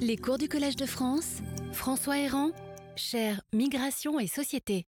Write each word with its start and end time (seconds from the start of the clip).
Les 0.00 0.16
cours 0.16 0.38
du 0.38 0.48
Collège 0.48 0.76
de 0.76 0.86
France, 0.86 1.38
François 1.72 2.18
Héran, 2.18 2.50
cher 2.94 3.40
Migration 3.52 4.20
et 4.20 4.28
Société. 4.28 4.86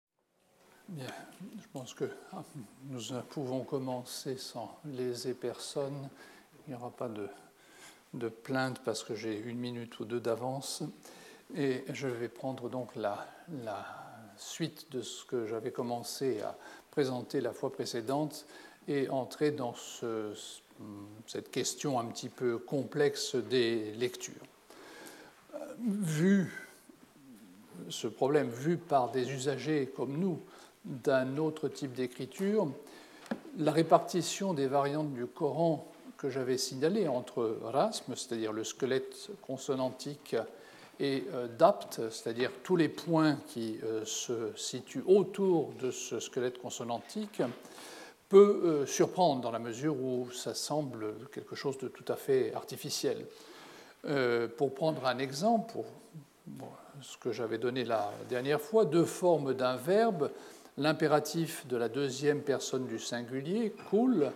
Je 0.96 1.66
pense 1.72 1.94
que 1.94 2.10
ah, 2.32 2.44
nous 2.90 3.00
pouvons 3.30 3.64
commencer 3.64 4.36
sans 4.36 4.78
léser 4.84 5.32
personne. 5.32 6.08
Il 6.66 6.70
n'y 6.70 6.76
aura 6.76 6.90
pas 6.90 7.08
de, 7.08 8.28
plainte 8.28 8.80
parce 8.84 9.02
que 9.02 9.14
j'ai 9.14 9.38
une 9.38 9.58
minute 9.58 9.98
ou 10.00 10.04
deux 10.04 10.20
d'avance. 10.20 10.82
Et 11.56 11.84
je 11.92 12.08
vais 12.08 12.28
prendre 12.28 12.68
donc 12.68 12.94
la, 12.94 13.26
suite 14.36 14.92
de 14.92 15.00
ce 15.00 15.24
que 15.24 15.46
j'avais 15.46 15.72
commencé 15.72 16.42
à 16.42 16.54
présenter 16.90 17.40
la 17.40 17.52
fois 17.52 17.72
précédente 17.72 18.46
et 18.86 19.08
entrer 19.08 19.52
dans 19.52 19.74
ce, 19.74 20.34
cette 21.26 21.50
question 21.50 21.98
un 21.98 22.04
petit 22.06 22.28
peu 22.28 22.58
complexe 22.58 23.36
des 23.36 23.92
lectures. 23.94 24.47
Vu 25.80 26.52
ce 27.88 28.06
problème 28.06 28.48
vu 28.48 28.76
par 28.76 29.10
des 29.10 29.30
usagers 29.30 29.92
comme 29.96 30.18
nous 30.18 30.40
d'un 30.84 31.36
autre 31.36 31.68
type 31.68 31.92
d'écriture, 31.92 32.68
la 33.56 33.72
répartition 33.72 34.54
des 34.54 34.66
variantes 34.66 35.12
du 35.12 35.26
Coran 35.26 35.86
que 36.16 36.30
j'avais 36.30 36.58
signalées 36.58 37.08
entre 37.08 37.58
rasm, 37.62 38.14
c'est-à-dire 38.16 38.52
le 38.52 38.64
squelette 38.64 39.30
consonantique, 39.42 40.36
et 41.00 41.24
euh, 41.32 41.46
dapt, 41.46 42.00
c'est-à-dire 42.10 42.50
tous 42.64 42.74
les 42.74 42.88
points 42.88 43.38
qui 43.46 43.78
euh, 43.84 44.04
se 44.04 44.52
situent 44.56 45.04
autour 45.06 45.72
de 45.80 45.92
ce 45.92 46.18
squelette 46.18 46.58
consonantique, 46.58 47.40
peut 48.28 48.60
euh, 48.64 48.86
surprendre 48.86 49.40
dans 49.40 49.52
la 49.52 49.60
mesure 49.60 49.96
où 49.96 50.28
ça 50.32 50.54
semble 50.54 51.14
quelque 51.32 51.54
chose 51.54 51.78
de 51.78 51.88
tout 51.88 52.04
à 52.08 52.16
fait 52.16 52.52
artificiel. 52.52 53.26
Euh, 54.06 54.46
pour 54.46 54.74
prendre 54.74 55.04
un 55.06 55.18
exemple, 55.18 55.78
ce 57.00 57.16
que 57.18 57.32
j'avais 57.32 57.58
donné 57.58 57.84
la 57.84 58.12
dernière 58.28 58.60
fois, 58.60 58.84
deux 58.84 59.04
formes 59.04 59.54
d'un 59.54 59.76
verbe, 59.76 60.30
l'impératif 60.76 61.66
de 61.66 61.76
la 61.76 61.88
deuxième 61.88 62.42
personne 62.42 62.86
du 62.86 63.00
singulier, 63.00 63.74
cool, 63.90 64.30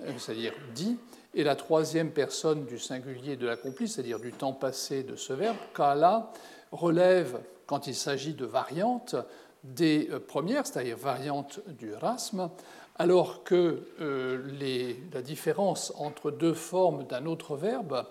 euh, 0.00 0.12
c'est-à-dire 0.18 0.52
dit, 0.74 0.98
et 1.34 1.44
la 1.44 1.54
troisième 1.54 2.10
personne 2.10 2.64
du 2.64 2.78
singulier 2.78 3.36
de 3.36 3.46
l'accompli, 3.46 3.86
c'est-à-dire 3.86 4.18
du 4.18 4.32
temps 4.32 4.52
passé 4.52 5.04
de 5.04 5.14
ce 5.14 5.32
verbe, 5.32 5.56
kala, 5.74 6.32
relève, 6.72 7.38
quand 7.66 7.86
il 7.86 7.94
s'agit 7.94 8.34
de 8.34 8.44
variantes, 8.44 9.14
des 9.62 10.08
premières, 10.26 10.66
c'est-à-dire 10.66 10.96
variantes 10.96 11.60
du 11.78 11.94
rasme, 11.94 12.50
alors 12.98 13.44
que 13.44 13.86
euh, 14.00 14.96
la 15.12 15.22
différence 15.22 15.92
entre 15.96 16.30
deux 16.30 16.54
formes 16.54 17.04
d'un 17.04 17.26
autre 17.26 17.56
verbe, 17.56 18.04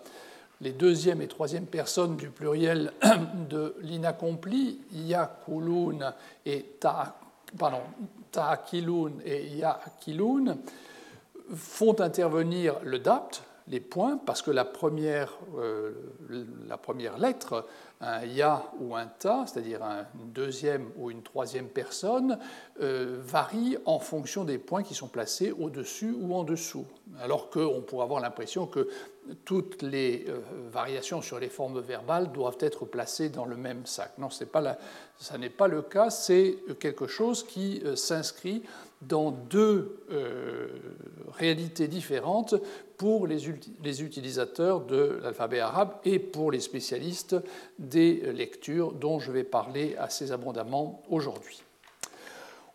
les 0.61 0.71
deuxième 0.71 1.21
et 1.21 1.27
troisième 1.27 1.65
personnes 1.65 2.15
du 2.15 2.29
pluriel 2.29 2.93
de 3.49 3.75
l'inaccompli, 3.81 4.79
yakulun 4.93 6.13
et 6.45 6.63
ta, 6.79 7.17
pardon, 7.57 7.81
et 9.25 9.47
yakilun, 9.47 10.57
font 11.53 11.99
intervenir 11.99 12.75
le 12.83 12.99
dapt, 12.99 13.43
les 13.67 13.79
points, 13.79 14.17
parce 14.17 14.41
que 14.41 14.51
la 14.51 14.65
première, 14.65 15.33
euh, 15.57 15.91
la 16.67 16.77
première 16.77 17.17
lettre 17.17 17.65
un 18.01 18.25
ya 18.25 18.71
ou 18.79 18.95
un 18.95 19.07
ta, 19.07 19.45
c'est-à-dire 19.47 19.81
une 19.81 20.31
deuxième 20.31 20.89
ou 20.97 21.09
une 21.09 21.23
troisième 21.23 21.67
personne, 21.67 22.37
euh, 22.81 23.17
varie 23.21 23.77
en 23.85 23.99
fonction 23.99 24.43
des 24.43 24.57
points 24.57 24.83
qui 24.83 24.93
sont 24.93 25.07
placés 25.07 25.51
au-dessus 25.51 26.15
ou 26.19 26.35
en 26.35 26.43
dessous. 26.43 26.85
Alors 27.21 27.49
qu'on 27.49 27.81
pourrait 27.81 28.03
avoir 28.03 28.21
l'impression 28.21 28.67
que 28.67 28.89
toutes 29.43 29.81
les 29.81 30.25
euh, 30.27 30.39
variations 30.71 31.21
sur 31.21 31.39
les 31.39 31.49
formes 31.49 31.79
verbales 31.79 32.31
doivent 32.31 32.57
être 32.59 32.85
placées 32.85 33.29
dans 33.29 33.45
le 33.45 33.55
même 33.55 33.85
sac. 33.85 34.17
Non, 34.17 34.29
pas 34.51 34.77
n'est 35.37 35.49
pas 35.49 35.67
le 35.67 35.81
cas, 35.81 36.09
c'est 36.09 36.57
quelque 36.79 37.07
chose 37.07 37.43
qui 37.43 37.81
euh, 37.85 37.95
s'inscrit 37.95 38.63
dans 39.01 39.29
deux 39.31 39.99
réalités 41.37 41.87
différentes 41.87 42.55
pour 42.97 43.27
les, 43.27 43.49
utilisateurs 44.01 44.81
de 44.81 45.19
l'alphabet 45.21 45.59
arabe 45.59 45.91
et 46.05 46.17
pour 46.17 46.49
les 46.49 46.61
spécialistes 46.61 47.35
des 47.77 48.33
lectures 48.33 48.93
dont 48.93 49.19
je 49.19 49.31
vais 49.31 49.43
parler 49.43 49.95
assez 49.99 50.31
abondamment 50.31 51.03
aujourd'hui. 51.09 51.64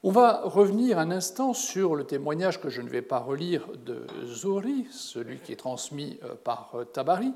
On 0.02 0.12
va 0.12 0.40
revenir 0.44 0.98
un 0.98 1.10
instant 1.10 1.52
sur 1.52 1.94
le 1.94 2.04
témoignage 2.04 2.58
que 2.58 2.70
je 2.70 2.80
ne 2.80 2.88
vais 2.88 3.02
pas 3.02 3.18
relire 3.18 3.68
de 3.84 4.06
Zohri, 4.24 4.86
celui 4.90 5.36
qui 5.40 5.52
est 5.52 5.56
transmis 5.56 6.18
euh, 6.24 6.34
par 6.42 6.72
euh, 6.74 6.84
Tabari, 6.84 7.34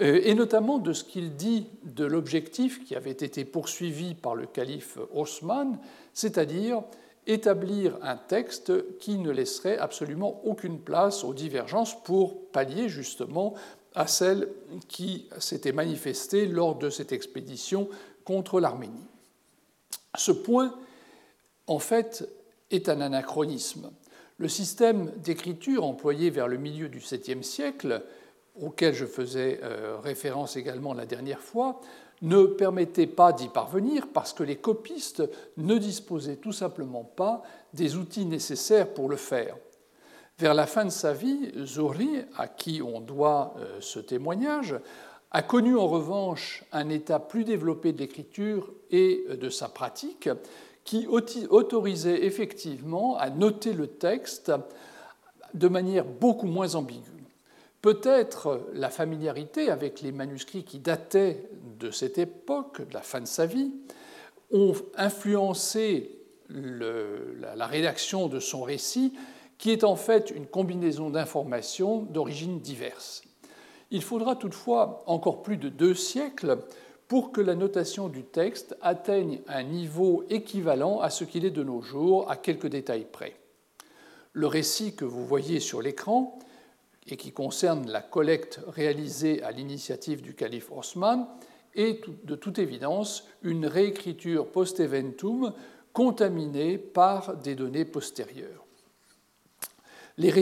euh, 0.00 0.20
et 0.24 0.34
notamment 0.34 0.78
de 0.78 0.92
ce 0.92 1.04
qu'il 1.04 1.36
dit 1.36 1.68
de 1.84 2.04
l'objectif 2.04 2.84
qui 2.84 2.96
avait 2.96 3.12
été 3.12 3.44
poursuivi 3.44 4.16
par 4.16 4.34
le 4.34 4.46
calife 4.46 4.98
Osman, 5.14 5.78
c'est-à-dire 6.12 6.82
établir 7.28 7.96
un 8.02 8.16
texte 8.16 8.98
qui 8.98 9.16
ne 9.18 9.30
laisserait 9.30 9.78
absolument 9.78 10.40
aucune 10.44 10.80
place 10.80 11.22
aux 11.22 11.34
divergences 11.34 12.02
pour 12.02 12.50
pallier 12.50 12.88
justement 12.88 13.54
à 13.94 14.08
celles 14.08 14.48
qui 14.88 15.28
s'étaient 15.38 15.70
manifestées 15.70 16.46
lors 16.46 16.74
de 16.74 16.90
cette 16.90 17.12
expédition 17.12 17.88
contre 18.24 18.58
l'Arménie. 18.58 19.06
Ce 20.16 20.32
point, 20.32 20.74
en 21.66 21.78
fait, 21.78 22.28
est 22.70 22.88
un 22.88 23.00
anachronisme. 23.00 23.90
Le 24.38 24.48
système 24.48 25.12
d'écriture 25.16 25.84
employé 25.84 26.30
vers 26.30 26.48
le 26.48 26.58
milieu 26.58 26.88
du 26.88 26.98
7e 26.98 27.42
siècle, 27.42 28.02
auquel 28.60 28.94
je 28.94 29.06
faisais 29.06 29.60
euh, 29.62 29.98
référence 30.02 30.56
également 30.56 30.94
la 30.94 31.06
dernière 31.06 31.40
fois, 31.40 31.80
ne 32.22 32.44
permettait 32.44 33.06
pas 33.06 33.32
d'y 33.32 33.48
parvenir 33.48 34.08
parce 34.12 34.32
que 34.32 34.42
les 34.42 34.56
copistes 34.56 35.22
ne 35.58 35.76
disposaient 35.76 36.36
tout 36.36 36.52
simplement 36.52 37.04
pas 37.04 37.42
des 37.74 37.96
outils 37.96 38.24
nécessaires 38.24 38.92
pour 38.92 39.08
le 39.08 39.16
faire. 39.16 39.56
Vers 40.38 40.54
la 40.54 40.66
fin 40.66 40.84
de 40.84 40.90
sa 40.90 41.12
vie, 41.12 41.50
Zohri, 41.64 42.10
à 42.36 42.48
qui 42.48 42.82
on 42.82 43.00
doit 43.00 43.54
euh, 43.58 43.78
ce 43.80 44.00
témoignage, 44.00 44.74
a 45.30 45.42
connu 45.42 45.76
en 45.76 45.86
revanche 45.86 46.64
un 46.72 46.88
état 46.88 47.18
plus 47.18 47.44
développé 47.44 47.92
de 47.92 47.98
l'écriture 47.98 48.72
et 48.90 49.24
de 49.28 49.50
sa 49.50 49.68
pratique 49.68 50.28
qui 50.86 51.06
autorisait 51.08 52.24
effectivement 52.24 53.18
à 53.18 53.28
noter 53.28 53.72
le 53.72 53.88
texte 53.88 54.52
de 55.52 55.68
manière 55.68 56.04
beaucoup 56.04 56.46
moins 56.46 56.76
ambiguë. 56.76 57.10
Peut-être 57.82 58.68
la 58.72 58.88
familiarité 58.88 59.68
avec 59.70 60.00
les 60.00 60.12
manuscrits 60.12 60.64
qui 60.64 60.78
dataient 60.78 61.48
de 61.78 61.90
cette 61.90 62.18
époque, 62.18 62.88
de 62.88 62.94
la 62.94 63.02
fin 63.02 63.20
de 63.20 63.26
sa 63.26 63.46
vie, 63.46 63.72
ont 64.52 64.74
influencé 64.96 66.18
la, 66.48 67.66
rédaction 67.66 68.28
de 68.28 68.38
son 68.38 68.62
récit, 68.62 69.12
qui 69.58 69.70
est 69.70 69.84
en 69.84 69.96
fait 69.96 70.30
une 70.30 70.46
combinaison 70.46 71.10
d'informations 71.10 72.02
d'origines 72.02 72.60
diverses. 72.60 73.22
Il 73.90 74.02
faudra 74.02 74.36
toutefois 74.36 75.02
encore 75.06 75.42
plus 75.42 75.56
de 75.56 75.68
deux 75.68 75.94
siècles 75.94 76.58
pour 77.08 77.32
que 77.32 77.40
la 77.40 77.54
notation 77.54 78.08
du 78.08 78.24
texte 78.24 78.76
atteigne 78.80 79.40
un 79.46 79.62
niveau 79.62 80.24
équivalent 80.28 81.00
à 81.00 81.10
ce 81.10 81.24
qu'il 81.24 81.44
est 81.44 81.50
de 81.50 81.62
nos 81.62 81.80
jours, 81.80 82.30
à 82.30 82.36
quelques 82.36 82.66
détails 82.66 83.06
près. 83.10 83.36
Le 84.32 84.46
récit 84.46 84.94
que 84.94 85.04
vous 85.04 85.24
voyez 85.24 85.60
sur 85.60 85.80
l'écran 85.80 86.38
et 87.08 87.16
qui 87.16 87.32
concerne 87.32 87.88
la 87.90 88.02
collecte 88.02 88.60
réalisée 88.66 89.42
à 89.42 89.52
l'initiative 89.52 90.20
du 90.20 90.34
calife 90.34 90.70
Osman 90.72 91.26
est 91.74 92.02
de 92.24 92.34
toute 92.34 92.58
évidence 92.58 93.24
une 93.42 93.66
réécriture 93.66 94.50
post-eventum 94.50 95.52
contaminée 95.92 96.76
par 96.78 97.36
des 97.36 97.54
données 97.54 97.84
postérieures. 97.84 98.64
Les 100.18 100.32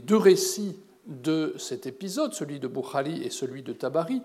deux 0.00 0.16
récits 0.16 0.76
de 1.06 1.54
cet 1.58 1.86
épisode, 1.86 2.34
celui 2.34 2.58
de 2.58 2.68
Bukhari 2.68 3.22
et 3.22 3.30
celui 3.30 3.62
de 3.62 3.72
Tabari, 3.72 4.22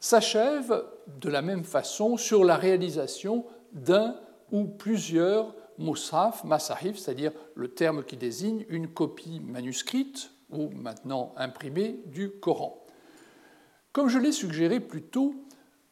s'achèvent 0.00 0.84
de 1.20 1.28
la 1.28 1.42
même 1.42 1.64
façon 1.64 2.16
sur 2.16 2.44
la 2.44 2.56
réalisation 2.56 3.44
d'un 3.72 4.16
ou 4.52 4.64
plusieurs 4.64 5.54
musaf, 5.78 6.44
masahif, 6.44 6.98
c'est-à-dire 6.98 7.32
le 7.54 7.68
terme 7.68 8.04
qui 8.04 8.16
désigne 8.16 8.64
une 8.68 8.88
copie 8.88 9.40
manuscrite 9.40 10.30
ou 10.50 10.70
maintenant 10.70 11.32
imprimé 11.36 12.00
du 12.06 12.30
Coran. 12.30 12.84
Comme 13.92 14.08
je 14.08 14.18
l'ai 14.18 14.32
suggéré 14.32 14.80
plus 14.80 15.02
tôt, 15.02 15.34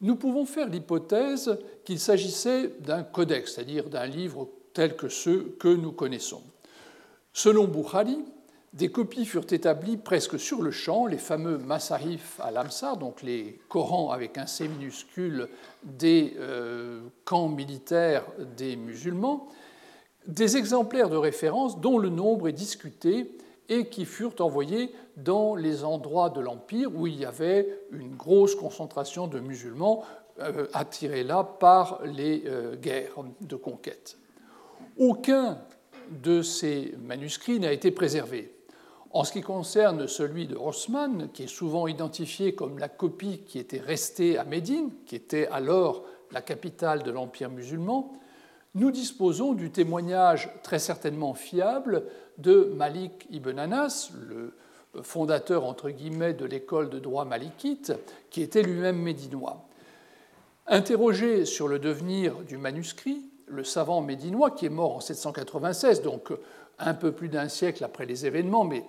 nous 0.00 0.16
pouvons 0.16 0.44
faire 0.44 0.69
l'hypothèse 0.69 1.58
qu'il 1.84 1.98
s'agissait 1.98 2.75
d'un 2.80 3.02
codex, 3.02 3.54
c'est-à-dire 3.54 3.88
d'un 3.88 4.06
livre 4.06 4.48
tel 4.75 4.96
que 4.96 5.08
ceux 5.08 5.56
que 5.58 5.69
nous 5.69 5.92
connaissons. 5.92 6.42
Selon 7.32 7.64
Bukhari, 7.64 8.19
des 8.76 8.90
copies 8.90 9.25
furent 9.25 9.46
établies 9.50 9.96
presque 9.96 10.38
sur 10.38 10.61
le 10.61 10.70
champ, 10.70 11.06
les 11.06 11.17
fameux 11.17 11.56
Masahif 11.56 12.38
al-Amsar, 12.40 12.99
donc 12.99 13.23
les 13.23 13.58
Corans 13.69 14.11
avec 14.11 14.37
un 14.37 14.46
C 14.46 14.69
minuscule 14.69 15.49
des 15.82 16.34
euh, 16.38 17.00
camps 17.25 17.49
militaires 17.49 18.26
des 18.56 18.76
musulmans, 18.76 19.49
des 20.26 20.58
exemplaires 20.58 21.08
de 21.08 21.17
référence 21.17 21.81
dont 21.81 21.99
le 21.99 22.11
nombre 22.11 22.49
est 22.49 22.52
discuté 22.52 23.38
et 23.70 23.87
qui 23.88 24.05
furent 24.05 24.34
envoyés 24.40 24.93
dans 25.17 25.55
les 25.55 25.82
endroits 25.82 26.28
de 26.28 26.40
l'Empire 26.40 26.94
où 26.94 27.06
il 27.06 27.19
y 27.19 27.25
avait 27.25 27.81
une 27.93 28.14
grosse 28.14 28.55
concentration 28.55 29.26
de 29.26 29.40
musulmans 29.40 30.05
euh, 30.40 30.67
attirés 30.75 31.25
là 31.25 31.44
par 31.44 32.00
les 32.05 32.43
euh, 32.44 32.76
guerres 32.76 33.25
de 33.40 33.56
conquête. 33.56 34.19
Aucun 34.99 35.58
de 36.11 36.43
ces 36.43 36.94
manuscrits 37.00 37.58
n'a 37.58 37.73
été 37.73 37.90
préservé. 37.90 38.55
En 39.16 39.24
ce 39.24 39.32
qui 39.32 39.40
concerne 39.40 40.08
celui 40.08 40.46
de 40.46 40.56
Osman, 40.56 41.30
qui 41.32 41.44
est 41.44 41.46
souvent 41.46 41.86
identifié 41.86 42.54
comme 42.54 42.78
la 42.78 42.90
copie 42.90 43.38
qui 43.46 43.58
était 43.58 43.80
restée 43.80 44.36
à 44.36 44.44
Médine, 44.44 44.90
qui 45.06 45.16
était 45.16 45.46
alors 45.46 46.04
la 46.32 46.42
capitale 46.42 47.02
de 47.02 47.10
l'Empire 47.10 47.48
musulman, 47.48 48.12
nous 48.74 48.90
disposons 48.90 49.54
du 49.54 49.70
témoignage 49.70 50.50
très 50.62 50.78
certainement 50.78 51.32
fiable 51.32 52.04
de 52.36 52.70
Malik 52.76 53.26
ibn 53.30 53.58
Anas, 53.58 54.10
le 54.28 54.52
fondateur 55.00 55.64
entre 55.64 55.88
guillemets 55.88 56.34
de 56.34 56.44
l'école 56.44 56.90
de 56.90 56.98
droit 56.98 57.24
malikite, 57.24 57.94
qui 58.28 58.42
était 58.42 58.62
lui-même 58.62 58.98
médinois. 58.98 59.66
Interrogé 60.66 61.46
sur 61.46 61.68
le 61.68 61.78
devenir 61.78 62.34
du 62.40 62.58
manuscrit, 62.58 63.22
le 63.46 63.64
savant 63.64 64.02
médinois, 64.02 64.50
qui 64.50 64.66
est 64.66 64.68
mort 64.68 64.96
en 64.96 65.00
796, 65.00 66.02
donc 66.02 66.32
un 66.78 66.94
peu 66.94 67.12
plus 67.12 67.30
d'un 67.30 67.48
siècle 67.48 67.82
après 67.82 68.04
les 68.04 68.26
événements, 68.26 68.64
mais 68.64 68.84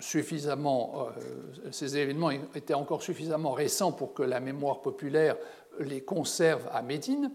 suffisamment, 0.00 1.08
euh, 1.18 1.70
ces 1.70 1.96
événements 1.96 2.30
étaient 2.30 2.74
encore 2.74 3.02
suffisamment 3.02 3.52
récents 3.52 3.92
pour 3.92 4.14
que 4.14 4.22
la 4.22 4.40
mémoire 4.40 4.80
populaire 4.80 5.36
les 5.80 6.00
conserve 6.00 6.68
à 6.72 6.82
Médine, 6.82 7.30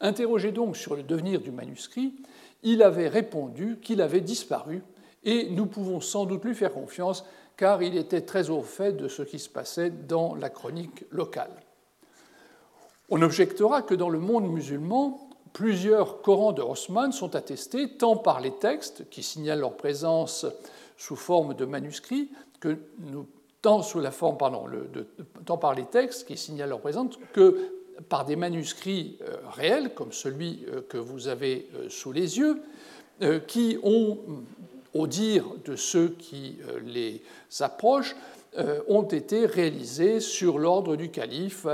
interrogé 0.00 0.52
donc 0.52 0.76
sur 0.76 0.96
le 0.96 1.02
devenir 1.02 1.40
du 1.40 1.50
manuscrit, 1.50 2.14
il 2.62 2.82
avait 2.82 3.08
répondu 3.08 3.78
qu'il 3.82 4.00
avait 4.00 4.20
disparu 4.20 4.82
et 5.24 5.50
nous 5.50 5.66
pouvons 5.66 6.00
sans 6.00 6.24
doute 6.24 6.44
lui 6.44 6.54
faire 6.54 6.72
confiance 6.72 7.24
car 7.56 7.82
il 7.82 7.96
était 7.96 8.22
très 8.22 8.50
au 8.50 8.62
fait 8.62 8.92
de 8.92 9.08
ce 9.08 9.22
qui 9.22 9.38
se 9.38 9.48
passait 9.48 9.90
dans 9.90 10.34
la 10.34 10.48
chronique 10.48 11.04
locale. 11.10 11.50
On 13.10 13.20
objectera 13.22 13.82
que 13.82 13.94
dans 13.94 14.08
le 14.08 14.18
monde 14.18 14.50
musulman, 14.50 15.28
plusieurs 15.52 16.22
Corans 16.22 16.52
de 16.52 16.62
Haussmann 16.62 17.12
sont 17.12 17.34
attestés 17.34 17.96
tant 17.96 18.16
par 18.16 18.40
les 18.40 18.52
textes 18.52 19.08
qui 19.10 19.22
signalent 19.22 19.60
leur 19.60 19.76
présence 19.76 20.46
sous 21.00 21.16
forme 21.16 21.54
de 21.54 21.64
manuscrits 21.64 22.28
tant 23.62 23.80
par 25.58 25.74
les 25.74 25.84
textes 25.86 26.26
qui 26.26 26.36
signalent 26.36 26.68
leur 26.68 26.80
présence 26.80 27.18
que 27.32 27.72
par 28.08 28.24
des 28.24 28.36
manuscrits 28.36 29.18
euh, 29.22 29.36
réels 29.50 29.94
comme 29.94 30.12
celui 30.12 30.64
euh, 30.68 30.82
que 30.88 30.98
vous 30.98 31.28
avez 31.28 31.68
euh, 31.74 31.88
sous 31.88 32.12
les 32.12 32.38
yeux 32.38 32.60
qui 33.46 33.78
ont 33.82 34.16
au 34.94 35.06
dire 35.06 35.44
de 35.66 35.76
ceux 35.76 36.08
qui 36.08 36.56
les 36.86 37.22
approchent, 37.60 38.16
ont 38.88 39.02
été 39.02 39.44
réalisés 39.44 40.20
sur 40.20 40.58
l'ordre 40.58 40.96
du 40.96 41.10
calife, 41.10 41.66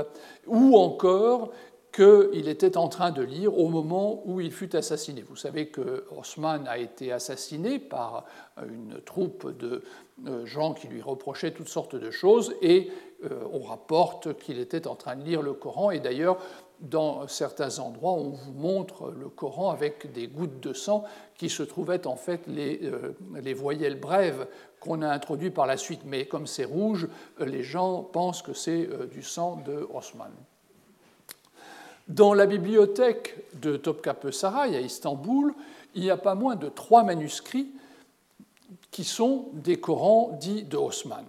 ou 0.45 0.75
encore 0.77 1.53
qu'il 1.97 2.47
était 2.47 2.77
en 2.77 2.89
train 2.89 3.09
de 3.09 3.23
lire 3.23 3.57
au 3.57 3.69
moment 3.69 4.21
où 4.25 4.39
il 4.39 4.51
fut 4.51 4.75
assassiné. 4.75 5.23
Vous 5.27 5.35
savez 5.35 5.69
que 5.69 6.05
Haussmann 6.15 6.67
a 6.67 6.77
été 6.77 7.11
assassiné 7.11 7.79
par 7.79 8.25
une 8.61 9.01
troupe 9.03 9.57
de 9.57 9.81
euh, 10.27 10.45
gens 10.45 10.75
qui 10.75 10.87
lui 10.87 11.01
reprochaient 11.01 11.49
toutes 11.49 11.69
sortes 11.69 11.95
de 11.95 12.11
choses, 12.11 12.53
et 12.61 12.91
euh, 13.23 13.39
on 13.51 13.61
rapporte 13.61 14.37
qu'il 14.37 14.59
était 14.59 14.85
en 14.85 14.93
train 14.93 15.15
de 15.15 15.23
lire 15.23 15.41
le 15.41 15.53
Coran, 15.53 15.89
et 15.89 15.99
d'ailleurs, 15.99 16.37
dans 16.81 17.27
certains 17.27 17.79
endroits, 17.79 18.13
on 18.13 18.29
vous 18.29 18.53
montre 18.53 19.09
le 19.09 19.29
Coran 19.29 19.71
avec 19.71 20.11
des 20.11 20.27
gouttes 20.27 20.59
de 20.59 20.73
sang 20.73 21.03
qui 21.35 21.49
se 21.49 21.63
trouvaient 21.63 22.05
en 22.05 22.15
fait 22.15 22.41
les, 22.45 22.79
euh, 22.83 23.17
les 23.41 23.55
voyelles 23.55 23.99
brèves 23.99 24.45
qu'on 24.79 25.01
a 25.01 25.09
introduites 25.09 25.55
par 25.55 25.65
la 25.65 25.77
suite. 25.77 26.01
Mais 26.05 26.27
comme 26.27 26.45
c'est 26.45 26.65
rouge, 26.65 27.07
les 27.39 27.63
gens 27.63 28.03
pensent 28.03 28.43
que 28.43 28.53
c'est 28.53 28.87
du 29.09 29.23
sang 29.23 29.63
de 29.65 29.87
Osman. 29.91 30.29
Dans 32.07 32.33
la 32.33 32.45
bibliothèque 32.45 33.35
de 33.61 33.75
Topkapı 33.75 34.31
Saray 34.31 34.77
à 34.77 34.79
Istanbul, 34.79 35.53
il 35.93 36.03
n'y 36.03 36.09
a 36.09 36.15
pas 36.15 36.35
moins 36.35 36.55
de 36.55 36.69
trois 36.69 37.03
manuscrits 37.03 37.67
qui 38.91 39.03
sont 39.03 39.49
des 39.51 39.77
Corans 39.77 40.37
dits 40.39 40.63
de 40.63 40.77
Haussmann. 40.77 41.25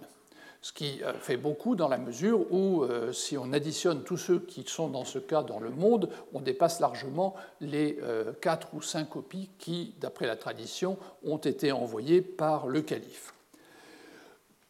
Ce 0.61 0.71
qui 0.71 1.01
euh, 1.03 1.13
fait 1.13 1.37
beaucoup 1.37 1.75
dans 1.75 1.89
la 1.89 1.97
mesure 1.97 2.51
où, 2.51 2.83
euh, 2.83 3.11
si 3.11 3.37
on 3.37 3.51
additionne 3.51 4.03
tous 4.03 4.17
ceux 4.17 4.39
qui 4.39 4.63
sont 4.67 4.87
dans 4.87 5.05
ce 5.05 5.19
cas 5.19 5.43
dans 5.43 5.59
le 5.59 5.69
monde, 5.69 6.09
on 6.33 6.39
dépasse 6.39 6.79
largement 6.79 7.35
les 7.59 7.97
euh, 8.01 8.31
quatre 8.41 8.73
ou 8.73 8.81
cinq 8.81 9.09
copies 9.09 9.49
qui, 9.57 9.93
d'après 9.99 10.27
la 10.27 10.35
tradition, 10.35 10.97
ont 11.25 11.37
été 11.37 11.71
envoyées 11.71 12.21
par 12.21 12.67
le 12.67 12.81
calife. 12.81 13.33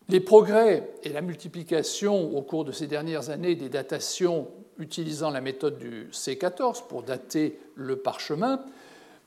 Les 0.09 0.19
progrès 0.19 0.89
et 1.03 1.09
la 1.09 1.21
multiplication 1.21 2.35
au 2.35 2.41
cours 2.41 2.65
de 2.65 2.71
ces 2.71 2.87
dernières 2.87 3.29
années 3.29 3.55
des 3.55 3.69
datations 3.69 4.47
utilisant 4.79 5.29
la 5.29 5.41
méthode 5.41 5.77
du 5.77 6.07
C14 6.11 6.87
pour 6.87 7.03
dater 7.03 7.59
le 7.75 7.97
parchemin, 7.97 8.61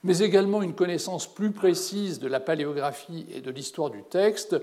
mais 0.02 0.18
également 0.18 0.62
une 0.62 0.74
connaissance 0.74 1.32
plus 1.32 1.52
précise 1.52 2.18
de 2.18 2.26
la 2.26 2.40
paléographie 2.40 3.26
et 3.32 3.40
de 3.40 3.50
l'histoire 3.50 3.90
du 3.90 4.02
texte, 4.02 4.56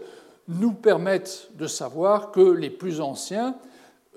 nous 0.47 0.73
permettent 0.73 1.49
de 1.55 1.67
savoir 1.67 2.31
que 2.31 2.41
les 2.41 2.71
plus 2.71 3.01
anciens, 3.01 3.55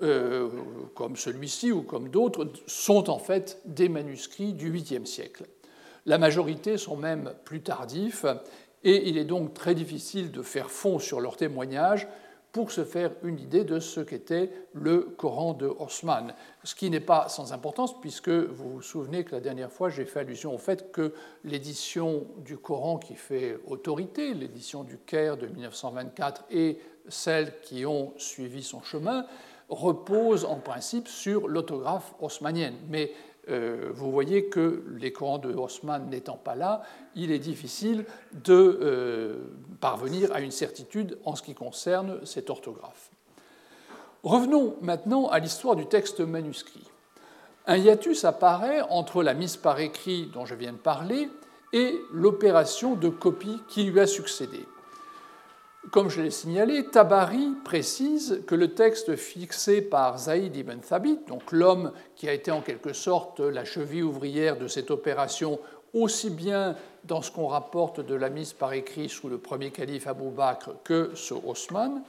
euh, 0.01 0.49
comme 0.95 1.15
celui-ci 1.15 1.71
ou 1.71 1.83
comme 1.83 2.09
d'autres, 2.09 2.51
sont 2.65 3.09
en 3.09 3.19
fait 3.19 3.61
des 3.65 3.87
manuscrits 3.87 4.53
du 4.53 4.71
8e 4.73 5.05
siècle. 5.05 5.45
La 6.05 6.17
majorité 6.17 6.77
sont 6.77 6.97
même 6.97 7.31
plus 7.45 7.61
tardifs, 7.61 8.25
et 8.83 9.07
il 9.07 9.17
est 9.17 9.23
donc 9.23 9.53
très 9.53 9.75
difficile 9.75 10.31
de 10.31 10.41
faire 10.41 10.69
fond 10.69 10.99
sur 10.99 11.21
leurs 11.21 11.37
témoignages 11.37 12.07
pour 12.53 12.71
se 12.71 12.85
faire 12.85 13.11
une 13.23 13.39
idée 13.39 13.63
de 13.63 13.79
ce 13.79 13.99
qu'était 13.99 14.51
le 14.73 15.01
Coran 15.01 15.53
de 15.53 15.65
Osman. 15.65 16.35
Ce 16.63 16.75
qui 16.75 16.91
n'est 16.91 16.99
pas 16.99 17.27
sans 17.27 17.51
importance, 17.51 17.99
puisque 17.99 18.29
vous 18.29 18.75
vous 18.75 18.81
souvenez 18.83 19.25
que 19.25 19.31
la 19.31 19.41
dernière 19.41 19.71
fois, 19.71 19.89
j'ai 19.89 20.05
fait 20.05 20.19
allusion 20.19 20.53
au 20.53 20.59
fait 20.59 20.91
que 20.91 21.13
l'édition 21.43 22.27
du 22.37 22.57
Coran 22.57 22.99
qui 22.99 23.15
fait 23.15 23.59
autorité, 23.65 24.35
l'édition 24.35 24.83
du 24.83 24.99
Caire 24.99 25.35
de 25.35 25.47
1924 25.47 26.45
et 26.51 26.79
celles 27.09 27.59
qui 27.61 27.87
ont 27.87 28.13
suivi 28.17 28.61
son 28.61 28.83
chemin, 28.83 29.25
repose 29.67 30.45
en 30.45 30.57
principe 30.57 31.07
sur 31.07 31.47
l'autographe 31.47 32.13
osmanienne. 32.21 32.75
Mais 32.87 33.13
euh, 33.49 33.89
vous 33.93 34.11
voyez 34.11 34.45
que 34.45 34.83
les 34.97 35.11
Corans 35.11 35.37
de 35.37 35.53
Haussmann 35.53 36.09
n'étant 36.09 36.37
pas 36.37 36.55
là, 36.55 36.81
il 37.15 37.31
est 37.31 37.39
difficile 37.39 38.05
de 38.31 38.79
euh, 38.81 39.35
parvenir 39.81 40.31
à 40.33 40.39
une 40.39 40.51
certitude 40.51 41.17
en 41.25 41.35
ce 41.35 41.43
qui 41.43 41.53
concerne 41.53 42.25
cette 42.25 42.49
orthographe. 42.49 43.09
Revenons 44.23 44.77
maintenant 44.81 45.27
à 45.27 45.39
l'histoire 45.39 45.75
du 45.75 45.85
texte 45.85 46.21
manuscrit. 46.21 46.89
Un 47.65 47.77
hiatus 47.77 48.23
apparaît 48.23 48.81
entre 48.89 49.23
la 49.23 49.33
mise 49.33 49.57
par 49.57 49.79
écrit 49.79 50.29
dont 50.33 50.45
je 50.45 50.55
viens 50.55 50.73
de 50.73 50.77
parler 50.77 51.29
et 51.73 51.99
l'opération 52.11 52.95
de 52.95 53.09
copie 53.09 53.59
qui 53.67 53.83
lui 53.83 53.99
a 53.99 54.07
succédé. 54.07 54.65
Comme 55.91 56.09
je 56.09 56.21
l'ai 56.21 56.31
signalé, 56.31 56.85
Tabari 56.85 57.51
précise 57.65 58.41
que 58.47 58.55
le 58.55 58.73
texte 58.73 59.15
fixé 59.15 59.81
par 59.81 60.17
Zaïd 60.17 60.55
ibn 60.55 60.79
Thabit, 60.79 61.19
donc 61.27 61.51
l'homme 61.51 61.91
qui 62.15 62.29
a 62.29 62.33
été 62.33 62.51
en 62.51 62.61
quelque 62.61 62.93
sorte 62.93 63.41
la 63.41 63.65
cheville 63.65 64.03
ouvrière 64.03 64.57
de 64.57 64.67
cette 64.67 64.91
opération, 64.91 65.59
aussi 65.93 66.29
bien 66.29 66.75
dans 67.03 67.21
ce 67.21 67.31
qu'on 67.31 67.47
rapporte 67.47 67.99
de 67.99 68.15
la 68.15 68.29
mise 68.29 68.53
par 68.53 68.73
écrit 68.73 69.09
sous 69.09 69.27
le 69.27 69.37
premier 69.37 69.71
calife 69.71 70.07
Abou 70.07 70.29
Bakr 70.29 70.71
que 70.83 71.11
sur 71.15 71.47
Osman. 71.47 72.01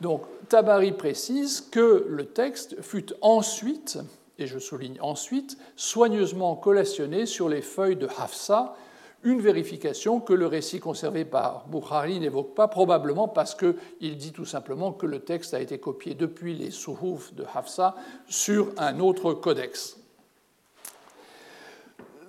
Donc 0.00 0.22
Tabari 0.48 0.92
précise 0.92 1.60
que 1.60 2.06
le 2.08 2.26
texte 2.26 2.80
fut 2.82 3.12
ensuite, 3.22 3.98
et 4.38 4.46
je 4.46 4.58
souligne 4.58 5.00
ensuite, 5.00 5.56
soigneusement 5.76 6.56
collationné 6.56 7.24
sur 7.24 7.48
les 7.48 7.62
feuilles 7.62 7.96
de 7.96 8.08
Hafsa, 8.18 8.76
une 9.24 9.40
vérification 9.40 10.20
que 10.20 10.32
le 10.32 10.46
récit 10.46 10.80
conservé 10.80 11.24
par 11.24 11.66
Bukhari 11.68 12.18
n'évoque 12.18 12.54
pas, 12.54 12.68
probablement 12.68 13.28
parce 13.28 13.54
qu'il 13.54 14.16
dit 14.16 14.32
tout 14.32 14.44
simplement 14.44 14.92
que 14.92 15.06
le 15.06 15.20
texte 15.20 15.54
a 15.54 15.60
été 15.60 15.78
copié 15.78 16.14
depuis 16.14 16.54
les 16.54 16.70
Suhuf 16.70 17.32
de 17.34 17.44
Hafsa 17.54 17.94
sur 18.26 18.72
un 18.78 18.98
autre 19.00 19.32
codex. 19.32 19.98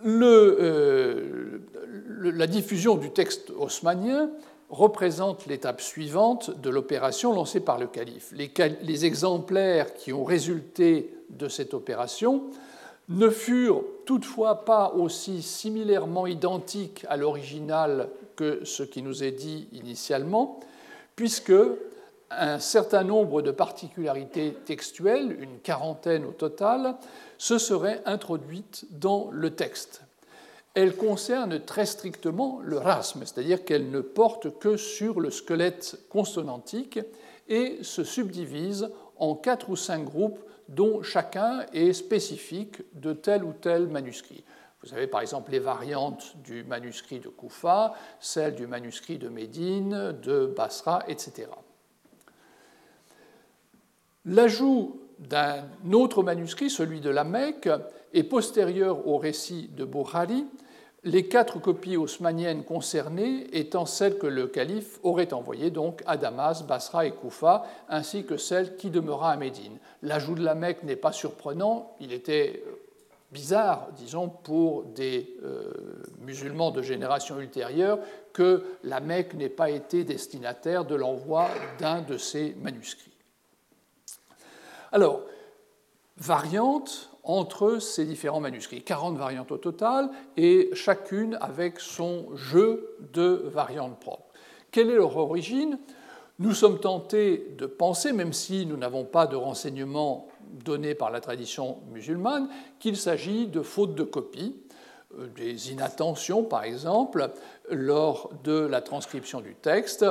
Euh, 0.05 1.59
la 2.19 2.47
diffusion 2.47 2.95
du 2.95 3.11
texte 3.11 3.51
haussmanien 3.57 4.29
représente 4.69 5.45
l'étape 5.45 5.81
suivante 5.81 6.59
de 6.59 6.69
l'opération 6.69 7.33
lancée 7.33 7.59
par 7.59 7.77
le 7.77 7.87
calife. 7.87 8.33
les 8.33 9.05
exemplaires 9.05 9.93
qui 9.93 10.13
ont 10.13 10.23
résulté 10.23 11.13
de 11.29 11.47
cette 11.47 11.73
opération 11.73 12.43
ne 13.09 13.29
furent 13.29 13.83
toutefois 14.05 14.65
pas 14.65 14.93
aussi 14.93 15.41
similairement 15.41 16.27
identiques 16.27 17.05
à 17.09 17.17
l'original 17.17 18.09
que 18.35 18.63
ce 18.65 18.83
qui 18.83 19.01
nous 19.01 19.23
est 19.23 19.31
dit 19.31 19.67
initialement, 19.73 20.59
puisque 21.15 21.53
un 22.31 22.59
certain 22.59 23.03
nombre 23.03 23.41
de 23.41 23.51
particularités 23.51 24.55
textuelles, 24.65 25.37
une 25.39 25.59
quarantaine 25.59 26.25
au 26.25 26.31
total, 26.31 26.95
se 27.37 27.57
seraient 27.57 28.01
introduites 28.05 28.85
dans 28.91 29.29
le 29.31 29.51
texte. 29.51 30.01
elle 30.75 30.95
concerne 30.95 31.59
très 31.59 31.85
strictement 31.85 32.59
le 32.63 32.79
rasme, 32.79 33.21
c'est-à-dire 33.25 33.63
qu'elle 33.63 33.91
ne 33.91 34.01
porte 34.01 34.57
que 34.57 34.75
sur 34.75 35.19
le 35.19 35.29
squelette 35.29 35.99
consonantique 36.09 36.99
et 37.47 37.77
se 37.83 38.03
subdivise 38.03 38.89
en 39.17 39.35
quatre 39.35 39.69
ou 39.69 39.75
cinq 39.75 40.05
groupes 40.05 40.39
dont 40.69 41.01
chacun 41.03 41.65
est 41.73 41.93
spécifique 41.93 42.81
de 42.93 43.13
tel 43.13 43.43
ou 43.43 43.53
tel 43.53 43.87
manuscrit. 43.87 44.43
Vous 44.83 44.93
avez 44.93 45.07
par 45.07 45.21
exemple 45.21 45.51
les 45.51 45.59
variantes 45.59 46.35
du 46.43 46.63
manuscrit 46.63 47.19
de 47.19 47.29
Koufa, 47.29 47.93
celles 48.19 48.55
du 48.55 48.67
manuscrit 48.67 49.17
de 49.17 49.29
Médine, 49.29 50.13
de 50.21 50.45
Basra, 50.45 51.03
etc. 51.07 51.47
L'ajout 54.25 54.99
d'un 55.19 55.63
autre 55.91 56.23
manuscrit, 56.23 56.69
celui 56.69 56.99
de 56.99 57.09
la 57.09 57.23
Mecque, 57.23 57.69
est 58.13 58.23
postérieur 58.23 59.07
au 59.07 59.17
récit 59.17 59.69
de 59.69 59.85
Bukhari, 59.85 60.45
les 61.03 61.27
quatre 61.27 61.59
copies 61.59 61.97
haussmanniennes 61.97 62.63
concernées 62.63 63.47
étant 63.57 63.85
celles 63.85 64.17
que 64.17 64.27
le 64.27 64.47
calife 64.47 64.99
aurait 65.03 65.33
envoyées 65.33 65.69
donc 65.69 66.01
à 66.05 66.15
Damas, 66.15 66.63
Basra 66.63 67.05
et 67.05 67.11
Koufa, 67.11 67.65
ainsi 67.89 68.25
que 68.25 68.37
celle 68.37 68.77
qui 68.77 68.89
demeura 68.89 69.31
à 69.31 69.37
Médine. 69.37 69.77
L'ajout 70.01 70.35
de 70.35 70.43
la 70.43 70.55
Mecque 70.55 70.83
n'est 70.83 70.95
pas 70.95 71.11
surprenant, 71.11 71.95
il 71.99 72.13
était 72.13 72.63
euh, 72.65 72.71
bizarre, 73.31 73.89
disons, 73.97 74.29
pour 74.29 74.83
des 74.83 75.35
euh, 75.43 75.71
musulmans 76.21 76.71
de 76.71 76.81
génération 76.81 77.37
ultérieure 77.39 77.99
que 78.31 78.63
la 78.83 79.01
Mecque 79.01 79.33
n'ait 79.33 79.49
pas 79.49 79.69
été 79.69 80.05
destinataire 80.05 80.85
de 80.85 80.95
l'envoi 80.95 81.49
d'un 81.79 82.01
de 82.01 82.17
ces 82.17 82.55
manuscrits. 82.61 83.11
Alors, 84.93 85.21
variante 86.17 87.12
entre 87.23 87.79
ces 87.79 88.05
différents 88.05 88.41
manuscrits. 88.41 88.81
40 88.81 89.17
variantes 89.17 89.51
au 89.51 89.57
total, 89.57 90.09
et 90.37 90.69
chacune 90.73 91.37
avec 91.41 91.79
son 91.79 92.35
jeu 92.35 92.97
de 93.13 93.43
variantes 93.45 93.99
propres. 93.99 94.33
Quelle 94.71 94.89
est 94.89 94.95
leur 94.95 95.15
origine? 95.17 95.79
Nous 96.39 96.53
sommes 96.53 96.79
tentés 96.79 97.53
de 97.57 97.65
penser, 97.65 98.11
même 98.11 98.33
si 98.33 98.65
nous 98.65 98.75
n'avons 98.75 99.05
pas 99.05 99.27
de 99.27 99.35
renseignements 99.35 100.27
donnés 100.65 100.95
par 100.95 101.11
la 101.11 101.21
tradition 101.21 101.77
musulmane, 101.91 102.49
qu'il 102.79 102.97
s'agit 102.97 103.47
de 103.47 103.61
fautes 103.61 103.95
de 103.95 104.03
copie, 104.03 104.55
euh, 105.19 105.27
des 105.35 105.71
inattentions 105.71 106.43
par 106.43 106.63
exemple, 106.63 107.29
lors 107.69 108.31
de 108.43 108.59
la 108.59 108.81
transcription 108.81 109.41
du 109.41 109.55
texte, 109.55 110.05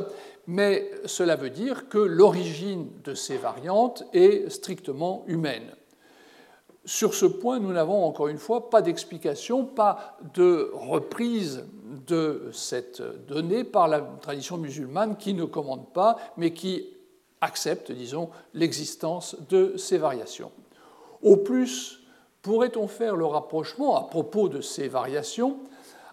mais 0.47 0.90
cela 1.04 1.37
veut 1.37 1.50
dire 1.50 1.88
que 1.88 1.99
l'origine 1.99 2.88
de 3.04 3.14
ces 3.14 3.37
variantes 3.37 4.04
est 4.12 4.49
strictement 4.49 5.25
humaine. 5.26 5.75
Sur 6.84 7.14
ce 7.14 7.26
point, 7.26 7.60
nous 7.60 7.72
n'avons 7.72 8.04
encore 8.04 8.26
une 8.26 8.38
fois 8.38 8.68
pas 8.68 8.82
d'explication, 8.82 9.64
pas 9.64 10.18
de 10.34 10.70
reprise 10.74 11.64
de 12.08 12.50
cette 12.52 13.00
donnée 13.28 13.62
par 13.62 13.86
la 13.86 14.00
tradition 14.00 14.56
musulmane 14.56 15.16
qui 15.16 15.32
ne 15.34 15.44
commande 15.44 15.92
pas, 15.92 16.16
mais 16.36 16.52
qui 16.52 16.88
accepte, 17.40 17.92
disons, 17.92 18.30
l'existence 18.52 19.36
de 19.48 19.76
ces 19.76 19.98
variations. 19.98 20.50
Au 21.22 21.36
plus, 21.36 22.00
pourrait-on 22.42 22.88
faire 22.88 23.14
le 23.14 23.26
rapprochement 23.26 23.96
à 23.96 24.02
propos 24.02 24.48
de 24.48 24.60
ces 24.60 24.88
variations 24.88 25.58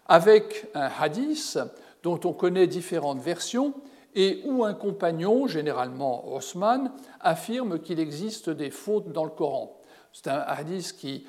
avec 0.07 0.67
un 0.75 0.89
hadith 0.99 1.57
dont 2.03 2.19
on 2.25 2.33
connaît 2.33 2.67
différentes 2.67 3.19
versions 3.19 3.73
et 4.13 4.41
où 4.45 4.63
un 4.63 4.75
compagnon, 4.75 5.47
généralement 5.47 6.31
Osman, 6.33 6.91
affirme 7.19 7.79
qu'il 7.79 7.99
existe 7.99 8.51
des 8.51 8.69
fautes 8.69 9.11
dans 9.11 9.23
le 9.23 9.31
Coran? 9.31 9.78
C'est 10.13 10.27
un 10.27 10.39
hadith 10.39 10.95
qui 10.97 11.25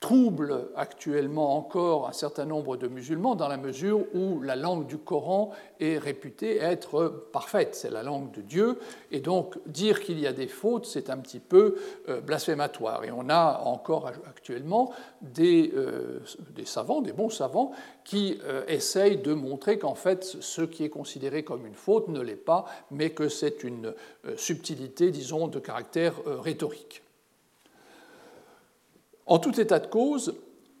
trouble 0.00 0.68
actuellement 0.76 1.56
encore 1.56 2.08
un 2.08 2.12
certain 2.12 2.44
nombre 2.44 2.76
de 2.76 2.86
musulmans 2.86 3.34
dans 3.34 3.48
la 3.48 3.56
mesure 3.56 4.04
où 4.14 4.40
la 4.40 4.54
langue 4.54 4.86
du 4.86 4.96
Coran 4.96 5.50
est 5.80 5.98
réputée 5.98 6.58
être 6.58 7.28
parfaite, 7.32 7.74
c'est 7.74 7.90
la 7.90 8.04
langue 8.04 8.30
de 8.30 8.40
Dieu, 8.40 8.78
et 9.10 9.18
donc 9.18 9.58
dire 9.66 10.00
qu'il 10.00 10.20
y 10.20 10.26
a 10.26 10.32
des 10.32 10.46
fautes, 10.46 10.86
c'est 10.86 11.10
un 11.10 11.16
petit 11.18 11.40
peu 11.40 11.76
euh, 12.08 12.20
blasphématoire. 12.20 13.04
Et 13.04 13.10
on 13.10 13.28
a 13.28 13.62
encore 13.64 14.06
actuellement 14.06 14.92
des, 15.20 15.72
euh, 15.74 16.20
savants, 16.64 17.00
des 17.00 17.12
bons 17.12 17.30
savants, 17.30 17.72
qui 18.04 18.38
euh, 18.44 18.62
essayent 18.68 19.18
de 19.18 19.34
montrer 19.34 19.78
qu'en 19.78 19.96
fait 19.96 20.24
ce 20.24 20.62
qui 20.62 20.84
est 20.84 20.90
considéré 20.90 21.42
comme 21.42 21.66
une 21.66 21.74
faute 21.74 22.06
ne 22.06 22.20
l'est 22.20 22.36
pas, 22.36 22.66
mais 22.92 23.10
que 23.10 23.28
c'est 23.28 23.64
une 23.64 23.94
subtilité, 24.36 25.10
disons, 25.10 25.48
de 25.48 25.58
caractère 25.58 26.14
rhétorique. 26.24 27.02
En 29.28 29.38
tout 29.38 29.60
état 29.60 29.78
de 29.78 29.86
cause, 29.86 30.34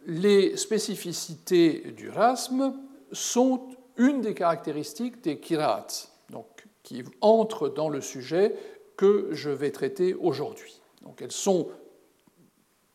les 0.06 0.56
spécificités 0.56 1.92
du 1.94 2.08
rasme 2.08 2.74
sont 3.12 3.68
une 3.98 4.22
des 4.22 4.32
caractéristiques 4.32 5.22
des 5.22 5.38
kirats, 5.38 5.86
donc 6.30 6.46
qui 6.82 7.04
entrent 7.20 7.68
dans 7.68 7.90
le 7.90 8.00
sujet 8.00 8.54
que 8.96 9.28
je 9.32 9.50
vais 9.50 9.70
traiter 9.70 10.14
aujourd'hui. 10.14 10.80
Donc 11.02 11.20
elles 11.20 11.30
sont 11.30 11.68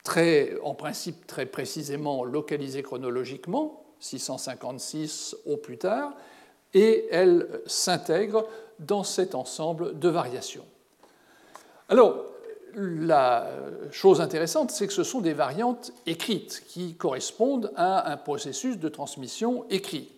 très, 0.03 0.59
en 0.63 0.73
principe 0.73 1.27
très 1.27 1.45
précisément 1.45 2.23
localisées 2.23 2.81
chronologiquement, 2.81 3.85
656 3.99 5.35
au 5.45 5.57
plus 5.57 5.77
tard, 5.77 6.15
et 6.73 7.05
elles 7.11 7.61
s'intègrent 7.67 8.47
dans 8.79 9.03
cet 9.03 9.35
ensemble 9.35 9.99
de 9.99 10.09
variations. 10.09 10.65
Alors, 11.89 12.32
la 12.75 13.47
chose 13.91 14.21
intéressante, 14.21 14.71
c'est 14.71 14.87
que 14.87 14.93
ce 14.93 15.03
sont 15.03 15.21
des 15.21 15.33
variantes 15.33 15.91
écrites 16.05 16.63
qui 16.67 16.95
correspondent 16.95 17.71
à 17.75 18.11
un 18.11 18.17
processus 18.17 18.77
de 18.77 18.89
transmission 18.89 19.65
écrit. 19.69 20.09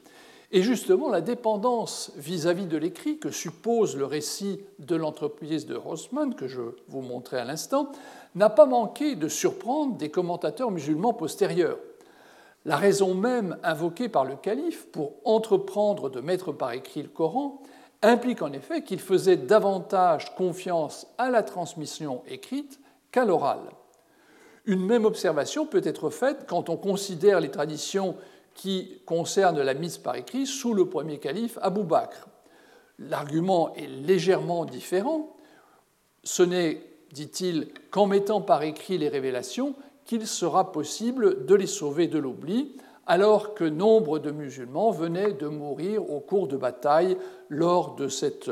Et 0.51 0.61
justement, 0.61 1.09
la 1.09 1.21
dépendance 1.21 2.11
vis-à-vis 2.15 2.67
de 2.67 2.77
l'écrit 2.77 3.17
que 3.17 3.31
suppose 3.31 3.97
le 3.97 4.05
récit 4.05 4.61
de 4.79 4.95
l'entreprise 4.95 5.65
de 5.65 5.75
Rossmann, 5.75 6.35
que 6.35 6.47
je 6.47 6.61
vous 6.87 7.01
montrais 7.01 7.39
à 7.39 7.45
l'instant, 7.45 7.91
n'a 8.35 8.49
pas 8.49 8.65
manqué 8.65 9.15
de 9.15 9.27
surprendre 9.27 9.97
des 9.97 10.09
commentateurs 10.09 10.71
musulmans 10.71 11.13
postérieurs. 11.13 11.77
La 12.63 12.77
raison 12.77 13.13
même 13.13 13.57
invoquée 13.63 14.09
par 14.09 14.25
le 14.25 14.35
calife 14.35 14.87
pour 14.91 15.13
entreprendre 15.23 16.09
de 16.09 16.21
mettre 16.21 16.51
par 16.51 16.71
écrit 16.71 17.03
le 17.03 17.09
Coran 17.09 17.61
implique 18.01 18.41
en 18.41 18.51
effet 18.53 18.83
qu'il 18.83 18.99
faisait 18.99 19.37
davantage 19.37 20.35
confiance 20.35 21.07
à 21.17 21.29
la 21.29 21.43
transmission 21.43 22.23
écrite 22.27 22.79
qu'à 23.11 23.25
l'oral. 23.25 23.59
Une 24.65 24.85
même 24.85 25.05
observation 25.05 25.65
peut 25.65 25.81
être 25.83 26.09
faite 26.09 26.45
quand 26.47 26.69
on 26.69 26.77
considère 26.77 27.39
les 27.39 27.51
traditions 27.51 28.15
qui 28.55 29.01
concernent 29.05 29.61
la 29.61 29.73
mise 29.73 29.97
par 29.97 30.15
écrit 30.15 30.47
sous 30.47 30.73
le 30.73 30.87
premier 30.87 31.19
calife 31.19 31.59
Abou 31.61 31.83
Bakr. 31.83 32.27
L'argument 32.97 33.73
est 33.75 33.87
légèrement 33.87 34.65
différent. 34.65 35.35
Ce 36.23 36.41
n'est, 36.41 36.81
dit-il, 37.11 37.69
qu'en 37.91 38.07
mettant 38.07 38.41
par 38.41 38.63
écrit 38.63 38.97
les 38.97 39.09
révélations 39.09 39.75
qu'il 40.05 40.25
sera 40.25 40.71
possible 40.71 41.45
de 41.45 41.55
les 41.55 41.67
sauver 41.67 42.07
de 42.07 42.19
l'oubli, 42.19 42.75
alors 43.07 43.53
que 43.53 43.63
nombre 43.63 44.19
de 44.19 44.31
musulmans 44.31 44.91
venaient 44.91 45.33
de 45.33 45.47
mourir 45.47 46.09
au 46.09 46.19
cours 46.19 46.47
de 46.47 46.57
batailles 46.57 47.17
lors 47.49 47.95
de 47.95 48.07
cet 48.07 48.49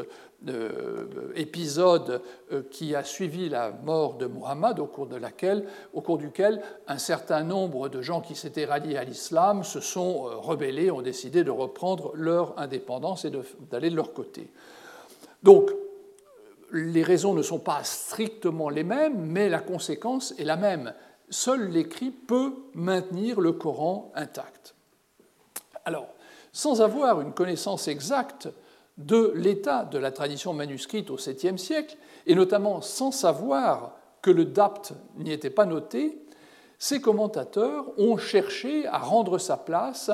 euh, 0.50 1.32
épisode 1.36 2.22
euh, 2.52 2.64
qui 2.70 2.96
a 2.96 3.04
suivi 3.06 3.48
la 3.48 3.72
mort 3.72 4.16
de 4.16 4.28
Muhammad, 4.28 4.78
au 4.80 4.86
cours, 4.86 5.08
de 5.08 5.16
laquelle, 5.16 5.66
au 5.94 6.02
cours 6.02 6.18
duquel 6.18 6.62
un 6.88 6.98
certain 6.98 7.44
nombre 7.44 7.88
de 7.88 8.02
gens 8.02 8.20
qui 8.20 8.36
s'étaient 8.36 8.66
ralliés 8.66 8.98
à 8.98 9.06
l'islam 9.06 9.64
se 9.64 9.80
sont 9.80 10.28
euh, 10.28 10.36
rebellés, 10.36 10.92
ont 10.92 11.02
décidé 11.02 11.46
de 11.46 11.52
reprendre 11.52 12.12
leur 12.16 12.60
indépendance 12.60 13.24
et 13.24 13.32
d'aller 13.72 13.90
de 13.90 13.96
leur 13.96 14.14
côté. 14.14 14.52
Donc, 15.44 15.72
les 16.74 17.04
raisons 17.04 17.34
ne 17.34 17.42
sont 17.42 17.60
pas 17.60 17.84
strictement 17.84 18.68
les 18.68 18.84
mêmes, 18.84 19.26
mais 19.26 19.48
la 19.48 19.60
conséquence 19.60 20.34
est 20.38 20.44
la 20.44 20.58
même 20.58 20.94
seul 21.30 21.70
l'écrit 21.70 22.12
peut 22.12 22.54
maintenir 22.74 23.40
le 23.40 23.52
Coran 23.52 24.12
intact. 24.16 24.76
Alors, 25.86 26.08
sans 26.52 26.82
avoir 26.82 27.22
une 27.22 27.34
connaissance 27.34 27.88
exacte 27.88 28.48
de 28.98 29.34
l'état 29.36 29.86
de 29.86 29.98
la 29.98 30.12
tradition 30.12 30.54
manuscrite 30.54 31.10
au 31.10 31.18
7e 31.18 31.58
siècle, 31.58 31.98
et 32.28 32.36
notamment 32.36 32.82
sans 32.82 33.12
savoir 33.12 33.94
que 34.22 34.32
le 34.32 34.46
dapt 34.46 34.94
n'y 35.18 35.32
était 35.32 35.50
pas 35.50 35.66
noté, 35.66 36.20
ces 36.78 37.02
commentateurs 37.02 37.86
ont 37.98 38.18
cherché 38.18 38.86
à 38.88 39.00
rendre 39.00 39.38
sa 39.38 39.58
place 39.58 40.12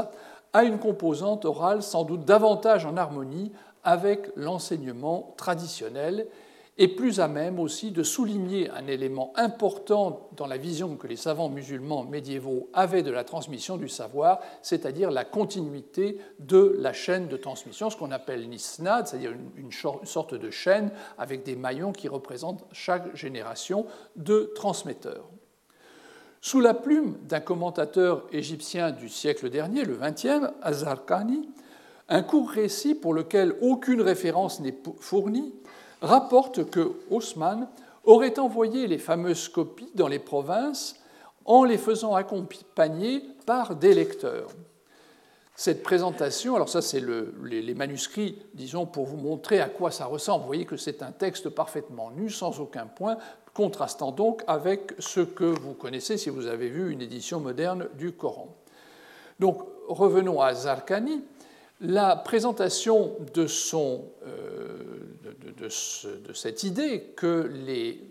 à 0.54 0.64
une 0.64 0.80
composante 0.80 1.46
orale 1.46 1.84
sans 1.84 2.04
doute 2.04 2.26
davantage 2.26 2.86
en 2.86 2.98
harmonie 2.98 3.52
avec 3.84 4.32
l'enseignement 4.36 5.34
traditionnel 5.38 6.28
et 6.82 6.88
plus 6.88 7.20
à 7.20 7.28
même 7.28 7.60
aussi 7.60 7.92
de 7.92 8.04
souligner 8.04 8.70
un 8.70 8.88
élément 8.88 9.34
important 9.36 10.30
dans 10.38 10.48
la 10.48 10.56
vision 10.56 10.96
que 10.96 11.08
les 11.08 11.18
savants 11.18 11.50
musulmans 11.50 12.06
médiévaux 12.06 12.70
avaient 12.72 13.04
de 13.04 13.12
la 13.12 13.26
transmission 13.26 13.76
du 13.76 13.90
savoir, 13.90 14.40
c'est-à-dire 14.62 15.12
la 15.12 15.26
continuité 15.26 16.20
de 16.40 16.78
la 16.80 16.94
chaîne 16.94 17.28
de 17.28 17.36
transmission, 17.36 17.90
ce 17.90 17.98
qu'on 17.98 18.12
appelle 18.12 18.50
l'isnad, 18.50 19.08
c'est-à-dire 19.08 19.34
une, 19.58 19.72
sorte 20.06 20.34
de 20.34 20.50
chaîne 20.50 20.90
avec 21.18 21.44
des 21.44 21.58
maillons 21.58 21.92
qui 21.92 22.08
représentent 22.08 22.66
chaque 22.72 23.14
génération 23.14 23.86
de 24.16 24.54
transmetteurs. 24.56 25.28
Sous 26.40 26.62
la 26.62 26.74
plume 26.74 27.18
d'un 27.28 27.42
commentateur 27.42 28.26
égyptien 28.32 28.92
du 28.92 29.10
siècle 29.10 29.50
dernier, 29.50 29.84
le 29.84 29.98
XXe, 29.98 30.48
Azarkani, 30.62 31.50
un 32.08 32.24
court 32.24 32.50
récit 32.50 32.96
pour 32.96 33.14
lequel 33.14 33.56
aucune 33.60 34.02
référence 34.02 34.62
n'est 34.62 34.80
fournie 35.02 35.54
rapporte 36.02 36.70
que 36.70 36.94
Haussmann 37.10 37.68
aurait 38.04 38.40
envoyé 38.40 38.88
les 38.88 38.98
fameuses 38.98 39.50
copies 39.50 39.92
dans 39.96 40.08
les 40.08 40.20
provinces 40.20 40.96
en 41.46 41.64
les 41.64 41.78
faisant 41.78 42.16
accompagner 42.16 43.22
par 43.46 43.76
des 43.76 43.94
lecteurs. 43.94 44.50
Cette 45.56 45.84
présentation, 45.84 46.56
alors 46.56 46.70
ça 46.70 46.82
c'est 46.82 47.02
les, 47.02 47.74
manuscrits, 47.74 48.42
disons, 48.54 48.86
pour 48.86 49.06
vous 49.06 49.18
montrer 49.18 49.60
à 49.60 49.68
quoi 49.68 49.92
ça 49.92 50.06
ressemble. 50.06 50.42
Vous 50.42 50.48
voyez 50.48 50.66
que 50.66 50.78
c'est 50.78 51.04
un 51.04 51.12
texte 51.12 51.50
parfaitement 51.50 52.12
nu, 52.12 52.30
sans 52.30 52.62
aucun 52.62 52.86
point, 52.86 53.18
contrastant 53.54 54.12
donc 54.12 54.42
avec 54.48 54.94
ce 55.00 55.20
que 55.20 55.44
vous 55.44 55.74
connaissez 55.74 56.18
si 56.18 56.30
vous 56.30 56.48
avez 56.48 56.70
vu 56.70 56.94
une 56.94 57.02
édition 57.02 57.42
moderne 57.42 57.90
du 57.96 58.14
Coran. 58.14 58.56
Donc 59.40 59.62
revenons 59.90 60.40
à 60.40 60.54
Zarkani. 60.54 61.24
La 61.82 62.18
présentation 62.18 63.16
euh, 63.38 63.48
de, 65.58 65.70
cette 66.34 66.64
idée 66.64 67.14
que 67.16 67.50
les 67.66 68.02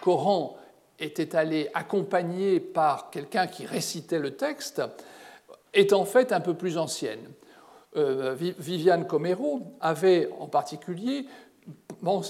Corans 0.00 0.56
étaient 0.98 1.36
allés 1.36 1.68
accompagnés 1.72 2.58
par 2.58 3.10
quelqu'un 3.10 3.46
qui 3.46 3.64
récitait 3.64 4.18
le 4.18 4.32
texte 4.32 4.82
est 5.72 5.92
en 5.92 6.04
fait 6.04 6.32
un 6.32 6.40
peu 6.40 6.54
plus 6.54 6.78
ancienne. 6.78 7.30
Euh, 7.96 8.34
Viviane 8.34 9.06
Comero 9.06 9.62
avait 9.80 10.28
en 10.40 10.48
particulier 10.48 11.26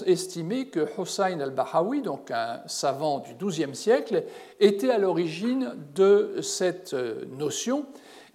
estimé 0.05 0.67
que 0.67 0.87
Hossein 0.97 1.39
al-Bahawi, 1.39 2.03
donc 2.03 2.29
un 2.29 2.61
savant 2.67 3.19
du 3.19 3.33
XIIe 3.33 3.75
siècle, 3.75 4.23
était 4.59 4.91
à 4.91 4.99
l'origine 4.99 5.75
de 5.95 6.39
cette 6.41 6.93
euh, 6.93 7.25
notion, 7.37 7.87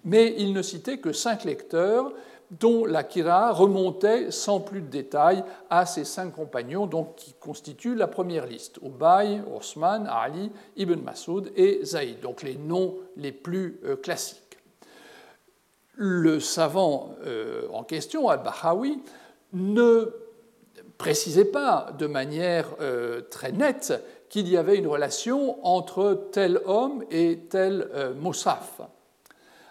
mais 0.03 0.35
il 0.37 0.51
ne 0.51 0.61
citait 0.61 0.97
que 0.97 1.13
cinq 1.13 1.45
lecteurs, 1.45 2.11
dont 2.59 2.85
la 2.85 3.03
Kira 3.03 3.51
remontait 3.51 4.31
sans 4.31 4.59
plus 4.59 4.81
de 4.81 4.87
détails 4.87 5.43
à 5.69 5.85
ces 5.85 6.03
cinq 6.03 6.35
compagnons 6.35 6.85
donc, 6.85 7.15
qui 7.15 7.33
constituent 7.33 7.95
la 7.95 8.07
première 8.07 8.45
liste 8.45 8.79
Ubay, 8.83 9.41
Osman, 9.55 10.07
Ali, 10.07 10.51
Ibn 10.77 10.99
Masoud 11.01 11.51
et 11.55 11.83
Zaïd, 11.83 12.19
donc 12.19 12.43
les 12.43 12.55
noms 12.55 12.95
les 13.17 13.31
plus 13.31 13.79
euh, 13.85 13.95
classiques. 13.95 14.57
Le 15.95 16.39
savant 16.39 17.15
euh, 17.25 17.67
en 17.71 17.83
question, 17.83 18.29
al-Bahawi, 18.29 18.99
ne 19.53 20.11
précisait 20.97 21.45
pas 21.45 21.91
de 21.97 22.07
manière 22.07 22.67
euh, 22.81 23.21
très 23.29 23.51
nette 23.51 23.93
qu'il 24.29 24.47
y 24.47 24.57
avait 24.57 24.77
une 24.77 24.87
relation 24.87 25.63
entre 25.65 26.29
tel 26.31 26.59
homme 26.65 27.03
et 27.11 27.41
tel 27.49 27.87
Moussaf. 28.19 28.81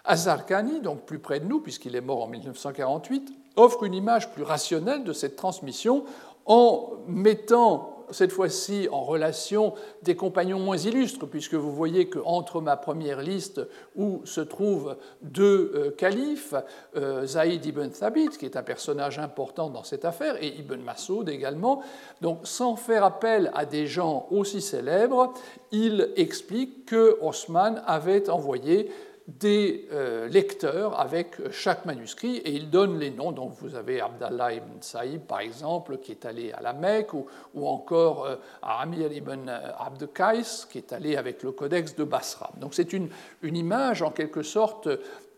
Azarkani, 0.05 0.81
donc 0.81 1.05
plus 1.05 1.19
près 1.19 1.39
de 1.39 1.45
nous, 1.45 1.59
puisqu'il 1.59 1.95
est 1.95 2.01
mort 2.01 2.23
en 2.23 2.27
1948, 2.27 3.33
offre 3.55 3.83
une 3.83 3.93
image 3.93 4.31
plus 4.31 4.43
rationnelle 4.43 5.03
de 5.03 5.13
cette 5.13 5.35
transmission 5.35 6.03
en 6.45 6.91
mettant 7.07 7.93
cette 8.11 8.31
fois-ci 8.31 8.87
en 8.91 9.03
relation 9.03 9.73
des 10.03 10.15
compagnons 10.15 10.59
moins 10.59 10.77
illustres, 10.77 11.27
puisque 11.27 11.55
vous 11.55 11.71
voyez 11.71 12.09
qu'entre 12.09 12.61
ma 12.61 12.77
première 12.77 13.21
liste, 13.21 13.61
où 13.95 14.21
se 14.25 14.41
trouvent 14.41 14.97
deux 15.21 15.71
euh, 15.73 15.91
califes, 15.91 16.53
euh, 16.95 17.25
Zaïd 17.25 17.65
ibn 17.65 17.87
Thabit, 17.89 18.29
qui 18.29 18.45
est 18.45 18.57
un 18.57 18.63
personnage 18.63 19.19
important 19.19 19.69
dans 19.69 19.83
cette 19.83 20.05
affaire, 20.05 20.35
et 20.41 20.47
Ibn 20.47 20.81
Masoud 20.81 21.29
également, 21.29 21.81
donc 22.21 22.39
sans 22.43 22.75
faire 22.75 23.03
appel 23.03 23.51
à 23.55 23.65
des 23.65 23.87
gens 23.87 24.27
aussi 24.31 24.61
célèbres, 24.61 25.33
il 25.71 26.09
explique 26.15 26.85
que 26.85 27.17
Osman 27.21 27.81
avait 27.87 28.29
envoyé 28.29 28.91
des 29.27 29.87
euh, 29.93 30.27
lecteurs 30.27 30.99
avec 30.99 31.37
chaque 31.51 31.85
manuscrit 31.85 32.37
et 32.37 32.51
il 32.51 32.69
donne 32.69 32.99
les 32.99 33.09
noms. 33.09 33.31
Donc 33.31 33.53
vous 33.53 33.75
avez 33.75 34.01
Abdallah 34.01 34.53
ibn 34.53 34.81
Saïd, 34.81 35.21
par 35.21 35.39
exemple, 35.39 35.97
qui 35.97 36.11
est 36.11 36.25
allé 36.25 36.51
à 36.51 36.61
la 36.61 36.73
Mecque, 36.73 37.13
ou, 37.13 37.25
encore 37.67 38.25
euh, 38.25 38.35
Amir 38.61 39.11
ibn 39.13 39.47
Abd 39.49 40.11
Qais, 40.13 40.67
qui 40.69 40.77
est 40.77 40.91
allé 40.91 41.15
avec 41.15 41.41
le 41.43 41.53
codex 41.53 41.95
de 41.95 42.03
Basra. 42.03 42.51
Donc 42.57 42.73
c'est 42.73 42.91
une, 42.91 43.09
image 43.43 44.01
en 44.01 44.11
quelque 44.11 44.43
sorte 44.43 44.89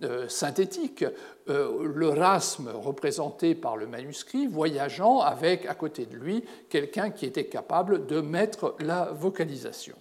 euh, 0.04 0.28
synthétique, 0.28 1.06
le 1.48 2.10
rasme 2.10 2.70
représenté 2.74 3.54
par 3.54 3.78
le 3.78 3.86
manuscrit 3.86 4.48
voyageant 4.48 5.20
avec 5.20 5.68
à 5.68 5.76
côté 5.76 6.08
de 6.08 6.16
lui 6.16 6.44
quelqu'un 6.70 7.12
qui 7.12 7.28
était 7.28 7.46
capable 7.46 8.08
de 8.08 8.20
mettre 8.20 8.76
la 8.80 9.12
vocalisation. 9.12 9.96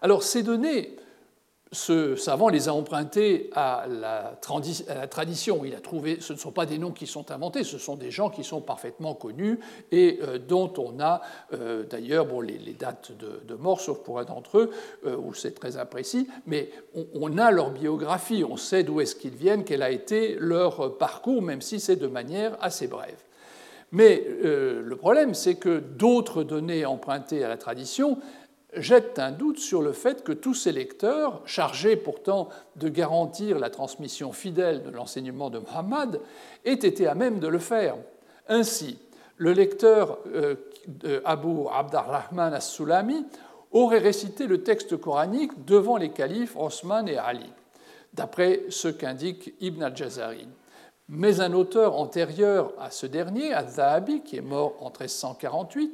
Alors 0.00 0.22
ces 0.22 0.42
données 0.42 0.96
ce 1.76 2.16
savant 2.16 2.48
les 2.48 2.68
a 2.68 2.74
empruntés 2.74 3.50
à 3.54 3.86
la, 3.88 4.38
tradition. 4.40 5.64
Il 5.64 5.74
a 5.74 5.80
trouvé, 5.80 6.18
ce 6.20 6.32
ne 6.32 6.38
sont 6.38 6.50
pas 6.50 6.64
des 6.64 6.78
noms 6.78 6.90
qui 6.90 7.06
sont 7.06 7.30
inventés, 7.30 7.64
ce 7.64 7.76
sont 7.76 7.96
des 7.96 8.10
gens 8.10 8.30
qui 8.30 8.44
sont 8.44 8.62
parfaitement 8.62 9.14
connus 9.14 9.60
et 9.92 10.18
euh, 10.22 10.38
dont 10.38 10.72
on 10.78 10.98
a 11.00 11.20
euh, 11.52 11.84
d'ailleurs 11.84 12.24
bon, 12.24 12.40
les, 12.40 12.58
dates 12.72 13.12
de, 13.12 13.54
mort, 13.54 13.80
sauf 13.80 13.98
pour 13.98 14.18
un 14.18 14.24
d'entre 14.24 14.58
eux, 14.58 14.70
euh, 15.06 15.16
où 15.16 15.34
c'est 15.34 15.52
très 15.52 15.76
imprécis, 15.76 16.28
mais 16.46 16.70
on, 17.14 17.36
a 17.36 17.50
leur 17.50 17.70
biographie, 17.70 18.42
on 18.42 18.56
sait 18.56 18.82
d'où 18.82 19.02
est-ce 19.02 19.14
qu'ils 19.14 19.34
viennent, 19.34 19.64
quel 19.64 19.82
a 19.82 19.90
été 19.90 20.36
leur 20.40 20.96
parcours, 20.96 21.42
même 21.42 21.60
si 21.60 21.78
c'est 21.78 21.96
de 21.96 22.06
manière 22.06 22.56
assez 22.60 22.86
brève. 22.86 23.18
Mais 23.92 24.24
le 24.42 24.96
problème, 24.96 25.32
c'est 25.32 25.54
que 25.54 25.78
d'autres 25.78 26.42
données 26.42 26.84
empruntées 26.84 27.44
à 27.44 27.48
la 27.48 27.56
tradition 27.56 28.18
jette 28.76 29.18
un 29.18 29.32
doute 29.32 29.58
sur 29.58 29.82
le 29.82 29.92
fait 29.92 30.22
que 30.22 30.32
tous 30.32 30.54
ces 30.54 30.72
lecteurs, 30.72 31.40
chargés 31.44 31.96
pourtant 31.96 32.48
de 32.76 32.88
garantir 32.88 33.58
la 33.58 33.70
transmission 33.70 34.32
fidèle 34.32 34.82
de 34.82 34.90
l'enseignement 34.90 35.50
de 35.50 35.58
Muhammad, 35.58 36.20
aient 36.64 36.72
été 36.72 37.06
à 37.06 37.14
même 37.14 37.38
de 37.38 37.48
le 37.48 37.58
faire. 37.58 37.96
Ainsi, 38.48 38.98
le 39.36 39.52
lecteur 39.52 40.18
euh, 40.34 40.54
Abu 41.24 41.66
Abdarrahman 41.72 42.54
as-Sulami 42.54 43.26
aurait 43.72 43.98
récité 43.98 44.46
le 44.46 44.62
texte 44.62 44.96
coranique 44.96 45.64
devant 45.64 45.96
les 45.96 46.10
califes 46.10 46.56
Osman 46.56 47.08
et 47.08 47.16
Ali, 47.16 47.50
d'après 48.14 48.62
ce 48.70 48.88
qu'indique 48.88 49.54
Ibn 49.60 49.82
al-Jazari. 49.82 50.46
Mais 51.08 51.40
un 51.40 51.52
auteur 51.52 51.96
antérieur 51.96 52.72
à 52.80 52.90
ce 52.90 53.06
dernier, 53.06 53.52
al-Zahabi, 53.52 54.22
qui 54.22 54.36
est 54.36 54.40
mort 54.40 54.74
en 54.80 54.86
1348, 54.86 55.92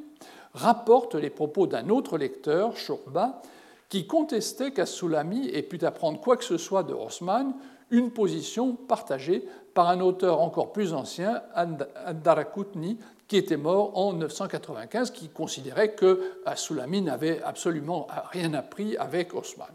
rapporte 0.53 1.15
les 1.15 1.29
propos 1.29 1.67
d'un 1.67 1.89
autre 1.89 2.17
lecteur, 2.17 2.77
Shurba, 2.77 3.41
qui 3.89 4.07
contestait 4.07 4.71
qu'As-Sulami 4.71 5.49
ait 5.49 5.61
pu 5.61 5.83
apprendre 5.85 6.19
quoi 6.19 6.37
que 6.37 6.43
ce 6.43 6.57
soit 6.57 6.83
de 6.83 6.93
Osman, 6.93 7.53
une 7.91 8.11
position 8.11 8.73
partagée 8.73 9.47
par 9.73 9.89
un 9.89 9.99
auteur 9.99 10.41
encore 10.41 10.71
plus 10.71 10.93
ancien, 10.93 11.43
Ad-Darakutni, 11.53 12.97
qui 13.27 13.37
était 13.37 13.57
mort 13.57 13.97
en 13.97 14.13
995, 14.13 15.11
qui 15.11 15.29
considérait 15.29 15.93
que 15.93 16.39
As-Sulami 16.45 17.01
n'avait 17.01 17.41
absolument 17.43 18.07
rien 18.31 18.53
appris 18.53 18.97
avec 18.97 19.33
Osman. 19.33 19.67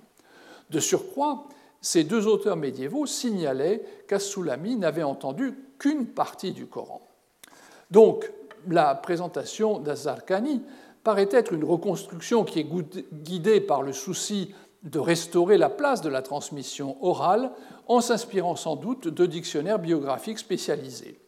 De 0.71 0.81
surcroît, 0.81 1.45
ces 1.81 2.05
deux 2.05 2.27
auteurs 2.27 2.57
médiévaux 2.57 3.07
signalaient 3.07 3.85
qu'As-Sulami 4.09 4.77
n'avait 4.77 5.03
entendu 5.03 5.55
qu'une 5.79 6.07
partie 6.07 6.53
du 6.53 6.67
Coran. 6.67 7.01
Donc, 7.91 8.31
la 8.67 8.95
présentation 8.95 9.79
d'Azarkani 9.79 10.63
paraît 11.05 11.29
être 11.31 11.53
une 11.53 11.65
reconstruction 11.65 12.45
qui 12.45 12.61
est 12.61 12.67
guidée 13.13 13.61
par 13.61 13.83
le 13.83 13.93
souci 13.93 14.55
de 14.83 14.99
restaurer 14.99 15.59
la 15.59 15.69
place 15.71 16.03
de 16.03 16.09
la 16.09 16.23
transmission 16.23 16.97
orale 17.03 17.51
en 17.87 18.01
s'inspirant 18.01 18.57
sans 18.57 18.77
doute 18.77 19.09
de 19.09 19.27
dictionnaires 19.27 19.79
biographiques 19.79 20.39
spécialisés. 20.39 21.19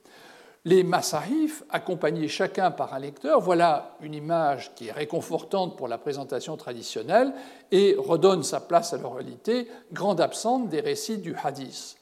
Les 0.67 0.83
massahif, 0.83 1.65
accompagnés 1.71 2.29
chacun 2.29 2.71
par 2.71 2.93
un 2.93 2.99
lecteur, 2.99 3.41
voilà 3.41 3.97
une 4.03 4.15
image 4.15 4.75
qui 4.75 4.89
est 4.89 4.93
réconfortante 4.93 5.79
pour 5.79 5.89
la 5.89 5.97
présentation 5.97 6.57
traditionnelle 6.59 7.33
et 7.73 7.97
redonne 7.99 8.43
sa 8.43 8.61
place 8.61 8.93
à 8.93 8.99
l'oralité, 8.99 9.69
grande 9.93 10.21
absente 10.21 10.69
des 10.69 10.81
récits 10.81 11.19
du 11.19 11.35
hadith. 11.43 11.97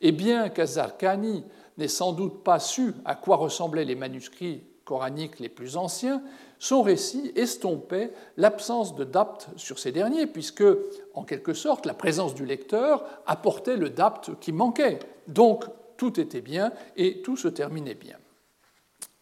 Et 0.00 0.10
bien 0.10 0.48
qu'Azarkani 0.48 1.44
n'ait 1.78 1.88
sans 1.88 2.12
doute 2.12 2.42
pas 2.42 2.58
su 2.58 2.94
à 3.04 3.14
quoi 3.14 3.36
ressemblaient 3.36 3.84
les 3.84 3.94
manuscrits 3.94 4.64
les 5.38 5.48
plus 5.48 5.76
anciens, 5.76 6.22
son 6.58 6.82
récit 6.82 7.32
estompait 7.36 8.12
l'absence 8.36 8.94
de 8.94 9.04
dapt 9.04 9.48
sur 9.56 9.78
ces 9.78 9.92
derniers, 9.92 10.26
puisque, 10.26 10.64
en 11.14 11.24
quelque 11.24 11.54
sorte, 11.54 11.86
la 11.86 11.94
présence 11.94 12.34
du 12.34 12.44
lecteur 12.44 13.04
apportait 13.26 13.76
le 13.76 13.90
dapt 13.90 14.38
qui 14.40 14.52
manquait. 14.52 14.98
Donc, 15.28 15.64
tout 15.96 16.18
était 16.18 16.40
bien 16.40 16.72
et 16.96 17.22
tout 17.22 17.36
se 17.36 17.48
terminait 17.48 17.94
bien. 17.94 18.16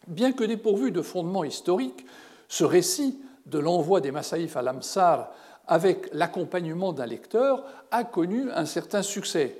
Bien 0.06 0.32
que 0.32 0.44
dépourvu 0.44 0.90
de 0.90 1.02
fondement 1.02 1.44
historique, 1.44 2.06
ce 2.48 2.64
récit 2.64 3.20
de 3.46 3.58
l'envoi 3.58 4.00
des 4.00 4.10
Massaïf 4.10 4.56
à 4.56 4.62
l'Amsar 4.62 5.30
avec 5.66 6.08
l'accompagnement 6.14 6.92
d'un 6.92 7.06
lecteur 7.06 7.64
a 7.90 8.04
connu 8.04 8.50
un 8.50 8.64
certain 8.64 9.02
succès 9.02 9.58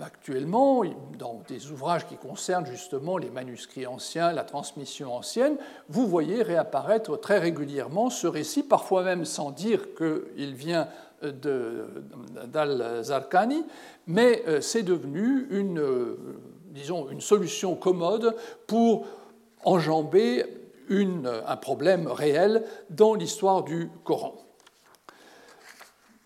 actuellement, 0.00 0.82
dans 1.18 1.42
des 1.48 1.70
ouvrages 1.70 2.06
qui 2.06 2.16
concernent 2.16 2.66
justement 2.66 3.18
les 3.18 3.30
manuscrits 3.30 3.86
anciens, 3.86 4.32
la 4.32 4.44
transmission 4.44 5.14
ancienne, 5.14 5.56
vous 5.88 6.06
voyez 6.06 6.42
réapparaître 6.42 7.18
très 7.18 7.38
régulièrement 7.38 8.10
ce 8.10 8.26
récit, 8.26 8.62
parfois 8.62 9.02
même 9.02 9.24
sans 9.24 9.50
dire 9.50 9.94
qu'il 9.96 10.54
vient 10.54 10.88
d'Al-Zarqani, 11.22 13.64
mais 14.06 14.42
euh, 14.46 14.60
c'est 14.60 14.82
devenu 14.82 15.48
euh, 15.52 16.16
une 17.10 17.20
solution 17.20 17.74
commode 17.74 18.36
pour 18.66 19.06
enjamber 19.64 20.44
un 20.90 21.56
problème 21.56 22.06
réel 22.06 22.64
dans 22.88 23.14
l'histoire 23.14 23.62
du 23.62 23.90
Coran. 24.04 24.47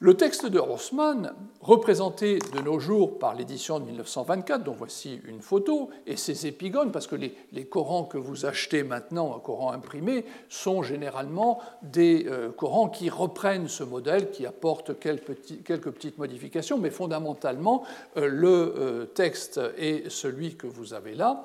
Le 0.05 0.15
texte 0.15 0.47
de 0.47 0.59
Rossmann, 0.59 1.33
représenté 1.61 2.41
de 2.41 2.61
nos 2.61 2.81
jours 2.81 3.21
par 3.21 3.37
l'édition 3.37 3.79
de 3.79 3.85
1924, 3.85 4.65
dont 4.65 4.75
voici 4.77 5.21
une 5.29 5.41
photo, 5.41 5.91
et 6.09 6.17
ses 6.17 6.49
épigones, 6.49 6.91
parce 6.91 7.07
que 7.07 7.15
les, 7.15 7.65
Corans 7.67 8.03
que 8.03 8.19
vous 8.19 8.45
achetez 8.45 8.83
maintenant, 8.83 9.37
un 9.37 9.39
Coran 9.39 9.71
imprimé, 9.71 10.25
sont 10.49 10.83
généralement 10.83 11.61
des 11.85 12.27
euh, 12.27 12.51
Corans 12.51 12.89
qui 12.89 13.11
reprennent 13.11 13.69
ce 13.69 13.85
modèle, 13.85 14.33
qui 14.33 14.45
apportent 14.45 14.99
quelques, 14.99 15.93
petites 15.93 16.19
modifications, 16.19 16.79
mais 16.79 16.91
fondamentalement, 16.91 17.85
euh, 18.17 18.27
le 18.27 18.75
euh, 18.77 19.05
texte 19.05 19.61
est 19.79 20.11
celui 20.11 20.57
que 20.57 20.67
vous 20.67 20.95
avez 20.95 21.15
là 21.15 21.45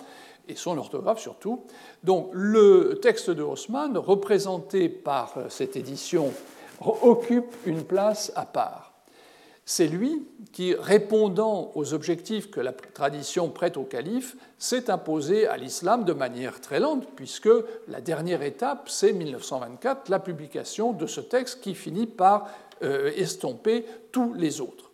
et 0.49 0.55
son 0.55 0.79
orthographe 0.79 1.19
surtout. 1.19 1.61
Donc 2.03 2.31
le 2.33 2.97
texte 3.03 3.29
de 3.29 3.43
Haussmann, 3.43 3.95
représenté 3.99 4.89
par 4.89 5.35
cette 5.49 5.75
édition 5.75 6.33
occupe 6.81 7.55
une 7.65 7.83
place 7.83 8.31
à 8.35 8.45
part. 8.45 8.93
C'est 9.69 9.87
lui 9.87 10.25
qui, 10.53 10.73
répondant 10.75 11.71
aux 11.75 11.93
objectifs 11.93 12.49
que 12.49 12.61
la 12.61 12.71
tradition 12.71 13.49
prête 13.49 13.75
au 13.75 13.83
calife, 13.83 14.37
s'est 14.57 14.89
imposé 14.89 15.45
à 15.45 15.57
l'islam 15.57 16.05
de 16.05 16.13
manière 16.13 16.61
très 16.61 16.79
lente, 16.79 17.05
puisque 17.17 17.49
la 17.89 17.99
dernière 17.99 18.43
étape, 18.43 18.87
c'est 18.87 19.11
1924, 19.11 20.07
la 20.07 20.19
publication 20.19 20.93
de 20.93 21.05
ce 21.05 21.19
texte 21.19 21.59
qui 21.59 21.75
finit 21.75 22.07
par 22.07 22.47
euh, 22.81 23.11
estomper 23.17 23.83
tous 24.13 24.33
les 24.35 24.61
autres. 24.61 24.91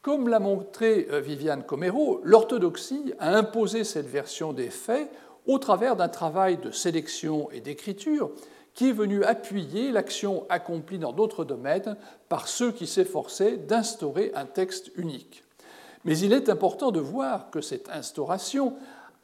Comme 0.00 0.28
l'a 0.28 0.38
montré 0.38 1.08
euh, 1.10 1.20
Viviane 1.20 1.64
Comero, 1.64 2.20
l'orthodoxie 2.22 3.14
a 3.18 3.36
imposé 3.36 3.82
cette 3.82 4.08
version 4.08 4.52
des 4.52 4.70
faits 4.70 5.10
au 5.46 5.58
travers 5.58 5.96
d'un 5.96 6.08
travail 6.08 6.56
de 6.56 6.70
sélection 6.70 7.50
et 7.50 7.60
d'écriture 7.60 8.30
qui 8.74 8.88
est 8.88 8.92
venu 8.92 9.22
appuyer 9.24 9.90
l'action 9.90 10.46
accomplie 10.48 10.98
dans 10.98 11.12
d'autres 11.12 11.44
domaines 11.44 11.96
par 12.28 12.48
ceux 12.48 12.72
qui 12.72 12.86
s'efforçaient 12.86 13.56
d'instaurer 13.56 14.32
un 14.34 14.46
texte 14.46 14.90
unique. 14.96 15.44
Mais 16.04 16.18
il 16.18 16.32
est 16.32 16.48
important 16.48 16.90
de 16.90 17.00
voir 17.00 17.50
que 17.50 17.60
cette 17.60 17.88
instauration 17.90 18.74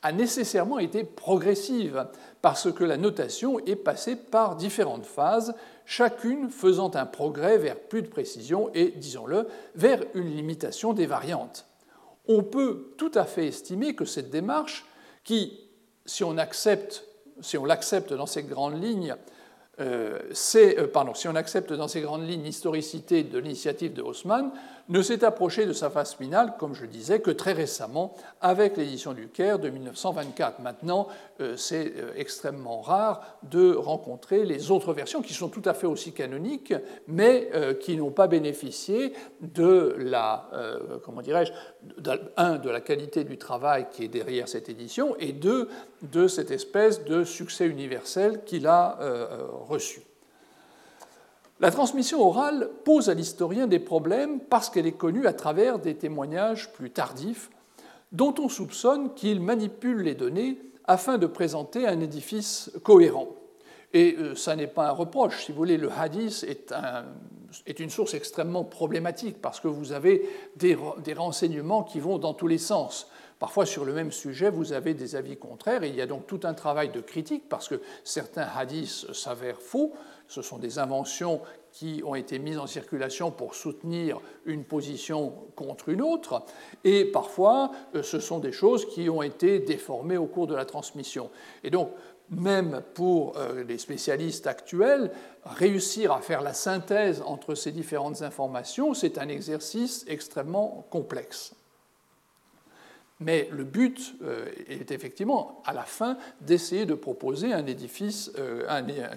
a 0.03 0.13
nécessairement 0.13 0.79
été 0.79 1.03
progressive, 1.03 2.07
parce 2.41 2.73
que 2.73 2.85
la 2.85 2.97
notation 2.97 3.59
est 3.61 3.77
passée 3.77 4.15
par 4.15 4.55
différentes 4.55 5.07
phases, 5.07 5.55
chacune 5.87 6.51
faisant 6.51 6.95
un 6.95 7.07
progrès 7.07 7.59
vers 7.59 7.79
plus 7.79 8.03
de 8.03 8.09
précision 8.09 8.71
et, 8.75 8.93
disons-le, 8.97 9.49
vers 9.75 10.05
une 10.15 10.31
limitation 10.37 10.93
des 10.93 11.07
variantes. 11.07 11.67
On 12.29 12.43
peut 12.43 12.93
tout 12.97 13.11
à 13.15 13.25
fait 13.25 13.47
estimer 13.47 13.95
que 13.95 14.05
cette 14.05 14.31
démarche, 14.31 14.87
qui, 15.25 15.59
si 16.07 16.23
on 16.23 16.39
accepte, 16.39 17.05
si 17.41 17.59
on 17.59 17.65
l'accepte 17.65 18.13
dans 18.13 18.27
ses 18.27 18.45
grandes 18.45 18.81
lignes, 18.83 19.17
euh, 19.17 19.38
c'est, 20.33 20.79
euh, 20.79 20.87
pardon, 20.89 21.15
si 21.15 21.29
on 21.29 21.35
accepte 21.37 21.73
dans 21.73 21.89
ces 21.89 22.01
grandes 22.01 22.29
lignes 22.29 22.43
l'historicité 22.43 23.23
de 23.23 23.39
l'initiative 23.39 23.93
de 23.93 24.03
Haussmann, 24.03 24.51
ne 24.89 25.03
s'est 25.03 25.25
approché 25.25 25.67
de 25.67 25.73
sa 25.73 25.91
phase 25.91 26.15
finale, 26.15 26.55
comme 26.59 26.75
je 26.75 26.87
disais, 26.87 27.21
que 27.21 27.31
très 27.31 27.53
récemment 27.53 28.15
avec 28.41 28.77
l'édition 28.77 29.13
du 29.13 29.29
Caire 29.29 29.59
de 29.59 29.69
1924. 29.69 30.61
Maintenant, 30.61 31.09
euh, 31.41 31.57
c'est 31.57 31.93
euh, 31.97 32.13
extrêmement 32.17 32.81
rare 32.81 33.39
de 33.43 33.75
rencontrer 33.75 34.45
les 34.45 34.71
autres 34.71 34.95
versions 34.95 35.21
qui 35.21 35.35
sont 35.35 35.49
tout 35.49 35.63
à 35.67 35.75
fait 35.75 35.87
aussi 35.87 36.13
canoniques, 36.13 36.75
mais 37.07 37.51
euh, 37.55 37.75
qui 37.75 37.97
n'ont 37.97 38.11
pas 38.11 38.29
bénéficié 38.29 39.13
de 39.41 39.95
la, 39.99 40.49
comment 41.05 41.23
dirais-je, 41.23 41.53
un, 42.37 42.57
de 42.57 42.71
la 42.71 42.81
qualité 42.81 43.25
du 43.25 43.39
travail 43.39 43.87
qui 43.91 44.05
est 44.05 44.09
derrière 44.09 44.49
cette 44.49 44.69
édition, 44.69 45.17
et 45.19 45.33
deux, 45.33 45.69
de 46.03 46.29
cette 46.29 46.51
espèce 46.51 47.05
de 47.05 47.25
succès 47.25 47.67
universel 47.67 48.45
qu'il 48.45 48.67
a 48.67 48.99
reçu. 49.69 50.08
La 51.61 51.73
transmission 51.73 52.25
orale 52.25 52.71
pose 52.85 53.11
à 53.11 53.15
l'historien 53.15 53.67
des 53.67 53.81
problèmes 53.81 54.39
parce 54.39 54.71
qu'elle 54.71 54.87
est 54.87 54.93
connue 54.93 55.27
à 55.27 55.33
travers 55.33 55.81
des 55.81 55.97
témoignages 55.97 56.73
plus 56.73 56.91
tardifs 56.91 57.51
dont 58.13 58.35
on 58.39 58.49
soupçonne 58.49 59.13
qu'il 59.15 59.41
manipule 59.41 60.03
les 60.03 60.15
données 60.15 60.61
afin 60.85 61.19
de 61.19 61.27
présenter 61.27 61.87
un 61.87 62.01
édifice 62.01 62.71
cohérent. 62.85 63.29
Et 63.93 64.17
euh, 64.19 64.35
ça 64.35 64.55
n'est 64.57 64.67
pas 64.67 64.89
un 64.89 64.93
reproche. 64.93 65.45
Si 65.45 65.53
vous 65.53 65.59
voulez, 65.59 65.79
le 65.79 65.91
hadith 65.91 66.45
est, 66.47 67.81
une 67.81 67.91
source 67.91 68.15
extrêmement 68.15 68.65
problématique 68.65 69.41
parce 69.41 69.61
que 69.61 69.69
vous 69.69 69.93
avez 69.93 70.29
des, 70.57 70.77
des, 71.03 71.15
renseignements 71.15 71.83
qui 71.83 71.99
vont 71.99 72.19
dans 72.19 72.35
tous 72.35 72.49
les 72.49 72.59
sens. 72.59 73.09
Parfois, 73.39 73.67
sur 73.67 73.85
le 73.85 73.93
même 73.93 74.13
sujet, 74.13 74.51
vous 74.51 74.73
avez 74.73 74.95
des 74.95 75.17
avis 75.17 75.37
contraires 75.37 75.85
et 75.85 75.89
il 75.89 75.95
y 75.95 76.03
a 76.03 76.07
donc 76.07 76.27
tout 76.27 76.41
un 76.43 76.55
travail 76.55 76.91
de 76.91 77.01
critique 77.01 77.49
parce 77.49 77.69
que 77.69 77.81
certains 78.05 78.47
hadiths 78.55 79.13
s'avèrent 79.13 79.63
faux, 79.63 79.95
ce 80.27 80.43
sont 80.43 80.59
des 80.59 80.79
inventions 80.79 81.41
qui 81.73 82.03
ont 82.05 82.15
été 82.15 82.39
mises 82.39 82.59
en 82.59 82.67
circulation 82.67 83.31
pour 83.31 83.55
soutenir 83.55 84.21
une 84.47 84.65
position 84.65 85.33
contre 85.55 85.91
une 85.91 86.03
autre, 86.03 86.43
et 86.83 87.05
parfois 87.05 87.71
euh, 87.95 88.03
ce 88.03 88.21
sont 88.21 88.39
des 88.39 88.53
choses 88.53 88.87
qui 88.87 89.09
ont 89.09 89.23
été 89.23 89.61
déformées 89.61 90.17
au 90.17 90.27
cours 90.27 90.47
de 90.47 90.55
la 90.55 90.65
transmission. 90.65 91.31
Et 91.63 91.71
donc, 91.71 91.91
même 92.31 92.83
pour 92.95 93.37
euh, 93.37 93.65
les 93.65 93.79
spécialistes 93.79 94.47
actuels, 94.47 95.11
réussir 95.45 96.13
à 96.13 96.21
faire 96.21 96.43
la 96.43 96.53
synthèse 96.53 97.23
entre 97.25 97.55
ces 97.55 97.73
différentes 97.73 98.23
informations, 98.23 98.95
c'est 98.95 99.19
un 99.19 99.29
exercice 99.29 100.05
extrêmement 100.09 100.87
complexe. 100.91 101.55
Mais 103.21 103.49
le 103.51 103.65
but 103.65 104.15
euh, 104.23 104.47
est 104.69 104.93
effectivement, 104.93 105.63
à 105.65 105.73
la 105.73 105.83
fin, 105.83 106.19
d'essayer 106.41 106.87
de 106.87 106.95
proposer 106.95 107.53
un 107.53 107.67
édifice, 107.67 108.31
euh, 108.39 108.63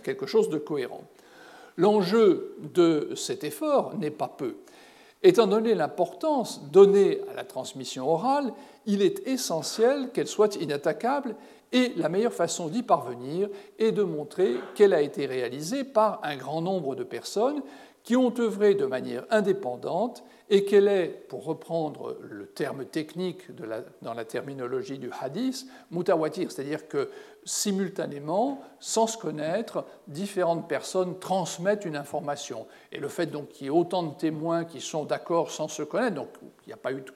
quelque 0.03 0.25
chose 0.25 0.49
de 0.49 0.57
cohérent. 0.57 1.03
L'enjeu 1.77 2.55
de 2.73 3.13
cet 3.15 3.43
effort 3.43 3.95
n'est 3.97 4.11
pas 4.11 4.27
peu. 4.27 4.55
Étant 5.23 5.45
donné 5.45 5.75
l'importance 5.75 6.63
donnée 6.71 7.21
à 7.31 7.35
la 7.35 7.43
transmission 7.43 8.09
orale, 8.09 8.53
il 8.87 9.03
est 9.03 9.27
essentiel 9.27 10.09
qu'elle 10.11 10.27
soit 10.27 10.55
inattaquable 10.55 11.35
et 11.71 11.93
la 11.95 12.09
meilleure 12.09 12.33
façon 12.33 12.67
d'y 12.67 12.83
parvenir 12.83 13.49
est 13.79 13.91
de 13.91 14.03
montrer 14.03 14.55
qu'elle 14.75 14.93
a 14.93 15.01
été 15.01 15.25
réalisée 15.25 15.83
par 15.83 16.19
un 16.23 16.35
grand 16.35 16.61
nombre 16.61 16.95
de 16.95 17.03
personnes 17.03 17.61
qui 18.03 18.15
ont 18.15 18.33
œuvré 18.39 18.75
de 18.75 18.85
manière 18.85 19.25
indépendante 19.29 20.23
et 20.51 20.65
qu'elle 20.65 20.89
est, 20.89 21.07
pour 21.07 21.45
reprendre 21.45 22.17
le 22.21 22.45
terme 22.45 22.83
technique 22.83 23.43
dans 24.01 24.13
la 24.13 24.25
terminologie 24.25 24.99
du 24.99 25.09
hadith, 25.21 25.65
mutawatir, 25.91 26.51
c'est-à-dire 26.51 26.89
que 26.89 27.09
simultanément, 27.45 28.61
sans 28.81 29.07
se 29.07 29.17
connaître, 29.17 29.85
différentes 30.09 30.67
personnes 30.67 31.17
transmettent 31.19 31.85
une 31.85 31.95
information. 31.95 32.67
Et 32.91 32.99
le 32.99 33.07
fait 33.07 33.27
donc 33.27 33.47
qu'il 33.47 33.65
y 33.65 33.67
ait 33.67 33.71
autant 33.71 34.03
de 34.03 34.13
témoins 34.13 34.65
qui 34.65 34.81
sont 34.81 35.05
d'accord 35.05 35.51
sans 35.51 35.69
se 35.69 35.83
connaître, 35.83 36.15
donc 36.15 36.27
il 36.65 36.67
n'y 36.67 36.73
a 36.73 36.77
pas 36.77 36.91
eu 36.91 37.01
de 37.01 37.11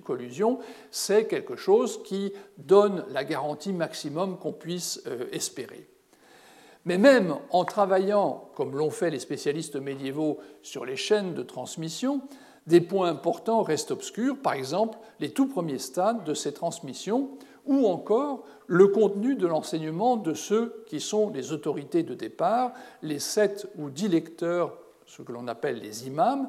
collusion, 0.00 0.60
c'est 0.92 1.26
quelque 1.26 1.56
chose 1.56 2.00
qui 2.04 2.32
donne 2.56 3.04
la 3.10 3.24
garantie 3.24 3.72
maximum 3.72 4.38
qu'on 4.38 4.52
puisse 4.52 5.02
euh, 5.08 5.26
espérer. 5.32 5.88
Mais 6.84 6.98
même 6.98 7.34
en 7.50 7.64
travaillant, 7.64 8.48
comme 8.54 8.76
l'ont 8.76 8.90
fait 8.90 9.10
les 9.10 9.18
spécialistes 9.18 9.74
médiévaux, 9.74 10.38
sur 10.62 10.84
les 10.84 10.96
chaînes 10.96 11.34
de 11.34 11.42
transmission, 11.42 12.22
des 12.66 12.80
points 12.80 13.08
importants 13.08 13.62
restent 13.62 13.90
obscurs, 13.90 14.36
par 14.38 14.54
exemple 14.54 14.98
les 15.20 15.30
tout 15.30 15.46
premiers 15.46 15.78
stades 15.78 16.24
de 16.24 16.34
ces 16.34 16.52
transmissions, 16.52 17.30
ou 17.66 17.86
encore 17.86 18.44
le 18.66 18.88
contenu 18.88 19.34
de 19.34 19.46
l'enseignement 19.46 20.16
de 20.16 20.34
ceux 20.34 20.84
qui 20.86 21.00
sont 21.00 21.30
les 21.30 21.52
autorités 21.52 22.02
de 22.02 22.14
départ, 22.14 22.72
les 23.02 23.18
sept 23.18 23.66
ou 23.78 23.90
dix 23.90 24.08
lecteurs, 24.08 24.78
ce 25.06 25.22
que 25.22 25.32
l'on 25.32 25.48
appelle 25.48 25.80
les 25.80 26.06
imams, 26.06 26.48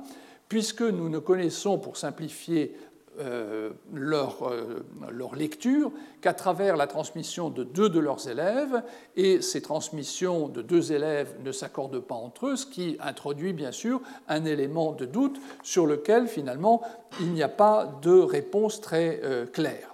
puisque 0.50 0.82
nous 0.82 1.10
ne 1.10 1.20
connaissons, 1.20 1.78
pour 1.78 1.98
simplifier 1.98 2.76
euh, 3.20 3.72
leur, 3.94 4.48
euh, 4.48 4.86
leur, 5.12 5.36
lecture 5.36 5.92
qu'à 6.22 6.34
travers 6.34 6.78
la 6.78 6.88
transmission 6.88 7.50
de 7.50 7.64
deux 7.64 7.90
de 7.90 8.00
leurs 8.00 8.28
élèves, 8.28 8.84
et 9.16 9.42
ces 9.42 9.62
transmissions 9.62 10.48
de 10.48 10.62
deux 10.62 10.92
élèves 10.92 11.36
ne 11.44 11.52
s'accordent 11.52 12.00
pas 12.00 12.16
entre 12.16 12.48
eux, 12.48 12.56
ce 12.56 12.66
qui 12.66 12.98
introduit 13.00 13.54
bien 13.54 13.72
sûr 13.72 14.02
un 14.28 14.46
élément 14.46 14.92
de 14.92 15.06
doute 15.06 15.40
sur 15.64 15.88
lequel 15.88 16.28
finalement 16.28 16.82
il 17.20 17.32
n'y 17.32 17.44
a 17.44 17.50
pas 17.50 18.00
de 18.02 18.12
réponse 18.12 18.82
très 18.82 19.20
euh, 19.24 19.46
claire. 19.46 19.94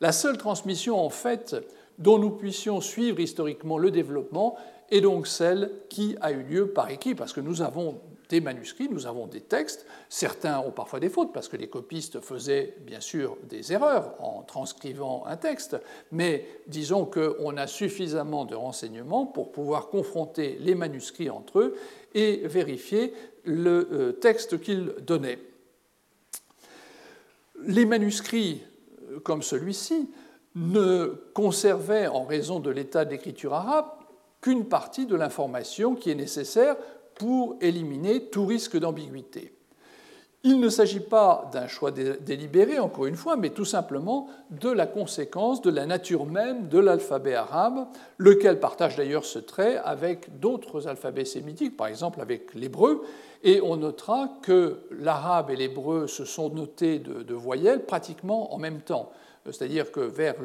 La 0.00 0.12
seule 0.12 0.38
transmission 0.38 0.98
en 0.98 1.10
fait 1.10 1.56
dont 1.98 2.18
nous 2.18 2.30
puissions 2.30 2.80
suivre 2.80 3.20
historiquement 3.20 3.78
le 3.78 3.90
développement 3.90 4.56
et 4.90 5.00
donc 5.00 5.26
celle 5.26 5.70
qui 5.88 6.16
a 6.20 6.32
eu 6.32 6.42
lieu 6.42 6.68
par 6.68 6.90
écrit, 6.90 7.14
parce 7.14 7.32
que 7.32 7.40
nous 7.40 7.62
avons 7.62 8.00
des 8.32 8.40
manuscrits, 8.40 8.88
nous 8.90 9.06
avons 9.06 9.26
des 9.26 9.42
textes. 9.42 9.84
Certains 10.08 10.58
ont 10.60 10.70
parfois 10.70 11.00
des 11.00 11.10
fautes 11.10 11.34
parce 11.34 11.48
que 11.48 11.58
les 11.58 11.68
copistes 11.68 12.18
faisaient 12.20 12.74
bien 12.80 13.00
sûr 13.00 13.36
des 13.46 13.74
erreurs 13.74 14.14
en 14.20 14.42
transcrivant 14.42 15.24
un 15.26 15.36
texte, 15.36 15.76
mais 16.12 16.46
disons 16.66 17.04
qu'on 17.04 17.58
a 17.58 17.66
suffisamment 17.66 18.46
de 18.46 18.54
renseignements 18.54 19.26
pour 19.26 19.52
pouvoir 19.52 19.90
confronter 19.90 20.56
les 20.60 20.74
manuscrits 20.74 21.28
entre 21.28 21.58
eux 21.58 21.76
et 22.14 22.40
vérifier 22.48 23.12
le 23.44 23.88
euh, 23.92 24.12
texte 24.12 24.62
qu'ils 24.62 24.94
donnaient. 25.06 25.38
Les 27.66 27.84
manuscrits 27.84 28.62
euh, 29.10 29.20
comme 29.20 29.42
celui-ci 29.42 30.08
ne 30.54 31.22
conservaient, 31.34 32.06
en 32.06 32.24
raison 32.24 32.60
de 32.60 32.70
l'état 32.70 33.04
d'écriture 33.04 33.52
arabe, 33.52 33.90
qu'une 34.40 34.64
partie 34.64 35.04
de 35.04 35.16
l'information 35.16 35.94
qui 35.94 36.10
est 36.10 36.14
nécessaire 36.14 36.76
pour 37.14 37.56
éliminer 37.60 38.26
tout 38.26 38.46
risque 38.46 38.78
d'ambiguïté. 38.78 39.52
Il 40.44 40.58
ne 40.58 40.68
s'agit 40.68 41.00
pas 41.00 41.48
d'un 41.52 41.68
choix 41.68 41.92
délibéré, 41.92 42.80
encore 42.80 43.06
une 43.06 43.14
fois, 43.14 43.36
mais 43.36 43.50
tout 43.50 43.64
simplement 43.64 44.28
de 44.50 44.70
la 44.70 44.88
conséquence 44.88 45.62
de 45.62 45.70
la 45.70 45.86
nature 45.86 46.26
même 46.26 46.66
de 46.66 46.80
l'alphabet 46.80 47.34
arabe, 47.34 47.86
lequel 48.18 48.58
partage 48.58 48.96
d'ailleurs 48.96 49.24
ce 49.24 49.38
trait 49.38 49.76
avec 49.76 50.40
d'autres 50.40 50.88
alphabets 50.88 51.26
sémitiques, 51.26 51.76
par 51.76 51.86
exemple 51.86 52.20
avec 52.20 52.54
l'hébreu, 52.54 53.02
et 53.44 53.60
on 53.60 53.76
notera 53.76 54.30
que 54.42 54.80
l'arabe 54.90 55.50
et 55.50 55.56
l'hébreu 55.56 56.08
se 56.08 56.24
sont 56.24 56.50
notés 56.50 56.98
de, 56.98 57.34
voyelles 57.34 57.84
pratiquement 57.84 58.52
en 58.52 58.58
même 58.58 58.80
temps. 58.80 59.12
C'est-à-dire 59.44 59.92
que 59.92 60.00
vers 60.00 60.36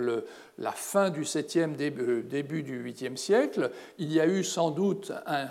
la 0.59 0.71
fin 0.71 1.09
du 1.09 1.21
7e, 1.21 1.75
début, 1.75 2.23
début 2.23 2.61
du 2.61 2.83
8e 2.83 3.15
siècle, 3.15 3.71
il 3.97 4.11
y 4.11 4.19
a 4.19 4.27
eu 4.27 4.43
sans 4.43 4.69
doute 4.69 5.11
un, 5.25 5.47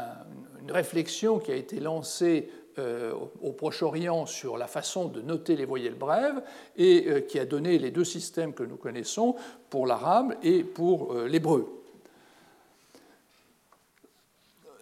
une 0.67 0.73
réflexion 0.73 1.39
qui 1.39 1.53
a 1.53 1.55
été 1.55 1.79
lancée 1.79 2.51
euh, 2.79 3.15
au 3.41 3.53
Proche-Orient 3.53 4.27
sur 4.27 4.59
la 4.59 4.67
façon 4.67 5.07
de 5.07 5.23
noter 5.23 5.55
les 5.55 5.65
voyelles 5.65 5.95
brèves 5.95 6.43
et 6.77 7.05
euh, 7.07 7.21
qui 7.21 7.39
a 7.39 7.45
donné 7.45 7.79
les 7.79 7.93
deux 7.93 8.05
systèmes 8.05 8.53
que 8.53 8.65
nous 8.65 8.75
connaissons 8.75 9.37
pour 9.71 9.87
l'arabe 9.87 10.35
et 10.43 10.65
pour 10.65 11.13
euh, 11.13 11.29
l'hébreu. 11.29 11.73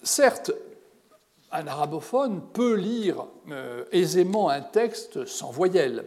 Certes, 0.03 0.53
un 1.53 1.66
arabophone 1.66 2.40
peut 2.55 2.75
lire 2.75 3.27
aisément 3.92 4.49
un 4.49 4.61
texte 4.61 5.25
sans 5.25 5.51
voyelles, 5.51 6.07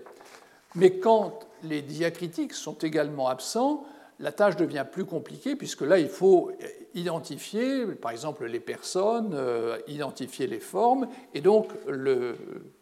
mais 0.76 0.98
quand 0.98 1.48
les 1.64 1.82
diacritiques 1.82 2.54
sont 2.54 2.78
également 2.80 3.30
absents, 3.30 3.86
la 4.20 4.32
tâche 4.32 4.56
devient 4.56 4.86
plus 4.90 5.06
compliquée 5.06 5.56
puisque 5.56 5.82
là, 5.82 6.00
il 6.00 6.10
faut 6.10 6.52
identifier, 6.96 7.86
par 7.86 8.12
exemple, 8.12 8.46
les 8.46 8.60
personnes, 8.60 9.34
euh, 9.34 9.78
identifier 9.88 10.48
les 10.48 10.60
formes, 10.60 11.08
et 11.34 11.42
donc 11.42 11.70
le 11.88 12.36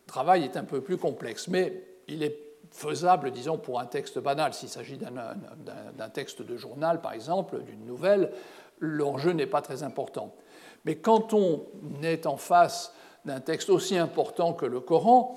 travail 0.08 0.43
est 0.43 0.58
un 0.58 0.63
peu 0.63 0.82
plus 0.82 0.98
complexe. 0.98 1.48
Mais 1.48 1.84
il 2.08 2.24
est 2.24 2.39
faisable, 2.71 3.32
disons, 3.32 3.58
pour 3.58 3.80
un 3.80 3.86
texte 3.86 4.19
banal. 4.19 4.54
S'il 4.54 4.69
s'agit 4.69 4.98
d'un 4.98 6.10
texte 6.10 6.41
de 6.41 6.58
journal, 6.58 7.02
par 7.02 7.13
exemple, 7.13 7.62
d'une 7.63 7.86
nouvelle, 7.86 8.32
l'enjeu 8.80 9.32
n'est 9.32 9.48
pas 9.48 9.62
très 9.62 9.84
important. 9.84 10.36
Mais 10.84 10.95
quand 10.98 11.34
on 11.34 11.65
est 12.04 12.26
en 12.26 12.38
face 12.38 12.93
d'un 13.24 13.39
texte 13.39 13.69
aussi 13.69 13.98
important 13.98 14.54
que 14.54 14.65
le 14.65 14.80
Coran, 14.80 15.36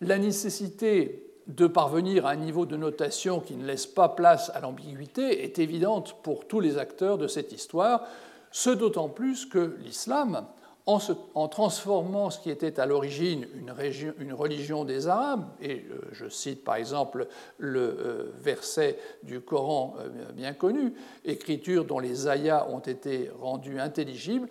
la 0.00 0.18
nécessité 0.18 1.27
de 1.48 1.66
parvenir 1.66 2.26
à 2.26 2.30
un 2.30 2.36
niveau 2.36 2.66
de 2.66 2.76
notation 2.76 3.40
qui 3.40 3.56
ne 3.56 3.66
laisse 3.66 3.86
pas 3.86 4.10
place 4.10 4.50
à 4.54 4.60
l'ambiguïté 4.60 5.44
est 5.44 5.58
évidente 5.58 6.16
pour 6.22 6.46
tous 6.46 6.60
les 6.60 6.76
acteurs 6.76 7.18
de 7.18 7.26
cette 7.26 7.52
histoire, 7.52 8.06
ce 8.52 8.70
d'autant 8.70 9.08
plus 9.08 9.46
que 9.46 9.76
l'islam, 9.80 10.46
en, 11.34 11.48
transformant 11.48 12.30
ce 12.30 12.40
qui 12.40 12.50
était 12.50 12.80
à 12.80 12.86
l'origine 12.86 13.46
une, 13.54 14.32
religion 14.32 14.84
des 14.86 15.06
Arabes, 15.06 15.46
et 15.60 15.84
euh, 15.90 16.00
je 16.12 16.30
cite 16.30 16.64
par 16.64 16.76
exemple 16.76 17.28
le 17.58 17.80
euh, 17.80 18.32
verset 18.40 18.98
du 19.22 19.42
Coran 19.42 19.96
euh, 19.98 20.32
bien 20.32 20.54
connu, 20.54 20.94
écriture 21.26 21.84
dont 21.84 21.98
les 21.98 22.26
ayats 22.26 22.66
ont 22.70 22.78
été 22.78 23.30
rendus 23.38 23.78
intelligibles, 23.78 24.48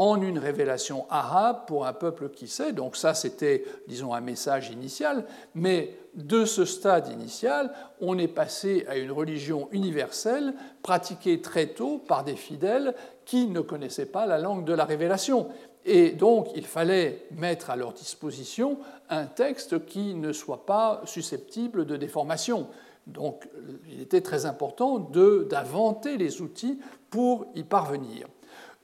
en 0.00 0.22
une 0.22 0.38
révélation 0.38 1.04
arabe 1.10 1.66
pour 1.66 1.84
un 1.84 1.92
peuple 1.92 2.30
qui 2.30 2.48
sait. 2.48 2.72
Donc 2.72 2.96
ça, 2.96 3.12
c'était, 3.12 3.66
disons, 3.86 4.14
un 4.14 4.22
message 4.22 4.70
initial. 4.70 5.26
Mais 5.54 5.94
de 6.14 6.46
ce 6.46 6.64
stade 6.64 7.08
initial, 7.08 7.70
on 8.00 8.16
est 8.16 8.26
passé 8.26 8.86
à 8.88 8.96
une 8.96 9.12
religion 9.12 9.68
universelle 9.72 10.54
pratiquée 10.82 11.42
très 11.42 11.66
tôt 11.66 11.98
par 11.98 12.24
des 12.24 12.34
fidèles 12.34 12.94
qui 13.26 13.46
ne 13.48 13.60
connaissaient 13.60 14.06
pas 14.06 14.24
la 14.24 14.38
langue 14.38 14.64
de 14.64 14.72
la 14.72 14.86
révélation. 14.86 15.48
Et 15.84 16.12
donc, 16.12 16.48
il 16.56 16.64
fallait 16.64 17.26
mettre 17.36 17.68
à 17.68 17.76
leur 17.76 17.92
disposition 17.92 18.78
un 19.10 19.26
texte 19.26 19.84
qui 19.84 20.14
ne 20.14 20.32
soit 20.32 20.64
pas 20.64 21.02
susceptible 21.04 21.84
de 21.84 21.98
déformation. 21.98 22.68
Donc, 23.06 23.46
il 23.86 24.00
était 24.00 24.22
très 24.22 24.46
important 24.46 24.98
d'inventer 24.98 26.16
les 26.16 26.40
outils 26.40 26.78
pour 27.10 27.48
y 27.54 27.64
parvenir. 27.64 28.28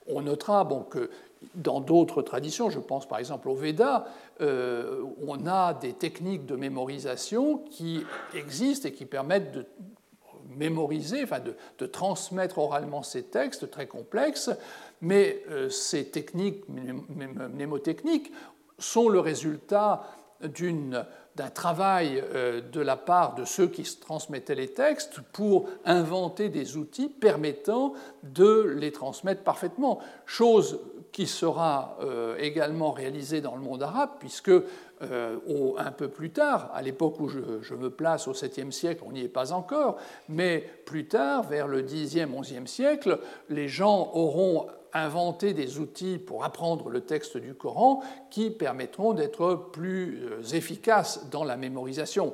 On 0.09 0.23
notera 0.23 0.69
que 0.91 1.11
dans 1.55 1.81
d'autres 1.81 2.23
traditions, 2.23 2.71
je 2.71 2.79
pense 2.79 3.07
par 3.07 3.19
exemple 3.19 3.49
au 3.49 3.55
Veda, 3.55 4.07
euh, 4.41 5.03
on 5.27 5.47
a 5.47 5.75
des 5.75 5.93
techniques 5.93 6.47
de 6.47 6.57
mémorisation 6.57 7.59
qui 7.71 8.05
existent 8.35 8.89
et 8.89 8.93
qui 8.93 9.07
permettent 9.07 9.53
de 9.53 9.67
mémoriser, 10.57 11.23
enfin 11.23 11.41
de, 11.41 11.87
transmettre 11.87 12.59
oralement 12.59 13.03
ces 13.03 13.25
textes 13.25 13.71
très 13.71 13.87
complexes, 13.87 14.51
mais 15.01 15.43
euh, 15.51 15.69
ces 15.69 16.09
techniques 16.09 16.65
mnémotechniques 16.69 18.33
sont 18.79 19.09
le 19.09 19.21
résultat 19.21 20.03
d'un 21.37 21.51
travail 21.51 22.25
euh, 22.35 22.63
de 22.73 22.81
la 22.81 22.97
part 22.97 23.35
de 23.35 23.45
ceux 23.45 23.69
qui 23.69 23.85
transmettaient 24.01 24.55
les 24.55 24.73
textes 24.73 25.21
pour 25.33 25.69
inventer 25.85 26.49
des 26.49 26.77
outils 26.79 27.09
permettant 27.09 27.93
de 28.23 28.75
les 28.79 28.91
transmettre 28.91 29.43
parfaitement, 29.43 30.01
chose 30.25 30.81
qui 31.13 31.27
sera 31.27 31.99
euh, 32.01 32.37
également 32.39 32.91
réalisée 32.91 33.41
dans 33.41 33.55
le 33.55 33.61
monde 33.61 33.83
arabe, 33.83 34.11
puisque 34.19 34.51
euh, 35.03 35.37
un 35.77 35.93
peu 35.93 36.09
plus 36.09 36.31
tard, 36.31 36.71
à 36.73 36.81
l'époque 36.81 37.21
où 37.21 37.29
je, 37.29 37.75
me 37.75 37.91
place 37.91 38.29
au 38.29 38.33
7e 38.33 38.71
siècle, 38.71 39.03
on 39.07 39.13
n'y 39.13 39.23
est 39.23 39.29
pas 39.29 39.53
encore, 39.53 39.99
mais 40.29 40.65
plus 40.87 41.07
tard, 41.07 41.43
vers 41.43 41.69
le 41.69 41.83
10e, 41.83 42.29
11e 42.29 42.67
siècle, 42.67 43.19
les 43.51 43.69
gens 43.69 44.11
auront 44.15 44.69
inventer 44.95 45.53
des 45.53 45.79
outils 45.79 46.17
pour 46.17 46.45
apprendre 46.45 46.89
le 46.89 47.03
texte 47.03 47.37
du 47.37 47.53
Coran 47.53 48.03
qui 48.31 48.51
permettront 48.51 49.13
d'être 49.13 49.69
plus 49.71 50.25
euh, 50.25 50.43
efficaces 50.55 51.29
dans 51.31 51.45
la 51.45 51.59
mémorisation. 51.59 52.33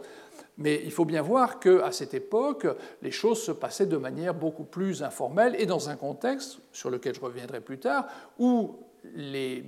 Mais 0.58 0.80
il 0.84 0.92
faut 0.92 1.04
bien 1.04 1.22
voir 1.22 1.58
qu'à 1.58 1.90
cette 1.90 2.14
époque, 2.14 2.66
les 3.00 3.10
choses 3.10 3.42
se 3.42 3.50
passaient 3.50 3.86
de 3.86 3.96
manière 3.96 4.34
beaucoup 4.34 4.64
plus 4.64 5.02
informelle 5.02 5.56
et 5.58 5.66
dans 5.66 5.88
un 5.88 5.96
contexte, 5.96 6.58
sur 6.72 6.90
lequel 6.90 7.14
je 7.14 7.20
reviendrai 7.20 7.60
plus 7.60 7.78
tard, 7.78 8.06
où 8.38 8.76
les 9.14 9.64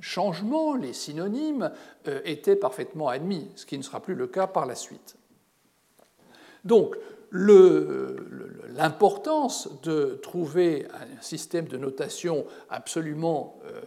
changements, 0.00 0.74
les 0.74 0.92
synonymes 0.92 1.70
euh, 2.08 2.20
étaient 2.24 2.56
parfaitement 2.56 3.08
admis, 3.08 3.50
ce 3.56 3.66
qui 3.66 3.76
ne 3.78 3.82
sera 3.82 4.00
plus 4.00 4.14
le 4.14 4.26
cas 4.26 4.46
par 4.46 4.66
la 4.66 4.74
suite. 4.74 5.16
Donc, 6.64 6.96
l'importance 8.74 9.68
de 9.82 10.18
trouver 10.22 10.86
un 10.94 11.22
système 11.22 11.66
de 11.66 11.76
notation 11.76 12.46
absolument 12.70 13.58
euh, 13.66 13.80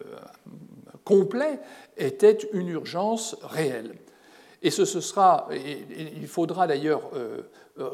complet 1.04 1.60
était 1.98 2.38
une 2.54 2.70
urgence 2.70 3.36
réelle. 3.42 3.96
Et 4.62 4.72
ce, 4.72 4.84
sera, 4.86 5.48
il 5.52 6.28
faudra 6.28 6.68
d'ailleurs 6.68 7.12
euh, 7.16 7.44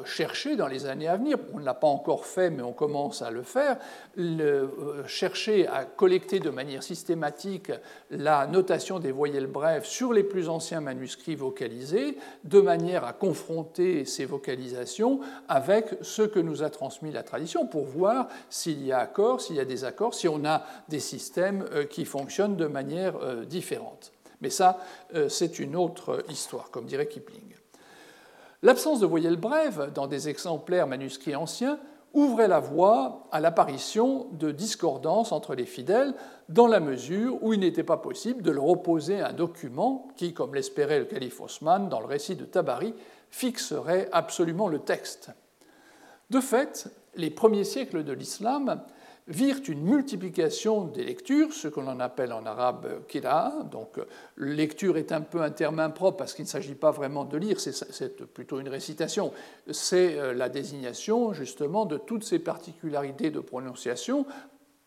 chercher 0.06 0.56
dans 0.56 0.67
les 0.67 0.86
années 0.86 1.08
à 1.08 1.17
venir, 1.17 1.38
on 1.54 1.60
ne 1.60 1.65
l'a 1.65 1.74
pas 1.74 1.88
encore 1.88 2.26
fait, 2.26 2.50
mais 2.50 2.62
on 2.63 2.74
commence 2.74 3.21
à 3.21 3.32
le 3.32 3.43
faire, 3.43 3.78
euh, 4.17 4.67
chercher 5.08 5.67
à 5.67 5.86
collecter 5.86 6.39
de 6.39 6.50
manière 6.50 6.84
systématique 6.84 7.71
la 8.10 8.48
notation 8.48 9.00
des 9.00 9.12
voyelles 9.12 9.48
brèves 9.48 9.86
sur 9.86 10.13
les 10.13 10.24
plus 10.24 10.50
anciens 10.50 10.82
manuscrits 10.82 11.36
vocalisés, 11.36 12.17
de 12.43 12.62
manière 12.62 13.04
à 13.04 13.13
confronter 13.13 14.06
ces 14.06 14.26
vocalisations 14.26 15.19
avec 15.48 15.88
ce 16.02 16.21
que 16.21 16.39
nous 16.39 16.63
a 16.63 16.69
transmis 16.69 17.12
la 17.12 17.24
tradition, 17.24 17.67
pour 17.67 17.86
voir 17.86 18.28
s'il 18.50 18.86
y 18.86 18.91
a 18.91 19.00
accord, 19.00 19.41
s'il 19.41 19.56
y 19.56 19.60
a 19.60 19.65
des 19.65 19.84
accords, 19.84 20.13
si 20.13 20.28
on 20.28 20.45
a 20.45 20.63
des 20.89 21.00
systèmes 21.00 21.65
qui 21.89 22.06
fonctionnent 22.06 22.56
de 22.56 22.67
manière 22.67 23.17
différente. 23.45 24.12
Mais 24.41 24.50
ça, 24.50 24.80
euh, 25.13 25.30
c'est 25.30 25.60
une 25.60 25.76
autre 25.76 26.24
histoire, 26.30 26.69
comme 26.71 26.86
dirait 26.86 27.08
Kipling. 27.08 27.56
L'absence 28.65 28.99
de 28.99 29.06
voyelles 29.06 29.38
brèves 29.38 29.91
dans 29.93 30.08
des 30.08 30.28
exemplaires 30.28 30.88
manuscrits 30.88 31.36
anciens 31.36 31.78
ouvrait 32.15 32.47
la 32.47 32.60
voie 32.60 33.28
à 33.32 33.39
l'apparition 33.39 34.25
de 34.32 34.49
discordances 34.49 35.32
entre 35.32 35.54
les 35.54 35.67
fidèles 35.67 36.15
dans 36.49 36.65
la 36.65 36.80
mesure 36.80 37.38
où 37.43 37.54
il 37.54 37.60
n'était 37.60 37.84
pas 37.84 37.97
possible 37.97 38.41
de 38.41 38.49
leur 38.49 38.67
opposer 38.67 39.21
un 39.21 39.34
document 39.34 40.08
qui, 40.17 40.34
comme 40.34 40.56
l'espérait 40.56 40.97
le 40.97 41.06
calife 41.06 41.41
Osman 41.41 41.89
dans 41.89 41.99
le 41.99 42.08
récit 42.08 42.36
de 42.36 42.43
Tabari, 42.43 42.95
fixerait 43.30 44.10
absolument 44.12 44.67
le 44.67 44.80
texte. 44.80 45.30
De 46.32 46.39
fait, 46.39 46.88
les 47.13 47.30
premiers 47.30 47.65
siècles 47.65 48.04
de 48.04 48.13
l'islam 48.13 48.82
virent 49.27 49.61
une 49.67 49.81
multiplication 49.81 50.85
des 50.85 51.03
lectures, 51.03 51.51
ce 51.51 51.67
que 51.67 51.79
l'on 51.79 51.99
appelle 51.99 52.31
en 52.31 52.45
arabe 52.45 53.05
kira. 53.07 53.53
Donc, 53.71 53.99
lecture 54.38 54.97
est 54.97 55.11
un 55.11 55.21
peu 55.21 55.41
un 55.41 55.49
terme 55.49 55.79
impropre 55.79 56.17
parce 56.17 56.33
qu'il 56.33 56.45
ne 56.45 56.49
s'agit 56.49 56.75
pas 56.75 56.91
vraiment 56.91 57.25
de 57.25 57.38
lire, 57.38 57.59
c'est 57.59 58.25
plutôt 58.33 58.59
une 58.59 58.69
récitation. 58.69 59.33
C'est 59.71 60.19
euh, 60.19 60.33
la 60.33 60.49
désignation 60.49 61.33
justement 61.33 61.85
de 61.85 61.97
toutes 61.97 62.23
ces 62.23 62.39
particularités 62.39 63.31
de 63.31 63.39
prononciation 63.39 64.25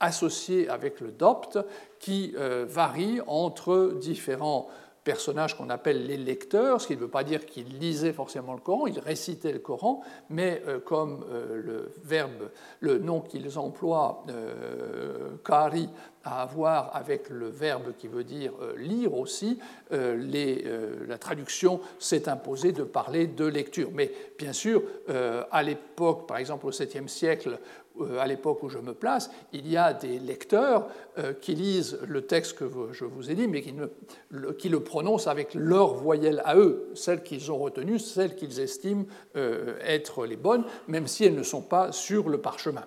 associées 0.01 0.69
avec 0.69 1.01
le 1.01 1.11
dopt 1.11 1.59
qui 1.99 2.33
euh, 2.37 2.65
varient 2.69 3.21
entre 3.27 3.95
différents 3.99 4.69
personnages 5.05 5.57
qu'on 5.57 5.71
appelle 5.71 6.07
les 6.07 6.17
lecteurs, 6.17 6.81
ce 6.81 6.87
qui 6.87 6.95
ne 6.95 7.01
veut 7.01 7.09
pas 7.09 7.25
dire 7.25 7.47
qu'ils 7.47 7.79
lisaient 7.79 8.13
forcément 8.13 8.53
le 8.53 8.61
Coran, 8.61 8.87
ils 8.87 8.99
récitaient 8.99 9.53
le 9.53 9.59
Coran, 9.59 10.03
mais 10.29 10.63
euh, 10.67 10.81
comme 10.81 11.25
euh, 11.31 11.61
le 11.63 11.93
verbe, 12.05 12.51
le 12.81 12.99
nom 12.99 13.21
qu'ils 13.21 13.59
emploient, 13.59 14.25
euh, 14.29 15.37
kari, 15.45 15.89
à 16.25 16.45
voir 16.45 16.91
avec 16.95 17.31
le 17.31 17.49
verbe 17.49 17.95
qui 17.97 18.07
veut 18.07 18.25
dire 18.25 18.53
lire 18.77 19.15
aussi, 19.15 19.59
la 19.91 21.19
traduction 21.19 21.81
s'est 21.99 22.29
imposée 22.29 22.73
de 22.73 22.83
parler 22.83 23.27
de 23.27 23.47
lecture. 23.47 23.89
Mais 23.95 24.13
bien 24.37 24.53
sûr, 24.53 24.83
à 25.09 25.63
l'époque, 25.63 26.27
par 26.27 26.37
exemple 26.37 26.67
au 26.67 26.71
7e 26.71 27.09
siècle, 27.09 27.59
euh, 27.88 27.88
à 28.19 28.27
l'époque 28.27 28.63
où 28.63 28.69
je 28.69 28.79
me 28.79 28.95
place, 28.95 29.31
il 29.53 29.69
y 29.69 29.77
a 29.77 29.93
des 29.93 30.19
lecteurs 30.19 30.89
euh, 31.19 31.33
qui 31.33 31.55
lisent 31.55 31.99
le 32.07 32.23
texte 32.23 32.59
que 32.59 32.65
je 32.93 33.05
vous 33.05 33.31
ai 33.31 33.35
dit, 33.35 33.49
mais 33.49 33.63
qui, 33.63 33.75
le, 34.69 34.81
prononcent 34.81 35.27
avec 35.27 35.55
leurs 35.55 35.95
voyelles 35.95 36.43
à 36.45 36.57
eux, 36.57 36.91
celles 36.95 37.23
qu'ils 37.23 37.51
ont 37.51 37.59
retenues, 37.59 37.99
celles 37.99 38.35
qu'ils 38.37 38.61
estiment 38.61 39.05
euh, 39.37 39.79
être 39.85 40.27
les 40.27 40.37
bonnes, 40.37 40.65
même 40.87 41.07
si 41.07 41.25
elles 41.25 41.35
ne 41.35 41.43
sont 41.43 41.63
pas 41.63 41.93
sur 41.93 42.29
le 42.29 42.39
parchemin. 42.39 42.85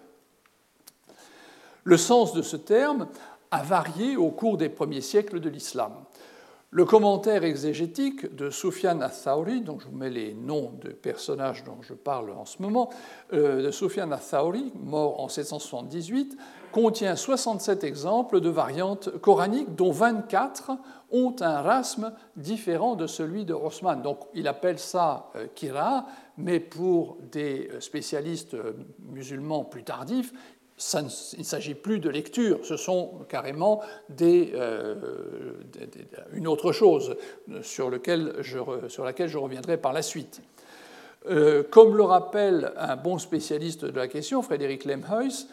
Le 1.84 1.97
sens 1.97 2.34
de 2.34 2.41
ce 2.41 2.58
terme 2.58 3.08
a 3.50 3.63
varié 3.63 4.15
au 4.15 4.30
cours 4.30 4.58
des 4.58 4.69
premiers 4.69 5.02
siècles 5.02 5.39
de 5.39 5.50
l'islam. 5.50 5.93
Le 6.73 6.86
commentaire 6.86 7.43
exégétique 7.43 8.34
de 8.34 8.49
Sufyan 8.49 9.01
al-Thawri, 9.01 9.60
dont 9.60 9.77
je 9.77 9.88
vous 9.88 9.97
mets 9.97 10.10
les 10.10 10.34
noms 10.34 10.71
de 10.81 10.88
personnages 10.88 11.65
dont 11.65 11.81
je 11.81 11.93
parle 11.93 12.31
en 12.31 12.45
ce 12.45 12.62
moment, 12.62 12.89
euh, 13.34 13.62
de 13.62 13.71
Sufyan 13.71 14.10
al-Thawri, 14.10 14.71
mort 14.79 15.19
en 15.19 15.27
778, 15.27 16.38
contient 16.71 17.17
67 17.17 17.84
exemples 17.84 18.39
de 18.39 18.47
variantes 18.47 19.10
coraniques, 19.19 19.75
dont 19.75 19.91
24 19.91 20.71
ont 21.12 21.36
un 21.41 21.62
rasme 21.62 22.13
différent 22.38 22.95
de 22.95 23.05
celui 23.05 23.43
de 23.43 23.53
Osman. 23.53 24.01
Donc 24.01 24.19
il 24.34 24.47
appelle 24.47 24.79
ça 24.79 25.29
euh, 25.36 25.47
kira, 25.53 26.05
mais 26.38 26.62
pour 26.62 27.17
des 27.34 27.69
spécialistes 27.81 28.53
euh, 28.53 28.71
musulmans 29.10 29.65
plus 29.65 29.84
tardifs, 29.84 30.31
il 31.34 31.39
ne 31.39 31.44
s'agit 31.44 31.76
plus 31.76 32.00
de 32.00 32.10
lecture, 32.10 32.60
ce 32.63 32.78
sont 32.78 33.26
carrément 33.30 33.82
euh, 34.22 34.96
une 36.34 36.48
autre 36.48 36.72
chose 36.72 37.15
sur, 37.62 37.89
laquelle 37.89 38.34
je 38.41 39.38
reviendrai 39.38 39.78
par 39.78 39.94
la 39.94 40.02
suite. 40.02 40.41
Euh, 41.30 41.62
comme 41.70 41.96
le 41.96 42.04
rappelle 42.04 42.74
un 42.78 42.96
bon 42.96 43.20
spécialiste 43.20 43.86
de 43.86 43.98
la 43.98 44.08
question, 44.08 44.41
Frédéric 44.41 44.86
Lemhuis, 44.86 45.48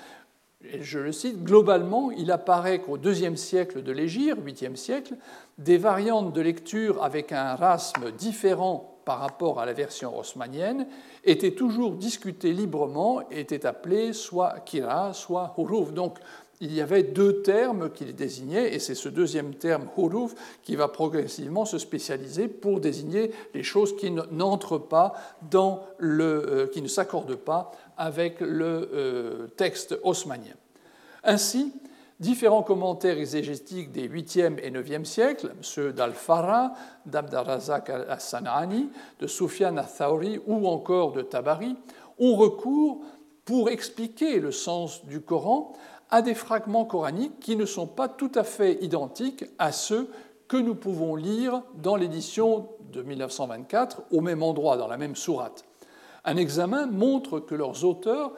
je 0.81 0.99
le 0.99 1.13
cite, 1.13 1.45
globalement, 1.45 2.11
il 2.11 2.33
apparaît 2.33 2.81
qu'au 2.81 2.97
deuxième 2.97 3.37
siècle 3.37 3.83
de 3.83 3.93
l'Égir, 3.93 4.37
8e 4.37 4.77
siècle, 4.77 5.15
des 5.59 5.77
variantes 5.77 6.33
de 6.33 6.41
lecture 6.41 7.05
avec 7.05 7.33
un 7.33 7.55
rasme 7.55 8.11
différent 8.13 8.98
par 9.09 9.21
rapport 9.21 9.59
à 9.59 9.65
la 9.65 9.73
version 9.73 10.19
haussmannienne 10.19 10.87
étaient 11.25 11.53
toujours 11.53 11.93
discutées 11.93 12.53
librement 12.53 13.23
et 13.31 13.41
étaient 13.41 13.65
appelées 13.65 14.13
soit 14.13 14.61
kira, 14.67 15.15
soit 15.15 15.55
huruf. 15.57 15.95
Donc 15.95 16.19
il 16.61 16.75
y 16.75 16.83
avait 16.83 17.05
deux 17.05 17.41
termes 17.41 17.89
qui 17.91 18.05
les 18.05 18.13
désignaient, 18.13 18.75
et 18.75 18.79
c'est 18.79 18.95
ce 18.95 19.09
deuxième 19.09 19.55
terme, 19.55 19.89
huruf, 19.97 20.35
qui 20.63 20.77
va 20.77 20.89
progressivement 20.89 21.65
se 21.65 21.79
spécialiser 21.79 22.49
pour 22.49 22.81
désigner 22.81 23.31
les 23.55 23.63
choses 23.63 23.97
qui 23.97 24.11
n'entrent 24.11 24.77
pas 24.77 25.15
dans 25.51 25.85
le, 25.97 26.25
euh, 26.25 26.67
qui 26.67 26.83
ne 26.83 26.89
s'accordent 26.89 27.37
pas 27.37 27.73
avec 27.97 28.41
le 28.41 28.91
euh, 28.93 29.47
texte 29.57 29.99
haussmannien. 30.03 30.57
Ainsi, 31.25 31.73
Différents 32.21 32.65
commentaires 32.65 33.17
exégétiques 33.17 33.93
des 33.93 34.09
8e 34.09 34.59
et 34.61 34.73
9e 34.73 35.05
siècles, 35.05 35.55
ceux 35.61 35.93
d'Al-Farra, 35.93 36.73
d'Abdarazak 37.07 37.91
al-Sanani, 37.91 38.89
de 39.21 39.27
Sufyan 39.29 39.77
al-Thawri 39.77 40.41
ou 40.49 40.67
encore 40.67 41.13
de 41.13 41.23
Tabari, 41.23 41.77
ont 42.19 42.35
recours 42.35 43.03
pour 43.45 43.71
expliquer 43.71 44.41
le 44.41 44.51
sens 44.51 45.07
du 45.07 45.21
Coran 45.21 45.75
à 46.11 46.21
des 46.21 46.35
fragments 46.35 46.87
coraniques 46.87 47.39
qui 47.39 47.55
ne 47.55 47.67
sont 47.67 47.87
pas 47.87 48.09
tout 48.09 48.33
à 48.35 48.43
fait 48.43 48.83
identiques 48.83 49.45
à 49.59 49.71
ceux 49.71 50.11
que 50.49 50.57
nous 50.57 50.75
pouvons 50.75 51.15
lire 51.15 51.63
dans 51.77 51.95
l'édition 51.95 52.69
de 52.93 53.03
1924 53.03 54.03
au 54.11 54.23
même 54.23 54.43
endroit, 54.43 54.77
dans 54.77 54.89
la 54.89 54.97
même 54.97 55.15
sourate. 55.15 55.65
Un 56.25 56.37
examen 56.37 56.87
montre 56.87 57.39
que 57.39 57.55
leurs 57.55 57.85
auteurs 57.85 58.33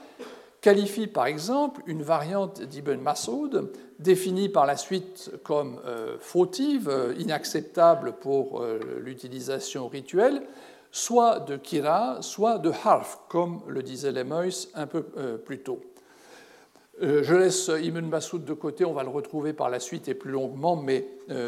qualifie 0.61 1.07
par 1.07 1.27
exemple 1.27 1.83
une 1.87 2.03
variante 2.03 2.63
d'Ibn 2.63 3.01
Masoud, 3.01 3.71
définie 3.99 4.49
par 4.49 4.67
la 4.67 4.77
suite 4.77 5.31
comme 5.43 5.81
euh, 5.87 6.17
fautive, 6.21 6.89
euh, 6.89 7.15
inacceptable 7.19 8.15
pour 8.21 8.63
euh, 8.63 8.79
l'utilisation 9.01 9.89
rituelle, 9.89 10.43
soit 10.93 11.41
de 11.41 11.57
kira, 11.57 12.19
soit 12.21 12.59
de 12.59 12.73
harf, 12.85 13.21
comme 13.29 13.61
le 13.69 13.83
disait 13.83 14.13
Lemoyce 14.13 14.69
un 14.75 14.87
peu 14.87 15.05
plus 15.45 15.61
tôt. 15.61 15.81
Je 17.01 17.33
laisse 17.33 17.69
Ibn 17.69 18.05
Masoud 18.07 18.45
de 18.45 18.53
côté, 18.55 18.85
on 18.85 18.93
va 18.93 19.05
le 19.05 19.09
retrouver 19.09 19.53
par 19.53 19.71
la 19.71 19.79
suite 19.79 20.09
et 20.09 20.15
plus 20.15 20.33
longuement, 20.33 20.75
mais 20.75 21.07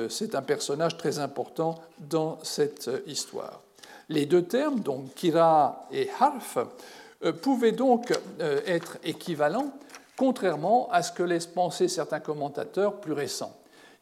c'est 0.09 0.37
un 0.37 0.43
personnage 0.43 0.97
très 0.97 1.19
important 1.19 1.75
dans 1.99 2.39
cette 2.45 2.89
histoire. 3.09 3.61
Les 4.09 4.27
deux 4.27 4.45
termes, 4.45 4.79
donc 4.79 5.13
kira 5.15 5.89
et 5.91 6.09
harf, 6.21 6.59
pouvait 7.31 7.73
donc 7.73 8.13
euh, 8.41 8.61
être 8.67 8.99
équivalent, 9.05 9.73
contrairement 10.17 10.89
à 10.91 11.03
ce 11.03 11.13
que 11.13 11.23
laissent 11.23 11.47
penser 11.47 11.87
certains 11.87 12.21
commentateurs 12.21 13.01
plus 13.01 13.13
récents. 13.13 13.57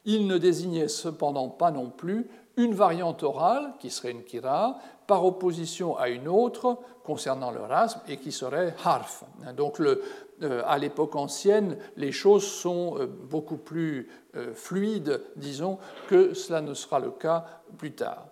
Il 0.06 0.26
ne 0.26 0.38
désignait 0.38 0.88
cependant 0.88 1.48
pas 1.48 1.70
non 1.70 1.90
plus 1.90 2.30
une 2.56 2.74
variante 2.74 3.22
orale, 3.22 3.74
qui 3.78 3.90
serait 3.90 4.12
une 4.12 4.24
kira, 4.24 4.78
par 5.06 5.24
opposition 5.24 5.96
à 5.98 6.08
une 6.08 6.28
autre 6.28 6.78
concernant 7.04 7.50
le 7.50 7.60
rasm, 7.60 8.00
et 8.08 8.16
qui 8.16 8.32
serait 8.32 8.74
harf. 8.84 9.24
Donc 9.56 9.80
euh, 9.80 10.02
à 10.66 10.78
l'époque 10.78 11.16
ancienne, 11.16 11.76
les 11.96 12.12
choses 12.12 12.46
sont 12.46 12.96
beaucoup 13.28 13.58
plus 13.58 14.08
fluides, 14.54 15.22
disons, 15.36 15.78
que 16.08 16.32
cela 16.32 16.62
ne 16.62 16.72
sera 16.72 16.98
le 16.98 17.10
cas 17.10 17.44
plus 17.76 17.92
tard. 17.92 18.29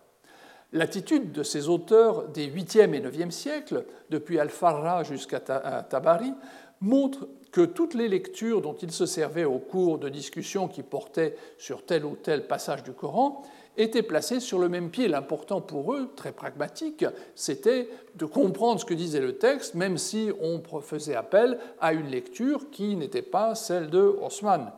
L'attitude 0.72 1.32
de 1.32 1.42
ces 1.42 1.68
auteurs 1.68 2.28
des 2.28 2.46
8e 2.46 2.92
et 2.92 3.00
9e 3.00 3.30
siècles, 3.30 3.86
depuis 4.10 4.38
Al-Farra 4.38 5.02
jusqu'à 5.02 5.40
Tabari, 5.40 6.34
montre 6.80 7.26
que 7.52 7.62
toutes 7.62 7.94
les 7.94 8.08
lectures 8.08 8.60
dont 8.60 8.74
ils 8.74 8.92
se 8.92 9.06
servaient 9.06 9.44
au 9.44 9.58
cours 9.58 9.98
de 9.98 10.10
discussions 10.10 10.68
qui 10.68 10.82
portaient 10.82 11.36
sur 11.56 11.86
tel 11.86 12.04
ou 12.04 12.16
tel 12.16 12.46
passage 12.46 12.82
du 12.82 12.92
Coran 12.92 13.42
étaient 13.78 14.02
placées 14.02 14.40
sur 14.40 14.58
le 14.58 14.68
même 14.68 14.90
pied. 14.90 15.08
L'important 15.08 15.62
pour 15.62 15.94
eux, 15.94 16.10
très 16.14 16.32
pragmatique, 16.32 17.06
c'était 17.34 17.88
de 18.16 18.26
comprendre 18.26 18.80
ce 18.80 18.84
que 18.84 18.92
disait 18.92 19.20
le 19.20 19.38
texte, 19.38 19.74
même 19.74 19.96
si 19.96 20.30
on 20.40 20.60
faisait 20.82 21.14
appel 21.14 21.58
à 21.80 21.94
une 21.94 22.08
lecture 22.08 22.70
qui 22.70 22.94
n'était 22.94 23.22
pas 23.22 23.54
celle 23.54 23.88
de 23.88 24.00
Haussmann. 24.00 24.72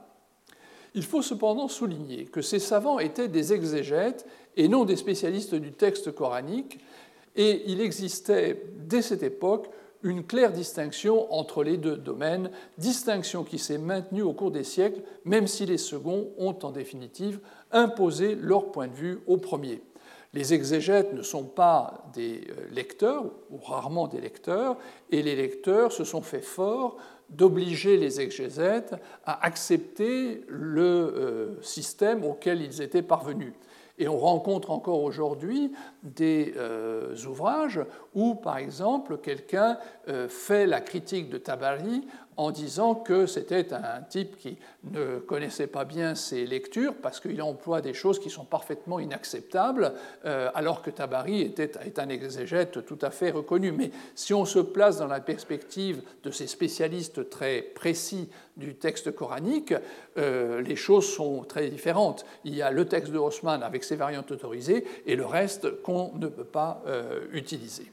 Il 0.94 1.04
faut 1.04 1.22
cependant 1.22 1.68
souligner 1.68 2.26
que 2.26 2.42
ces 2.42 2.58
savants 2.58 2.98
étaient 2.98 3.28
des 3.28 3.52
exégètes 3.52 4.26
et 4.56 4.68
non 4.68 4.84
des 4.84 4.96
spécialistes 4.96 5.54
du 5.54 5.72
texte 5.72 6.12
coranique, 6.12 6.80
et 7.36 7.62
il 7.66 7.80
existait 7.80 8.62
dès 8.76 9.02
cette 9.02 9.22
époque 9.22 9.68
une 10.02 10.24
claire 10.24 10.52
distinction 10.52 11.32
entre 11.32 11.62
les 11.62 11.76
deux 11.76 11.96
domaines, 11.96 12.50
distinction 12.78 13.44
qui 13.44 13.58
s'est 13.58 13.78
maintenue 13.78 14.22
au 14.22 14.32
cours 14.32 14.50
des 14.50 14.64
siècles, 14.64 15.02
même 15.24 15.46
si 15.46 15.66
les 15.66 15.78
seconds 15.78 16.30
ont 16.38 16.56
en 16.62 16.70
définitive 16.70 17.40
imposé 17.70 18.34
leur 18.34 18.72
point 18.72 18.88
de 18.88 18.94
vue 18.94 19.20
au 19.26 19.36
premier. 19.36 19.82
Les 20.32 20.54
exégètes 20.54 21.12
ne 21.12 21.22
sont 21.22 21.44
pas 21.44 22.04
des 22.14 22.42
euh, 22.50 22.68
lecteurs, 22.72 23.24
ou 23.50 23.58
rarement 23.58 24.06
des 24.06 24.20
lecteurs, 24.20 24.76
et 25.10 25.22
les 25.22 25.34
lecteurs 25.34 25.92
se 25.92 26.04
sont 26.04 26.22
fait 26.22 26.40
fort 26.40 26.96
d'obliger 27.30 27.96
les 27.96 28.20
exégètes 28.20 28.94
à 29.24 29.44
accepter 29.44 30.44
le 30.48 30.82
euh, 30.82 31.62
système 31.62 32.24
auquel 32.24 32.62
ils 32.62 32.80
étaient 32.80 33.02
parvenus. 33.02 33.52
Et 34.00 34.08
on 34.08 34.16
rencontre 34.16 34.70
encore 34.70 35.02
aujourd'hui 35.02 35.72
des 36.02 36.54
euh, 36.56 37.14
ouvrages 37.28 37.80
où, 38.14 38.34
par 38.34 38.56
exemple, 38.56 39.18
quelqu'un 39.18 39.76
euh, 40.08 40.26
fait 40.26 40.66
la 40.66 40.80
critique 40.80 41.28
de 41.28 41.36
Tabari 41.36 42.06
en 42.40 42.52
disant 42.52 42.94
que 42.94 43.26
c'était 43.26 43.74
un 43.74 44.00
type 44.00 44.38
qui 44.38 44.56
ne 44.84 45.18
connaissait 45.18 45.66
pas 45.66 45.84
bien 45.84 46.14
ses 46.14 46.46
lectures 46.46 46.94
parce 46.94 47.20
qu'il 47.20 47.42
emploie 47.42 47.82
des 47.82 47.92
choses 47.92 48.18
qui 48.18 48.30
sont 48.30 48.46
parfaitement 48.46 48.98
inacceptables, 48.98 49.92
euh, 50.24 50.50
alors 50.54 50.80
que 50.80 50.88
Tabari 50.88 51.42
était, 51.42 51.70
est 51.84 51.98
un 51.98 52.08
exégète 52.08 52.86
tout 52.86 52.98
à 53.02 53.10
fait 53.10 53.30
reconnu. 53.30 53.72
Mais 53.72 53.90
si 54.14 54.32
on 54.32 54.46
se 54.46 54.58
place 54.58 54.96
dans 54.96 55.06
la 55.06 55.20
perspective 55.20 56.00
de 56.22 56.30
ces 56.30 56.46
spécialistes 56.46 57.28
très 57.28 57.60
précis 57.60 58.30
du 58.56 58.74
texte 58.74 59.14
coranique, 59.14 59.74
euh, 60.16 60.62
les 60.62 60.76
choses 60.76 61.12
sont 61.12 61.44
très 61.44 61.68
différentes. 61.68 62.24
Il 62.44 62.54
y 62.54 62.62
a 62.62 62.70
le 62.70 62.86
texte 62.86 63.12
de 63.12 63.18
Haussmann 63.18 63.62
avec 63.62 63.84
ses 63.84 63.96
variantes 63.96 64.30
autorisées 64.30 64.86
et 65.04 65.14
le 65.14 65.26
reste 65.26 65.82
qu'on 65.82 66.12
ne 66.16 66.28
peut 66.28 66.44
pas 66.44 66.82
euh, 66.86 67.20
utiliser. 67.32 67.92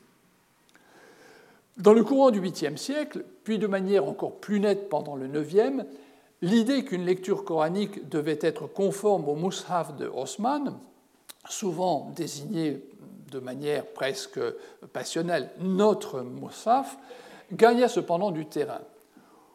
Dans 1.77 1.93
le 1.93 2.03
courant 2.03 2.31
du 2.31 2.41
8e 2.41 2.75
siècle, 2.75 3.23
puis 3.43 3.59
de 3.59 3.67
manière 3.67 4.07
encore 4.07 4.37
plus 4.37 4.59
nette 4.59 4.89
pendant 4.89 5.15
le 5.15 5.27
9e, 5.27 5.85
l'idée 6.41 6.83
qu'une 6.83 7.05
lecture 7.05 7.45
coranique 7.45 8.09
devait 8.09 8.39
être 8.41 8.65
conforme 8.65 9.29
au 9.29 9.35
Mus'haf 9.35 9.95
de 9.95 10.07
Osman, 10.07 10.79
souvent 11.47 12.11
désigné 12.15 12.83
de 13.31 13.39
manière 13.39 13.85
presque 13.85 14.39
passionnelle 14.91 15.51
notre 15.59 16.21
Mus'haf, 16.21 16.97
gagna 17.53 17.87
cependant 17.87 18.31
du 18.31 18.47
terrain. 18.47 18.81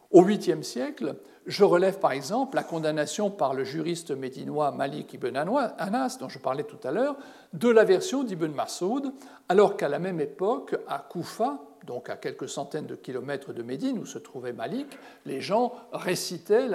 Au 0.09 0.23
8e 0.23 0.63
siècle, 0.63 1.15
je 1.45 1.63
relève 1.63 1.99
par 1.99 2.11
exemple 2.11 2.55
la 2.55 2.63
condamnation 2.63 3.29
par 3.29 3.53
le 3.53 3.63
juriste 3.63 4.11
médinois 4.11 4.71
Malik 4.71 5.13
ibn 5.13 5.35
Anas, 5.35 6.17
dont 6.19 6.29
je 6.29 6.39
parlais 6.39 6.63
tout 6.63 6.79
à 6.83 6.91
l'heure, 6.91 7.17
de 7.53 7.69
la 7.69 7.83
version 7.83 8.23
d'Ibn 8.23 8.53
Masoud, 8.53 9.11
alors 9.49 9.75
qu'à 9.75 9.89
la 9.89 9.99
même 9.99 10.21
époque, 10.21 10.75
à 10.87 10.99
Koufa, 10.99 11.59
donc 11.85 12.09
à 12.09 12.15
quelques 12.15 12.47
centaines 12.47 12.85
de 12.85 12.95
kilomètres 12.95 13.51
de 13.51 13.61
Médine, 13.61 13.99
où 13.99 14.05
se 14.05 14.17
trouvait 14.17 14.53
Malik, 14.53 14.87
les 15.25 15.41
gens 15.41 15.73
récitaient 15.91 16.69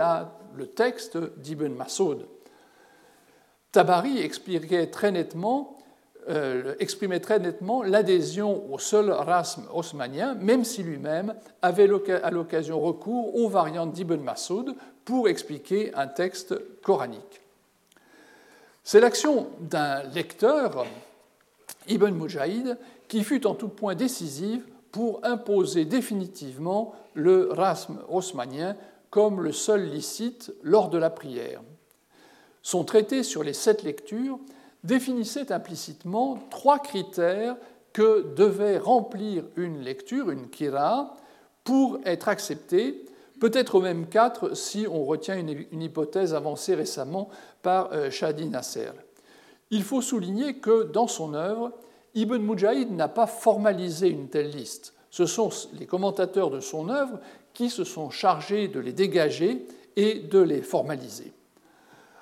le 0.54 0.66
texte 0.66 1.16
d'Ibn 1.38 1.74
Masoud. 1.74 2.26
Tabari 3.72 4.18
expliquait 4.18 4.90
très 4.90 5.12
nettement, 5.12 5.77
euh, 6.28 6.74
exprimait 6.78 7.20
très 7.20 7.38
nettement 7.38 7.82
l'adhésion 7.82 8.70
au 8.72 8.78
seul 8.78 9.10
rasme 9.10 9.64
haussmanien, 9.72 10.34
même 10.34 10.64
si 10.64 10.82
lui-même 10.82 11.34
avait 11.62 11.88
à 12.22 12.30
l'occasion 12.30 12.80
recours 12.80 13.34
aux 13.34 13.48
variantes 13.48 13.92
d'Ibn 13.92 14.20
Masoud 14.20 14.74
pour 15.04 15.28
expliquer 15.28 15.94
un 15.94 16.06
texte 16.06 16.54
coranique. 16.82 17.40
C'est 18.84 19.00
l'action 19.00 19.48
d'un 19.60 20.02
lecteur, 20.14 20.86
Ibn 21.88 22.10
Mujahid, 22.10 22.78
qui 23.08 23.24
fut 23.24 23.46
en 23.46 23.54
tout 23.54 23.68
point 23.68 23.94
décisive 23.94 24.66
pour 24.92 25.20
imposer 25.24 25.84
définitivement 25.84 26.94
le 27.14 27.50
rasme 27.52 27.98
haussmanien 28.08 28.76
comme 29.10 29.42
le 29.42 29.52
seul 29.52 29.88
licite 29.88 30.52
lors 30.62 30.90
de 30.90 30.98
la 30.98 31.10
prière. 31.10 31.62
Son 32.62 32.84
traité 32.84 33.22
sur 33.22 33.42
les 33.42 33.54
sept 33.54 33.82
lectures 33.82 34.38
définissait 34.84 35.52
implicitement 35.52 36.38
trois 36.50 36.78
critères 36.78 37.56
que 37.92 38.34
devait 38.34 38.78
remplir 38.78 39.44
une 39.56 39.80
lecture, 39.80 40.30
une 40.30 40.48
kira, 40.48 41.16
pour 41.64 41.98
être 42.04 42.28
acceptée, 42.28 43.04
peut-être 43.40 43.80
même 43.80 44.06
quatre 44.06 44.56
si 44.56 44.86
on 44.88 45.04
retient 45.04 45.36
une, 45.36 45.82
hypothèse 45.82 46.34
avancée 46.34 46.74
récemment 46.74 47.28
par 47.62 47.92
euh, 47.92 48.10
Shadi 48.10 48.46
Nasser. 48.46 48.90
Il 49.70 49.82
faut 49.82 50.00
souligner 50.00 50.54
que 50.58 50.84
dans 50.84 51.08
son 51.08 51.34
œuvre, 51.34 51.72
Ibn 52.14 52.38
Mujahid 52.38 52.90
n'a 52.90 53.08
pas 53.08 53.26
formalisé 53.26 54.08
une 54.08 54.28
telle 54.28 54.50
liste. 54.50 54.94
Ce 55.10 55.26
sont 55.26 55.50
les 55.78 55.86
commentateurs 55.86 56.50
de 56.50 56.60
son 56.60 56.88
œuvre 56.88 57.20
qui 57.52 57.70
se 57.70 57.84
sont 57.84 58.10
chargés 58.10 58.68
de 58.68 58.80
les 58.80 58.92
dégager 58.92 59.66
et 59.96 60.14
de 60.20 60.38
les 60.38 60.62
formaliser. 60.62 61.32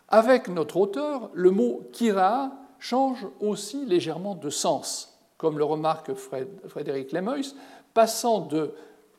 Avec 0.09 0.49
notre 0.49 0.77
auteur, 0.77 1.31
le 1.35 1.51
mot 1.51 1.83
kira 1.93 2.53
change 2.79 3.27
aussi 3.41 3.85
légèrement 3.87 4.35
de 4.35 4.51
sens, 4.51 5.19
comme 5.37 5.59
le 5.59 5.65
remarque 5.65 6.13
Frédéric 6.69 7.13
Lemoyce, 7.13 7.57
passant 7.95 8.41
de 8.41 8.73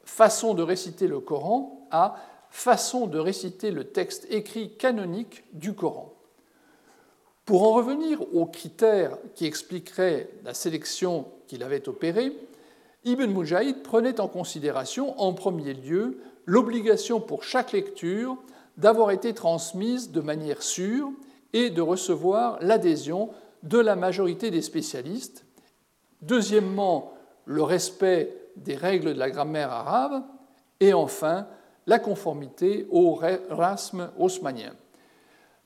façon 0.05 0.53
de 0.53 0.63
réciter 0.63 1.07
le 1.07 1.19
Coran 1.19 1.87
à 1.91 2.15
façon 2.49 3.07
de 3.07 3.19
réciter 3.19 3.71
le 3.71 3.83
texte 3.85 4.25
écrit 4.29 4.71
canonique 4.77 5.43
du 5.53 5.73
Coran. 5.73 6.13
Pour 7.45 7.63
en 7.63 7.73
revenir 7.73 8.21
aux 8.33 8.45
critères 8.45 9.17
qui 9.35 9.45
expliqueraient 9.45 10.29
la 10.43 10.53
sélection 10.53 11.25
qu'il 11.47 11.63
avait 11.63 11.87
opérée, 11.87 12.33
Ibn 13.05 13.25
Mujahid 13.25 13.83
prenait 13.83 14.19
en 14.19 14.27
considération 14.27 15.19
en 15.21 15.33
premier 15.33 15.73
lieu 15.73 16.19
l'obligation 16.45 17.19
pour 17.19 17.43
chaque 17.43 17.71
lecture 17.71 18.37
d'avoir 18.77 19.11
été 19.11 19.33
transmise 19.33 20.11
de 20.11 20.21
manière 20.21 20.61
sûre 20.61 21.09
et 21.53 21.69
de 21.69 21.81
recevoir 21.81 22.57
l'adhésion 22.61 23.29
de 23.63 23.79
la 23.79 23.95
majorité 23.95 24.51
des 24.51 24.61
spécialistes. 24.61 25.45
Deuxièmement, 26.21 27.13
le 27.45 27.63
respect 27.63 28.35
des 28.57 28.75
règles 28.75 29.13
de 29.13 29.19
la 29.19 29.29
grammaire 29.29 29.71
arabe. 29.71 30.23
Et 30.79 30.93
enfin, 30.93 31.47
la 31.87 31.99
conformité 31.99 32.87
au 32.91 33.19
rasme 33.49 34.11
haussmanien. 34.17 34.73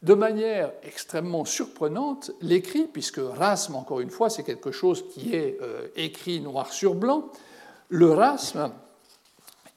De 0.04 0.14
manière 0.14 0.72
extrêmement 0.84 1.46
surprenante, 1.46 2.32
l'écrit, 2.42 2.88
puisque 2.92 3.20
rasme, 3.20 3.76
encore 3.76 4.00
une 4.00 4.10
fois, 4.10 4.30
c'est 4.30 4.44
quelque 4.44 4.72
chose 4.72 5.06
qui 5.10 5.36
est 5.36 5.58
euh, 5.62 5.88
écrit 5.96 6.40
noir 6.40 6.72
sur 6.74 6.96
blanc, 6.96 7.30
le 7.90 8.12
rasme, 8.12 8.72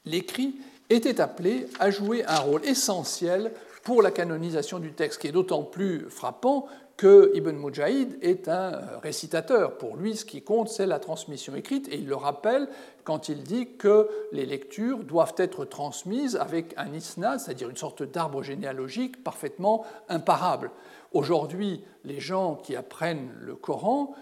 l'écrit, 0.06 0.54
était 0.94 1.20
appelé 1.20 1.66
à 1.78 1.90
jouer 1.90 2.24
un 2.26 2.38
rôle 2.38 2.64
essentiel 2.64 3.52
pour 3.82 4.02
la 4.02 4.10
canonisation 4.10 4.78
du 4.78 4.92
texte, 4.92 5.20
qui 5.20 5.28
est 5.28 5.32
d'autant 5.32 5.62
plus 5.62 6.08
frappant 6.08 6.66
que 6.96 7.32
Ibn 7.34 7.56
Mujahid 7.56 8.18
est 8.22 8.48
un 8.48 8.80
récitateur. 9.02 9.76
Pour 9.78 9.96
lui, 9.96 10.16
ce 10.16 10.24
qui 10.24 10.42
compte, 10.42 10.68
c'est 10.68 10.86
la 10.86 11.00
transmission 11.00 11.54
écrite, 11.54 11.88
et 11.88 11.96
il 11.96 12.06
le 12.06 12.14
rappelle 12.14 12.68
quand 13.02 13.28
il 13.28 13.42
dit 13.42 13.76
que 13.76 14.08
les 14.32 14.46
lectures 14.46 15.02
doivent 15.02 15.34
être 15.36 15.64
transmises 15.64 16.36
avec 16.36 16.72
un 16.76 16.92
isnad, 16.92 17.40
c'est-à-dire 17.40 17.68
une 17.68 17.76
sorte 17.76 18.02
d'arbre 18.04 18.42
généalogique 18.42 19.22
parfaitement 19.24 19.84
imparable. 20.08 20.70
Aujourd'hui, 21.12 21.82
les 22.04 22.20
gens 22.20 22.54
qui 22.54 22.76
apprennent 22.76 23.30
le 23.40 23.56
Coran 23.56 24.14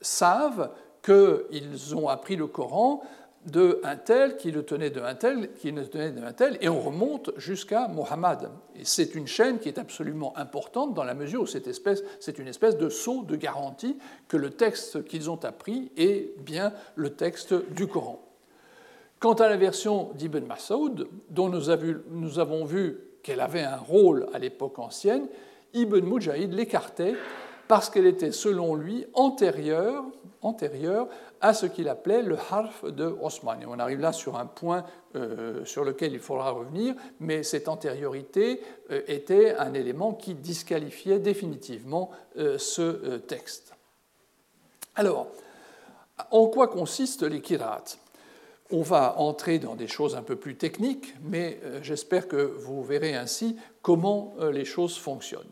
savent 0.00 0.70
qu'ils 1.02 1.94
ont 1.94 2.08
appris 2.08 2.36
le 2.36 2.46
Coran 2.46 3.02
de 3.46 3.80
un 3.84 3.96
tel 3.96 4.36
qui 4.36 4.50
le 4.50 4.64
tenait 4.64 4.90
de 4.90 5.00
un 5.00 5.14
tel 5.14 5.52
qui 5.54 5.70
le 5.70 5.86
tenait 5.86 6.10
de 6.10 6.22
un 6.22 6.32
tel 6.32 6.58
et 6.60 6.68
on 6.68 6.80
remonte 6.80 7.30
jusqu'à 7.38 7.88
Mohammed. 7.88 8.50
Et 8.76 8.84
c'est 8.84 9.14
une 9.14 9.26
chaîne 9.26 9.58
qui 9.58 9.68
est 9.68 9.78
absolument 9.78 10.36
importante 10.36 10.92
dans 10.92 11.04
la 11.04 11.14
mesure 11.14 11.42
où 11.42 11.46
cette 11.46 11.66
espèce, 11.66 12.02
c'est 12.20 12.38
une 12.38 12.48
espèce 12.48 12.76
de 12.76 12.88
saut 12.88 13.22
de 13.22 13.36
garantie 13.36 13.96
que 14.28 14.36
le 14.36 14.50
texte 14.50 15.04
qu'ils 15.04 15.30
ont 15.30 15.42
appris 15.44 15.90
est 15.96 16.38
bien 16.40 16.72
le 16.96 17.10
texte 17.10 17.54
du 17.72 17.86
Coran. 17.86 18.20
Quant 19.20 19.34
à 19.34 19.48
la 19.48 19.56
version 19.56 20.10
d'Ibn 20.14 20.46
Masoud, 20.46 21.08
dont 21.30 21.48
nous 21.48 22.38
avons 22.38 22.64
vu 22.64 22.98
qu'elle 23.22 23.40
avait 23.40 23.62
un 23.62 23.76
rôle 23.76 24.26
à 24.32 24.38
l'époque 24.38 24.78
ancienne, 24.78 25.28
Ibn 25.74 26.00
Mujahid 26.00 26.52
l'écartait 26.52 27.14
parce 27.68 27.88
qu'elle 27.88 28.06
était, 28.06 28.32
selon 28.32 28.74
lui, 28.74 29.06
antérieure, 29.14 30.04
antérieure 30.42 31.08
à 31.40 31.54
ce 31.54 31.66
qu'il 31.66 31.88
appelait 31.88 32.22
le 32.22 32.36
harf 32.50 32.84
de 32.84 33.04
Osman. 33.04 33.60
Et 33.62 33.66
on 33.66 33.78
arrive 33.78 34.00
là 34.00 34.12
sur 34.12 34.36
un 34.36 34.46
point 34.46 34.84
euh, 35.16 35.64
sur 35.64 35.84
lequel 35.84 36.12
il 36.12 36.20
faudra 36.20 36.50
revenir, 36.50 36.94
mais 37.18 37.42
cette 37.42 37.68
antériorité 37.68 38.60
euh, 38.90 39.02
était 39.06 39.54
un 39.56 39.74
élément 39.74 40.12
qui 40.14 40.34
disqualifiait 40.34 41.18
définitivement 41.18 42.10
euh, 42.38 42.58
ce 42.58 43.16
texte. 43.18 43.74
Alors, 44.94 45.28
en 46.30 46.46
quoi 46.46 46.68
consistent 46.68 47.22
les 47.22 47.40
kirats 47.40 47.84
on 48.72 48.82
va 48.82 49.18
entrer 49.18 49.58
dans 49.58 49.74
des 49.74 49.88
choses 49.88 50.14
un 50.14 50.22
peu 50.22 50.36
plus 50.36 50.56
techniques, 50.56 51.12
mais 51.24 51.60
j'espère 51.82 52.28
que 52.28 52.36
vous 52.36 52.84
verrez 52.84 53.16
ainsi 53.16 53.56
comment 53.82 54.36
les 54.52 54.64
choses 54.64 54.96
fonctionnent. 54.96 55.42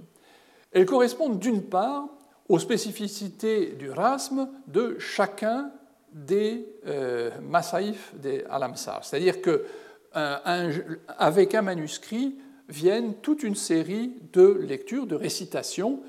Elles 0.70 0.86
correspondent 0.86 1.40
d'une 1.40 1.64
part 1.64 2.04
aux 2.48 2.58
spécificités 2.58 3.76
du 3.78 3.90
rasme 3.90 4.48
de 4.66 4.98
chacun 4.98 5.70
des 6.12 6.66
euh, 6.86 7.30
masaïfs 7.40 8.14
des 8.16 8.44
Alamsar. 8.48 9.04
C'est-à-dire 9.04 9.36
qu'avec 9.42 11.54
un, 11.54 11.58
un 11.58 11.62
manuscrit 11.62 12.36
viennent 12.68 13.14
toute 13.14 13.42
une 13.42 13.54
série 13.54 14.14
de 14.32 14.46
lectures, 14.46 15.06
de 15.06 15.14
récitations 15.14 16.00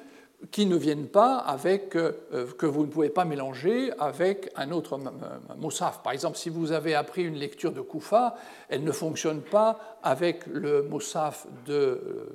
qui 0.51 0.65
ne 0.65 0.77
viennent 0.77 1.07
pas 1.07 1.37
avec, 1.37 1.95
euh, 1.95 2.13
que 2.57 2.65
vous 2.65 2.85
ne 2.85 2.91
pouvez 2.91 3.09
pas 3.09 3.25
mélanger 3.25 3.91
avec 3.99 4.51
un 4.55 4.71
autre 4.71 4.99
moussaf. 5.57 6.01
Par 6.01 6.13
exemple, 6.13 6.37
si 6.37 6.49
vous 6.49 6.71
avez 6.71 6.95
appris 6.95 7.23
une 7.23 7.35
lecture 7.35 7.73
de 7.73 7.81
Koufa, 7.81 8.35
elle 8.69 8.83
ne 8.83 8.91
fonctionne 8.91 9.41
pas 9.41 9.99
avec 10.01 10.45
le 10.47 10.83
moussaf 10.83 11.45
de, 11.65 12.29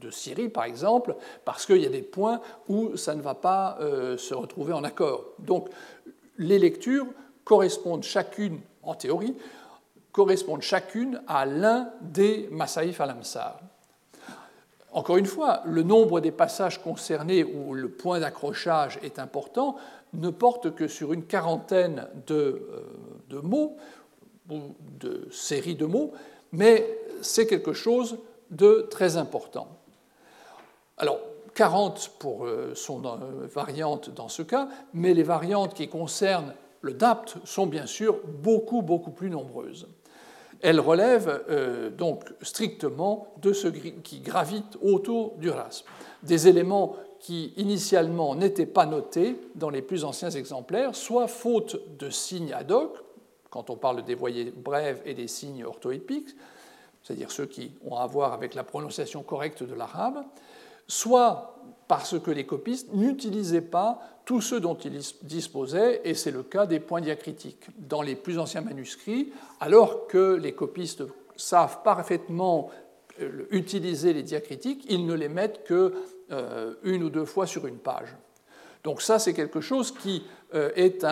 de, 0.00 0.10
Syrie, 0.10 0.50
par 0.50 0.64
exemple, 0.64 1.16
parce 1.46 1.64
qu'il 1.64 1.78
y 1.78 1.86
a 1.86 1.90
des 1.90 2.02
points 2.02 2.40
où 2.68 2.96
ça 2.96 3.14
ne 3.14 3.22
va 3.22 3.34
pas 3.34 3.78
euh, 3.80 4.18
se 4.18 4.34
retrouver 4.34 4.74
en 4.74 4.84
accord. 4.84 5.24
Donc, 5.38 5.70
les 6.36 6.58
lectures 6.58 7.06
correspondent 7.44 8.02
chacune, 8.02 8.60
en 8.82 8.94
théorie, 8.94 9.34
correspondent 10.12 10.62
chacune 10.62 11.22
à 11.26 11.46
l'un 11.46 11.90
des 12.02 12.48
Masaïf 12.50 13.00
al-Amsar. 13.00 13.60
Encore 14.94 15.16
une 15.16 15.26
fois, 15.26 15.60
le 15.64 15.82
nombre 15.82 16.20
des 16.20 16.30
passages 16.30 16.80
concernés 16.80 17.42
où 17.42 17.74
le 17.74 17.88
point 17.88 18.20
d'accrochage 18.20 19.00
est 19.02 19.18
important 19.18 19.74
ne 20.12 20.30
porte 20.30 20.72
que 20.74 20.86
sur 20.86 21.12
une 21.12 21.24
quarantaine 21.24 22.06
de, 22.28 22.68
euh, 23.32 23.42
mots, 23.42 23.76
ou 24.48 24.60
de 25.00 25.26
séries 25.32 25.74
de 25.74 25.84
mots, 25.84 26.12
mais 26.52 26.96
c'est 27.22 27.48
quelque 27.48 27.72
chose 27.72 28.18
de 28.52 28.86
très 28.88 29.16
important. 29.16 29.66
Alors, 30.96 31.18
40 31.54 32.12
pour 32.20 32.46
euh, 32.46 32.72
son 32.76 33.04
euh, 33.04 33.46
variante 33.52 34.10
dans 34.10 34.28
ce 34.28 34.42
cas, 34.42 34.68
mais 34.92 35.12
les 35.12 35.24
variantes 35.24 35.74
qui 35.74 35.88
concernent 35.88 36.54
le 36.82 36.92
DAPT 36.92 37.38
sont 37.44 37.66
bien 37.66 37.86
sûr 37.86 38.20
beaucoup, 38.24 38.82
beaucoup 38.82 39.10
plus 39.10 39.30
nombreuses. 39.30 39.88
Elles 40.64 40.80
relèvent 40.80 41.44
euh, 41.50 41.90
donc 41.90 42.24
strictement 42.40 43.34
de 43.42 43.52
ce 43.52 43.68
qui 43.68 44.20
gravite 44.20 44.78
autour 44.80 45.34
du 45.36 45.50
RAS. 45.50 45.84
Des 46.22 46.48
éléments 46.48 46.96
qui 47.20 47.52
initialement 47.58 48.34
n'étaient 48.34 48.64
pas 48.64 48.86
notés 48.86 49.38
dans 49.56 49.68
les 49.68 49.82
plus 49.82 50.04
anciens 50.04 50.30
exemplaires, 50.30 50.94
soit 50.94 51.28
faute 51.28 51.98
de 51.98 52.08
signes 52.08 52.54
ad 52.54 52.72
hoc, 52.72 52.96
quand 53.50 53.68
on 53.68 53.76
parle 53.76 54.04
des 54.04 54.14
voyelles 54.14 54.52
brèves 54.52 55.02
et 55.04 55.12
des 55.12 55.28
signes 55.28 55.64
orthoépiques, 55.64 56.34
c'est-à-dire 57.02 57.30
ceux 57.30 57.44
qui 57.44 57.72
ont 57.84 57.96
à 57.96 58.06
voir 58.06 58.32
avec 58.32 58.54
la 58.54 58.64
prononciation 58.64 59.22
correcte 59.22 59.62
de 59.62 59.74
l'arabe, 59.74 60.24
soit 60.88 61.56
parce 61.88 62.18
que 62.18 62.30
les 62.30 62.46
copistes 62.46 62.92
n'utilisaient 62.92 63.60
pas 63.60 64.00
tous 64.24 64.40
ceux 64.40 64.60
dont 64.60 64.74
ils 64.76 65.00
disposaient, 65.22 66.00
et 66.04 66.14
c'est 66.14 66.30
le 66.30 66.42
cas 66.42 66.66
des 66.66 66.80
points 66.80 67.00
diacritiques. 67.00 67.66
Dans 67.78 68.02
les 68.02 68.16
plus 68.16 68.38
anciens 68.38 68.62
manuscrits, 68.62 69.32
alors 69.60 70.06
que 70.06 70.34
les 70.34 70.52
copistes 70.52 71.04
savent 71.36 71.82
parfaitement 71.82 72.70
euh, 73.20 73.46
utiliser 73.50 74.12
les 74.12 74.22
diacritiques, 74.22 74.86
ils 74.88 75.06
ne 75.06 75.14
les 75.14 75.28
mettent 75.28 75.64
que 75.64 75.94
euh, 76.32 76.74
une 76.84 77.02
ou 77.02 77.10
deux 77.10 77.26
fois 77.26 77.46
sur 77.46 77.66
une 77.66 77.78
page. 77.78 78.16
Donc 78.82 79.02
ça, 79.02 79.18
c'est 79.18 79.34
quelque 79.34 79.60
chose 79.60 79.92
qui 79.92 80.24
euh, 80.54 80.70
est 80.74 81.04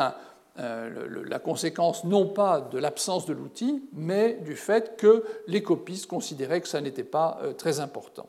la 0.56 1.38
conséquence 1.38 2.04
non 2.04 2.26
pas 2.28 2.60
de 2.60 2.78
l'absence 2.78 3.24
de 3.24 3.32
l'outil, 3.32 3.88
mais 3.92 4.34
du 4.44 4.56
fait 4.56 4.96
que 4.96 5.24
les 5.46 5.62
copistes 5.62 6.06
considéraient 6.06 6.60
que 6.60 6.68
ça 6.68 6.80
n'était 6.82 7.04
pas 7.04 7.40
très 7.56 7.80
important. 7.80 8.26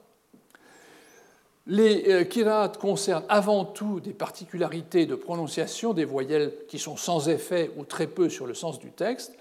Les 1.65 2.09
euh, 2.09 2.23
kirats 2.25 2.73
concernent 2.77 3.23
avant 3.29 3.63
tout 3.63 4.01
des 4.01 4.13
particularités 4.13 5.05
de 5.05 5.15
prononciation 5.15 5.93
des 5.93 6.03
voyelles 6.03 6.53
qui 6.67 6.77
sont 6.77 6.97
sans 6.97 7.29
effet 7.29 7.71
ou 7.77 7.85
très 7.85 8.07
peu 8.07 8.27
sur 8.29 8.45
le 8.45 8.53
sens 8.53 8.79
du 8.79 8.91
texte, 8.91 9.33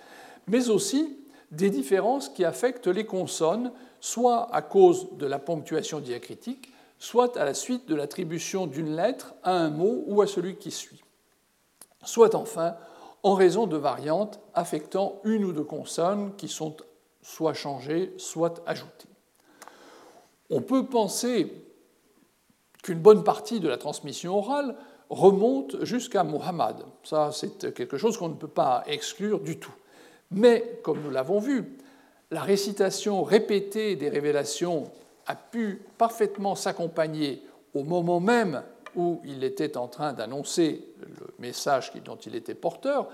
mais 0.46 0.68
aussi 0.68 1.18
des 1.50 1.68
différences 1.68 2.28
qui 2.28 2.44
affectent 2.44 2.86
les 2.86 3.04
consonnes, 3.04 3.72
soit 4.00 4.54
à 4.54 4.62
cause 4.62 5.08
de 5.18 5.26
la 5.26 5.40
ponctuation 5.40 5.98
diacritique, 5.98 6.72
soit 6.98 7.36
à 7.36 7.44
la 7.44 7.54
suite 7.54 7.88
de 7.88 7.96
l'attribution 7.96 8.68
d'une 8.68 8.94
lettre 8.94 9.34
à 9.42 9.52
un 9.52 9.70
mot 9.70 10.04
ou 10.06 10.22
à 10.22 10.28
celui 10.28 10.56
qui 10.56 10.70
suit, 10.70 11.02
soit 12.04 12.36
enfin 12.36 12.76
en 13.24 13.34
raison 13.34 13.66
de 13.66 13.76
variantes 13.76 14.38
affectant 14.54 15.20
une 15.24 15.44
ou 15.44 15.52
deux 15.52 15.64
consonnes 15.64 16.32
qui 16.36 16.46
sont 16.46 16.76
soit 17.20 17.54
changées, 17.54 18.12
soit 18.16 18.62
ajoutées. 18.66 19.08
On 20.50 20.60
peut 20.60 20.86
penser 20.86 21.61
qu'une 22.82 22.98
bonne 22.98 23.24
partie 23.24 23.60
de 23.60 23.68
la 23.68 23.78
transmission 23.78 24.36
orale 24.36 24.74
remonte 25.08 25.84
jusqu'à 25.84 26.24
Muhammad. 26.24 26.84
Ça, 27.04 27.30
c'est 27.32 27.74
quelque 27.74 27.96
chose 27.96 28.16
qu'on 28.16 28.28
ne 28.28 28.34
peut 28.34 28.48
pas 28.48 28.82
exclure 28.86 29.40
du 29.40 29.58
tout. 29.58 29.74
Mais, 30.30 30.80
comme 30.82 31.00
nous 31.02 31.10
l'avons 31.10 31.38
vu, 31.38 31.76
la 32.30 32.40
récitation 32.40 33.22
répétée 33.22 33.94
des 33.96 34.08
révélations 34.08 34.90
a 35.26 35.34
pu 35.34 35.82
parfaitement 35.98 36.54
s'accompagner 36.54 37.42
au 37.74 37.84
moment 37.84 38.20
même 38.20 38.62
où 38.96 39.20
il 39.24 39.44
était 39.44 39.76
en 39.76 39.88
train 39.88 40.12
d'annoncer 40.12 40.84
le 41.00 41.34
message 41.38 41.92
dont 42.04 42.16
il 42.16 42.34
était 42.34 42.54
porteur, 42.54 43.08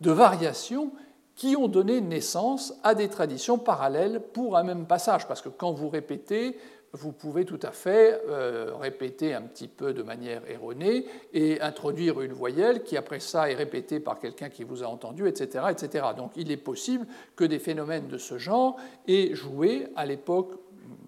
de 0.00 0.10
variations 0.10 0.90
qui 1.34 1.56
ont 1.56 1.68
donné 1.68 2.00
naissance 2.00 2.74
à 2.82 2.94
des 2.94 3.08
traditions 3.08 3.58
parallèles 3.58 4.20
pour 4.20 4.56
un 4.56 4.62
même 4.62 4.86
passage. 4.86 5.26
Parce 5.26 5.40
que 5.40 5.48
quand 5.48 5.72
vous 5.72 5.88
répétez, 5.88 6.58
vous 6.94 7.12
pouvez 7.12 7.44
tout 7.44 7.58
à 7.62 7.70
fait 7.70 8.20
euh, 8.28 8.74
répéter 8.78 9.32
un 9.32 9.42
petit 9.42 9.68
peu 9.68 9.94
de 9.94 10.02
manière 10.02 10.42
erronée 10.50 11.06
et 11.32 11.60
introduire 11.62 12.20
une 12.20 12.32
voyelle 12.32 12.82
qui, 12.82 12.98
après 12.98 13.20
ça, 13.20 13.50
est 13.50 13.54
répétée 13.54 13.98
par 13.98 14.18
quelqu'un 14.18 14.50
qui 14.50 14.62
vous 14.62 14.82
a 14.82 14.86
entendu, 14.86 15.26
etc., 15.26 15.66
etc. 15.70 16.06
Donc 16.16 16.32
il 16.36 16.50
est 16.50 16.58
possible 16.58 17.06
que 17.34 17.44
des 17.44 17.58
phénomènes 17.58 18.08
de 18.08 18.18
ce 18.18 18.36
genre 18.36 18.76
aient 19.08 19.34
joué 19.34 19.88
à 19.96 20.04
l'époque 20.04 20.52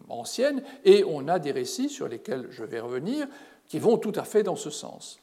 ancienne, 0.09 0.63
et 0.85 1.05
on 1.05 1.29
a 1.29 1.39
des 1.39 1.53
récits 1.53 1.89
sur 1.89 2.09
lesquels 2.09 2.47
je 2.51 2.65
vais 2.65 2.81
revenir 2.81 3.27
qui 3.67 3.79
vont 3.79 3.99
tout 3.99 4.13
à 4.15 4.25
fait 4.25 4.43
dans 4.43 4.57
ce 4.57 4.71
sens. 4.71 5.21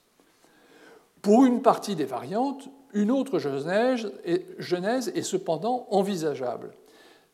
Pour 1.22 1.45
une 1.45 1.62
partie 1.62 1.95
des 1.95 2.05
variantes, 2.05 2.68
une 2.93 3.12
autre 3.12 3.39
genèse 3.39 4.12
est 4.26 5.22
cependant 5.22 5.88
envisageable. 5.91 6.72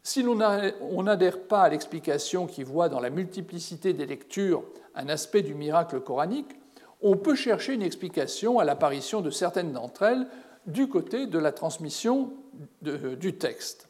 Si 0.04 0.24
l'on 0.24 1.04
n'adhère 1.04 1.40
pas 1.42 1.64
à 1.64 1.70
l'explication 1.70 2.48
qui 2.48 2.64
voit 2.64 2.90
dans 2.90 3.00
la 3.00 3.10
multiplicité 3.10 3.94
des 3.94 4.06
lectures 4.06 4.64
un 4.96 5.10
aspect 5.10 5.42
du 5.42 5.54
miracle 5.54 6.00
coranique, 6.00 6.56
on 7.02 7.18
peut 7.18 7.36
chercher 7.36 7.74
une 7.74 7.82
explication 7.82 8.60
à 8.60 8.64
l'apparition 8.64 9.22
de 9.22 9.30
certaines 9.30 9.74
d'entre 9.74 10.04
elles 10.04 10.28
du 10.66 10.88
côté 10.88 11.28
de 11.28 11.40
la 11.40 11.52
transmission 11.52 12.34
du 12.82 13.36
texte. 13.36 13.88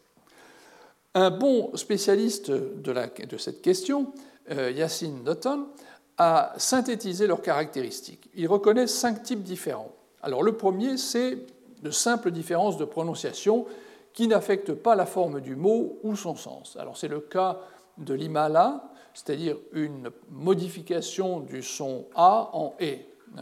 Un 1.14 1.32
bon 1.32 1.76
spécialiste 1.76 2.52
de, 2.52 3.38
cette 3.38 3.62
question, 3.62 4.14
euh, 4.52 4.72
Yacine 4.72 5.24
Dutton, 5.24 5.68
a 6.18 6.54
synthétisé 6.58 7.28
leurs 7.28 7.42
caractéristiques. 7.42 8.30
Il 8.36 8.48
reconnaît 8.48 8.88
cinq 8.88 9.24
types 9.24 9.44
différents. 9.44 9.92
Alors 10.22 10.44
le 10.44 10.54
premier, 10.54 10.98
c'est 10.98 11.38
de 11.84 11.92
simples 11.92 12.32
différences 12.32 12.78
de 12.78 12.86
prononciation 12.86 13.66
qui 14.18 14.28
n'affecte 14.28 14.74
pas 14.74 14.96
la 14.96 15.06
forme 15.06 15.42
du 15.42 15.56
mot 15.56 16.00
ou 16.02 16.16
son 16.16 16.36
sens. 16.36 16.76
Alors 16.80 16.98
c'est 16.98 17.08
le 17.08 17.20
cas 17.20 17.60
de 18.00 18.16
l'imala, 18.16 18.90
c'est-à-dire 19.14 19.58
une 19.74 20.10
modification 20.32 21.40
du 21.40 21.62
son 21.62 22.08
A 22.16 22.50
en 22.54 22.74
E. 22.82 22.96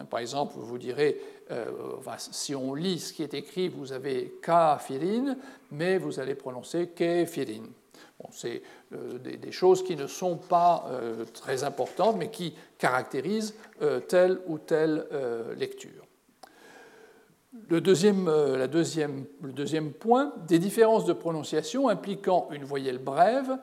Par 0.09 0.19
exemple, 0.19 0.55
vous 0.57 0.77
direz, 0.77 1.21
euh, 1.49 1.71
si 2.17 2.53
on 2.53 2.73
lit 2.73 2.99
ce 2.99 3.13
qui 3.13 3.23
est 3.23 3.33
écrit, 3.33 3.69
vous 3.69 3.93
avez 3.93 4.33
kafirin, 4.43 5.37
mais 5.71 5.97
vous 5.97 6.19
allez 6.19 6.35
prononcer 6.35 6.89
kefirin. 6.89 7.63
Bon, 8.19 8.27
c'est 8.33 8.61
euh, 8.91 9.17
des, 9.17 9.51
choses 9.53 9.81
qui 9.81 9.95
ne 9.95 10.07
sont 10.07 10.35
pas 10.35 10.87
euh, 10.89 11.23
très 11.33 11.63
importantes, 11.63 12.17
mais 12.19 12.29
qui 12.29 12.53
caractérisent 12.77 13.55
telle 14.09 14.41
ou 14.47 14.57
telle 14.57 15.07
lecture. 15.57 16.04
Le 17.69 17.81
deuxième, 17.81 18.27
euh, 18.27 18.57
le 18.57 19.51
deuxième 19.51 19.91
point, 19.91 20.33
des 20.47 20.59
différences 20.59 21.05
de 21.05 21.13
prononciation 21.13 21.89
impliquant 21.89 22.47
une 22.51 22.63
voyelle 22.63 22.99
brève 22.99 23.57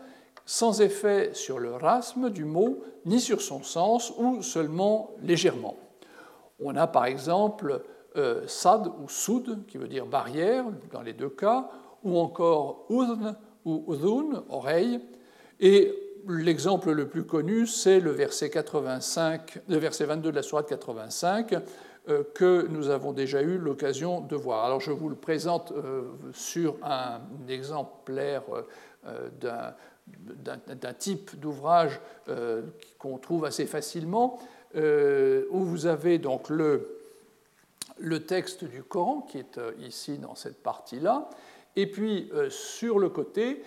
sans 0.44 0.80
effet 0.80 1.30
sur 1.34 1.58
le 1.58 1.74
rasme 1.74 2.30
du 2.30 2.44
mot 2.44 2.82
ni 3.04 3.20
sur 3.20 3.40
son 3.40 3.62
sens 3.62 4.12
ou 4.18 4.42
seulement 4.42 5.12
légèrement. 5.22 5.76
On 6.60 6.76
a 6.76 6.86
par 6.86 7.06
exemple 7.06 7.82
euh, 8.16 8.42
sad 8.46 8.88
ou 9.02 9.08
soud, 9.08 9.64
qui 9.66 9.78
veut 9.78 9.88
dire 9.88 10.06
barrière 10.06 10.64
dans 10.92 11.02
les 11.02 11.12
deux 11.12 11.30
cas, 11.30 11.70
ou 12.02 12.18
encore 12.18 12.86
udn 12.90 13.36
ou 13.64 13.94
udun, 13.94 14.44
oreille. 14.48 15.00
Et 15.60 15.94
l'exemple 16.28 16.90
le 16.92 17.08
plus 17.08 17.24
connu, 17.24 17.66
c'est 17.66 18.00
le 18.00 18.10
verset, 18.10 18.50
85, 18.50 19.60
le 19.68 19.76
verset 19.76 20.04
22 20.04 20.30
de 20.30 20.36
la 20.36 20.42
sourate 20.42 20.68
85, 20.68 21.52
euh, 21.52 21.60
que 22.34 22.66
nous 22.68 22.88
avons 22.88 23.12
déjà 23.12 23.42
eu 23.42 23.58
l'occasion 23.58 24.20
de 24.20 24.36
voir. 24.36 24.64
Alors 24.64 24.80
je 24.80 24.90
vous 24.90 25.08
le 25.08 25.14
présente 25.14 25.72
euh, 25.72 26.02
sur 26.32 26.76
un 26.82 27.20
exemplaire 27.48 28.42
euh, 29.06 29.28
d'un 30.06 30.94
type 30.94 31.38
d'ouvrage 31.38 32.00
qu'on 32.98 33.18
trouve 33.18 33.44
assez 33.44 33.66
facilement, 33.66 34.38
où 34.74 35.64
vous 35.64 35.86
avez 35.86 36.18
donc 36.18 36.48
le, 36.48 36.98
le 37.98 38.24
texte 38.24 38.64
du 38.64 38.82
Coran 38.82 39.20
qui 39.20 39.38
est 39.38 39.60
ici 39.78 40.18
dans 40.18 40.34
cette 40.34 40.62
partie-là, 40.62 41.30
et 41.76 41.88
puis 41.88 42.30
sur 42.48 42.98
le 42.98 43.10
côté, 43.10 43.62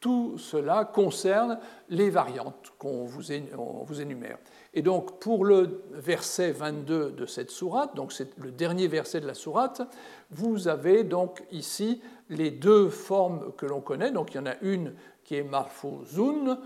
tout 0.00 0.38
cela 0.38 0.84
concerne 0.84 1.58
les 1.88 2.10
variantes 2.10 2.72
qu'on 2.78 3.04
vous, 3.04 3.32
énumère. 3.32 4.38
Et 4.72 4.82
donc, 4.82 5.18
pour 5.18 5.44
le 5.44 5.82
verset 5.92 6.52
22 6.52 7.10
de 7.10 7.26
cette 7.26 7.50
sourate, 7.50 7.96
donc 7.96 8.12
c'est 8.12 8.38
le 8.38 8.52
dernier 8.52 8.86
verset 8.86 9.20
de 9.20 9.26
la 9.26 9.34
sourate, 9.34 9.82
vous 10.30 10.68
avez 10.68 11.02
donc 11.02 11.42
ici 11.50 12.00
les 12.28 12.52
deux 12.52 12.88
formes 12.88 13.52
que 13.56 13.66
l'on 13.66 13.80
connaît. 13.80 14.12
Donc, 14.12 14.32
il 14.32 14.36
y 14.36 14.40
en 14.40 14.46
a 14.46 14.56
une 14.62 14.94
qui 15.24 15.34
est 15.34 15.42
marfouzun 15.42 16.58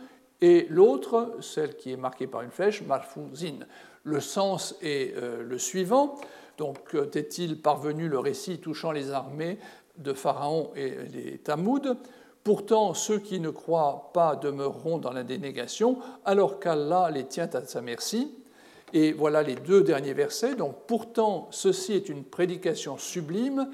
et 0.43 0.67
l'autre, 0.69 1.39
celle 1.41 1.77
qui 1.77 1.93
est 1.93 1.97
marquée 1.97 2.27
par 2.27 2.43
une 2.43 2.51
flèche, 2.51 2.83
marfouzin. 2.83 3.61
Le 4.03 4.21
sens 4.21 4.77
est 4.83 5.17
euh, 5.17 5.43
le 5.43 5.59
suivant. 5.59 6.17
Donc, 6.59 6.95
est-il 7.15 7.63
parvenu 7.63 8.09
le 8.09 8.19
récit 8.19 8.59
touchant 8.59 8.93
les 8.93 9.11
armées 9.13 9.59
de 9.97 10.13
Pharaon 10.13 10.71
et 10.77 10.91
les 11.13 11.39
Tamouds? 11.39 11.97
Pourtant, 12.45 12.93
ceux 12.93 13.19
qui 13.19 13.41
ne 13.41 13.49
croient 13.49 14.11
pas 14.13 14.37
demeureront 14.37 14.99
dans 14.99 15.13
la 15.13 15.25
dénégation, 15.25 15.99
alors 16.27 16.61
qu'Allah 16.61 17.11
les 17.11 17.25
tient 17.25 17.49
à 17.55 17.65
sa 17.65 17.81
merci. 17.81 18.35
Et 18.93 19.13
voilà 19.13 19.43
les 19.43 19.57
deux 19.57 19.83
derniers 19.83 20.13
versets. 20.13 20.55
Donc, 20.55 20.77
pourtant, 20.87 21.49
ceci 21.51 21.95
est 21.95 22.09
une 22.09 22.23
prédication 22.23 22.99
sublime 22.99 23.69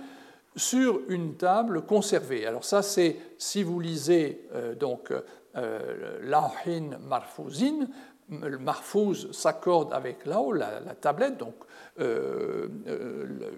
sur 0.57 1.01
une 1.09 1.35
table 1.35 1.83
conservée. 1.83 2.47
Alors 2.47 2.65
ça, 2.65 2.83
c'est 2.83 3.17
si 3.39 3.63
vous 3.63 3.81
lisez 3.81 4.47
euh, 4.55 4.75
donc 4.75 5.13
euh, 5.57 6.19
Lahin 6.23 6.99
Marfouzin, 7.09 7.89
Marfouz 8.29 9.33
s'accorde 9.33 9.93
avec 9.93 10.25
Lao, 10.25 10.53
la, 10.53 10.79
la, 10.81 10.95
tablette, 10.95 11.37
donc 11.37 11.55
euh, 11.99 12.69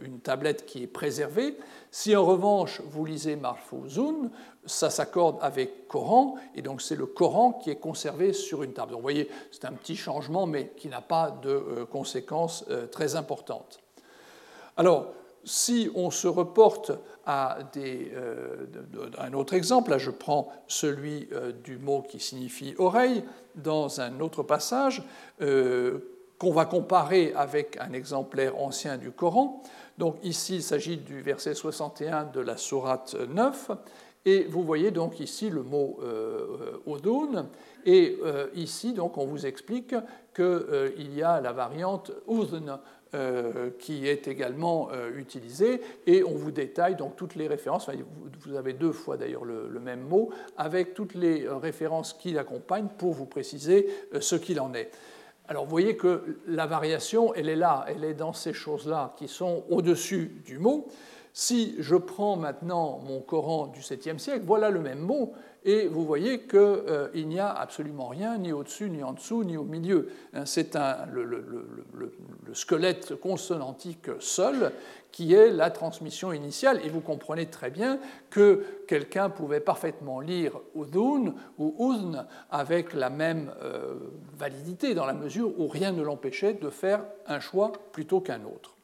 une 0.02 0.20
tablette 0.20 0.64
qui 0.64 0.84
est 0.84 0.86
préservée. 0.86 1.58
Si 1.90 2.16
en 2.16 2.24
revanche 2.24 2.80
vous 2.86 3.04
lisez 3.04 3.36
Marfouzun, 3.36 4.30
ça 4.64 4.90
s'accorde 4.90 5.38
avec 5.40 5.88
Coran, 5.88 6.36
et 6.54 6.62
donc 6.62 6.82
c'est 6.82 6.96
le 6.96 7.06
Coran 7.06 7.52
qui 7.52 7.70
est 7.70 7.76
conservé 7.76 8.32
sur 8.32 8.62
une 8.62 8.72
table. 8.72 8.92
Donc 8.92 9.00
vous 9.00 9.06
voyez, 9.06 9.28
c'est 9.50 9.64
un 9.64 9.72
petit 9.72 9.96
changement, 9.96 10.46
mais 10.46 10.72
qui 10.76 10.88
n'a 10.88 11.00
pas 11.00 11.30
de 11.42 11.84
conséquences 11.90 12.64
très 12.90 13.16
importantes. 13.16 13.80
Alors, 14.76 15.12
si 15.44 15.90
on 15.94 16.10
se 16.10 16.28
reporte 16.28 16.92
à 17.26 17.58
euh, 17.76 18.66
un 19.18 19.32
autre 19.32 19.54
exemple, 19.54 19.90
là 19.90 19.98
je 19.98 20.10
prends 20.10 20.52
celui 20.66 21.28
euh, 21.32 21.52
du 21.52 21.78
mot 21.78 22.02
qui 22.02 22.20
signifie 22.20 22.74
oreille 22.78 23.24
dans 23.54 24.00
un 24.00 24.20
autre 24.20 24.42
passage 24.42 25.02
euh, 25.40 25.98
qu'on 26.38 26.52
va 26.52 26.64
comparer 26.64 27.32
avec 27.36 27.76
un 27.80 27.92
exemplaire 27.92 28.58
ancien 28.58 28.98
du 28.98 29.10
Coran. 29.10 29.62
Donc 29.98 30.16
ici 30.22 30.56
il 30.56 30.62
s'agit 30.62 30.96
du 30.96 31.20
verset 31.22 31.54
61 31.54 32.24
de 32.24 32.40
la 32.40 32.56
sourate 32.56 33.14
9 33.14 33.70
et 34.24 34.44
vous 34.44 34.62
voyez 34.62 34.90
donc 34.90 35.20
ici 35.20 35.50
le 35.50 35.62
mot 35.62 35.98
odun 36.86 37.48
et 37.84 38.18
ici 38.54 38.92
donc 38.92 39.18
on 39.18 39.26
vous 39.26 39.46
explique 39.46 39.94
qu'il 40.34 41.14
y 41.14 41.22
a 41.22 41.40
la 41.40 41.52
variante 41.52 42.12
udn 42.28 42.78
euh, 43.14 43.68
qui 43.78 44.08
est 44.08 44.26
également 44.26 44.88
euh, 44.90 45.10
utilisé, 45.18 45.82
et 46.06 46.24
on 46.24 46.34
vous 46.34 46.50
détaille 46.50 46.96
donc 46.96 47.14
toutes 47.14 47.34
les 47.34 47.46
références, 47.46 47.90
vous 48.40 48.56
avez 48.56 48.72
deux 48.72 48.92
fois 48.92 49.18
d'ailleurs 49.18 49.44
le, 49.44 49.68
même 49.80 50.00
mot, 50.00 50.30
avec 50.56 50.94
toutes 50.94 51.14
les 51.14 51.46
références 51.46 52.14
qui 52.14 52.32
l'accompagnent 52.32 52.88
pour 52.96 53.12
vous 53.12 53.26
préciser 53.26 53.90
euh, 54.14 54.22
ce 54.22 54.34
qu'il 54.34 54.58
en 54.60 54.72
est. 54.72 54.90
Alors 55.46 55.64
vous 55.64 55.70
voyez 55.70 55.94
que 55.94 56.38
la 56.46 56.64
variation, 56.64 57.34
elle 57.34 57.50
est 57.50 57.56
là, 57.56 57.84
elle 57.86 58.02
est 58.02 58.14
dans 58.14 58.32
ces 58.32 58.54
choses-là 58.54 59.14
qui 59.18 59.28
sont 59.28 59.64
au-dessus 59.68 60.40
du 60.46 60.58
mot. 60.58 60.88
Si 61.34 61.76
je 61.78 61.96
prends 61.96 62.36
maintenant 62.36 63.00
mon 63.06 63.20
Coran 63.20 63.68
du 63.68 63.80
7e 63.80 64.18
siècle, 64.18 64.44
voilà 64.46 64.68
le 64.68 64.80
même 64.80 65.00
mot, 65.00 65.32
et 65.64 65.86
vous 65.86 66.04
voyez 66.04 66.40
qu'il 66.40 66.58
euh, 66.58 67.08
n'y 67.14 67.38
a 67.38 67.48
absolument 67.48 68.08
rien, 68.08 68.36
ni 68.36 68.52
au-dessus, 68.52 68.90
ni 68.90 69.02
en 69.02 69.12
dessous, 69.12 69.44
ni 69.44 69.56
au 69.56 69.62
milieu. 69.62 70.08
Hein, 70.34 70.44
c'est 70.44 70.74
le, 71.12 71.24
le, 71.24 71.44
le, 71.94 72.12
squelette 72.54 73.14
consonantique 73.14 74.10
seul 74.18 74.72
qui 75.12 75.32
est 75.34 75.50
la 75.50 75.70
transmission 75.70 76.32
initiale. 76.32 76.80
Et 76.84 76.88
vous 76.88 77.00
comprenez 77.00 77.46
très 77.46 77.70
bien 77.70 77.98
que 78.28 78.64
quelqu'un 78.88 79.30
pouvait 79.30 79.60
parfaitement 79.60 80.20
lire 80.20 80.60
udun 80.74 81.34
ou 81.58 81.92
uzn 81.92 82.26
avec 82.50 82.92
la 82.92 83.08
même 83.08 83.52
euh, 83.62 83.94
validité, 84.34 84.94
dans 84.94 85.06
la 85.06 85.14
mesure 85.14 85.58
où 85.58 85.68
rien 85.68 85.92
ne 85.92 86.02
l'empêchait 86.02 86.54
de 86.54 86.68
faire 86.68 87.04
un 87.26 87.40
choix 87.40 87.72
plutôt 87.92 88.20
qu'un 88.20 88.44
autre. 88.44 88.76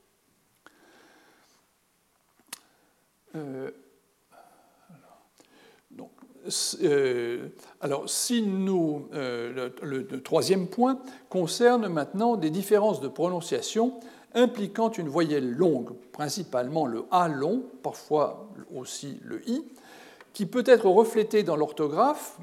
Euh, 3.39 3.71
euh, 6.83 7.49
alors, 7.81 8.09
si 8.09 8.43
nous, 8.43 9.09
euh, 9.15 9.71
le, 9.83 10.23
troisième 10.23 10.67
point 10.67 10.99
concerne 11.29 11.89
maintenant 11.89 12.37
des 12.37 12.51
différences 12.51 13.01
de 13.01 13.09
prononciation 13.09 14.01
impliquant 14.35 14.91
une 14.91 15.09
voyelle 15.09 15.51
longue, 15.51 15.95
principalement 16.13 16.87
le 16.87 17.05
A 17.11 17.29
long, 17.29 17.65
parfois 17.83 18.49
aussi 18.75 19.19
le 19.25 19.47
I, 19.49 19.65
qui 20.33 20.47
peut 20.47 20.65
être 20.67 20.87
reflété 20.87 21.43
dans 21.43 21.57
l'orthographe, 21.57 22.39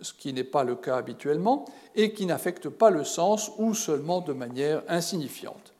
ce 0.00 0.12
qui 0.12 0.32
n'est 0.32 0.44
pas 0.44 0.64
le 0.64 0.76
cas 0.76 0.96
habituellement, 0.96 1.64
et 1.94 2.12
qui 2.12 2.26
n'affecte 2.26 2.68
pas 2.68 2.90
le 2.90 3.04
sens 3.04 3.50
ou 3.58 3.74
seulement 3.74 4.20
de 4.20 4.32
manière 4.32 4.82
insignifiante. 4.88 5.74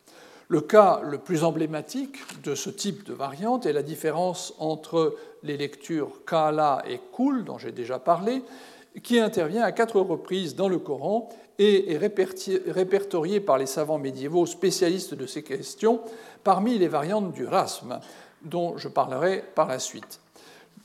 Le 0.49 0.63
cas 0.63 1.03
le 1.05 1.19
plus 1.19 1.45
emblématique 1.45 2.17
de 2.43 2.55
ce 2.55 2.71
type 2.71 3.05
de 3.05 3.13
variante 3.13 3.67
est 3.67 3.73
la 3.75 3.83
différence 3.83 4.55
entre 4.59 5.17
les 5.43 5.59
lectures 5.59 6.25
Kala 6.27 6.83
et 6.89 7.01
Kul, 7.15 7.45
dont 7.45 7.59
j'ai 7.59 7.73
déjà 7.73 7.99
parlé, 7.99 8.43
qui 9.03 9.21
intervient 9.21 9.63
à 9.63 9.73
quatre 9.73 10.01
reprises 10.01 10.57
dans 10.57 10.71
le 10.71 10.79
Coran 10.79 11.29
et 11.59 11.93
est 11.93 11.99
répertoriée 11.99 13.41
par 13.41 13.59
les 13.59 13.67
savants 13.67 13.99
médiévaux 13.99 14.47
spécialistes 14.47 15.15
de 15.15 15.27
ces 15.27 15.43
questions 15.43 16.01
parmi 16.45 16.79
les 16.79 16.89
variantes 16.89 17.33
du 17.33 17.45
rasm, 17.45 18.01
dont 18.43 18.79
je 18.79 18.89
parlerai 18.89 19.45
par 19.55 19.69
la 19.69 19.79
suite. 19.79 20.21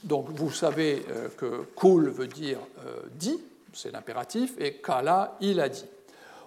Donc 0.03 0.27
vous 0.29 0.51
savez 0.51 1.05
euh, 1.09 1.29
que 1.37 1.65
Kul 1.77 2.09
veut 2.09 2.27
dire 2.27 2.57
euh, 2.85 2.99
dit, 3.15 3.39
c'est 3.71 3.91
l'impératif, 3.91 4.55
et 4.59 4.73
Kala, 4.73 5.37
il 5.39 5.61
a 5.61 5.69
dit. 5.69 5.85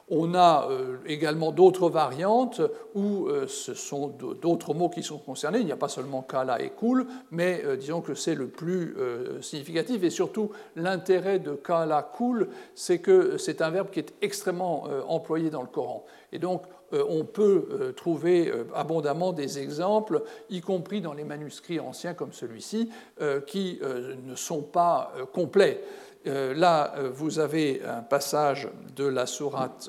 On 0.09 0.35
a 0.35 0.69
euh, 0.71 0.99
également 1.07 1.51
d'autres 1.51 1.91
variantes 1.91 2.61
où 2.95 3.27
euh, 3.27 3.49
ce 3.49 3.75
sont 3.75 4.07
d'autres 4.41 4.73
mots 4.73 4.89
qui 4.89 5.03
sont 5.03 5.19
concernés. 5.19 5.59
Il 5.59 5.67
n'y 5.67 5.73
a 5.73 5.77
pas 5.77 5.89
seulement 5.89 6.23
kala 6.23 6.63
et 6.63 6.71
cool, 6.71 7.07
mais 7.33 7.63
euh, 7.65 7.75
disons 7.75 8.01
que 8.01 8.15
c'est 8.15 8.37
le 8.37 8.47
plus 8.47 8.97
significatif. 9.41 10.05
Et 10.05 10.11
surtout, 10.11 10.53
l'intérêt 10.77 11.41
de 11.41 11.55
kala 11.55 12.03
cool, 12.03 12.49
c'est 12.77 13.01
que 13.01 13.37
c'est 13.37 13.63
un 13.63 13.71
verbe 13.71 13.91
qui 13.91 13.99
est 13.99 14.15
extrêmement 14.23 14.85
employé 15.09 15.51
dans 15.51 15.63
le 15.63 15.69
Coran. 15.69 16.05
Et 16.33 16.39
donc, 16.39 16.63
on 16.93 17.25
peut 17.25 17.93
trouver 17.97 18.53
abondamment 18.75 19.33
des 19.33 19.59
exemples, 19.59 20.23
y 20.51 20.61
compris 20.61 21.01
dans 21.01 21.13
les 21.13 21.25
manuscrits 21.25 21.81
anciens 21.81 22.15
comme 22.15 22.33
celui-ci, 22.33 22.91
qui 23.47 23.81
ne 24.25 24.35
sont 24.35 24.63
pas 24.63 25.13
complets. 25.33 25.83
Euh, 26.27 26.55
là, 26.55 26.95
euh, 26.97 27.11
vous 27.13 27.39
avez 27.39 27.83
un 27.85 28.03
passage 28.03 28.69
de 28.97 29.05
la 29.05 29.27
sourate 29.27 29.89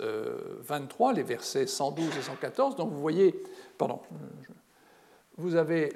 23, 0.62 1.12
euh, 1.12 1.16
les 1.16 1.24
versets 1.24 1.66
112 1.66 2.06
et 2.18 2.22
114. 2.22 2.76
Donc 2.76 2.92
vous 2.92 3.02
voyez, 3.02 3.44
pardon, 3.78 4.00
vous 5.38 5.56
avez 5.56 5.94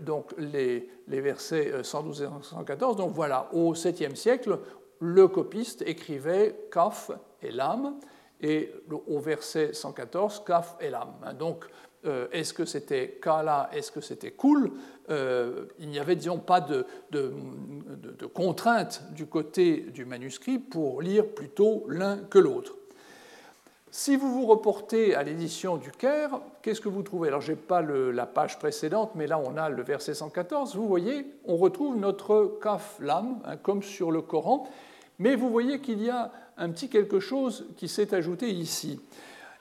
donc 0.00 0.34
les, 0.38 0.88
versets 1.06 1.82
112 1.82 2.22
et 2.22 2.26
114. 2.42 2.96
Donc 2.96 3.12
voilà, 3.12 3.48
au 3.52 3.74
7e 3.74 4.14
siècle, 4.14 4.58
le 5.00 5.28
copiste 5.28 5.82
écrivait 5.82 6.68
kaf 6.70 7.10
et 7.42 7.50
lam, 7.50 7.96
et 8.40 8.72
au 9.06 9.18
verset 9.20 9.72
114, 9.72 10.42
kaf 10.46 10.76
et 10.80 10.90
lam. 10.90 11.08
Donc 11.38 11.66
euh, 12.06 12.28
est-ce 12.30 12.54
que 12.54 12.64
c'était 12.64 13.18
Kala, 13.20 13.70
est-ce 13.72 13.90
que 13.90 14.00
c'était 14.00 14.30
Cool 14.30 14.70
euh, 15.10 15.64
Il 15.80 15.88
n'y 15.88 15.98
avait, 15.98 16.14
disons, 16.14 16.38
pas 16.38 16.60
de, 16.60 16.86
de, 17.10 17.32
contrainte 18.32 19.02
du 19.12 19.26
côté 19.26 19.78
du 19.92 20.04
manuscrit 20.04 20.58
pour 20.58 21.02
lire 21.02 21.26
plutôt 21.26 21.84
l'un 21.88 22.18
que 22.18 22.38
l'autre. 22.38 22.76
Si 23.90 24.16
vous 24.16 24.32
vous 24.32 24.46
reportez 24.46 25.14
à 25.14 25.22
l'édition 25.22 25.76
du 25.76 25.90
Caire, 25.90 26.40
qu'est-ce 26.62 26.80
que 26.80 26.88
vous 26.88 27.02
trouvez? 27.02 27.28
Alors, 27.28 27.40
je 27.40 27.52
n'ai 27.52 27.56
pas 27.56 27.82
la 27.82 28.26
page 28.26 28.58
précédente, 28.58 29.12
mais 29.14 29.26
là, 29.26 29.40
on 29.40 29.56
a 29.56 29.68
le 29.68 29.82
verset 29.82 30.14
114. 30.14 30.76
Vous 30.76 30.86
voyez, 30.86 31.26
on 31.46 31.56
retrouve 31.56 31.96
notre 31.96 32.58
kaf 32.62 32.98
lam, 33.00 33.40
hein, 33.44 33.56
comme 33.56 33.82
sur 33.82 34.12
le 34.12 34.20
Coran, 34.20 34.68
mais 35.18 35.34
vous 35.34 35.50
voyez 35.50 35.80
qu'il 35.80 36.02
y 36.02 36.10
a 36.10 36.30
un 36.58 36.70
petit 36.70 36.88
quelque 36.88 37.18
chose 37.18 37.66
qui 37.76 37.88
s'est 37.88 38.14
ajouté 38.14 38.50
ici. 38.50 39.00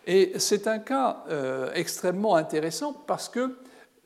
Et 0.07 0.39
c'est 0.39 0.67
un 0.67 0.79
cas 0.79 1.25
euh, 1.29 1.69
extrêmement 1.73 2.35
intéressant 2.35 2.93
parce 2.93 3.27
que 3.27 3.57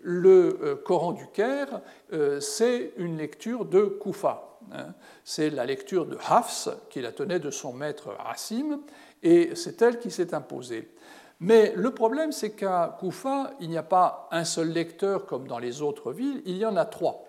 le 0.02 0.60
euh, 0.64 0.76
Coran 0.76 1.12
du 1.12 1.28
Caire, 1.28 1.82
euh, 2.12 2.40
c'est 2.40 2.94
une 2.98 3.18
lecture 3.18 3.66
de 3.66 3.84
Koufa. 3.84 4.58
Hein. 4.74 4.96
C'est 5.24 5.52
la 5.52 5.64
lecture 5.64 6.08
de 6.08 6.18
Hafs, 6.28 6.70
qui 6.90 7.02
la 7.02 7.12
tenait 7.12 7.40
de 7.40 7.52
son 7.52 7.72
maître 7.72 8.16
Hassim, 8.26 8.80
et 9.22 9.54
c'est 9.54 9.80
elle 9.84 10.00
qui 10.00 10.10
s'est 10.10 10.34
imposée. 10.34 10.92
Mais 11.40 11.72
le 11.76 11.92
problème, 11.92 12.32
c'est 12.32 12.52
qu'à 12.52 12.98
Koufa, 13.00 13.52
il 13.60 13.70
n'y 13.70 13.78
a 13.78 13.84
pas 13.84 14.28
un 14.32 14.44
seul 14.44 14.70
lecteur 14.70 15.28
comme 15.28 15.48
dans 15.48 15.60
les 15.60 15.84
autres 15.84 16.14
villes, 16.14 16.42
il 16.46 16.58
y 16.58 16.66
en 16.66 16.78
a 16.78 16.86
trois. 16.86 17.28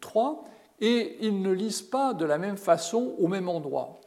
Trois, 0.00 0.44
et 0.80 1.16
ils 1.20 1.42
ne 1.42 1.52
lisent 1.52 1.82
pas 1.82 2.12
de 2.12 2.24
la 2.24 2.38
même 2.38 2.56
façon 2.56 3.14
au 3.18 3.28
même 3.28 3.48
endroit. 3.48 4.00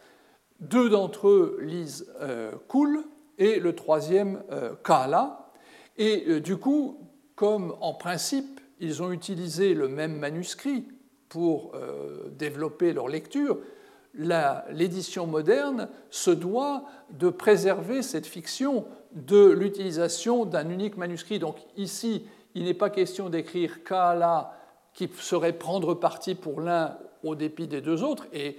Deux 0.60 0.90
d'entre 0.90 1.30
eux 1.30 1.60
lisent 1.62 2.12
euh, 2.22 2.52
Koul, 2.68 3.04
et 3.38 3.60
le 3.60 3.76
troisième 3.76 4.44
euh, 4.52 4.74
Kala. 4.84 5.50
Et 5.98 6.26
euh, 6.28 6.42
du 6.42 6.58
coup, 6.58 6.98
comme 7.36 7.76
en 7.82 7.94
principe, 7.94 8.60
ils 8.80 9.02
ont 9.02 9.12
utilisé 9.12 9.74
le 9.74 9.88
même 9.88 10.18
manuscrit 10.18 10.88
pour 11.30 11.72
euh, 11.74 12.30
développer 12.38 12.94
leur 12.94 13.08
lecture, 13.08 13.58
l'édition 14.16 15.26
moderne 15.26 15.90
se 16.12 16.30
doit 16.30 16.84
de 17.10 17.30
préserver 17.30 18.04
cette 18.04 18.28
fiction 18.28 18.86
de 19.14 19.50
l'utilisation 19.50 20.46
d'un 20.46 20.70
unique 20.70 20.98
manuscrit. 20.98 21.40
Donc 21.40 21.58
ici, 21.76 22.28
il 22.54 22.66
n'est 22.66 22.76
pas 22.76 22.92
question 22.92 23.30
d'écrire 23.30 23.84
Kala 23.84 24.54
qui 24.94 25.10
serait 25.18 25.54
prendre 25.54 25.96
parti 25.96 26.36
pour 26.36 26.62
l'un 26.62 26.98
au 27.24 27.36
dépit 27.36 27.68
des 27.68 27.82
deux 27.82 28.04
autres 28.04 28.28
et 28.34 28.58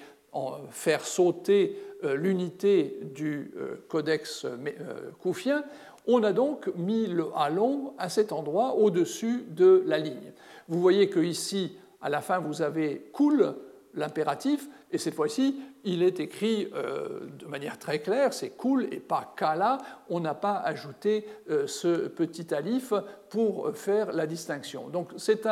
faire 0.71 1.05
sauter 1.05 1.79
euh, 2.05 2.17
l'unité 2.17 2.99
du 3.15 3.53
euh, 3.57 3.77
codex 3.89 4.45
euh, 4.45 5.11
koufien, 5.21 5.65
on 6.07 6.23
a 6.23 6.33
donc 6.33 6.71
mis 6.77 7.07
le 7.07 7.27
halon 7.35 7.95
à 7.99 8.09
cet 8.09 8.33
endroit 8.33 8.75
au-dessus 8.75 9.45
de 9.49 9.83
la 9.87 9.99
ligne. 9.99 10.33
Vous 10.69 10.81
voyez 10.81 11.09
que 11.09 11.21
ici, 11.21 11.79
à 12.03 12.11
la 12.11 12.21
fin, 12.21 12.41
vous 12.41 12.61
avez 12.61 13.09
cool, 13.13 13.55
l'impératif, 13.95 14.69
et 14.91 14.99
cette 14.99 15.15
fois-ci, 15.15 15.61
il 15.85 16.03
est 16.03 16.21
écrit 16.21 16.67
de 16.67 17.47
manière 17.47 17.79
très 17.79 18.01
claire, 18.01 18.33
c'est 18.33 18.51
cool 18.51 18.85
et 18.91 19.01
pas 19.01 19.35
kala. 19.37 19.79
On 20.09 20.21
n'a 20.21 20.35
pas 20.35 20.57
ajouté 20.57 21.27
ce 21.67 22.09
petit 22.09 22.55
alif 22.55 22.93
pour 23.35 23.77
faire 23.77 24.13
la 24.13 24.27
distinction. 24.27 24.89
Donc 24.89 25.11
c'est 25.17 25.45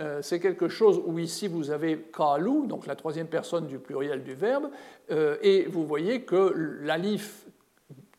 euh, 0.00 0.20
quelque 0.22 0.68
chose 0.68 1.00
où 1.04 1.18
ici 1.18 1.48
vous 1.48 1.70
avez 1.70 2.10
kalu, 2.14 2.66
donc 2.66 2.86
la 2.86 2.94
troisième 2.94 3.26
personne 3.26 3.66
du 3.66 3.78
pluriel 3.78 4.22
du 4.22 4.34
verbe, 4.34 4.68
euh, 5.10 5.36
et 5.40 5.64
vous 5.64 5.86
voyez 5.86 6.22
que 6.22 6.52
l'alif 6.82 7.46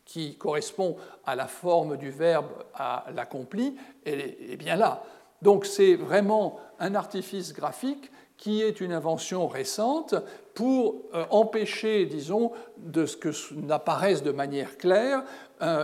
qui 0.05 0.36
correspond 0.36 0.97
à 1.26 1.36
la 1.36 1.45
forme 1.47 1.97
du 1.97 2.09
verbe 2.09 2.47
à 2.74 3.05
l'accompli 3.16 3.76
est 4.05 4.57
bien 4.57 4.76
là. 4.76 5.03
Donc 5.41 5.66
c'est 5.66 5.95
vraiment 5.95 6.59
un 6.80 6.95
artifice 6.95 7.53
graphique 7.53 8.11
qui 8.43 8.61
est 8.61 8.81
une 8.81 8.91
invention 8.91 9.47
récente 9.47 10.15
pour 10.53 10.95
euh, 11.13 11.23
empêcher, 11.29 12.05
disons, 12.05 12.51
de 12.75 13.05
ce 13.05 13.15
que 13.15 13.29
n'apparaisse 13.53 14.21
de 14.21 14.31
manière 14.31 14.77
claire 14.77 15.23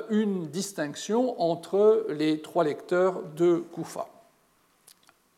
une 0.10 0.48
distinction 0.48 1.42
entre 1.42 2.06
les 2.10 2.42
trois 2.42 2.66
lecteurs 2.66 3.24
de 3.38 3.64
Koufa. 3.72 4.10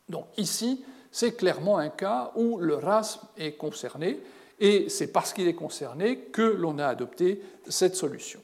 Donc 0.10 0.26
ici, 0.36 0.84
c'est 1.12 1.34
clairement 1.34 1.78
un 1.78 1.90
cas 1.90 2.32
où 2.36 2.58
le 2.58 2.74
RASM 2.74 3.20
est 3.38 3.52
concerné, 3.52 4.20
et 4.60 4.90
c'est 4.90 5.12
parce 5.14 5.32
qu'il 5.32 5.48
est 5.48 5.54
concerné 5.54 6.22
que 6.32 6.42
l'on 6.42 6.80
a 6.80 6.88
adopté 6.88 7.40
cette 7.70 7.96
solution. 7.96 8.40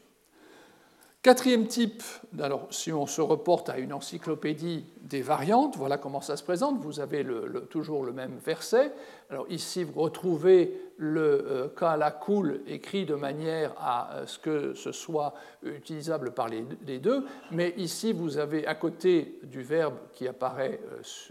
Quatrième 1.27 1.67
type, 1.67 2.03
alors 2.39 2.67
si 2.69 2.93
on 2.93 3.05
se 3.05 3.19
reporte 3.19 3.67
à 3.67 3.79
une 3.79 3.91
encyclopédie 3.91 4.85
des 5.01 5.21
variantes, 5.21 5.75
voilà 5.75 5.97
comment 5.97 6.21
ça 6.21 6.37
se 6.37 6.43
présente. 6.43 6.79
Vous 6.79 7.01
avez 7.01 7.27
toujours 7.69 8.05
le 8.05 8.13
même 8.13 8.37
verset. 8.45 8.93
Alors 9.29 9.45
ici, 9.49 9.83
vous 9.83 9.99
retrouvez 9.99 10.79
le 10.95 11.19
euh, 11.19 11.67
kala 11.67 12.11
kul 12.11 12.61
écrit 12.65 13.05
de 13.05 13.15
manière 13.15 13.73
à 13.77 14.13
euh, 14.13 14.25
ce 14.25 14.39
que 14.39 14.73
ce 14.73 14.93
soit 14.93 15.33
utilisable 15.63 16.31
par 16.31 16.47
les, 16.47 16.99
deux, 16.99 17.25
mais 17.51 17.73
ici, 17.75 18.13
vous 18.13 18.37
avez 18.37 18.65
à 18.65 18.75
côté 18.75 19.37
du 19.43 19.63
verbe 19.63 19.95
qui 20.13 20.29
apparaît 20.29 20.79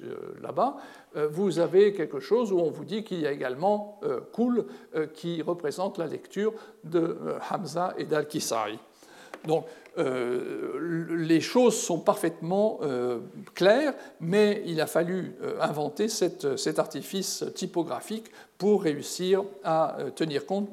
euh, 0.03 0.13
là-bas, 0.43 0.77
vous 1.31 1.59
avez 1.59 1.95
quelque 1.95 2.21
chose 2.21 2.53
où 2.53 2.59
on 2.59 2.69
vous 2.69 2.85
dit 2.85 3.03
qu'il 3.03 3.21
y 3.21 3.27
a 3.27 3.33
également 3.33 3.99
kul 4.35 4.67
qui 5.15 5.41
représente 5.41 5.97
la 5.97 6.07
lecture 6.07 6.53
de 6.85 7.17
Hamza 7.51 7.95
et 7.97 8.05
d'Al-Kisai. 8.05 8.79
Donc, 9.47 9.65
euh, 9.65 9.69
les 9.97 11.41
choses 11.41 11.81
sont 11.81 11.99
parfaitement 11.99 12.79
euh, 12.83 13.21
claires, 13.55 13.95
mais 14.21 14.63
il 14.67 14.81
a 14.81 14.87
fallu 14.87 15.35
euh, 15.43 15.61
inventer 15.61 16.09
cet 16.09 16.79
artifice 16.79 17.45
typographique 17.55 18.31
pour 18.59 18.83
réussir 18.83 19.45
à 19.65 19.97
tenir 20.15 20.47
compte 20.47 20.69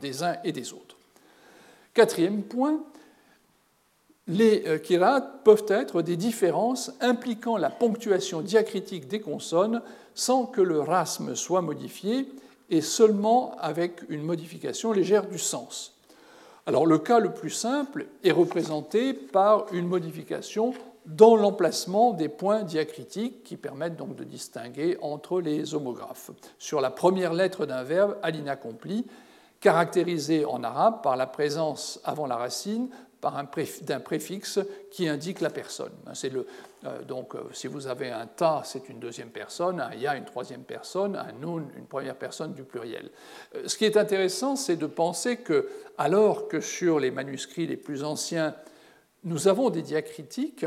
des 0.00 0.22
uns 0.22 0.36
et 0.44 0.52
des 0.52 0.72
autres. 0.72 0.96
Quatrième 1.94 2.42
point, 2.42 2.80
les 4.26 4.80
kirat 4.82 5.20
peuvent 5.20 5.66
être 5.68 6.02
des 6.02 6.16
différences 6.16 6.92
impliquant 7.00 7.56
la 7.56 7.70
ponctuation 7.70 8.42
diacritique 8.42 9.08
des 9.08 9.20
consonnes 9.20 9.82
sans 10.14 10.46
que 10.46 10.60
le 10.60 10.80
rasme 10.80 11.34
soit 11.34 11.62
modifié 11.62 12.28
et 12.70 12.80
seulement 12.80 13.56
avec 13.58 14.02
une 14.08 14.22
modification 14.22 14.92
légère 14.92 15.26
du 15.26 15.38
sens. 15.38 15.97
Alors 16.68 16.84
le 16.84 16.98
cas 16.98 17.18
le 17.18 17.32
plus 17.32 17.48
simple 17.48 18.08
est 18.22 18.30
représenté 18.30 19.14
par 19.14 19.72
une 19.72 19.86
modification 19.86 20.74
dans 21.06 21.34
l'emplacement 21.34 22.12
des 22.12 22.28
points 22.28 22.62
diacritiques 22.62 23.42
qui 23.42 23.56
permettent 23.56 23.96
donc 23.96 24.16
de 24.16 24.24
distinguer 24.24 24.98
entre 25.00 25.40
les 25.40 25.74
homographes. 25.74 26.30
Sur 26.58 26.82
la 26.82 26.90
première 26.90 27.32
lettre 27.32 27.64
d'un 27.64 27.84
verbe 27.84 28.18
à 28.22 28.30
l'inaccompli, 28.30 29.06
caractérisé 29.60 30.44
en 30.44 30.62
arabe 30.62 31.00
par 31.02 31.16
la 31.16 31.26
présence 31.26 32.00
avant 32.04 32.26
la 32.26 32.36
racine 32.36 32.90
d'un 33.20 34.00
préfixe 34.00 34.60
qui 34.90 35.08
indique 35.08 35.40
la 35.40 35.50
personne. 35.50 35.92
Le, 36.22 36.46
euh, 36.84 37.02
donc, 37.02 37.34
euh, 37.34 37.40
si 37.52 37.66
vous 37.66 37.86
avez 37.86 38.10
un 38.10 38.26
ta, 38.26 38.62
c'est 38.64 38.88
une 38.88 39.00
deuxième 39.00 39.30
personne, 39.30 39.80
un 39.80 39.94
ya, 39.94 40.16
une 40.16 40.24
troisième 40.24 40.62
personne, 40.62 41.16
un 41.16 41.32
nun, 41.32 41.66
une 41.76 41.86
première 41.86 42.14
personne 42.14 42.52
du 42.52 42.62
pluriel. 42.62 43.10
Euh, 43.56 43.66
ce 43.66 43.76
qui 43.76 43.84
est 43.84 43.96
intéressant, 43.96 44.54
c'est 44.54 44.76
de 44.76 44.86
penser 44.86 45.38
que, 45.38 45.68
alors 45.96 46.46
que 46.46 46.60
sur 46.60 47.00
les 47.00 47.10
manuscrits 47.10 47.66
les 47.66 47.76
plus 47.76 48.04
anciens, 48.04 48.54
nous 49.24 49.48
avons 49.48 49.70
des 49.70 49.82
diacritiques, 49.82 50.66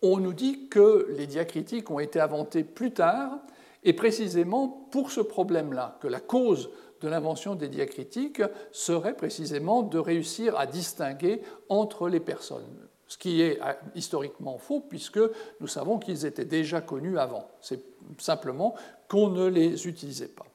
on 0.00 0.18
nous 0.18 0.32
dit 0.32 0.68
que 0.68 1.06
les 1.10 1.26
diacritiques 1.26 1.90
ont 1.90 1.98
été 1.98 2.20
inventés 2.20 2.64
plus 2.64 2.92
tard, 2.92 3.38
et 3.84 3.92
précisément 3.92 4.68
pour 4.90 5.10
ce 5.10 5.20
problème-là, 5.20 5.98
que 6.00 6.08
la 6.08 6.20
cause 6.20 6.70
de 7.04 7.08
l'invention 7.10 7.54
des 7.54 7.68
diacritiques 7.68 8.42
serait 8.72 9.14
précisément 9.14 9.82
de 9.82 9.98
réussir 9.98 10.58
à 10.58 10.66
distinguer 10.66 11.42
entre 11.68 12.08
les 12.08 12.18
personnes. 12.18 12.88
Ce 13.06 13.18
qui 13.18 13.42
est 13.42 13.60
euh, 13.60 13.74
historiquement 13.94 14.56
faux, 14.56 14.80
puisque 14.80 15.20
nous 15.60 15.66
savons 15.66 15.98
qu'ils 15.98 16.24
étaient 16.24 16.46
déjà 16.46 16.80
connus 16.80 17.18
avant. 17.18 17.46
C'est 17.60 17.84
simplement 18.18 18.74
qu'on 19.06 19.28
ne 19.28 19.46
les 19.46 19.86
utilisait 19.86 20.28
pas. 20.28 20.46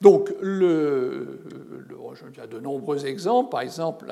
Donc, 0.00 0.34
il 0.42 0.60
y 2.36 2.40
a 2.40 2.46
de 2.46 2.58
nombreux 2.58 3.06
exemples. 3.06 3.50
Par 3.50 3.60
exemple, 3.62 4.06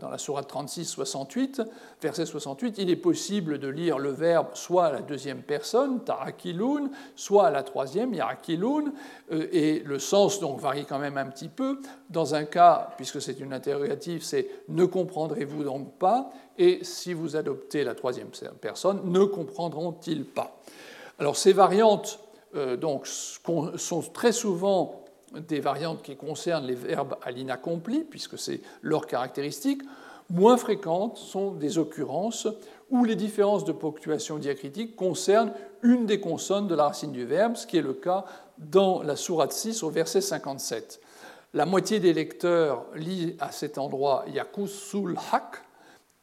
dans 0.00 0.10
la 0.10 0.18
Sourate 0.18 0.48
36, 0.48 0.84
68, 0.84 1.62
verset 2.02 2.26
68, 2.26 2.76
il 2.78 2.90
est 2.90 2.96
possible 2.96 3.58
de 3.58 3.68
lire 3.68 3.98
le 3.98 4.10
verbe 4.10 4.48
soit 4.54 4.86
à 4.86 4.92
la 4.92 5.00
deuxième 5.00 5.42
personne, 5.42 6.04
tarakilun, 6.04 6.90
soit 7.14 7.46
à 7.46 7.50
la 7.50 7.62
troisième, 7.62 8.12
yarakilun, 8.14 8.92
euh, 9.32 9.46
et 9.52 9.82
le 9.84 9.98
sens 9.98 10.40
donc 10.40 10.60
varie 10.60 10.84
quand 10.84 10.98
même 10.98 11.16
un 11.16 11.26
petit 11.26 11.48
peu. 11.48 11.80
Dans 12.10 12.34
un 12.34 12.44
cas, 12.44 12.90
puisque 12.96 13.22
c'est 13.22 13.40
une 13.40 13.52
interrogative, 13.52 14.22
c'est 14.22 14.48
ne 14.68 14.84
comprendrez-vous 14.84 15.64
donc 15.64 15.98
pas? 15.98 16.30
Et 16.58 16.80
si 16.82 17.14
vous 17.14 17.36
adoptez 17.36 17.84
la 17.84 17.94
troisième 17.94 18.28
personne, 18.60 19.00
ne 19.04 19.24
comprendront-ils 19.24 20.24
pas? 20.24 20.60
Alors, 21.18 21.36
ces 21.36 21.52
variantes 21.52 22.20
euh, 22.54 22.76
donc, 22.76 23.06
sont 23.06 24.02
très 24.12 24.32
souvent 24.32 24.97
des 25.34 25.60
variantes 25.60 26.02
qui 26.02 26.16
concernent 26.16 26.66
les 26.66 26.74
verbes 26.74 27.16
à 27.22 27.30
l'inaccompli, 27.30 28.04
puisque 28.04 28.38
c'est 28.38 28.60
leur 28.82 29.06
caractéristique. 29.06 29.82
Moins 30.30 30.56
fréquentes 30.56 31.16
sont 31.16 31.52
des 31.52 31.78
occurrences 31.78 32.48
où 32.90 33.04
les 33.04 33.16
différences 33.16 33.64
de 33.64 33.72
ponctuation 33.72 34.38
diacritique 34.38 34.96
concernent 34.96 35.52
une 35.82 36.06
des 36.06 36.20
consonnes 36.20 36.68
de 36.68 36.74
la 36.74 36.84
racine 36.84 37.12
du 37.12 37.24
verbe, 37.24 37.56
ce 37.56 37.66
qui 37.66 37.76
est 37.76 37.82
le 37.82 37.94
cas 37.94 38.24
dans 38.58 39.02
la 39.02 39.16
sourate 39.16 39.52
6 39.52 39.82
au 39.82 39.90
verset 39.90 40.20
57. 40.20 41.00
La 41.54 41.64
moitié 41.64 42.00
des 42.00 42.12
lecteurs 42.12 42.84
lit 42.94 43.36
à 43.40 43.52
cet 43.52 43.78
endroit 43.78 44.24
Yakusul 44.32 45.16
Hak, 45.32 45.62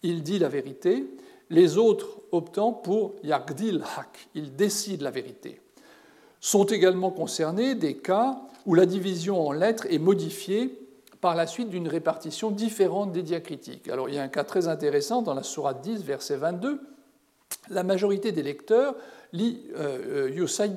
il 0.04 0.22
dit 0.22 0.38
la 0.38 0.50
vérité, 0.50 1.08
les 1.50 1.78
autres 1.78 2.20
optant 2.32 2.74
pour 2.74 3.16
Yakdil 3.24 3.84
Hak, 3.98 4.30
il 4.36 4.56
décide 4.56 5.02
la 5.02 5.12
vérité. 5.12 5.62
Sont 6.46 6.66
également 6.66 7.10
concernés 7.10 7.74
des 7.74 7.98
cas 7.98 8.40
où 8.68 8.76
la 8.76 8.86
division 8.86 9.48
en 9.48 9.52
lettres 9.52 9.88
est 9.90 9.98
modifiée 9.98 10.78
par 11.20 11.34
la 11.34 11.48
suite 11.48 11.72
d'une 11.72 11.88
répartition 11.88 12.52
différente 12.52 13.12
des 13.12 13.24
diacritiques. 13.24 13.90
Alors 13.90 14.10
il 14.10 14.14
y 14.14 14.20
a 14.20 14.22
un 14.22 14.28
cas 14.28 14.44
très 14.44 14.68
intéressant 14.68 15.24
dans 15.24 15.34
la 15.34 15.42
Sourate 15.42 15.82
10, 15.82 16.04
verset 16.04 16.36
22. 16.36 16.80
La 17.72 17.82
majorité 17.82 18.32
des 18.32 18.44
lecteurs 18.44 18.94
lit 19.34 19.60
euh, 19.76 20.30
Yusay 20.36 20.70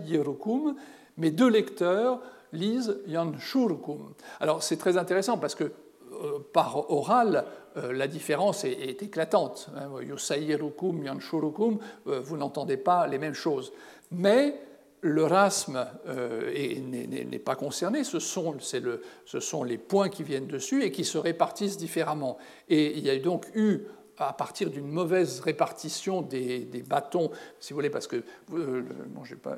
mais 1.19 1.31
deux 1.31 1.51
lecteurs 1.51 2.23
lisent 2.55 3.03
Yanshurukum. 3.07 4.15
Alors 4.41 4.63
c'est 4.63 4.79
très 4.79 4.97
intéressant 4.97 5.37
parce 5.37 5.55
que 5.55 5.65
euh, 5.65 6.39
par 6.55 6.91
oral, 6.91 7.45
euh, 7.77 7.93
la 7.93 8.09
différence 8.09 8.65
est, 8.65 9.03
éclatante. 9.03 9.69
Yusay 10.01 10.45
Yerukum, 10.45 11.05
Yanshurukum, 11.05 11.77
vous 12.07 12.37
n'entendez 12.39 12.79
pas 12.79 13.07
les 13.07 13.19
mêmes 13.19 13.35
choses. 13.35 13.71
Mais 14.11 14.59
le 15.01 15.25
rasme 15.25 15.87
euh, 16.07 16.81
n'est 16.81 17.39
pas 17.39 17.55
concerné, 17.55 18.05
ce 18.05 18.19
sont, 18.19 18.53
le, 18.53 19.03
ce 19.25 19.41
sont, 19.41 19.65
les 19.65 19.79
points 19.79 20.09
qui 20.09 20.23
viennent 20.23 20.47
dessus 20.47 20.83
et 20.83 20.91
qui 20.91 21.05
se 21.05 21.19
répartissent 21.19 21.77
différemment. 21.77 22.39
Et 22.69 22.97
il 22.97 23.05
y 23.05 23.11
a 23.11 23.19
donc 23.19 23.47
eu, 23.55 23.83
à 24.17 24.33
partir 24.33 24.71
d'une 24.71 24.89
mauvaise 24.89 25.41
répartition 25.41 26.23
des, 26.23 26.85
bâtons, 26.87 27.31
si 27.61 27.73
vous 27.73 27.77
voulez, 27.77 27.91
parce 27.91 28.09
que 28.09 28.25
euh, 28.53 28.83
bon, 29.09 29.23
pas, 29.43 29.57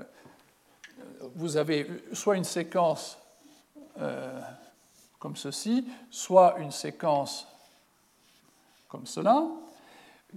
vous 1.34 1.57
avez 1.57 1.86
soit 2.12 2.36
une 2.36 2.45
séquence 2.45 3.18
euh, 3.99 4.41
comme 5.18 5.36
ceci, 5.36 5.86
soit 6.11 6.57
une 6.59 6.70
séquence 6.70 7.47
comme 8.88 9.07
cela, 9.07 9.47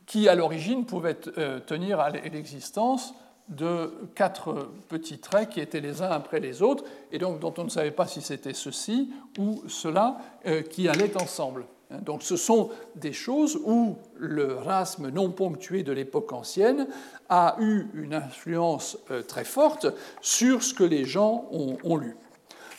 qui 0.06 0.30
à 0.30 0.36
l'origine 0.36 0.86
pouvait 0.86 1.16
tenir 1.16 1.99
à 1.99 2.10
l'existence 2.10 3.14
de 3.50 3.91
quatre 4.16 4.70
petits 4.88 5.20
traits 5.20 5.50
qui 5.50 5.60
étaient 5.60 5.82
les 5.82 6.02
uns 6.02 6.10
après 6.10 6.39
les 6.39 6.62
autres, 6.62 6.86
et 7.12 7.18
donc 7.18 7.39
dont 7.39 7.54
on 7.58 7.66
ne 7.66 7.70
savait 7.70 7.91
pas 7.91 8.08
si 8.08 8.22
c'était 8.22 8.54
ceci 8.54 9.12
ou 9.38 9.64
cela 9.68 10.18
euh, 10.46 10.62
qui 10.62 10.88
allaient 10.88 11.16
ensemble. 11.22 11.66
Donc 12.02 12.24
ce 12.24 12.38
sont 12.38 12.72
des 12.96 13.14
choses 13.14 13.60
où 13.64 13.98
le 14.18 14.56
rasme 14.56 15.10
non 15.10 15.30
ponctué 15.30 15.84
de 15.84 15.91
l'époque 15.91 16.32
ancienne 16.34 16.88
a 17.30 17.56
eu 17.60 17.86
une 17.94 18.14
influence 18.14 18.98
euh, 19.12 19.22
très 19.22 19.44
forte 19.44 19.88
sur 20.22 20.64
ce 20.64 20.74
que 20.74 20.84
les 20.84 21.06
gens 21.06 21.48
ont, 21.52 21.98
lu. 21.98 22.16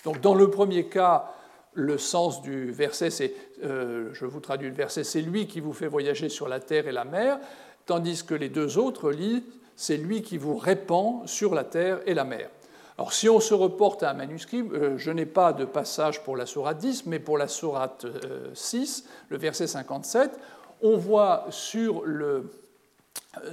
Donc 0.05 0.21
dans 0.21 0.35
le 0.35 0.51
premier 0.51 0.87
cas, 0.87 1.31
le 1.75 1.99
sens 1.99 2.43
du 2.43 2.73
verset, 2.73 3.11
c'est, 3.11 3.35
euh, 3.63 4.11
je 4.13 4.27
vous 4.27 4.41
traduis 4.41 4.69
le 4.69 4.75
verset, 4.75 5.05
c'est 5.05 5.23
lui 5.23 5.47
qui 5.47 5.61
vous 5.61 5.73
fait 5.73 5.87
voyager 5.87 6.29
sur 6.29 6.49
la 6.49 6.59
terre 6.59 6.89
et 6.89 6.93
la 6.93 7.05
mer, 7.05 7.39
tandis 7.87 8.25
que 8.25 8.35
les 8.35 8.49
deux 8.49 8.79
autres 8.79 9.11
lisent, 9.11 9.43
c'est 9.77 9.97
lui 9.97 10.23
qui 10.23 10.39
vous 10.39 10.57
répand 10.57 11.29
sur 11.29 11.55
la 11.55 11.65
terre 11.65 12.01
et 12.07 12.15
la 12.15 12.25
mer. 12.25 12.51
Alors 12.97 13.13
si 13.13 13.29
on 13.29 13.41
se 13.41 13.55
reporte 13.55 14.05
à 14.05 14.11
un 14.11 14.15
manuscrit, 14.15 14.63
euh, 14.73 14.97
je 14.99 15.11
n'ai 15.11 15.27
pas 15.27 15.53
de 15.53 15.65
passage 15.65 16.23
pour 16.23 16.37
la 16.37 16.47
sourate 16.47 16.79
10, 16.79 17.07
mais 17.07 17.19
pour 17.19 17.39
la 17.39 17.49
sourate 17.49 18.07
6, 18.55 19.05
le 19.31 19.37
verset 19.37 19.67
57, 19.67 20.39
on 20.81 20.97
voit 20.97 21.47
sur 21.51 22.05
le, 22.05 22.51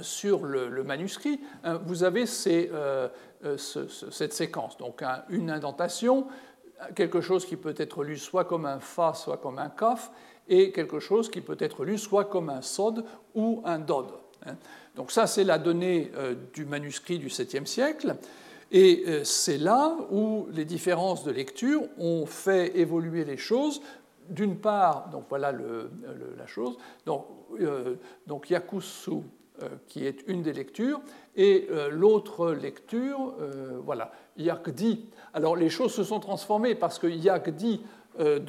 sur 0.00 0.44
le, 0.44 0.84
manuscrit, 0.84 1.40
hein, 1.64 1.80
vous 1.84 2.04
avez 2.04 2.24
euh, 2.46 3.08
euh, 3.44 3.56
cette 3.56 4.32
séquence. 4.32 4.76
Donc 4.78 5.02
une 5.28 5.50
indentation, 5.50 6.28
quelque 6.94 7.20
chose 7.20 7.44
qui 7.44 7.56
peut 7.56 7.74
être 7.78 8.04
lu 8.04 8.18
soit 8.18 8.44
comme 8.44 8.66
un 8.66 8.78
fa, 8.78 9.14
soit 9.14 9.38
comme 9.38 9.58
un 9.58 9.70
kaf, 9.70 10.12
et 10.48 10.72
quelque 10.72 11.00
chose 11.00 11.30
qui 11.30 11.40
peut 11.40 11.56
être 11.58 11.84
lu 11.84 11.98
soit 11.98 12.24
comme 12.24 12.50
un 12.50 12.62
sod 12.62 13.04
ou 13.34 13.62
un 13.64 13.78
dod. 13.78 14.06
Hein. 14.46 14.56
Donc 14.96 15.10
ça, 15.10 15.26
c'est 15.26 15.44
la 15.44 15.58
donnée 15.58 16.12
euh, 16.16 16.34
du 16.52 16.64
manuscrit 16.64 17.18
du 17.18 17.28
7e 17.28 17.66
siècle. 17.66 18.16
Et 18.74 19.04
c'est 19.24 19.58
là 19.58 19.94
où 20.10 20.46
les 20.50 20.64
différences 20.64 21.24
de 21.24 21.30
lecture 21.30 21.82
ont 21.98 22.24
fait 22.24 22.74
évoluer 22.78 23.22
les 23.22 23.36
choses. 23.36 23.82
D'une 24.30 24.56
part, 24.56 25.10
donc 25.10 25.26
voilà 25.28 25.52
la 25.52 26.46
chose, 26.46 26.78
donc, 27.04 27.26
donc 28.26 28.48
Yakusu 28.48 29.20
euh, 29.62 29.68
qui 29.86 30.06
est 30.06 30.24
une 30.28 30.42
des 30.42 30.54
lectures, 30.54 31.00
et 31.36 31.68
euh, 31.70 31.90
l'autre 31.90 32.52
lecture, 32.52 33.34
euh, 33.38 33.78
voilà, 33.84 34.10
Yakdi. 34.38 35.04
Alors 35.34 35.56
les 35.56 35.68
choses 35.68 35.92
se 35.92 36.04
sont 36.04 36.20
transformées 36.20 36.74
parce 36.74 36.98
que 36.98 37.06
Yakdi 37.06 37.82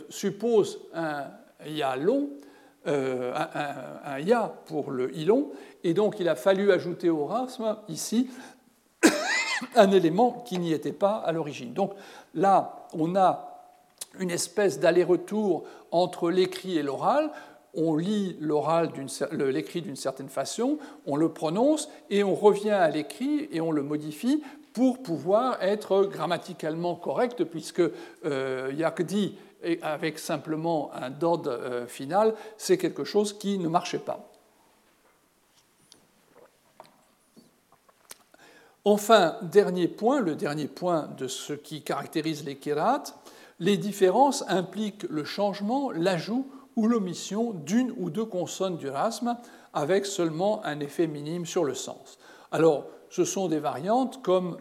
suppose 0.09 0.79
un 0.93 1.25
Ya 1.65 1.97
long, 1.97 2.29
un, 2.85 4.19
Ya 4.19 4.53
pour 4.65 4.91
le 4.91 5.15
ilon, 5.17 5.51
et 5.83 5.93
donc 5.93 6.19
il 6.19 6.29
a 6.29 6.35
fallu 6.35 6.71
ajouter 6.71 7.09
au 7.09 7.25
rasme 7.25 7.77
ici 7.87 8.29
un 9.75 9.91
élément 9.91 10.43
qui 10.45 10.59
n'y 10.59 10.73
était 10.73 10.91
pas 10.91 11.15
à 11.17 11.31
l'origine. 11.31 11.73
Donc 11.73 11.93
là, 12.33 12.87
on 12.93 13.15
a 13.15 13.49
une 14.19 14.31
espèce 14.31 14.79
d'aller-retour 14.79 15.63
entre 15.91 16.29
l'écrit 16.29 16.77
et 16.77 16.83
l'oral 16.83 17.31
on 17.73 17.95
lit 17.95 18.37
l'oral, 18.39 18.91
l'écrit 19.31 19.81
d'une 19.81 19.95
certaine 19.95 20.29
façon, 20.29 20.77
on 21.05 21.15
le 21.15 21.29
prononce 21.29 21.89
et 22.09 22.23
on 22.23 22.35
revient 22.35 22.69
à 22.69 22.89
l'écrit 22.89 23.49
et 23.51 23.61
on 23.61 23.71
le 23.71 23.81
modifie 23.81 24.43
pour 24.73 25.03
pouvoir 25.03 25.61
être 25.61 26.03
grammaticalement 26.03 26.95
correct, 26.95 27.43
puisque 27.43 27.81
euh, 28.25 28.71
yakdi 28.75 29.37
avec 29.81 30.19
simplement 30.19 30.91
un 30.93 31.09
dod 31.09 31.47
euh, 31.47 31.87
final, 31.87 32.33
c'est 32.57 32.77
quelque 32.77 33.03
chose 33.03 33.33
qui 33.33 33.57
ne 33.59 33.69
marchait 33.69 33.99
pas. 33.99 34.29
Enfin, 38.85 39.37
dernier 39.43 39.87
point, 39.87 40.19
le 40.19 40.35
dernier 40.35 40.67
point 40.67 41.07
de 41.17 41.29
ce 41.29 41.53
qui 41.53 41.83
caractérise 41.83 42.43
les 42.43 42.57
kérats, 42.57 43.03
les 43.59 43.77
différences 43.77 44.43
impliquent 44.49 45.05
le 45.09 45.23
changement, 45.23 45.91
l'ajout 45.91 46.51
ou 46.75 46.87
l'omission 46.87 47.51
d'une 47.51 47.93
ou 47.97 48.09
deux 48.09 48.25
consonnes 48.25 48.75
du 48.75 48.89
rasme 48.89 49.37
avec 49.73 50.05
seulement 50.05 50.65
un 50.65 50.81
effet 50.81 51.07
minime 51.07 51.45
sur 51.45 51.63
le 51.63 51.75
sens. 51.75 52.17
Alors, 52.51 52.87
ce 53.13 53.25
sont 53.25 53.47
des 53.47 53.59
variantes 53.59 54.23
comme 54.23 54.57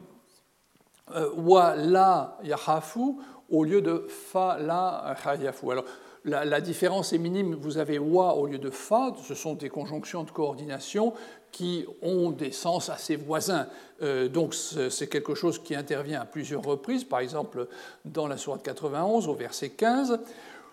euh, 1.16 1.30
wa 1.36 1.74
la 1.74 2.36
yahafu 2.44 3.16
au 3.48 3.64
lieu 3.64 3.80
de 3.80 4.06
fa 4.08 4.58
la 4.60 5.16
yahafu. 5.40 5.70
Alors, 5.70 5.84
la, 6.24 6.60
différence 6.60 7.14
est 7.14 7.18
minime, 7.18 7.54
vous 7.54 7.78
avez 7.78 7.98
wa 7.98 8.34
au 8.34 8.46
lieu 8.46 8.58
de 8.58 8.68
fa, 8.68 9.14
ce 9.24 9.34
sont 9.34 9.54
des 9.54 9.70
conjonctions 9.70 10.22
de 10.22 10.30
coordination 10.30 11.14
qui 11.50 11.86
ont 12.02 12.30
des 12.30 12.52
sens 12.52 12.90
assez 12.90 13.16
voisins. 13.16 13.68
Euh, 14.02 14.28
donc 14.28 14.54
c'est 14.54 15.08
quelque 15.08 15.34
chose 15.34 15.58
qui 15.58 15.74
intervient 15.74 16.20
à 16.20 16.26
plusieurs 16.26 16.62
reprises, 16.62 17.04
par 17.04 17.20
exemple 17.20 17.68
dans 18.04 18.28
la 18.28 18.36
sourate 18.36 18.62
91 18.62 19.28
au 19.28 19.34
verset 19.34 19.70
15, 19.70 20.20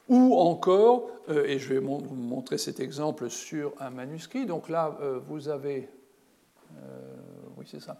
ou 0.09 0.37
encore, 0.37 1.07
euh, 1.29 1.45
et 1.45 1.57
je 1.59 1.73
vais 1.73 1.79
vous 1.79 1.99
montrer 2.13 2.57
cet 2.57 2.81
exemple 2.81 3.29
sur 3.29 3.71
un 3.79 3.89
manuscrit, 3.89 4.45
donc 4.45 4.67
là, 4.67 4.97
vous 5.29 5.47
avez... 5.47 5.89
Euh, 7.59 7.59
oui, 7.59 7.65
c'est 7.67 7.81
ça. 7.81 7.99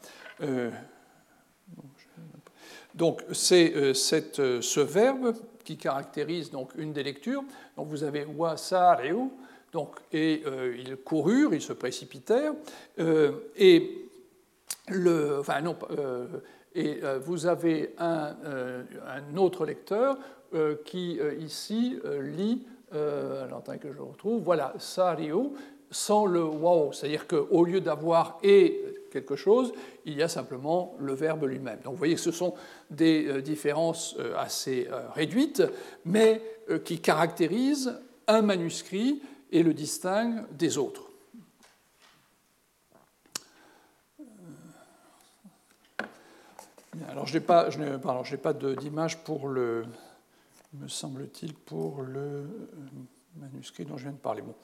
donc 2.94 3.24
c'est 3.32 3.94
ce 3.94 4.80
verbe 4.80 5.34
qui 5.64 5.78
caractérise 5.78 6.52
donc 6.52 6.72
une 6.78 6.94
des 6.94 7.04
lectures. 7.04 7.44
Donc 7.78 7.88
vous 7.88 8.04
avez 8.04 8.26
wa 8.26 8.56
donc 9.72 9.96
et 10.12 10.44
ils 10.78 10.98
coururent, 10.98 11.54
ils 11.54 11.62
se 11.62 11.74
précipitèrent, 11.74 12.54
et 13.56 14.10
le, 14.88 15.40
enfin 15.40 15.62
non, 15.62 15.78
et 16.74 17.00
vous 17.24 17.46
avez 17.46 17.94
un, 18.00 18.36
un 19.08 19.38
autre 19.38 19.66
lecteur 19.66 20.18
euh, 20.56 20.78
qui 20.84 21.20
euh, 21.20 21.36
ici 21.36 22.00
euh, 22.06 22.24
lit, 22.24 22.66
alors 22.92 23.62
que 23.80 23.94
je 23.94 24.02
retrouve, 24.02 24.42
voilà, 24.42 24.74
Sario, 24.80 25.54
sans 25.92 26.26
le 26.26 26.44
wow, 26.44 26.92
c'est-à-dire 26.92 27.28
qu'au 27.28 27.64
lieu 27.64 27.82
d'avoir 27.82 28.40
et 28.42 28.84
quelque 29.10 29.36
chose, 29.36 29.74
il 30.06 30.16
y 30.16 30.24
a 30.24 30.28
simplement 30.28 30.96
le 31.00 31.14
verbe 31.14 31.46
lui-même. 31.46 31.80
Donc 31.84 31.94
vous 31.94 32.00
voyez 32.00 32.16
que 32.16 32.22
ce 32.22 32.32
sont 32.32 32.54
des 32.90 33.42
différences 33.42 34.18
assez 34.38 34.88
réduites, 35.14 35.64
mais 36.06 36.42
qui 36.86 37.00
caractérisent 37.00 38.00
un 38.28 38.42
manuscrit 38.42 39.22
et 39.52 39.64
le 39.64 39.74
distinguent 39.74 40.46
des 40.52 40.78
autres. 40.78 41.10
Alors 47.08 47.28
je 47.28 47.34
n'ai 47.34 47.40
pas, 47.40 47.70
pas 47.70 48.54
d'image 48.54 49.24
pour 49.24 49.48
le, 49.48 49.86
me 50.74 50.88
semble-t-il, 50.88 51.54
pour 51.54 52.02
le 52.02 52.20
euh, 52.20 52.46
manuscrit 53.38 53.86
dont 53.86 53.98
je 53.98 54.04
viens 54.04 54.12
de 54.12 54.18
parler. 54.18 54.42
Bon. 54.42 54.56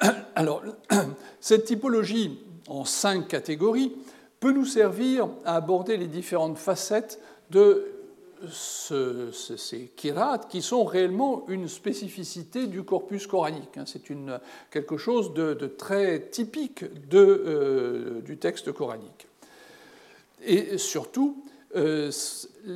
Alors, 0.34 0.62
cette 1.40 1.64
typologie 1.64 2.40
en 2.68 2.84
cinq 2.84 3.28
catégories 3.28 3.92
peut 4.40 4.52
nous 4.52 4.64
servir 4.64 5.28
à 5.44 5.56
aborder 5.56 5.96
les 5.96 6.06
différentes 6.06 6.58
facettes 6.58 7.20
de 7.50 7.92
ces 8.52 9.92
kirats 9.96 10.40
qui 10.48 10.60
sont 10.60 10.84
réellement 10.84 11.44
une 11.48 11.68
spécificité 11.68 12.66
du 12.66 12.82
corpus 12.82 13.26
coranique. 13.26 13.76
Hein. 13.76 13.84
C'est 13.86 14.02
quelque 14.70 14.96
chose 14.96 15.32
de, 15.32 15.54
très 15.66 16.20
typique 16.28 16.84
euh, 17.14 18.20
du 18.20 18.36
texte 18.36 18.72
coranique. 18.72 19.26
Et 20.44 20.78
surtout, 20.78 21.42
euh, 21.76 22.10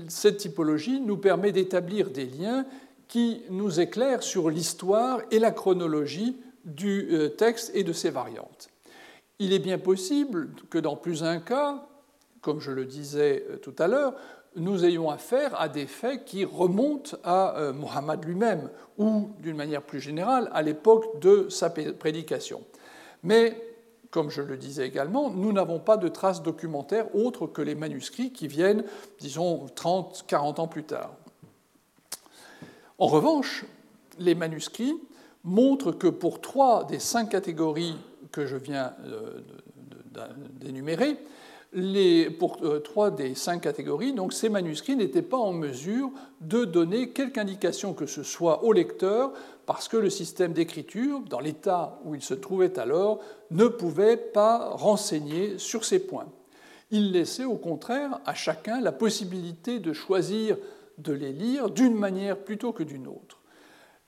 cette 0.08 0.38
typologie 0.38 1.00
nous 1.00 1.18
permet 1.18 1.52
d'établir 1.52 2.10
des 2.10 2.26
liens 2.26 2.64
qui 3.06 3.42
nous 3.50 3.80
éclairent 3.80 4.22
sur 4.22 4.50
l'histoire 4.50 5.20
et 5.30 5.38
la 5.38 5.50
chronologie 5.50 6.36
du 6.64 7.08
euh, 7.12 7.28
texte 7.28 7.70
et 7.74 7.84
de 7.84 7.92
ses 7.92 8.10
variantes. 8.10 8.69
Il 9.40 9.52
est 9.52 9.58
bien 9.58 9.78
possible 9.78 10.50
que 10.70 10.78
dans 10.78 10.94
plus 10.94 11.22
d'un 11.22 11.40
cas, 11.40 11.84
comme 12.40 12.60
je 12.60 12.70
le 12.70 12.84
disais 12.84 13.44
euh, 13.50 13.56
tout 13.56 13.74
à 13.78 13.88
l'heure, 13.88 14.14
nous 14.54 14.84
ayons 14.84 15.10
affaire 15.10 15.60
à 15.60 15.68
des 15.68 15.86
faits 15.86 16.24
qui 16.24 16.44
remontent 16.44 17.16
à 17.22 17.70
Mohammed 17.72 18.24
lui-même 18.24 18.68
ou, 18.98 19.30
d'une 19.38 19.56
manière 19.56 19.82
plus 19.82 20.00
générale, 20.00 20.50
à 20.52 20.60
l'époque 20.62 21.20
de 21.20 21.48
sa 21.48 21.70
prédication. 21.70 22.60
Mais 23.22 23.56
comme 24.10 24.30
je 24.30 24.42
le 24.42 24.56
disais 24.56 24.86
également, 24.86 25.30
nous 25.30 25.52
n'avons 25.52 25.78
pas 25.78 25.96
de 25.96 26.08
traces 26.08 26.42
documentaires 26.42 27.14
autres 27.14 27.46
que 27.46 27.62
les 27.62 27.74
manuscrits 27.74 28.32
qui 28.32 28.48
viennent, 28.48 28.84
disons, 29.20 29.66
30, 29.74 30.24
40 30.26 30.58
ans 30.58 30.68
plus 30.68 30.84
tard. 30.84 31.14
En 32.98 33.06
revanche, 33.06 33.64
les 34.18 34.34
manuscrits 34.34 34.96
montrent 35.44 35.92
que 35.92 36.08
pour 36.08 36.40
trois 36.40 36.84
des 36.84 36.98
cinq 36.98 37.30
catégories 37.30 37.96
que 38.32 38.46
je 38.46 38.56
viens 38.56 38.94
euh, 39.04 39.40
d'énumérer, 40.60 41.16
pour 42.38 42.58
euh, 42.62 42.80
trois 42.80 43.10
des 43.10 43.34
cinq 43.34 43.60
catégories, 43.60 44.12
donc 44.12 44.32
ces 44.32 44.48
manuscrits 44.48 44.96
n'étaient 44.96 45.22
pas 45.22 45.36
en 45.36 45.52
mesure 45.52 46.10
de 46.40 46.64
donner 46.64 47.10
quelque 47.10 47.38
indication 47.38 47.94
que 47.94 48.06
ce 48.06 48.22
soit 48.22 48.64
au 48.64 48.72
lecteur, 48.72 49.32
parce 49.66 49.86
que 49.86 49.96
le 49.96 50.10
système 50.10 50.52
d'écriture, 50.52 51.20
dans 51.28 51.38
l'état 51.38 52.00
où 52.04 52.14
il 52.14 52.22
se 52.22 52.34
trouvait 52.34 52.78
alors, 52.78 53.20
ne 53.52 53.66
pouvait 53.66 54.16
pas 54.16 54.70
renseigner 54.70 55.58
sur 55.58 55.84
ces 55.84 56.00
points. 56.00 56.26
Il 56.90 57.12
laissait 57.12 57.44
au 57.44 57.56
contraire 57.56 58.20
à 58.26 58.34
chacun 58.34 58.80
la 58.80 58.90
possibilité 58.90 59.78
de 59.78 59.92
choisir 59.92 60.56
de 60.98 61.12
les 61.12 61.32
lire 61.32 61.70
d'une 61.70 61.94
manière 61.94 62.36
plutôt 62.36 62.72
que 62.72 62.82
d'une 62.82 63.06
autre. 63.06 63.38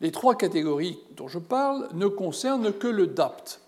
Les 0.00 0.10
trois 0.10 0.34
catégories 0.34 0.98
dont 1.16 1.28
je 1.28 1.38
parle 1.38 1.88
ne 1.94 2.08
concernent 2.08 2.72
que 2.72 2.88
le 2.88 3.06
DAPT. 3.06 3.60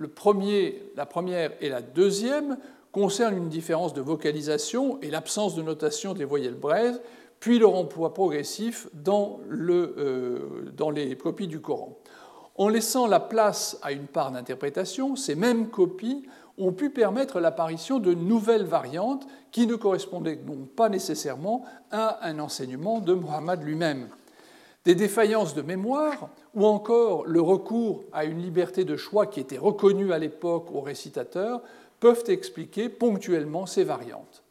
La 0.00 1.06
première 1.06 1.52
et 1.60 1.68
la 1.68 1.82
deuxième 1.82 2.56
concernent 2.90 3.36
une 3.36 3.48
différence 3.48 3.94
de 3.94 4.00
vocalisation 4.00 4.98
et 5.02 5.10
l'absence 5.10 5.54
de 5.54 5.62
notation 5.62 6.14
des 6.14 6.24
voyelles 6.24 6.54
brèves, 6.54 7.00
puis 7.38 7.58
leur 7.58 7.74
emploi 7.74 8.12
progressif 8.12 8.88
euh, 9.06 10.72
dans 10.76 10.90
les 10.90 11.16
copies 11.16 11.48
du 11.48 11.60
Coran. 11.60 11.98
En 12.56 12.68
laissant 12.68 13.06
la 13.06 13.20
place 13.20 13.78
à 13.82 13.92
une 13.92 14.06
part 14.06 14.32
d'interprétation, 14.32 15.16
ces 15.16 15.34
mêmes 15.34 15.68
copies 15.68 16.26
ont 16.58 16.72
pu 16.72 16.90
permettre 16.90 17.40
l'apparition 17.40 17.98
de 17.98 18.12
nouvelles 18.12 18.64
variantes 18.64 19.26
qui 19.50 19.66
ne 19.66 19.76
correspondaient 19.76 20.36
donc 20.36 20.68
pas 20.70 20.88
nécessairement 20.88 21.64
à 21.90 22.26
un 22.26 22.38
enseignement 22.38 23.00
de 23.00 23.14
Muhammad 23.14 23.62
lui-même. 23.62 24.08
Des 24.84 24.94
défaillances 24.94 25.54
de 25.54 25.62
mémoire 25.62 26.30
ou 26.54 26.64
encore 26.64 27.26
le 27.26 27.40
recours 27.40 28.04
à 28.12 28.24
une 28.24 28.40
liberté 28.40 28.84
de 28.84 28.96
choix 28.96 29.26
qui 29.26 29.40
était 29.40 29.58
reconnue 29.58 30.12
à 30.12 30.18
l'époque 30.18 30.70
aux 30.72 30.80
récitateurs 30.80 31.60
peuvent 32.00 32.24
expliquer 32.28 32.88
ponctuellement 32.88 33.66
ces 33.66 33.84
variantes. 33.84 34.42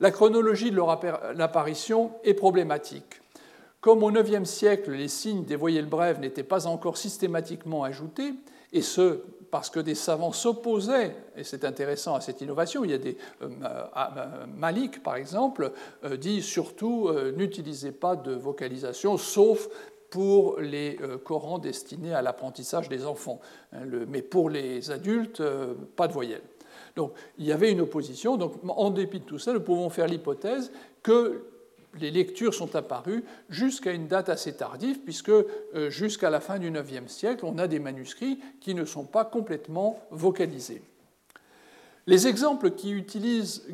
La 0.00 0.10
chronologie 0.10 0.70
de 0.70 0.76
leur 0.76 0.90
apparition 0.90 2.12
est 2.24 2.34
problématique. 2.34 3.20
Comme 3.80 4.02
au 4.02 4.10
IXe 4.10 4.48
siècle, 4.48 4.92
les 4.92 5.08
signes 5.08 5.44
des 5.44 5.56
voyelles 5.56 5.86
brèves 5.86 6.20
n'étaient 6.20 6.42
pas 6.42 6.66
encore 6.66 6.96
systématiquement 6.96 7.84
ajoutés, 7.84 8.32
et 8.72 8.82
ce, 8.82 9.20
parce 9.50 9.70
que 9.70 9.80
des 9.80 9.94
savants 9.94 10.32
s'opposaient, 10.32 11.16
et 11.36 11.44
c'est 11.44 11.64
intéressant 11.64 12.14
à 12.14 12.20
cette 12.20 12.40
innovation, 12.40 12.84
il 12.84 12.90
y 12.90 12.94
a 12.94 12.98
des... 12.98 13.16
Euh, 13.42 13.48
euh, 13.62 14.46
Malik, 14.54 15.02
par 15.02 15.16
exemple, 15.16 15.72
euh, 16.04 16.16
dit 16.16 16.42
surtout 16.42 17.10
n'utilisez 17.36 17.92
pas 17.92 18.16
de 18.16 18.32
vocalisation, 18.32 19.16
sauf 19.16 19.68
pour 20.10 20.58
les 20.58 20.98
Corans 21.24 21.58
destinés 21.58 22.14
à 22.14 22.22
l'apprentissage 22.22 22.88
des 22.88 23.04
enfants. 23.04 23.40
Hein, 23.72 23.80
mais 24.08 24.22
pour 24.22 24.48
les 24.48 24.90
adultes, 24.90 25.42
pas 25.96 26.08
de 26.08 26.14
voyelles. 26.14 26.42
Donc 26.96 27.12
il 27.36 27.44
y 27.44 27.52
avait 27.52 27.70
une 27.70 27.82
opposition. 27.82 28.38
Donc 28.38 28.54
en 28.66 28.90
dépit 28.90 29.20
de 29.20 29.24
tout 29.24 29.38
ça, 29.38 29.52
nous 29.52 29.60
pouvons 29.60 29.90
faire 29.90 30.06
l'hypothèse 30.06 30.72
que 31.02 31.44
les 32.00 32.10
lectures 32.10 32.54
sont 32.54 32.76
apparues 32.76 33.24
jusqu'à 33.48 33.92
une 33.92 34.08
date 34.08 34.28
assez 34.28 34.56
tardive, 34.56 34.98
puisque 35.00 35.30
euh, 35.30 35.90
jusqu'à 35.90 36.30
la 36.30 36.40
fin 36.40 36.58
du 36.58 36.68
IXe 36.68 37.10
siècle, 37.10 37.44
on 37.44 37.58
a 37.58 37.66
des 37.66 37.78
manuscrits 37.78 38.38
qui 38.60 38.74
ne 38.74 38.84
sont 38.84 39.04
pas 39.04 39.24
complètement 39.24 40.00
vocalisés. 40.10 40.82
Les 42.06 42.26
exemples 42.26 42.70
qui, 42.70 43.04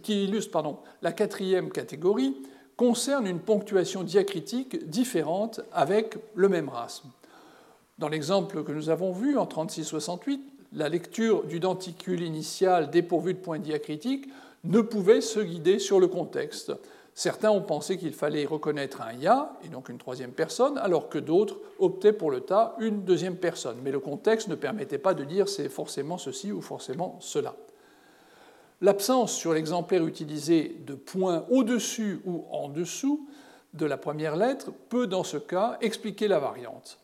illustrent 0.08 0.82
la 1.02 1.12
quatrième 1.12 1.70
catégorie 1.70 2.34
concernent 2.76 3.28
une 3.28 3.38
ponctuation 3.38 4.02
diacritique 4.02 4.88
différente 4.88 5.60
avec 5.72 6.16
le 6.34 6.48
même 6.48 6.68
rasme. 6.68 7.10
Dans 7.98 8.08
l'exemple 8.08 8.64
que 8.64 8.72
nous 8.72 8.90
avons 8.90 9.12
vu 9.12 9.38
en 9.38 9.46
36-68, 9.46 10.40
la 10.72 10.88
lecture 10.88 11.44
du 11.44 11.60
denticule 11.60 12.22
initial 12.22 12.90
dépourvu 12.90 13.34
de 13.34 13.38
point 13.38 13.60
diacritique 13.60 14.28
ne 14.64 14.80
pouvait 14.80 15.20
se 15.20 15.38
guider 15.38 15.78
sur 15.78 16.00
le 16.00 16.08
contexte. 16.08 16.72
Certains 17.14 17.50
ont 17.50 17.62
pensé 17.62 17.96
qu'il 17.96 18.12
fallait 18.12 18.44
reconnaître 18.44 19.00
un 19.00 19.12
ya, 19.12 19.56
et 19.64 19.68
donc 19.68 19.88
une 19.88 19.98
troisième 19.98 20.32
personne, 20.32 20.76
alors 20.78 21.08
que 21.08 21.18
d'autres 21.18 21.58
optaient 21.78 22.12
pour 22.12 22.32
le 22.32 22.40
ta, 22.40 22.74
une 22.80 23.04
deuxième 23.04 23.36
personne. 23.36 23.78
Mais 23.84 23.92
le 23.92 24.00
contexte 24.00 24.48
ne 24.48 24.56
permettait 24.56 24.98
pas 24.98 25.14
de 25.14 25.22
dire 25.22 25.48
c'est 25.48 25.68
forcément 25.68 26.18
ceci 26.18 26.50
ou 26.50 26.60
forcément 26.60 27.16
cela. 27.20 27.54
L'absence 28.80 29.32
sur 29.32 29.54
l'exemplaire 29.54 30.04
utilisé 30.04 30.76
de 30.84 30.94
points 30.94 31.44
au-dessus 31.50 32.20
ou 32.26 32.44
en 32.50 32.68
dessous 32.68 33.28
de 33.74 33.86
la 33.86 33.96
première 33.96 34.34
lettre 34.34 34.72
peut 34.88 35.06
dans 35.06 35.24
ce 35.24 35.36
cas 35.36 35.78
expliquer 35.80 36.26
la 36.26 36.40
variante. 36.40 36.98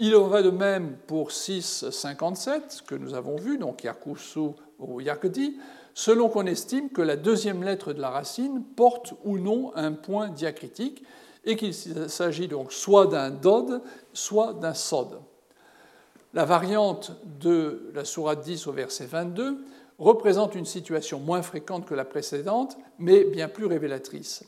Il 0.00 0.16
en 0.16 0.26
va 0.26 0.42
de 0.42 0.50
même 0.50 0.96
pour 1.06 1.30
657, 1.30 2.82
que 2.86 2.96
nous 2.96 3.14
avons 3.14 3.36
vu, 3.36 3.58
donc 3.58 3.84
Yakusu 3.84 4.50
ou 4.80 5.00
Yakdi, 5.00 5.56
selon 5.94 6.28
qu'on 6.28 6.46
estime 6.46 6.90
que 6.90 7.02
la 7.02 7.16
deuxième 7.16 7.62
lettre 7.62 7.92
de 7.92 8.00
la 8.00 8.10
racine 8.10 8.62
porte 8.76 9.14
ou 9.24 9.38
non 9.38 9.72
un 9.76 9.92
point 9.92 10.28
diacritique 10.28 11.04
et 11.44 11.56
qu'il 11.56 11.74
s'agit 11.74 12.48
donc 12.48 12.72
soit 12.72 13.06
d'un 13.06 13.30
dod, 13.30 13.80
soit 14.12 14.54
d'un 14.54 14.74
sod. 14.74 15.20
La 16.32 16.44
variante 16.44 17.12
de 17.40 17.90
la 17.94 18.04
sourate 18.04 18.40
10 18.40 18.66
au 18.66 18.72
verset 18.72 19.06
22 19.06 19.64
représente 19.98 20.56
une 20.56 20.64
situation 20.64 21.20
moins 21.20 21.42
fréquente 21.42 21.86
que 21.86 21.94
la 21.94 22.04
précédente, 22.04 22.76
mais 22.98 23.24
bien 23.24 23.48
plus 23.48 23.66
révélatrice. 23.66 24.44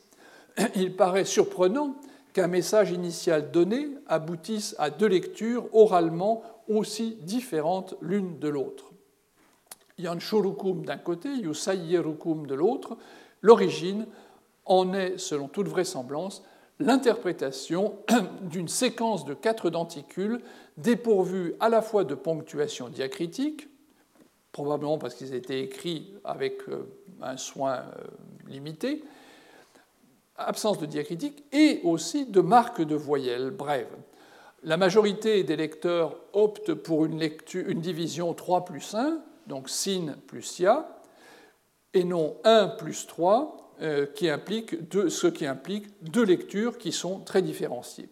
Il 0.75 0.97
paraît 0.97 1.25
surprenant 1.25 1.95
qu'un 2.33 2.49
message 2.49 2.91
initial 2.91 3.53
donné 3.53 3.89
aboutisse 4.09 4.75
à 4.79 4.91
deux 4.91 5.07
lectures 5.07 5.69
oralement 5.73 6.43
aussi 6.69 7.17
différentes 7.23 7.95
l'une 8.01 8.41
de 8.41 8.49
l'autre. 8.49 8.93
Yanshurukum 9.99 10.85
d'un 10.85 10.99
côté, 10.99 11.29
Yusayyerukum 11.29 12.47
de 12.47 12.55
l'autre, 12.55 12.97
l'origine 13.43 14.07
en 14.65 14.93
est, 14.93 15.19
selon 15.19 15.49
toute 15.49 15.69
vraisemblance, 15.69 16.43
l'interprétation 16.79 17.99
d'une 18.43 18.69
séquence 18.69 19.25
de 19.25 19.35
quatre 19.35 19.71
denticules 19.71 20.41
dépourvus 20.77 21.55
à 21.61 21.69
la 21.69 21.81
fois 21.81 22.05
de 22.05 22.15
ponctuation 22.15 22.89
diacritique, 22.89 23.69
probablement 24.53 24.99
parce 24.99 25.15
qu'ils 25.15 25.35
étaient 25.35 25.63
écrits 25.63 26.13
avec 26.25 26.69
euh, 26.69 26.89
un 27.23 27.37
soin 27.37 27.77
euh, 27.77 28.05
limité, 28.49 29.05
absence 30.37 30.79
de 30.79 30.87
diacritique, 30.87 31.45
et 31.53 31.81
aussi 31.83 32.27
de 32.27 32.41
marques 32.41 32.83
de 32.83 32.95
voyelles 32.95 33.51
brèves. 33.51 33.95
La 34.63 34.77
majorité 34.77 35.45
des 35.45 35.57
lecteurs 35.57 36.17
optent 36.33 36.75
pour 36.75 37.07
une, 37.07 37.23
une 37.55 37.81
division 37.81 38.35
3 38.35 38.65
plus 38.67 38.95
1, 38.95 39.19
donc 39.47 39.69
sin 39.69 40.17
plus 40.27 40.59
ya, 40.59 41.01
et 41.95 42.05
non 42.05 42.37
1 42.45 42.69
plus 42.69 43.07
3, 43.07 43.73
euh, 43.83 44.07
ce 44.13 45.27
qui 45.27 45.47
implique 45.47 46.03
deux 46.03 46.25
lectures 46.25 46.79
qui 46.79 46.93
sont 46.93 47.21
très 47.21 47.43
différenciées. 47.43 48.09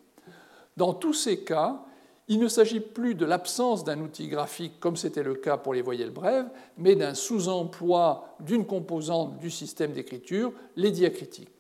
Dans 0.77 0.95
tous 0.95 1.15
ces 1.15 1.41
cas, 1.41 1.85
il 2.29 2.39
ne 2.39 2.49
s'agit 2.49 2.81
plus 2.81 3.15
de 3.15 3.27
l'absence 3.27 3.85
d'un 3.85 4.01
outil 4.01 4.29
graphique 4.29 4.81
comme 4.81 4.97
c'était 4.97 5.23
le 5.23 5.35
cas 5.35 5.59
pour 5.59 5.75
les 5.75 5.83
voyelles 5.83 6.11
brèves, 6.11 6.49
mais 6.79 6.97
d'un 6.97 7.15
sous-emploi 7.15 8.37
d'une 8.41 8.65
composante 8.65 9.39
du 9.39 9.51
système 9.51 9.93
d'écriture, 9.93 10.53
les 10.77 10.91
diacritiques. 10.91 11.51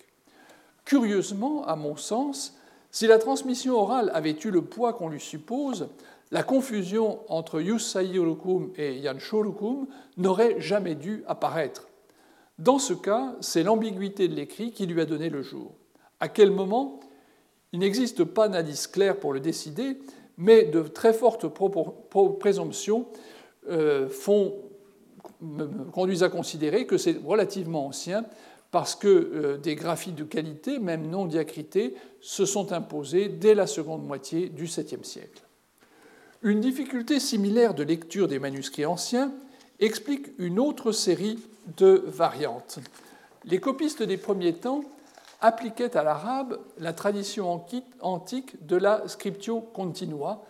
Curieusement, 0.85 1.67
à 1.67 1.77
mon 1.77 1.97
sens, 1.97 2.57
si 2.91 3.07
la 3.07 3.19
transmission 3.19 3.75
orale 3.75 4.11
avait 4.15 4.37
eu 4.45 4.51
le 4.51 4.63
poids 4.63 4.93
qu'on 4.93 5.09
lui 5.09 5.21
suppose, 5.21 5.89
la 6.31 6.43
confusion 6.43 7.21
entre 7.29 7.61
Yusayirukum 7.61 8.73
et 8.77 8.97
Yanshurukum 8.99 9.87
n'aurait 10.17 10.61
jamais 10.61 10.95
dû 10.95 11.23
apparaître. 11.27 11.89
Dans 12.59 12.79
ce 12.79 12.93
cas, 12.93 13.35
c'est 13.41 13.63
l'ambiguïté 13.63 14.29
de 14.29 14.35
l'écrit 14.35 14.73
qui 14.73 14.87
lui 14.87 15.01
a 15.01 15.07
donné 15.07 15.29
le 15.29 15.43
jour. 15.43 15.73
À 16.21 16.29
quel 16.29 16.51
moment? 16.51 17.01
Il 17.73 17.81
n'existe 17.81 18.23
pas 18.23 18.49
d'indice 18.49 18.87
clair 18.87 19.19
pour 19.19 19.33
le 19.33 19.41
décider, 19.41 19.99
mais 20.39 20.63
de 20.65 20.83
très 20.83 21.13
fortes 21.13 21.47
présomptions 22.39 23.07
euh, 23.69 24.09
conduisent 25.93 26.23
à 26.23 26.29
considérer 26.29 26.87
que 26.87 26.97
c'est 26.99 27.17
relativement 27.25 27.87
ancien 27.87 28.25
parce 28.71 28.95
que 28.95 29.09
euh, 29.09 29.57
des 29.57 29.75
graphies 29.75 30.13
de 30.13 30.25
qualité, 30.25 30.79
même 30.79 31.09
non 31.09 31.27
diacritées, 31.27 31.95
se 32.21 32.45
sont 32.45 32.73
imposées 32.73 33.29
dès 33.29 33.55
la 33.55 33.67
seconde 33.67 34.05
moitié 34.05 34.49
du 34.49 34.67
7e 34.67 35.05
siècle. 35.05 35.43
Une 36.45 36.61
difficulté 36.61 37.21
similaire 37.21 37.73
de 37.73 37.83
lecture 37.83 38.29
des 38.29 38.39
manuscrits 38.39 38.85
anciens 38.85 39.33
explique 39.81 40.27
une 40.37 40.59
autre 40.59 40.93
série 40.93 41.39
de 41.79 42.05
variantes. 42.07 42.81
Les 43.47 43.61
copistes 43.61 44.03
des 44.03 44.19
premiers 44.19 44.53
temps 44.53 44.83
appliquaient 45.41 45.97
à 45.97 46.03
l'arabe 46.03 46.59
la 46.77 46.93
tradition 46.93 47.51
antique 48.03 48.67
de 48.67 48.77
la 48.77 49.09
scriptio 49.09 49.63
continua, 49.63 50.43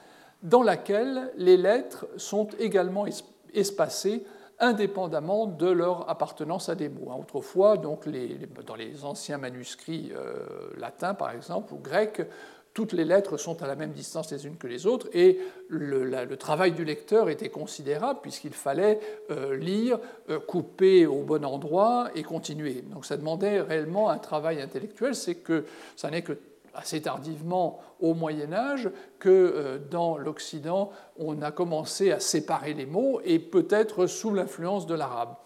dans 0.43 0.65
laquelle 0.65 1.31
les 1.37 1.57
lettres 1.57 2.09
sont 2.17 2.49
également 2.59 3.07
espacées 3.53 4.25
indépendamment 4.59 5.47
de 5.47 5.69
leur 5.69 6.11
appartenance 6.11 6.69
à 6.69 6.75
des 6.75 6.89
mots. 6.89 7.13
Autrefois, 7.17 7.77
dans 7.77 7.97
les 8.77 9.05
anciens 9.05 9.39
manuscrits 9.39 10.13
euh, 10.13 10.71
latins, 10.77 11.15
par 11.15 11.31
exemple, 11.31 11.73
ou 11.73 11.79
grecs, 11.79 12.23
toutes 12.75 12.93
les 12.93 13.05
lettres 13.05 13.37
sont 13.37 13.63
à 13.63 13.69
la 13.69 13.77
même 13.77 13.93
distance 13.93 14.33
les 14.33 14.47
unes 14.47 14.57
que 14.57 14.67
les 14.67 14.87
autres, 14.87 15.09
et 15.15 15.39
le, 15.69 16.27
travail 16.35 16.73
du 16.73 16.85
lecteur 16.85 17.31
était 17.31 17.49
considérable 17.49 18.19
puisqu'il 18.21 18.53
fallait 18.53 18.99
euh, 19.31 19.57
lire, 19.57 19.99
euh, 20.29 20.41
couper 20.41 21.07
au 21.07 21.23
bon 21.23 21.45
endroit 21.45 22.11
et 22.17 22.25
continuer. 22.25 22.83
Donc 22.83 23.07
ça 23.07 23.17
demandait 23.17 23.61
réellement 23.61 24.11
un 24.11 24.19
travail 24.19 24.61
intellectuel, 24.61 25.15
c'est 25.15 25.37
que 25.37 25.65
ça 25.95 26.11
n'est 26.11 26.23
que 26.23 26.37
assez 26.75 27.01
tardivement 27.01 27.81
au 28.01 28.15
Moyen 28.15 28.53
Âge 28.53 28.91
que 29.21 29.29
euh, 29.31 29.79
dans 29.79 30.19
l'Occident 30.19 30.91
on 31.17 31.41
a 31.43 31.53
commencé 31.53 32.11
à 32.11 32.19
séparer 32.19 32.75
les 32.75 32.87
mots 32.87 33.21
et 33.25 33.39
peut-être 33.39 34.09
sous 34.09 34.35
l'influence 34.35 34.89
de 34.89 34.97
l'arabe. 34.97 35.37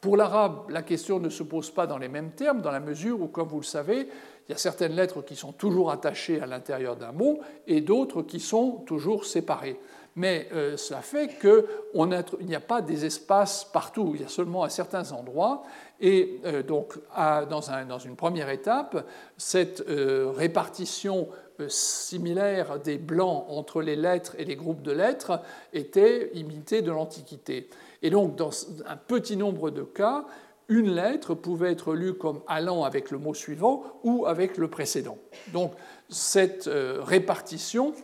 Pour 0.00 0.16
l'arabe, 0.16 0.70
la 0.70 0.82
question 0.82 1.18
ne 1.18 1.28
se 1.28 1.42
pose 1.42 1.70
pas 1.70 1.88
dans 1.88 1.98
les 1.98 2.08
mêmes 2.08 2.30
termes, 2.30 2.62
dans 2.62 2.70
la 2.70 2.78
mesure 2.78 3.20
où, 3.20 3.26
comme 3.26 3.48
vous 3.48 3.58
le 3.58 3.64
savez, 3.64 4.08
il 4.48 4.52
y 4.52 4.54
a 4.54 4.58
certaines 4.58 4.94
lettres 4.94 5.22
qui 5.22 5.36
sont 5.36 5.52
toujours 5.52 5.90
attachées 5.90 6.40
à 6.40 6.46
l'intérieur 6.46 6.96
d'un 6.96 7.12
mot 7.12 7.38
et 7.66 7.82
d'autres 7.82 8.22
qui 8.22 8.40
sont 8.40 8.82
toujours 8.86 9.26
séparées. 9.26 9.78
Mais 10.16 10.48
euh, 10.52 10.76
cela 10.76 11.00
fait 11.00 11.38
qu'il 11.38 12.46
n'y 12.46 12.54
a 12.54 12.60
pas 12.60 12.82
des 12.82 13.04
espaces 13.04 13.64
partout, 13.64 14.12
il 14.16 14.22
y 14.22 14.24
a 14.24 14.28
seulement 14.28 14.64
à 14.64 14.68
certains 14.68 15.12
endroits. 15.12 15.62
Et 16.00 16.40
euh, 16.44 16.64
donc, 16.64 16.98
dans, 17.16 17.98
une 17.98 18.16
première 18.16 18.48
étape, 18.48 19.06
cette 19.36 19.84
euh, 19.88 20.32
répartition 20.34 21.28
similaire 21.68 22.80
des 22.80 22.98
blancs 22.98 23.44
entre 23.48 23.82
les 23.82 23.96
lettres 23.96 24.34
et 24.38 24.44
les 24.44 24.56
groupes 24.56 24.82
de 24.82 24.92
lettres 24.92 25.40
était 25.72 26.30
imitée 26.34 26.82
de 26.82 26.90
l'Antiquité. 26.90 27.68
Et 28.02 28.10
donc, 28.10 28.34
dans 28.34 28.50
un 28.86 28.96
petit 28.96 29.36
nombre 29.36 29.70
de 29.70 29.82
cas, 29.82 30.24
une 30.68 30.94
lettre 30.94 31.34
pouvait 31.34 31.72
être 31.72 31.94
lue 31.94 32.14
comme 32.14 32.40
allant 32.46 32.84
avec 32.84 33.10
le 33.10 33.18
mot 33.18 33.34
suivant 33.34 33.82
ou 34.04 34.26
avec 34.26 34.56
le 34.58 34.68
précédent. 34.68 35.18
Donc, 35.52 35.72
cette 36.08 36.68
répartition 36.68 37.94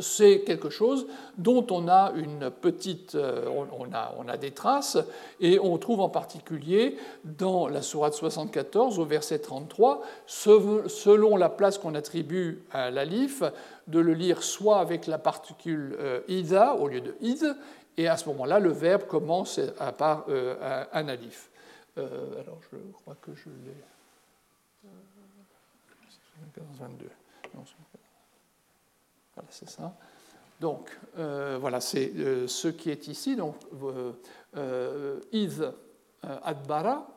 c'est 0.00 0.40
quelque 0.40 0.70
chose 0.70 1.06
dont 1.38 1.66
on 1.70 1.88
a 1.88 2.12
une 2.16 2.50
petite, 2.50 3.14
euh, 3.14 3.46
on 3.48 3.92
a, 3.92 4.14
on 4.18 4.28
a, 4.28 4.36
des 4.36 4.50
traces, 4.50 4.98
et 5.40 5.58
on 5.58 5.78
trouve 5.78 6.00
en 6.00 6.08
particulier 6.08 6.96
dans 7.24 7.68
la 7.68 7.82
sourate 7.82 8.14
74 8.14 8.98
au 8.98 9.04
verset 9.04 9.38
33, 9.38 10.02
selon 10.26 11.36
la 11.36 11.48
place 11.48 11.78
qu'on 11.78 11.94
attribue 11.94 12.62
à 12.72 12.90
l'alif, 12.90 13.42
de 13.86 14.00
le 14.00 14.14
lire 14.14 14.42
soit 14.42 14.80
avec 14.80 15.06
la 15.06 15.18
particule 15.18 15.96
euh, 16.00 16.20
ida 16.28 16.74
au 16.74 16.88
lieu 16.88 17.00
de 17.00 17.14
id, 17.20 17.56
et 17.96 18.08
à 18.08 18.16
ce 18.16 18.28
moment-là, 18.28 18.58
le 18.58 18.70
verbe 18.70 19.04
commence 19.04 19.58
par 19.96 20.26
euh, 20.28 20.84
un 20.92 21.08
alif. 21.08 21.48
Alors, 21.96 22.60
je 22.70 22.76
crois 22.92 23.16
que 23.20 23.34
je 23.34 23.48
l'ai. 23.48 23.76
22. 26.78 27.10
Voilà, 29.34 29.48
c'est 29.50 29.68
ça. 29.68 29.94
Donc, 30.60 30.98
euh, 31.18 31.58
voilà, 31.60 31.80
c'est 31.80 32.12
euh, 32.16 32.46
ce 32.46 32.68
qui 32.68 32.90
est 32.90 33.08
ici. 33.08 33.36
Donc, 33.36 33.56
euh, 34.56 35.20
id 35.32 35.72
adbara. 36.22 37.08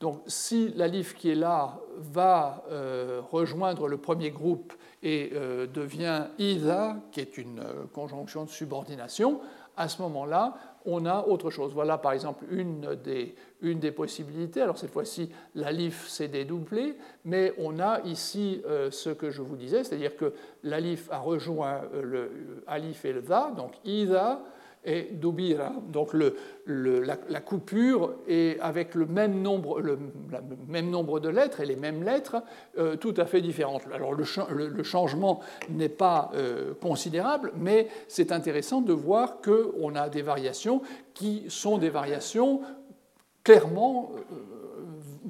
Donc, 0.00 0.22
si 0.26 0.70
l'alif 0.70 1.14
qui 1.14 1.30
est 1.30 1.34
là 1.34 1.78
va 1.98 2.64
rejoindre 3.30 3.86
le 3.86 3.98
premier 3.98 4.30
groupe 4.30 4.72
et 5.02 5.30
devient 5.74 6.28
ida, 6.38 6.96
qui 7.12 7.20
est 7.20 7.36
une 7.36 7.62
conjonction 7.92 8.44
de 8.44 8.48
subordination, 8.48 9.42
à 9.76 9.88
ce 9.88 10.00
moment-là, 10.00 10.56
on 10.84 11.06
a 11.06 11.26
autre 11.26 11.50
chose. 11.50 11.72
Voilà 11.74 11.98
par 11.98 12.12
exemple 12.12 12.44
une 12.50 12.94
des, 12.96 13.34
une 13.62 13.78
des 13.78 13.92
possibilités. 13.92 14.60
Alors 14.62 14.78
cette 14.78 14.90
fois-ci, 14.90 15.30
l'alif 15.54 16.08
s'est 16.08 16.28
dédoublé, 16.28 16.96
mais 17.24 17.52
on 17.58 17.78
a 17.78 18.00
ici 18.02 18.62
euh, 18.66 18.90
ce 18.90 19.10
que 19.10 19.30
je 19.30 19.42
vous 19.42 19.56
disais, 19.56 19.84
c'est-à-dire 19.84 20.16
que 20.16 20.32
l'alif 20.62 21.08
a 21.10 21.18
rejoint 21.18 21.82
euh, 21.94 22.02
le 22.02 22.30
et 23.04 23.12
le 23.12 23.20
va, 23.20 23.52
donc 23.56 23.72
ida 23.84 24.42
et 24.84 25.08
dubira. 25.12 25.72
Donc 25.88 26.14
la, 26.66 27.40
coupure 27.40 28.14
est 28.28 28.58
avec 28.60 28.94
le 28.94 29.06
même, 29.06 29.42
nombre, 29.42 29.80
le, 29.80 29.98
même 30.68 30.90
nombre 30.90 31.20
de 31.20 31.28
lettres 31.28 31.60
et 31.60 31.66
les 31.66 31.76
mêmes 31.76 32.02
lettres 32.02 32.42
euh, 32.78 32.96
tout 32.96 33.14
à 33.16 33.26
fait 33.26 33.40
différentes. 33.40 33.82
Alors 33.92 34.14
le, 34.14 34.82
changement 34.82 35.40
n'est 35.68 35.88
pas 35.88 36.30
euh, 36.34 36.72
considérable, 36.80 37.52
mais 37.56 37.88
c'est 38.08 38.32
intéressant 38.32 38.80
de 38.80 38.92
voir 38.92 39.40
qu'on 39.42 39.94
a 39.94 40.08
des 40.08 40.22
variations 40.22 40.82
qui 41.14 41.44
sont 41.48 41.78
des 41.78 41.90
variations 41.90 42.62
clairement 43.44 44.12
euh, 44.14 44.34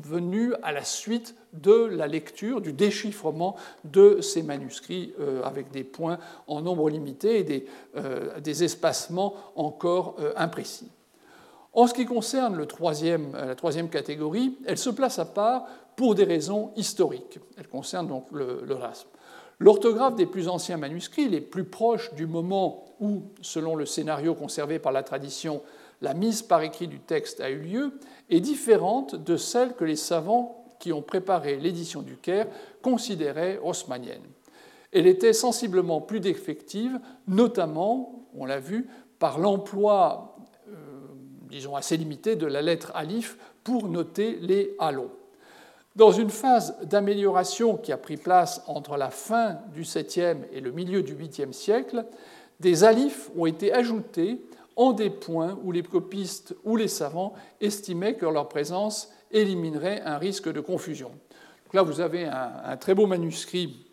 venu 0.03 0.55
à 0.63 0.73
la 0.73 0.85
suite 0.85 1.35
de 1.53 1.85
la 1.85 2.07
lecture, 2.07 2.61
du 2.61 2.73
déchiffrement 2.73 3.57
de 3.85 4.21
ces 4.21 4.43
manuscrits 4.43 5.15
euh, 5.21 5.43
avec 5.43 5.71
des 5.71 5.85
points 5.85 6.19
en 6.47 6.61
nombre 6.63 6.91
limité 6.91 7.39
et 7.39 7.45
des, 7.45 7.67
euh, 7.97 8.41
espacements 8.45 9.35
encore 9.57 10.17
euh, 10.21 10.33
imprécis. 10.37 10.91
En 11.73 11.87
ce 11.87 11.95
qui 11.95 12.05
concerne 12.05 12.59
la 12.59 12.67
troisième 13.55 13.89
catégorie, 13.91 14.59
elle 14.67 14.79
se 14.79 14.91
place 14.91 15.21
à 15.21 15.25
part 15.25 15.67
pour 15.95 16.17
des 16.17 16.25
raisons 16.25 16.73
historiques. 16.75 17.39
Elle 17.57 17.69
concerne 17.69 18.09
donc 18.09 18.27
le, 18.33 18.63
le 18.67 18.77
L'orthographe 19.61 20.17
des 20.17 20.27
plus 20.27 20.49
anciens 20.49 20.79
manuscrits, 20.79 21.29
les 21.29 21.43
plus 21.43 21.65
proches 21.65 22.13
du 22.15 22.27
moment 22.27 22.87
où, 22.99 23.23
selon 23.43 23.77
le 23.77 23.87
scénario 23.87 24.35
conservé 24.35 24.79
par 24.79 24.91
la 24.91 25.03
tradition, 25.03 25.63
la 26.01 26.15
mise 26.15 26.43
par 26.43 26.63
écrit 26.63 26.89
du 26.89 26.99
texte 26.99 27.41
a 27.41 27.51
eu 27.51 27.59
lieu, 27.59 27.93
est 28.31 28.41
différente 28.41 29.15
de 29.15 29.37
celle 29.37 29.75
que 29.75 29.85
les 29.85 29.97
savants 29.97 30.60
qui 30.81 30.93
ont 30.93 31.03
préparé 31.03 31.57
l'édition 31.57 32.03
du 32.03 32.17
Caire 32.17 32.49
considéraient 32.83 33.61
haussmannienne. 33.63 34.23
Elle 34.93 35.07
était 35.07 35.33
sensiblement 35.33 36.01
plus 36.01 36.19
défective, 36.19 36.99
notamment, 37.29 38.27
on 38.35 38.45
l'a 38.45 38.59
vu, 38.59 38.89
par 39.21 39.39
l'emploi, 39.39 40.37
euh, 40.69 40.73
disons 41.49 41.77
assez 41.77 41.97
limité, 41.97 42.35
de 42.35 42.47
la 42.47 42.63
lettre 42.63 42.91
alif 42.95 43.39
pour 43.63 43.87
noter 43.89 44.39
les 44.41 44.75
halons. 44.81 45.11
Dans 45.95 46.11
une 46.11 46.31
phase 46.31 46.77
d'amélioration 46.83 47.77
qui 47.77 47.93
a 47.93 47.97
pris 47.97 48.17
place 48.17 48.63
entre 48.67 48.97
la 48.97 49.11
fin 49.11 49.59
du 49.75 49.83
7e 49.83 50.39
et 50.53 50.61
le 50.61 50.73
milieu 50.73 51.03
du 51.03 51.15
8e 51.15 51.53
siècle, 51.53 52.05
des 52.59 52.85
alifs 52.85 53.31
ont 53.37 53.47
été 53.47 53.73
ajoutés 53.73 54.41
en 54.77 54.93
des 54.93 55.11
points 55.11 55.59
où 55.63 55.73
les 55.73 55.83
copistes 55.83 56.55
ou 56.65 56.77
les 56.77 56.89
savants 56.89 57.35
estimaient 57.61 58.15
que 58.15 58.27
leur 58.27 58.49
présence 58.49 59.13
éliminerait 59.31 60.03
un 60.03 60.19
risque 60.19 60.53
de 60.53 60.61
confusion. 60.61 61.13
là, 61.73 61.83
vous 61.83 62.01
avez 62.01 62.25
un, 62.25 62.77
très 62.77 62.95
beau 62.95 63.07
manuscrit 63.07 63.87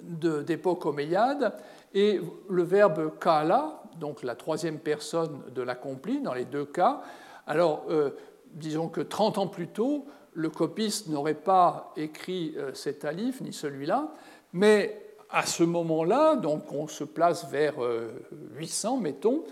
d'époque 0.00 0.84
omeyyade, 0.84 1.54
et 1.94 2.20
le 2.48 2.62
verbe 2.64 3.18
kala, 3.20 3.82
donc 3.98 4.22
la 4.24 4.34
troisième 4.34 4.80
personne 4.80 5.40
de 5.54 5.62
l'accompli 5.62 6.20
dans 6.20 6.34
les 6.34 6.44
deux 6.44 6.64
cas. 6.64 7.02
Alors, 7.46 7.84
euh, 7.88 8.10
disons 8.52 8.88
que 8.88 9.00
30 9.00 9.38
ans 9.38 9.46
plus 9.46 9.68
tôt, 9.68 10.06
le 10.34 10.50
copiste 10.50 11.08
n'aurait 11.08 11.34
pas 11.34 11.92
écrit 11.96 12.54
euh, 12.56 12.74
cet 12.74 13.04
alif, 13.04 13.40
ni 13.40 13.52
celui-là, 13.52 14.08
mais 14.52 15.00
à 15.30 15.46
ce 15.46 15.62
moment-là, 15.62 16.36
donc 16.36 16.72
on 16.72 16.86
se 16.86 17.04
place 17.04 17.48
vers 17.48 17.74
800, 18.56 18.96
euh, 18.96 19.00
mettons, 19.00 19.44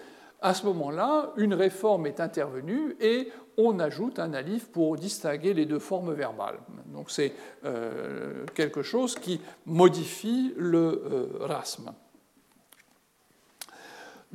à 0.42 0.54
ce 0.54 0.66
moment-là, 0.66 1.32
une 1.36 1.54
réforme 1.54 2.06
est 2.06 2.20
intervenue 2.20 2.96
et 3.00 3.30
on 3.56 3.78
ajoute 3.78 4.18
un 4.18 4.34
alif 4.34 4.68
pour 4.70 4.96
distinguer 4.96 5.54
les 5.54 5.66
deux 5.66 5.78
formes 5.78 6.12
verbales. 6.12 6.58
Donc 6.86 7.10
c'est 7.10 7.32
euh, 7.64 8.44
quelque 8.54 8.82
chose 8.82 9.14
qui 9.14 9.40
modifie 9.66 10.52
le 10.56 10.78
euh, 11.40 11.44
rasme. 11.46 11.92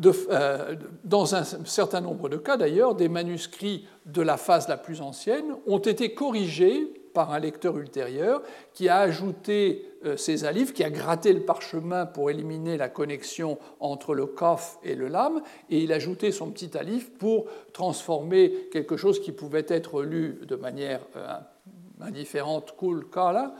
Euh, 0.06 0.76
dans 1.04 1.34
un 1.36 1.44
certain 1.44 2.02
nombre 2.02 2.30
de 2.30 2.38
cas, 2.38 2.56
d'ailleurs, 2.56 2.94
des 2.94 3.10
manuscrits 3.10 3.88
de 4.06 4.22
la 4.22 4.38
phase 4.38 4.68
la 4.68 4.78
plus 4.78 5.02
ancienne 5.02 5.56
ont 5.66 5.80
été 5.80 6.14
corrigés 6.14 6.97
par 7.18 7.34
un 7.34 7.40
lecteur 7.40 7.76
ultérieur 7.80 8.44
qui 8.76 8.90
a 8.90 9.00
ajouté 9.00 9.92
euh, 10.06 10.18
ces 10.18 10.46
alifs, 10.46 10.72
qui 10.72 10.84
a 10.84 10.92
gratté 10.92 11.34
le 11.34 11.40
parchemin 11.40 12.06
pour 12.06 12.30
éliminer 12.30 12.78
la 12.78 12.90
connexion 12.90 13.58
entre 13.80 14.14
le 14.14 14.28
kaf 14.28 14.78
et 14.84 14.94
le 14.94 15.08
lam, 15.08 15.42
et 15.72 15.80
il 15.80 15.92
a 15.92 15.96
ajouté 15.96 16.32
son 16.32 16.52
petit 16.52 16.78
alif 16.78 17.10
pour 17.18 17.48
transformer 17.74 18.70
quelque 18.72 18.98
chose 18.98 19.20
qui 19.20 19.32
pouvait 19.32 19.66
être 19.68 20.04
lu 20.04 20.42
de 20.48 20.56
manière 20.56 21.00
euh, 21.16 21.40
indifférente, 22.02 22.76
kul, 22.78 23.08
kala, 23.12 23.56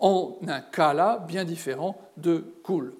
en 0.00 0.38
un 0.48 0.60
kala 0.62 1.22
bien 1.28 1.44
différent 1.44 2.00
de 2.16 2.42
kul. 2.64 2.94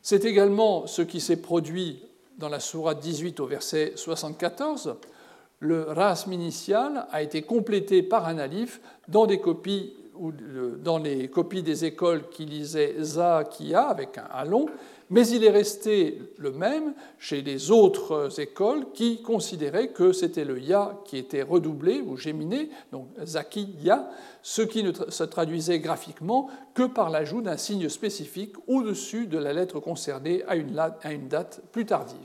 C'est 0.00 0.24
également 0.24 0.86
ce 0.86 1.02
qui 1.02 1.20
s'est 1.20 1.42
produit 1.42 2.02
dans 2.38 2.48
la 2.48 2.60
sourate 2.60 3.00
18 3.00 3.40
au 3.40 3.46
verset 3.46 3.92
74, 3.94 4.96
le 5.60 5.82
rasm 5.84 6.32
initial 6.32 7.06
a 7.10 7.22
été 7.22 7.42
complété 7.42 8.02
par 8.02 8.26
un 8.28 8.38
alif 8.38 8.80
dans 9.08 9.26
des 9.26 9.40
copies 9.40 9.94
ou 10.14 10.32
dans 10.82 10.98
les 10.98 11.28
copies 11.28 11.62
des 11.62 11.84
écoles 11.84 12.28
qui 12.28 12.44
lisaient 12.44 12.96
za 13.00 13.44
kia 13.44 13.82
avec 13.82 14.18
un 14.18 14.26
alon, 14.32 14.66
mais 15.10 15.26
il 15.28 15.44
est 15.44 15.50
resté 15.50 16.20
le 16.36 16.50
même 16.50 16.92
chez 17.18 17.40
les 17.40 17.70
autres 17.70 18.40
écoles 18.40 18.86
qui 18.92 19.22
considéraient 19.22 19.88
que 19.88 20.12
c'était 20.12 20.44
le 20.44 20.58
ya 20.58 20.98
qui 21.04 21.18
était 21.18 21.42
redoublé 21.42 22.00
ou 22.00 22.16
géminé, 22.16 22.68
donc 22.92 23.06
zaki 23.24 23.76
ya, 23.80 24.10
ce 24.42 24.62
qui 24.62 24.82
ne 24.82 24.92
se 24.92 25.24
traduisait 25.24 25.78
graphiquement 25.78 26.50
que 26.74 26.82
par 26.82 27.10
l'ajout 27.10 27.40
d'un 27.40 27.56
signe 27.56 27.88
spécifique 27.88 28.54
au-dessus 28.66 29.26
de 29.26 29.38
la 29.38 29.52
lettre 29.52 29.78
concernée 29.80 30.42
à 30.46 30.56
une 30.56 31.28
date 31.28 31.62
plus 31.72 31.86
tardive. 31.86 32.18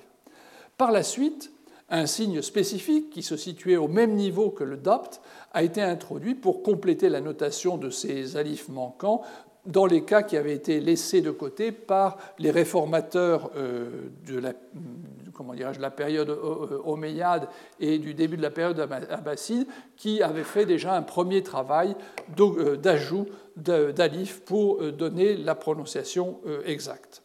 Par 0.78 0.92
la 0.92 1.04
suite, 1.04 1.53
un 1.94 2.08
signe 2.08 2.42
spécifique 2.42 3.12
qui 3.12 3.22
se 3.22 3.38
situait 3.38 3.78
au 3.78 3.88
même 3.88 4.16
niveau 4.16 4.50
que 4.50 4.64
le 4.64 4.78
dapt 4.78 5.22
a 5.54 5.62
été 5.62 5.82
introduit 5.82 6.34
pour 6.34 6.64
compléter 6.64 7.08
la 7.08 7.22
notation 7.22 7.78
de 7.78 7.92
ces 7.92 8.36
alifs 8.36 8.68
manquants 8.68 9.22
dans 9.68 9.86
les 9.86 10.04
cas 10.04 10.24
qui 10.24 10.36
avaient 10.36 10.56
été 10.56 10.80
laissés 10.80 11.22
de 11.22 11.30
côté 11.30 11.72
par 11.72 12.18
les 12.40 12.52
réformateurs 12.52 13.52
de 13.56 14.40
la, 14.40 15.90
période 15.92 16.38
omeyyade 16.84 17.48
et 17.80 18.00
du 18.00 18.14
début 18.14 18.38
de 18.38 18.42
la 18.42 18.50
période 18.50 18.80
abbasside, 19.10 19.68
qui 19.96 20.22
avaient 20.22 20.44
fait 20.44 20.66
déjà 20.66 20.96
un 20.96 21.02
premier 21.02 21.44
travail 21.44 21.96
d'ajout 22.36 23.28
d'alif 23.56 24.42
pour 24.42 24.84
donner 24.92 25.38
la 25.38 25.56
prononciation 25.56 26.42
exacte. 26.66 27.22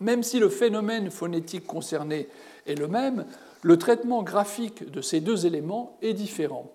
Même 0.00 0.24
si 0.24 0.40
le 0.40 0.48
phénomène 0.48 1.10
phonétique 1.10 1.66
concerné 1.66 2.28
est 2.68 2.78
le 2.78 2.88
même, 2.88 3.24
le 3.62 3.76
traitement 3.78 4.22
graphique 4.22 4.90
de 4.90 5.00
ces 5.00 5.20
deux 5.20 5.46
éléments 5.46 5.98
est 6.02 6.14
différent. 6.14 6.72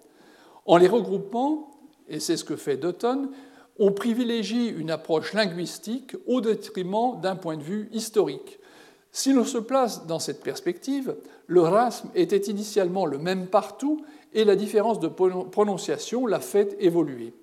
En 0.66 0.78
les 0.78 0.88
regroupant, 0.88 1.72
et 2.10 2.20
c'est 2.20 2.38
ce 2.38 2.44
que 2.44 2.56
fait 2.56 2.78
Dutton, 2.78 3.30
on 3.80 3.92
privilégie 3.92 4.68
une 4.68 4.92
approche 4.92 5.34
linguistique 5.34 6.16
au 6.28 6.42
détriment 6.42 7.20
d'un 7.22 7.36
point 7.36 7.58
de 7.58 7.64
vue 7.64 7.90
historique. 7.92 8.60
Si 9.12 9.34
l'on 9.34 9.46
se 9.46 9.58
place 9.58 10.06
dans 10.08 10.20
cette 10.20 10.42
perspective, 10.42 11.16
le 11.48 11.62
rasme 11.62 12.10
était 12.16 12.38
initialement 12.38 13.06
le 13.06 13.18
même 13.18 13.48
partout 13.48 14.04
et 14.34 14.44
la 14.44 14.56
différence 14.56 15.00
de 15.00 15.08
prononciation 15.08 16.26
l'a 16.26 16.40
fait 16.40 16.76
évoluer. 16.80 17.34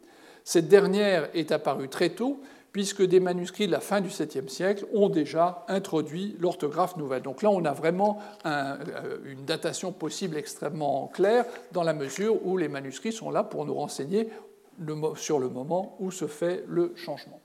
Cette 0.45 0.69
dernière 0.69 1.29
est 1.35 1.53
apparue 1.53 1.89
très 1.89 2.11
tôt 2.11 2.41
puisque 2.73 3.03
des 3.03 3.21
manuscrits 3.21 3.67
de 3.67 3.73
la 3.73 3.81
fin 3.81 4.01
du 4.01 4.09
7e 4.09 4.49
siècle 4.49 4.87
ont 4.95 5.09
déjà 5.09 5.65
introduit 5.69 6.37
l'orthographe 6.39 6.97
nouvelle. 6.97 7.23
Donc 7.23 7.43
là, 7.43 7.51
on 7.51 7.65
a 7.65 7.73
vraiment 7.73 8.19
euh, 8.47 8.77
une 9.25 9.45
datation 9.45 9.93
possible 9.93 10.37
extrêmement 10.37 11.09
claire, 11.13 11.45
dans 11.73 11.83
la 11.83 11.95
mesure 11.95 12.45
où 12.47 12.57
les 12.57 12.69
manuscrits 12.69 13.13
sont 13.13 13.31
là 13.31 13.43
pour 13.43 13.67
nous 13.67 13.75
renseigner 13.75 14.29
sur 15.17 15.39
le 15.39 15.49
moment 15.49 15.97
où 15.99 16.11
se 16.11 16.27
fait 16.27 16.65
le 16.69 16.93
changement. 16.97 17.41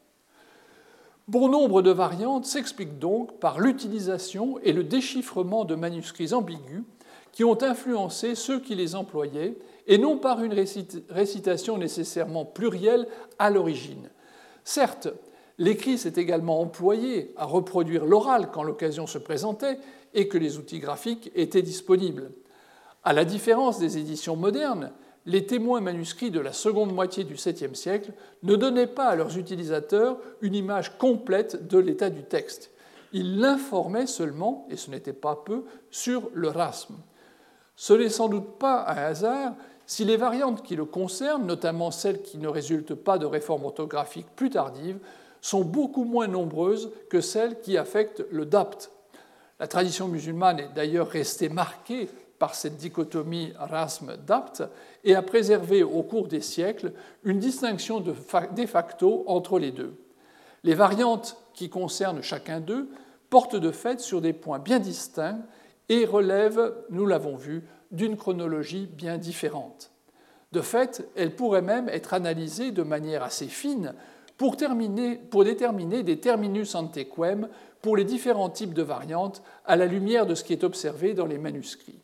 Bon 1.27 1.49
nombre 1.49 1.81
de 1.81 1.89
variantes 1.89 2.45
s'expliquent 2.45 2.99
donc 2.99 3.39
par 3.39 3.59
l'utilisation 3.59 4.59
et 4.59 4.73
le 4.73 4.83
déchiffrement 4.83 5.65
de 5.65 5.73
manuscrits 5.73 6.33
ambigus 6.33 6.83
qui 7.31 7.43
ont 7.43 7.61
influencé 7.61 8.33
ceux 8.33 8.61
qui 8.61 8.75
les 8.75 8.95
employaient, 8.95 9.57
et 9.87 9.97
non 9.97 10.17
par 10.17 10.41
une 10.41 10.53
récitation 11.09 11.77
nécessairement 11.77 12.45
plurielle 12.45 13.07
à 13.39 13.49
l'origine. 13.49 14.09
Certes, 14.65 15.07
l'écrit 15.59 15.97
s'est 15.97 16.13
également 16.17 16.59
employé 16.59 17.33
à 17.37 17.45
reproduire 17.45 18.03
l'oral 18.03 18.49
quand 18.51 18.63
l'occasion 18.63 19.07
se 19.07 19.19
présentait 19.19 19.77
et 20.13 20.27
que 20.27 20.39
les 20.39 20.57
outils 20.57 20.79
graphiques 20.79 21.31
étaient 21.35 21.61
disponibles. 21.61 22.31
À 23.03 23.13
la 23.13 23.23
différence 23.23 23.77
des 23.77 23.99
éditions 23.99 24.35
modernes, 24.35 24.91
les 25.27 25.45
témoins 25.45 25.81
manuscrits 25.81 26.31
de 26.31 26.39
la 26.39 26.51
seconde 26.51 26.93
moitié 26.93 27.23
du 27.23 27.35
7e 27.35 27.75
siècle 27.75 28.11
ne 28.41 28.55
donnaient 28.55 28.87
pas 28.87 29.05
à 29.05 29.15
leurs 29.15 29.37
utilisateurs 29.37 30.17
une 30.41 30.55
image 30.55 30.97
complète 30.97 31.67
de 31.67 31.77
l'état 31.77 32.09
du 32.09 32.23
texte. 32.23 32.71
Ils 33.13 33.37
l'informaient 33.37 34.07
seulement, 34.07 34.67
et 34.69 34.77
ce 34.77 34.89
n'était 34.89 35.13
pas 35.13 35.35
peu, 35.45 35.63
sur 35.91 36.29
le 36.33 36.49
rasme. 36.49 36.95
Ce 37.75 37.93
n'est 37.93 38.09
sans 38.09 38.29
doute 38.29 38.57
pas 38.57 38.85
un 38.87 38.97
hasard 38.97 39.53
si 39.87 40.05
les 40.05 40.17
variantes 40.17 40.63
qui 40.63 40.75
le 40.75 40.85
concernent, 40.85 41.45
notamment 41.45 41.91
celles 41.91 42.21
qui 42.21 42.37
ne 42.37 42.47
résultent 42.47 42.95
pas 42.95 43.17
de 43.17 43.25
réformes 43.25 43.65
orthographiques 43.65 44.29
plus 44.35 44.49
tardives, 44.49 44.99
sont 45.41 45.63
beaucoup 45.63 46.05
moins 46.05 46.27
nombreuses 46.27 46.91
que 47.09 47.21
celles 47.21 47.59
qui 47.61 47.77
affectent 47.77 48.25
le 48.31 48.45
dapt. 48.45 48.91
La 49.59 49.67
tradition 49.67 50.07
musulmane 50.07 50.59
est 50.59 50.73
d'ailleurs 50.73 51.07
restée 51.07 51.49
marquée 51.49 52.09
par 52.39 52.55
cette 52.55 52.77
dichotomie 52.77 53.53
rasm-dapt 53.57 54.63
et 55.03 55.15
a 55.15 55.21
préservé 55.21 55.83
au 55.83 56.03
cours 56.03 56.27
des 56.27 56.41
siècles 56.41 56.91
une 57.23 57.39
distinction 57.39 58.01
de 58.01 58.13
facto 58.65 59.23
entre 59.27 59.59
les 59.59 59.71
deux. 59.71 59.95
Les 60.63 60.73
variantes 60.73 61.37
qui 61.53 61.69
concernent 61.69 62.23
chacun 62.23 62.59
d'eux 62.59 62.89
portent 63.29 63.55
de 63.55 63.71
fait 63.71 63.99
sur 63.99 64.19
des 64.19 64.33
points 64.33 64.59
bien 64.59 64.79
distincts 64.79 65.39
et 65.89 66.05
relèvent, 66.05 66.73
nous 66.89 67.05
l'avons 67.05 67.35
vu, 67.35 67.63
d'une 67.91 68.17
chronologie 68.17 68.87
bien 68.91 69.17
différente. 69.17 69.91
De 70.51 70.61
fait, 70.61 71.07
elle 71.15 71.35
pourrait 71.35 71.61
même 71.61 71.89
être 71.89 72.13
analysée 72.13 72.71
de 72.71 72.83
manière 72.83 73.23
assez 73.23 73.47
fine 73.47 73.93
pour, 74.37 74.55
déterminer 74.55 76.03
des 76.03 76.19
terminus 76.19 76.75
antequem 76.75 77.47
pour 77.81 77.97
les 77.97 78.03
différents 78.03 78.49
types 78.49 78.73
de 78.73 78.81
variantes 78.81 79.41
à 79.65 79.75
la 79.75 79.85
lumière 79.85 80.25
de 80.25 80.35
ce 80.35 80.43
qui 80.43 80.53
est 80.53 80.63
observé 80.63 81.13
dans 81.13 81.25
les 81.25 81.37
manuscrits. 81.37 81.99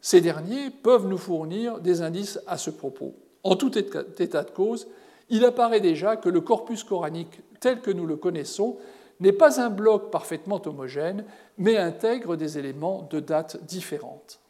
Ces 0.00 0.20
derniers 0.20 0.70
peuvent 0.70 1.06
nous 1.06 1.18
fournir 1.18 1.80
des 1.80 2.02
indices 2.02 2.40
à 2.46 2.56
ce 2.56 2.70
propos. 2.70 3.14
En 3.42 3.56
tout 3.56 3.76
état 3.78 4.42
de 4.42 4.50
cause, 4.50 4.86
il 5.28 5.44
apparaît 5.44 5.80
déjà 5.80 6.16
que 6.16 6.28
le 6.28 6.40
corpus 6.40 6.84
coranique 6.84 7.40
tel 7.60 7.80
que 7.80 7.90
nous 7.90 8.06
le 8.06 8.16
connaissons 8.16 8.78
n'est 9.20 9.32
pas 9.32 9.60
un 9.60 9.70
bloc 9.70 10.10
parfaitement 10.10 10.60
homogène, 10.66 11.24
mais 11.58 11.76
intègre 11.76 12.36
des 12.36 12.58
éléments 12.58 13.06
de 13.10 13.20
dates 13.20 13.62
différentes. 13.64 14.40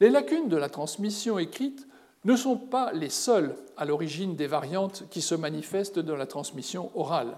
Les 0.00 0.10
lacunes 0.10 0.48
de 0.48 0.56
la 0.56 0.68
transmission 0.68 1.38
écrite 1.38 1.88
ne 2.24 2.36
sont 2.36 2.56
pas 2.56 2.92
les 2.92 3.08
seules 3.08 3.56
à 3.76 3.84
l'origine 3.84 4.36
des 4.36 4.46
variantes 4.46 5.04
qui 5.10 5.20
se 5.20 5.34
manifestent 5.34 5.98
dans 5.98 6.16
la 6.16 6.26
transmission 6.26 6.90
orale. 6.94 7.36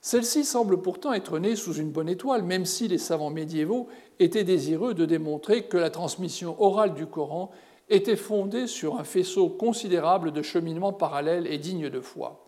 Celle-ci 0.00 0.44
semble 0.44 0.80
pourtant 0.80 1.12
être 1.12 1.38
née 1.38 1.56
sous 1.56 1.74
une 1.74 1.90
bonne 1.90 2.08
étoile, 2.08 2.42
même 2.42 2.64
si 2.64 2.88
les 2.88 2.98
savants 2.98 3.30
médiévaux 3.30 3.88
étaient 4.18 4.44
désireux 4.44 4.94
de 4.94 5.04
démontrer 5.04 5.64
que 5.64 5.76
la 5.76 5.90
transmission 5.90 6.60
orale 6.60 6.94
du 6.94 7.06
Coran 7.06 7.50
était 7.88 8.16
fondée 8.16 8.66
sur 8.66 8.98
un 8.98 9.04
faisceau 9.04 9.48
considérable 9.48 10.32
de 10.32 10.42
cheminements 10.42 10.92
parallèles 10.92 11.46
et 11.46 11.58
dignes 11.58 11.90
de 11.90 12.00
foi. 12.00 12.46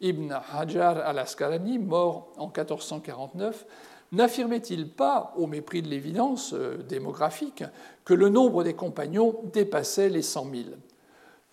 Ibn 0.00 0.32
Hajar 0.52 0.98
al-Asqalani, 0.98 1.78
mort 1.78 2.32
en 2.38 2.46
1449, 2.46 3.66
n'affirmait-il 4.12 4.88
pas, 4.88 5.32
au 5.36 5.46
mépris 5.46 5.82
de 5.82 5.88
l'évidence 5.88 6.52
euh, 6.52 6.78
démographique, 6.88 7.64
que 8.04 8.14
le 8.14 8.28
nombre 8.28 8.64
des 8.64 8.74
compagnons 8.74 9.40
dépassait 9.52 10.08
les 10.08 10.22
100 10.22 10.50
000 10.50 10.64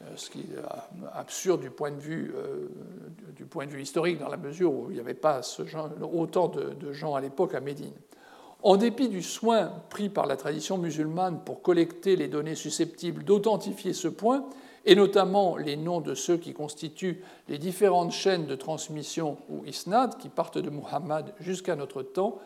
euh, 0.01 0.05
ce 0.15 0.29
qui 0.29 0.39
est 0.39 0.57
euh, 0.57 1.07
absurde 1.13 1.61
du 1.61 1.69
point 1.69 1.91
de 1.91 1.99
vue, 1.99 2.33
du 3.35 3.45
point 3.45 3.65
de 3.65 3.71
vue 3.71 3.81
historique, 3.81 4.19
dans 4.19 4.29
la 4.29 4.37
mesure 4.37 4.73
où 4.73 4.85
il 4.89 4.95
n'y 4.95 4.99
avait 4.99 5.13
pas 5.13 5.41
autant 6.01 6.47
de, 6.47 6.93
gens 6.93 7.15
à 7.15 7.21
l'époque 7.21 7.53
à 7.53 7.59
Médine. 7.59 7.93
En 8.63 8.75
dépit 8.75 9.07
du 9.07 9.21
soin 9.21 9.71
pris 9.89 10.09
par 10.09 10.25
la 10.25 10.35
tradition 10.35 10.79
musulmane 10.79 11.41
pour 11.43 11.61
collecter 11.61 12.15
les 12.15 12.27
données 12.27 12.55
susceptibles 12.55 13.23
d'authentifier 13.23 13.93
ce 13.93 14.07
point, 14.07 14.45
et 14.87 14.95
notamment 14.95 15.57
les 15.57 15.75
noms 15.75 15.99
de 15.99 16.15
ceux 16.15 16.37
qui 16.37 16.53
constituent 16.53 17.21
les 17.49 17.57
différentes 17.57 18.13
chaînes 18.13 18.47
de 18.47 18.55
transmission 18.55 19.37
ou 19.49 19.65
isnad 19.65 20.17
qui 20.17 20.29
partent 20.29 20.57
de 20.57 20.69
Muhammad 20.69 21.33
jusqu'à 21.41 21.75
notre 21.75 22.03
temps, 22.03 22.39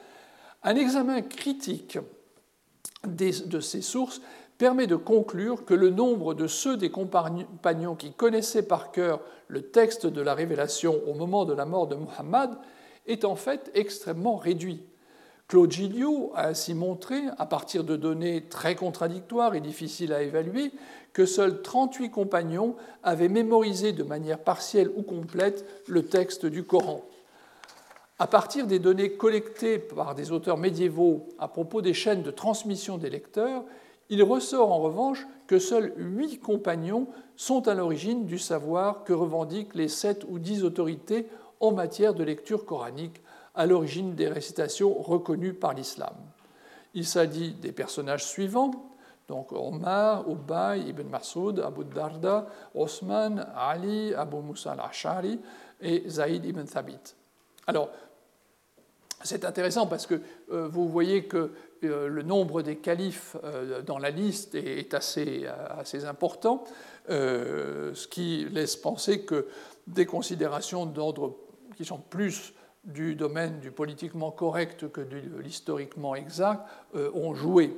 un 0.63 0.75
examen 0.75 1.21
critique 1.21 1.99
de 3.05 3.59
ces 3.59 3.81
sources 3.83 4.21
permet 4.57 4.87
de 4.87 4.95
conclure 4.95 5.65
que 5.65 5.75
le 5.75 5.91
nombre 5.91 6.33
de 6.33 6.47
ceux 6.47 6.77
des 6.77 6.89
compagnons 6.89 7.95
qui 7.95 8.11
connaissaient 8.11 8.67
par 8.67 8.91
cœur 8.91 9.21
le 9.47 9.61
texte 9.61 10.07
de 10.07 10.21
la 10.21 10.33
révélation 10.33 10.99
au 11.07 11.13
moment 11.13 11.45
de 11.45 11.53
la 11.53 11.65
mort 11.65 11.85
de 11.85 11.95
Muhammad 11.95 12.57
est 13.05 13.23
en 13.23 13.35
fait 13.35 13.69
extrêmement 13.75 14.37
réduit. 14.37 14.81
Claude 15.51 15.69
Gilliot 15.69 16.31
a 16.33 16.47
ainsi 16.47 16.73
montré, 16.73 17.23
à 17.37 17.45
partir 17.45 17.83
de 17.83 17.97
données 17.97 18.45
très 18.45 18.73
contradictoires 18.73 19.53
et 19.53 19.59
difficiles 19.59 20.13
à 20.13 20.21
évaluer, 20.21 20.71
que 21.11 21.25
seuls 21.25 21.61
38 21.61 22.09
compagnons 22.09 22.77
avaient 23.03 23.27
mémorisé 23.27 23.91
de 23.91 24.03
manière 24.03 24.39
partielle 24.39 24.89
ou 24.95 25.01
complète 25.01 25.65
le 25.89 26.05
texte 26.05 26.45
du 26.45 26.63
Coran. 26.63 27.03
À 28.17 28.27
partir 28.27 28.65
des 28.65 28.79
données 28.79 29.11
collectées 29.11 29.77
par 29.77 30.15
des 30.15 30.31
auteurs 30.31 30.57
médiévaux 30.57 31.27
à 31.37 31.49
propos 31.49 31.81
des 31.81 31.93
chaînes 31.93 32.23
de 32.23 32.31
transmission 32.31 32.97
des 32.97 33.09
lecteurs, 33.09 33.65
il 34.09 34.23
ressort 34.23 34.71
en 34.71 34.79
revanche 34.79 35.27
que 35.47 35.59
seuls 35.59 35.91
huit 35.97 36.39
compagnons 36.39 37.07
sont 37.35 37.67
à 37.67 37.73
l'origine 37.73 38.25
du 38.25 38.39
savoir 38.39 39.03
que 39.03 39.11
revendiquent 39.11 39.75
les 39.75 39.89
sept 39.89 40.25
ou 40.29 40.39
dix 40.39 40.63
autorités 40.63 41.27
en 41.59 41.73
matière 41.73 42.13
de 42.13 42.23
lecture 42.23 42.63
coranique, 42.63 43.21
à 43.55 43.65
l'origine 43.65 44.15
des 44.15 44.27
récitations 44.27 44.93
reconnues 45.01 45.53
par 45.53 45.73
l'islam. 45.73 46.15
Il 46.93 47.05
s'agit 47.05 47.53
des 47.53 47.71
personnages 47.71 48.25
suivants 48.25 48.91
donc 49.31 49.53
Omar, 49.53 50.29
Ubay, 50.29 50.89
Ibn 50.89 51.07
Masoud, 51.07 51.59
Abu 51.61 51.85
Darda, 51.85 52.47
Osman, 52.75 53.47
Ali, 53.55 54.13
Abu 54.13 54.41
Musa 54.41 54.73
al-Ashari 54.73 55.39
et 55.79 56.03
Zaïd 56.09 56.43
ibn 56.43 56.65
Thabit. 56.65 57.15
Alors, 57.65 57.89
c'est 59.23 59.45
intéressant 59.45 59.87
parce 59.87 60.05
que 60.05 60.19
euh, 60.51 60.67
vous 60.67 60.89
voyez 60.89 61.27
que 61.27 61.51
euh, 61.85 62.09
le 62.09 62.23
nombre 62.23 62.61
des 62.61 62.75
califes 62.75 63.37
euh, 63.45 63.81
dans 63.81 63.99
la 63.99 64.09
liste 64.09 64.55
est, 64.55 64.93
assez, 64.93 65.47
assez 65.47 66.03
important, 66.03 66.65
ce 67.07 68.07
qui 68.07 68.45
laisse 68.51 68.75
penser 68.75 69.21
que 69.21 69.47
des 69.87 70.05
considérations 70.05 70.85
d'ordre 70.85 71.37
qui 71.77 71.85
sont 71.85 71.99
plus 71.99 72.53
du 72.83 73.15
domaine 73.15 73.59
du 73.59 73.71
politiquement 73.71 74.31
correct 74.31 74.91
que 74.91 75.01
de 75.01 75.39
l'historiquement 75.39 76.15
exact 76.15 76.65
ont 76.95 77.35
joué. 77.35 77.77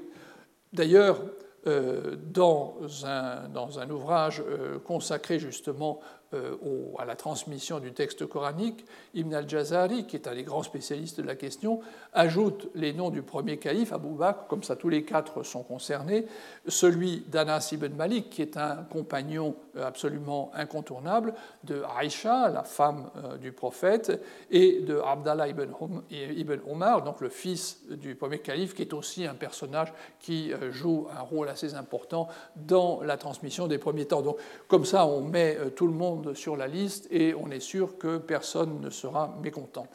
D'ailleurs, 0.72 1.20
euh, 1.66 2.18
dans 2.18 2.76
un, 3.06 3.90
ouvrage 3.90 4.44
euh, 4.46 4.80
consacré 4.80 5.40
justement 5.40 6.02
euh, 6.34 6.56
à 7.00 7.06
la 7.06 7.16
transmission 7.16 7.80
du 7.80 7.94
texte 7.94 8.26
coranique, 8.26 8.86
Ibn 9.14 9.34
al-Jazari, 9.34 10.06
qui 10.06 10.16
est 10.16 10.28
un 10.28 10.36
des 10.36 10.44
grands 10.44 10.64
spécialistes 10.64 11.20
de 11.20 11.26
la 11.26 11.36
question, 11.36 11.82
ajoute 12.14 12.70
les 12.76 12.94
noms 12.94 13.10
du 13.10 13.22
premier 13.22 13.58
calife, 13.58 13.94
Abou 13.94 14.16
Bakr, 14.16 14.48
comme 14.48 14.64
ça 14.64 14.76
tous 14.76 14.90
les 14.90 15.04
quatre 15.04 15.44
sont 15.44 15.64
concernés, 15.64 16.26
celui 16.68 17.22
d'Anas 17.28 17.70
ibn 17.72 17.94
Malik, 17.96 18.30
qui 18.30 18.42
est 18.42 18.58
un 18.58 18.86
compagnon 18.92 19.56
euh, 19.76 19.88
absolument 19.88 20.52
incontournable, 20.54 21.34
de 21.64 21.84
Aïcha, 21.98 22.50
la 22.50 22.64
femme 22.64 23.10
euh, 23.18 23.38
du 23.38 23.52
prophète, 23.52 24.22
et 24.52 24.82
de 24.82 25.00
Abdallah 25.00 25.48
ibn 25.48 26.60
Omar, 26.70 27.04
donc 27.04 27.22
le 27.22 27.30
fils 27.30 27.82
du 27.90 28.16
premier 28.16 28.40
calife, 28.40 28.74
qui 28.74 28.84
est 28.84 28.94
aussi 28.94 29.26
un 29.26 29.34
personnage 29.34 29.94
qui 30.20 30.52
joue 30.72 31.08
un 31.18 31.22
rôle 31.22 31.50
assez 31.50 31.76
important 31.76 32.28
dans 32.56 33.02
la 33.02 33.18
transmission 33.18 33.68
des 33.68 33.78
premiers 33.78 34.06
temps. 34.06 34.22
Donc, 34.22 34.38
comme 34.68 34.86
ça, 34.86 35.06
on 35.06 35.22
met 35.22 35.58
tout 35.76 35.88
le 35.88 35.94
monde 35.94 36.23
sur 36.34 36.56
la 36.56 36.68
liste 36.68 37.08
et 37.12 37.34
on 37.34 37.52
est 37.52 37.60
sûr 37.60 37.98
que 37.98 38.18
personne 38.18 38.80
ne 38.82 38.90
sera 38.90 39.38
mécontent. 39.44 39.88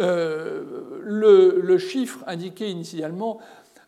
Euh, 0.00 1.00
le, 1.02 1.78
chiffre 1.78 2.24
indiqué 2.26 2.68
initialement 2.68 3.38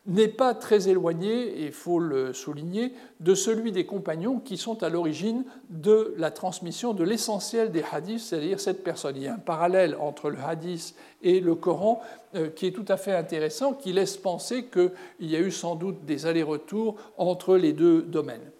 n'est 0.06 0.28
pas 0.28 0.54
très 0.54 0.88
éloigné, 0.88 1.60
et 1.60 1.66
il 1.66 1.72
faut 1.72 1.98
le 1.98 2.32
souligner, 2.32 2.92
de 3.18 3.34
celui 3.34 3.72
des 3.72 3.86
compagnons 3.86 4.38
qui 4.38 4.56
sont 4.56 4.84
à 4.84 4.88
l'origine 4.88 5.44
de 5.68 6.14
la 6.16 6.30
transmission 6.30 6.94
de 6.94 7.02
l'essentiel 7.02 7.72
des 7.72 7.82
hadiths, 7.90 8.20
c'est-à-dire 8.20 8.60
cette 8.60 8.84
personne. 8.84 9.16
Il 9.16 9.24
y 9.24 9.26
a 9.26 9.34
un 9.34 9.38
parallèle 9.38 9.96
entre 9.98 10.30
le 10.30 10.38
hadith 10.38 10.94
et 11.22 11.40
le 11.40 11.56
Coran 11.56 12.00
euh, 12.36 12.50
qui 12.50 12.66
est 12.66 12.72
tout 12.72 12.84
à 12.86 12.96
fait 12.96 13.14
intéressant, 13.14 13.72
qui 13.72 13.92
laisse 13.92 14.16
penser 14.16 14.66
qu'il 14.66 14.92
y 15.20 15.34
a 15.34 15.40
eu 15.40 15.50
sans 15.50 15.74
doute 15.74 16.04
des 16.04 16.26
allers-retours 16.26 16.96
entre 17.18 17.56
les 17.56 17.72
deux 17.72 18.02
domaines. 18.02 18.52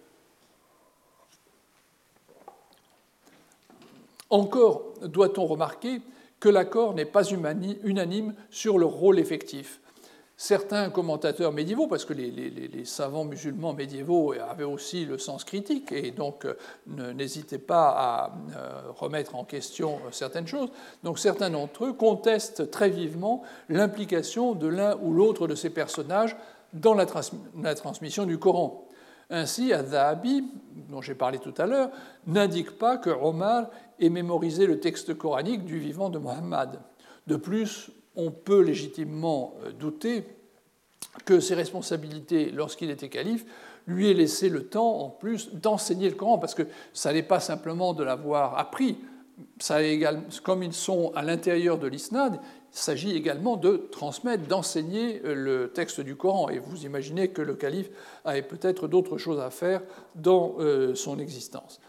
Encore 4.31 4.94
doit-on 5.03 5.47
remarquer 5.47 6.01
que 6.40 6.48
l'accord 6.48 6.94
n'est 6.94 7.05
pas 7.05 7.24
unanime 7.31 8.35
sur 8.51 8.78
le 8.78 8.86
rôle 8.86 9.19
effectif. 9.19 9.81
Certains 10.39 10.90
commentateurs 10.90 11.51
médiévaux, 11.51 11.86
parce 11.86 12.05
que 12.05 12.12
les, 12.12 12.85
savants 12.85 13.24
musulmans 13.24 13.73
médiévaux 13.73 14.35
avaient 14.35 14.65
aussi 14.65 15.07
le 15.07 15.16
sens 15.16 15.44
critique 15.44 15.93
et 15.93 16.11
donc 16.11 16.44
euh, 16.44 17.15
n'hésitaient 17.15 17.57
pas 17.57 17.89
à 17.89 18.32
euh, 18.55 18.82
remettre 18.94 19.35
en 19.35 19.44
question 19.44 19.97
euh, 20.05 20.11
certaines 20.11 20.47
choses, 20.47 20.69
donc 21.05 21.19
certains 21.19 21.48
d'entre 21.48 21.86
eux 21.86 21.94
contestent 21.94 22.70
très 22.70 22.90
vivement 22.90 23.43
l'implication 23.70 24.53
de 24.53 24.66
l'un 24.66 24.98
ou 25.01 25.15
l'autre 25.15 25.48
de 25.48 25.55
ces 25.55 25.70
personnages 25.70 26.36
dans 26.74 26.93
la, 26.93 27.07
transmission 27.74 28.27
du 28.27 28.39
Coran. 28.39 28.86
Ainsi, 29.31 29.73
Adhabi, 29.73 30.44
dont 30.89 31.01
j'ai 31.01 31.15
parlé 31.15 31.39
tout 31.39 31.55
à 31.59 31.66
l'heure, 31.66 31.90
n'indique 32.27 32.78
pas 32.78 32.97
que 32.97 33.11
Omar 33.11 33.70
et 33.98 34.11
mémoriser 34.11 34.66
le 34.66 34.78
texte 34.78 35.16
coranique 35.16 35.65
du 35.65 35.78
vivant 35.78 36.11
de 36.11 36.19
Mohammed. 36.19 36.78
De 37.27 37.36
plus, 37.36 37.90
on 38.15 38.31
peut 38.31 38.61
légitimement 38.61 39.55
euh, 39.65 39.73
douter 39.73 40.24
que 41.24 41.40
ses 41.40 41.55
responsabilités 41.55 42.51
lorsqu'il 42.51 42.90
était 42.90 43.09
calife 43.09 43.44
lui 43.86 44.11
aient 44.11 44.15
laissé 44.15 44.48
le 44.48 44.66
temps 44.66 45.01
en 45.01 45.09
plus 45.09 45.55
d'enseigner 45.55 46.09
le 46.09 46.16
Coran, 46.16 46.39
parce 46.39 46.55
que 46.55 46.65
ça 46.93 47.12
n'est 47.12 47.23
pas 47.23 47.40
simplement 47.40 47.94
de 47.94 48.03
l'avoir 48.03 48.59
appris, 48.59 48.98
ça 49.59 49.78
comme 50.43 50.62
ils 50.62 50.73
sont 50.73 51.12
à 51.15 51.23
l'intérieur 51.23 51.78
de 51.78 51.86
l'isnad, 51.86 52.40
il 52.77 52.81
s'agit 52.81 53.16
également 53.16 53.57
de 53.57 53.89
transmettre, 53.90 54.47
d'enseigner 54.47 55.23
euh, 55.24 55.35
le 55.35 55.69
texte 55.73 56.01
du 56.03 56.15
Coran. 56.15 56.51
Et 56.51 56.59
vous 56.59 56.85
imaginez 56.85 57.28
que 57.28 57.40
le 57.40 57.55
calife 57.55 57.89
avait 58.27 58.43
peut-être 58.43 58.86
d'autres 58.86 59.16
choses 59.16 59.40
à 59.40 59.48
faire 59.48 59.81
dans 60.15 60.57
euh, 60.59 60.94
son 60.94 61.19
existence. 61.19 61.81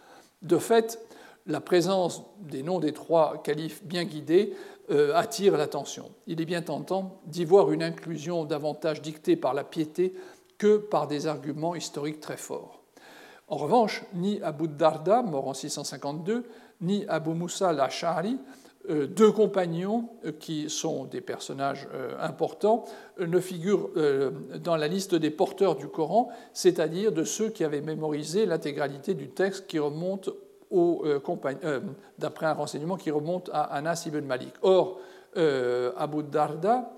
De 0.44 0.58
fait, 0.58 1.06
la 1.46 1.60
présence 1.60 2.24
des 2.40 2.64
noms 2.64 2.80
des 2.80 2.94
trois 2.94 3.44
califes 3.44 3.84
bien 3.84 4.06
guidés 4.06 4.54
euh, 4.90 5.14
attire 5.14 5.58
l'attention. 5.58 6.10
Il 6.26 6.40
est 6.40 6.46
bien 6.46 6.62
tentant 6.62 7.20
d'y 7.26 7.44
voir 7.44 7.74
une 7.74 7.84
inclusion 7.84 8.46
davantage 8.46 9.02
dictée 9.02 9.36
par 9.36 9.54
la 9.54 9.66
piété 9.66 10.16
que 10.58 10.78
par 10.78 11.08
des 11.08 11.28
arguments 11.28 11.76
historiques 11.76 12.22
très 12.22 12.38
forts. 12.38 12.82
En 13.50 13.58
revanche, 13.58 14.04
ni 14.14 14.42
Abu 14.42 14.70
Darda, 14.70 15.22
mort 15.22 15.50
en 15.50 15.54
652, 15.54 16.46
ni 16.80 17.06
Abu 17.08 17.32
Musa 17.32 17.70
al-Ash'ari, 17.70 18.38
deux 18.90 19.32
compagnons 19.32 20.10
euh, 20.26 20.32
qui 20.32 20.70
sont 20.70 21.06
des 21.06 21.22
personnages 21.22 21.88
importants, 22.20 22.86
ne 23.20 23.40
figurent 23.40 23.90
dans 24.64 24.76
la 24.76 24.88
liste 24.88 25.16
des 25.16 25.32
porteurs 25.32 25.76
du 25.76 25.88
Coran, 25.88 26.30
c'est-à-dire 26.54 27.12
de 27.12 27.24
ceux 27.24 27.50
qui 27.50 27.64
avaient 27.64 27.82
mémorisé 27.82 28.46
l'intégralité 28.46 29.14
du 29.14 29.30
texte 29.30 29.68
qui 29.68 29.80
remonte 29.80 30.30
euh, 30.74 31.20
euh, 31.64 31.80
d'après 32.18 32.46
un 32.46 32.54
renseignement 32.54 32.98
qui 32.98 33.10
remonte 33.10 33.50
à 33.54 33.64
Anas 33.64 34.04
ibn 34.06 34.26
Malik. 34.26 34.54
Or, 34.62 35.00
euh, 35.38 35.92
Abu 35.96 36.24
Darda, 36.24 36.92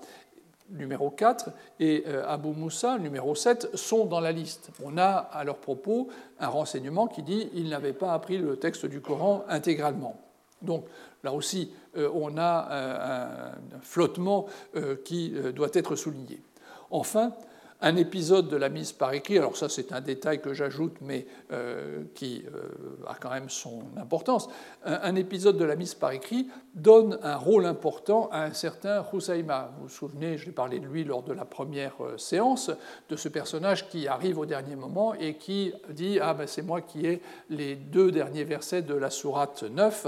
numéro 0.70 1.10
4, 1.10 1.50
et 1.78 2.04
Abu 2.26 2.48
Moussa, 2.48 2.98
numéro 2.98 3.34
7, 3.34 3.76
sont 3.76 4.06
dans 4.06 4.20
la 4.20 4.32
liste. 4.32 4.70
On 4.84 4.98
a 4.98 5.10
à 5.10 5.44
leur 5.44 5.58
propos 5.58 6.08
un 6.38 6.48
renseignement 6.48 7.06
qui 7.06 7.22
dit 7.22 7.48
qu'ils 7.48 7.68
n'avaient 7.68 7.92
pas 7.92 8.12
appris 8.12 8.38
le 8.38 8.56
texte 8.56 8.86
du 8.86 9.00
Coran 9.00 9.44
intégralement. 9.48 10.16
Donc 10.62 10.86
là 11.24 11.32
aussi, 11.32 11.72
on 11.96 12.36
a 12.38 13.54
un 13.74 13.80
flottement 13.82 14.46
qui 15.04 15.34
doit 15.54 15.70
être 15.74 15.96
souligné. 15.96 16.40
Enfin, 16.90 17.32
un 17.82 17.96
épisode 17.96 18.48
de 18.48 18.56
la 18.56 18.68
mise 18.68 18.92
par 18.92 19.12
écrit, 19.14 19.38
alors 19.38 19.56
ça 19.56 19.68
c'est 19.68 19.92
un 19.92 20.00
détail 20.00 20.40
que 20.40 20.52
j'ajoute 20.52 20.96
mais 21.00 21.26
euh, 21.52 22.02
qui 22.14 22.44
euh, 22.54 23.08
a 23.08 23.14
quand 23.14 23.30
même 23.30 23.48
son 23.48 23.82
importance, 23.96 24.48
un, 24.84 25.14
épisode 25.14 25.56
de 25.56 25.64
la 25.64 25.76
mise 25.76 25.94
par 25.94 26.12
écrit 26.12 26.48
donne 26.74 27.18
un 27.22 27.36
rôle 27.36 27.66
important 27.66 28.28
à 28.32 28.44
un 28.44 28.52
certain 28.52 29.04
Husayma. 29.12 29.72
Vous 29.76 29.84
vous 29.84 29.88
souvenez, 29.88 30.38
j'ai 30.38 30.52
parlé 30.52 30.78
de 30.78 30.86
lui 30.86 31.04
lors 31.04 31.22
de 31.22 31.32
la 31.32 31.44
première 31.44 31.94
euh, 32.00 32.18
séance, 32.18 32.70
de 33.08 33.16
ce 33.16 33.28
personnage 33.28 33.88
qui 33.88 34.06
arrive 34.08 34.38
au 34.38 34.46
dernier 34.46 34.76
moment 34.76 35.14
et 35.14 35.34
qui 35.34 35.72
dit 35.90 36.18
Ah 36.20 36.34
ben 36.34 36.46
c'est 36.46 36.62
moi 36.62 36.80
qui 36.80 37.06
ai 37.06 37.22
les 37.48 37.76
deux 37.76 38.12
derniers 38.12 38.44
versets 38.44 38.82
de 38.82 38.94
la 38.94 39.10
sourate 39.10 39.64
9 39.64 40.06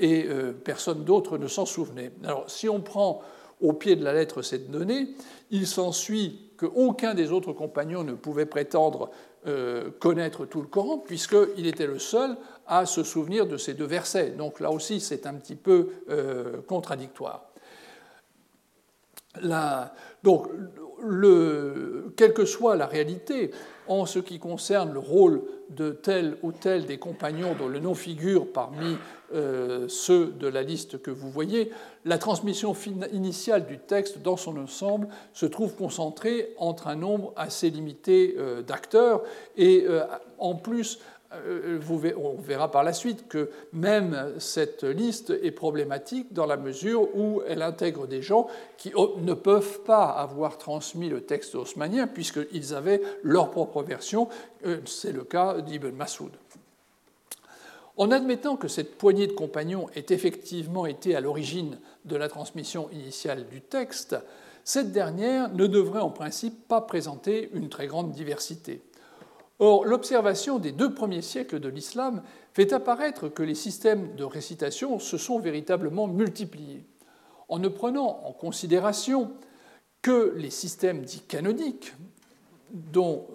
et 0.00 0.28
personne 0.64 1.04
d'autre 1.04 1.38
ne 1.38 1.46
s'en 1.46 1.66
souvenait. 1.66 2.12
Alors 2.24 2.50
si 2.50 2.68
on 2.68 2.80
prend 2.80 3.22
au 3.60 3.72
pied 3.72 3.96
de 3.96 4.04
la 4.04 4.12
lettre 4.12 4.42
cette 4.42 4.70
donnée, 4.70 5.08
il 5.50 5.66
s'ensuit 5.66 6.47
qu'aucun 6.58 7.14
des 7.14 7.32
autres 7.32 7.52
compagnons 7.52 8.04
ne 8.04 8.12
pouvait 8.12 8.46
prétendre 8.46 9.10
euh, 9.46 9.90
connaître 10.00 10.44
tout 10.44 10.60
le 10.60 10.66
Coran, 10.66 10.98
puisqu'il 10.98 11.66
était 11.66 11.86
le 11.86 11.98
seul 11.98 12.36
à 12.66 12.84
se 12.84 13.04
souvenir 13.04 13.46
de 13.46 13.56
ces 13.56 13.74
deux 13.74 13.86
versets. 13.86 14.30
Donc 14.30 14.60
là 14.60 14.70
aussi, 14.70 15.00
c'est 15.00 15.26
un 15.26 15.34
petit 15.34 15.56
peu 15.56 15.88
euh, 16.10 16.60
contradictoire. 16.66 17.46
donc, 20.22 20.48
quelle 22.16 22.34
que 22.34 22.44
soit 22.44 22.74
la 22.74 22.86
réalité, 22.86 23.52
en 23.86 24.04
ce 24.04 24.18
qui 24.18 24.40
concerne 24.40 24.92
le 24.92 24.98
rôle 24.98 25.42
de 25.70 25.90
tel 25.90 26.36
ou 26.42 26.50
tel 26.50 26.86
des 26.86 26.98
compagnons 26.98 27.54
dont 27.54 27.68
le 27.68 27.78
nom 27.78 27.94
figure 27.94 28.52
parmi 28.52 28.96
euh, 29.34 29.86
ceux 29.88 30.28
de 30.28 30.48
la 30.48 30.62
liste 30.62 31.02
que 31.02 31.10
vous 31.10 31.30
voyez, 31.30 31.70
la 32.06 32.16
transmission 32.16 32.74
initiale 33.12 33.66
du 33.66 33.78
texte 33.78 34.22
dans 34.22 34.38
son 34.38 34.56
ensemble 34.56 35.08
se 35.34 35.44
trouve 35.44 35.74
concentrée 35.74 36.54
entre 36.56 36.86
un 36.86 36.94
nombre 36.94 37.34
assez 37.36 37.68
limité 37.68 38.36
euh, 38.38 38.62
d'acteurs 38.62 39.22
et 39.56 39.84
euh, 39.86 40.04
en 40.38 40.54
plus 40.54 40.98
on 42.16 42.40
verra 42.40 42.70
par 42.70 42.84
la 42.84 42.94
suite 42.94 43.28
que 43.28 43.50
même 43.74 44.32
cette 44.38 44.82
liste 44.82 45.28
est 45.28 45.50
problématique 45.50 46.32
dans 46.32 46.46
la 46.46 46.56
mesure 46.56 47.14
où 47.14 47.42
elle 47.46 47.60
intègre 47.60 48.06
des 48.06 48.22
gens 48.22 48.46
qui 48.78 48.92
oh, 48.94 49.16
ne 49.18 49.34
peuvent 49.34 49.82
pas 49.82 50.04
avoir 50.06 50.56
transmis 50.56 51.10
le 51.10 51.20
texte 51.20 51.54
haussmanien 51.54 52.06
puisqu'ils 52.06 52.74
avaient 52.74 53.02
leur 53.22 53.50
propre 53.50 53.82
version. 53.82 54.28
C'est 54.86 55.12
le 55.12 55.24
cas 55.24 55.60
d'Ibn 55.60 55.90
Masoud. 55.90 56.32
En 57.98 58.12
admettant 58.12 58.56
que 58.56 58.68
cette 58.68 58.96
poignée 58.96 59.26
de 59.26 59.32
compagnons 59.32 59.88
ait 59.96 60.06
effectivement 60.10 60.86
été 60.86 61.16
à 61.16 61.20
l'origine 61.20 61.78
de 62.04 62.14
la 62.14 62.28
transmission 62.28 62.88
initiale 62.90 63.48
du 63.48 63.60
texte, 63.60 64.16
cette 64.62 64.92
dernière 64.92 65.52
ne 65.52 65.66
devrait 65.66 66.00
en 66.00 66.10
principe 66.10 66.68
pas 66.68 66.80
présenter 66.80 67.50
une 67.54 67.68
très 67.68 67.88
grande 67.88 68.12
diversité. 68.12 68.82
Or, 69.58 69.84
l'observation 69.84 70.60
des 70.60 70.70
deux 70.70 70.94
premiers 70.94 71.22
siècles 71.22 71.58
de 71.58 71.68
l'islam 71.68 72.22
fait 72.52 72.72
apparaître 72.72 73.28
que 73.28 73.42
les 73.42 73.56
systèmes 73.56 74.14
de 74.14 74.22
récitation 74.22 75.00
se 75.00 75.18
sont 75.18 75.40
véritablement 75.40 76.06
multipliés. 76.06 76.86
En 77.48 77.58
ne 77.58 77.68
prenant 77.68 78.20
en 78.24 78.32
considération 78.32 79.32
que 80.02 80.34
les 80.36 80.50
systèmes 80.50 81.02
dits 81.02 81.24
canoniques, 81.26 81.94
dont 82.70 83.26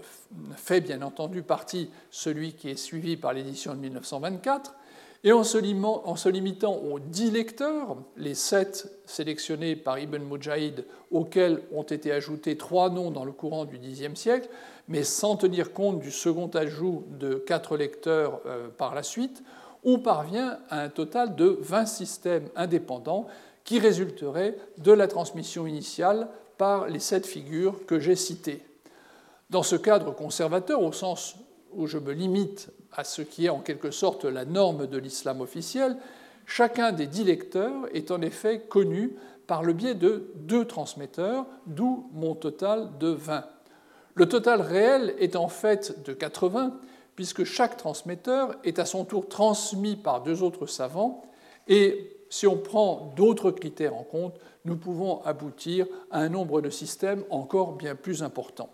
fait 0.56 0.82
bien 0.82 1.02
entendu 1.02 1.44
partie 1.44 1.90
celui 2.12 2.54
qui 2.54 2.70
est 2.70 2.76
suivi 2.76 3.18
par 3.18 3.34
l'édition 3.34 3.74
de 3.74 3.80
1924, 3.80 4.76
et 5.26 5.32
en 5.32 5.44
se, 5.46 6.28
limitant 6.28 6.76
aux 6.76 7.00
dix 7.00 7.32
lecteurs, 7.32 7.96
les 8.18 8.36
sept 8.36 8.92
sélectionnés 9.06 9.78
par 9.78 9.98
Ibn 9.98 10.22
Mujahid, 10.22 10.86
auxquels 11.12 11.62
ont 11.72 11.84
été 11.84 12.12
ajoutés 12.12 12.58
trois 12.58 12.90
noms 12.90 13.10
dans 13.10 13.24
le 13.24 13.32
courant 13.32 13.64
du 13.64 13.78
Xe 13.78 14.14
siècle, 14.16 14.50
mais 14.90 15.04
sans 15.04 15.38
tenir 15.38 15.72
compte 15.72 16.00
du 16.00 16.12
second 16.12 16.50
ajout 16.50 17.06
de 17.20 17.36
quatre 17.36 17.78
lecteurs 17.78 18.42
euh, 18.46 18.68
par 18.68 18.94
la 18.96 19.04
suite, 19.04 19.44
on 19.86 20.00
parvient 20.00 20.60
à 20.70 20.82
un 20.82 20.90
total 20.90 21.36
de 21.36 21.58
20 21.62 21.86
systèmes 21.86 22.50
indépendants 22.58 23.28
qui 23.64 23.80
résulteraient 23.80 24.58
de 24.78 24.92
la 24.92 25.08
transmission 25.08 25.66
initiale 25.66 26.28
par 26.58 26.88
les 26.88 27.00
sept 27.00 27.26
figures 27.26 27.86
que 27.86 27.98
j'ai 27.98 28.18
citées. 28.18 28.62
Dans 29.54 29.62
ce 29.62 29.76
cadre 29.76 30.16
conservateur, 30.16 30.82
au 30.82 30.92
sens 30.92 31.36
où 31.74 31.86
je 31.86 32.00
me 32.00 32.12
limite 32.12 32.72
à 32.92 33.04
ce 33.04 33.22
qui 33.22 33.46
est 33.46 33.50
en 33.50 33.60
quelque 33.60 33.92
sorte 33.92 34.26
la 34.26 34.46
norme 34.46 34.88
de 34.88 34.98
l'islam 34.98 35.42
officiel, 35.42 35.96
chacun 36.48 36.92
des 36.92 37.06
dix 37.06 37.24
lecteurs 37.24 37.86
est 37.94 38.10
en 38.10 38.24
effet 38.24 38.62
connu 38.62 39.16
par 39.46 39.62
le 39.62 39.74
biais 39.74 39.94
de 39.94 40.32
deux 40.38 40.66
transmetteurs, 40.66 41.46
d'où 41.68 42.10
mon 42.14 42.34
total 42.34 42.98
de 43.00 43.10
20. 43.10 43.46
Le 44.16 44.28
total 44.28 44.60
réel 44.60 45.14
est 45.20 45.36
en 45.36 45.50
fait 45.50 46.04
de 46.04 46.14
80, 46.14 46.80
puisque 47.16 47.44
chaque 47.44 47.78
transmetteur 47.78 48.56
est 48.64 48.80
à 48.80 48.86
son 48.86 49.06
tour 49.06 49.30
transmis 49.30 49.96
par 49.96 50.24
deux 50.24 50.42
autres 50.42 50.66
savants, 50.66 51.22
et 51.68 52.18
si 52.32 52.48
on 52.48 52.58
prend 52.58 53.14
d'autres 53.16 53.52
critères 53.52 53.94
en 53.94 54.04
compte, 54.04 54.34
nous 54.66 54.78
pouvons 54.78 55.22
aboutir 55.26 55.86
à 56.10 56.22
un 56.22 56.30
nombre 56.30 56.60
de 56.60 56.72
systèmes 56.72 57.24
encore 57.30 57.74
bien 57.74 57.94
plus 57.94 58.24
important. 58.24 58.72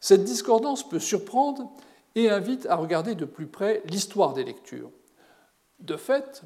Cette 0.00 0.24
discordance 0.24 0.88
peut 0.88 0.98
surprendre 0.98 1.72
et 2.14 2.30
invite 2.30 2.66
à 2.66 2.76
regarder 2.76 3.14
de 3.14 3.24
plus 3.24 3.46
près 3.46 3.82
l'histoire 3.86 4.32
des 4.32 4.44
lectures. 4.44 4.90
De 5.80 5.96
fait, 5.96 6.42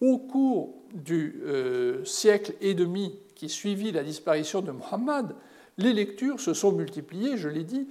au 0.00 0.18
cours 0.18 0.74
du 0.94 1.42
euh, 1.44 2.04
siècle 2.04 2.54
et 2.60 2.74
demi 2.74 3.14
qui 3.34 3.48
suivit 3.48 3.92
la 3.92 4.02
disparition 4.02 4.62
de 4.62 4.72
Muhammad, 4.72 5.34
les 5.76 5.92
lectures 5.92 6.40
se 6.40 6.54
sont 6.54 6.72
multipliées, 6.72 7.36
je 7.36 7.48
l'ai 7.48 7.64
dit, 7.64 7.86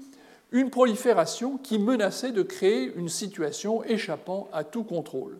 une 0.52 0.69
prolifération 0.69 1.57
qui 1.57 1.77
menaçait 1.77 2.31
de 2.31 2.41
créer 2.41 2.91
une 2.95 3.10
situation 3.10 3.84
échappant 3.84 4.48
à 4.52 4.64
tout 4.64 4.84
contrôle. 4.84 5.40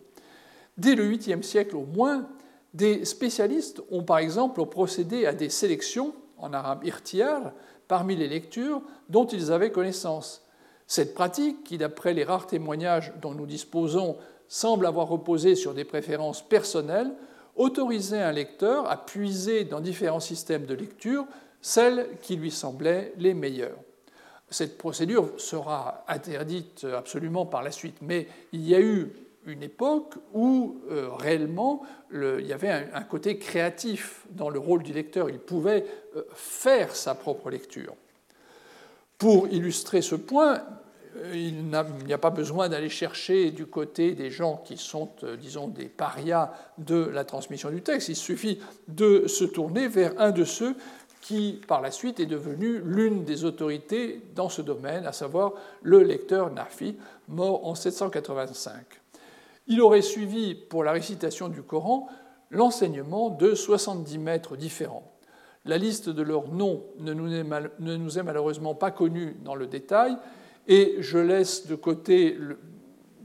Dès 0.78 0.94
le 0.94 1.04
8e 1.04 1.42
siècle 1.42 1.76
au 1.76 1.84
moins, 1.84 2.28
des 2.74 3.04
spécialistes 3.04 3.82
ont 3.90 4.04
par 4.04 4.18
exemple 4.18 4.64
procédé 4.66 5.26
à 5.26 5.32
des 5.32 5.50
sélections, 5.50 6.14
en 6.38 6.52
arabe 6.52 6.84
irtiar, 6.84 7.52
parmi 7.90 8.14
les 8.14 8.28
lectures 8.28 8.82
dont 9.08 9.26
ils 9.26 9.50
avaient 9.50 9.72
connaissance. 9.72 10.46
Cette 10.86 11.12
pratique, 11.12 11.64
qui 11.64 11.76
d'après 11.76 12.14
les 12.14 12.22
rares 12.22 12.46
témoignages 12.46 13.12
dont 13.20 13.34
nous 13.34 13.46
disposons 13.46 14.16
semble 14.46 14.86
avoir 14.86 15.08
reposé 15.08 15.56
sur 15.56 15.74
des 15.74 15.84
préférences 15.84 16.40
personnelles, 16.40 17.10
autorisait 17.56 18.22
un 18.22 18.30
lecteur 18.30 18.88
à 18.88 18.96
puiser 18.96 19.64
dans 19.64 19.80
différents 19.80 20.20
systèmes 20.20 20.66
de 20.66 20.74
lecture 20.74 21.26
celles 21.62 22.06
qui 22.22 22.36
lui 22.36 22.52
semblaient 22.52 23.12
les 23.18 23.34
meilleures. 23.34 23.78
Cette 24.50 24.78
procédure 24.78 25.32
sera 25.38 26.04
interdite 26.06 26.86
absolument 26.96 27.44
par 27.44 27.64
la 27.64 27.72
suite, 27.72 27.96
mais 28.02 28.28
il 28.52 28.68
y 28.68 28.76
a 28.76 28.80
eu 28.80 29.10
une 29.46 29.62
époque 29.62 30.14
où 30.34 30.80
euh, 30.90 31.08
réellement 31.10 31.82
il 32.12 32.46
y 32.46 32.52
avait 32.52 32.70
un, 32.92 33.02
côté 33.02 33.38
créatif 33.38 34.26
dans 34.30 34.50
le 34.50 34.58
rôle 34.58 34.82
du 34.82 34.92
lecteur. 34.92 35.30
Il 35.30 35.38
pouvait 35.38 35.86
euh, 36.16 36.22
faire 36.34 36.94
sa 36.94 37.14
propre 37.14 37.50
lecture. 37.50 37.94
Pour 39.16 39.48
illustrer 39.48 40.02
ce 40.02 40.14
point, 40.14 40.62
euh, 41.16 41.32
il 41.34 41.64
n'y 41.64 42.12
a 42.12 42.18
pas 42.18 42.30
besoin 42.30 42.68
d'aller 42.68 42.88
chercher 42.88 43.50
du 43.50 43.66
côté 43.66 44.12
des 44.12 44.30
gens 44.30 44.62
qui 44.64 44.76
sont, 44.76 45.10
disons, 45.40 45.68
des 45.68 45.86
parias 45.86 46.52
de 46.78 46.96
la 46.96 47.24
transmission 47.24 47.70
du 47.70 47.82
texte. 47.82 48.08
Il 48.08 48.16
suffit 48.16 48.60
de 48.88 49.26
se 49.26 49.44
tourner 49.44 49.88
vers 49.88 50.20
un 50.20 50.32
de 50.32 50.44
ceux 50.44 50.74
qui, 51.20 51.60
par 51.66 51.80
la 51.80 51.90
suite, 51.90 52.18
est 52.20 52.26
devenu 52.26 52.80
l'une 52.80 53.24
des 53.24 53.44
autorités 53.44 54.22
dans 54.34 54.48
ce 54.48 54.62
domaine, 54.62 55.06
à 55.06 55.12
savoir 55.12 55.52
le 55.82 56.02
lecteur 56.02 56.52
Nafi, 56.52 56.96
mort 57.28 57.66
en 57.66 57.74
785 57.74 58.99
il 59.66 59.80
aurait 59.80 60.02
suivi 60.02 60.54
pour 60.54 60.84
la 60.84 60.92
récitation 60.92 61.48
du 61.48 61.62
Coran 61.62 62.08
l'enseignement 62.50 63.30
de 63.30 63.54
70 63.54 64.18
maîtres 64.18 64.56
différents. 64.56 65.10
La 65.64 65.78
liste 65.78 66.08
de 66.08 66.22
leurs 66.22 66.48
noms 66.48 66.84
ne 66.98 67.12
nous, 67.12 68.18
est 68.18 68.22
malheureusement 68.22 68.74
pas 68.74 68.90
connue 68.90 69.36
dans 69.44 69.54
le 69.54 69.66
détail, 69.66 70.16
et 70.66 70.96
je 71.00 71.18
laisse 71.18 71.66
de 71.66 71.74
côté 71.74 72.38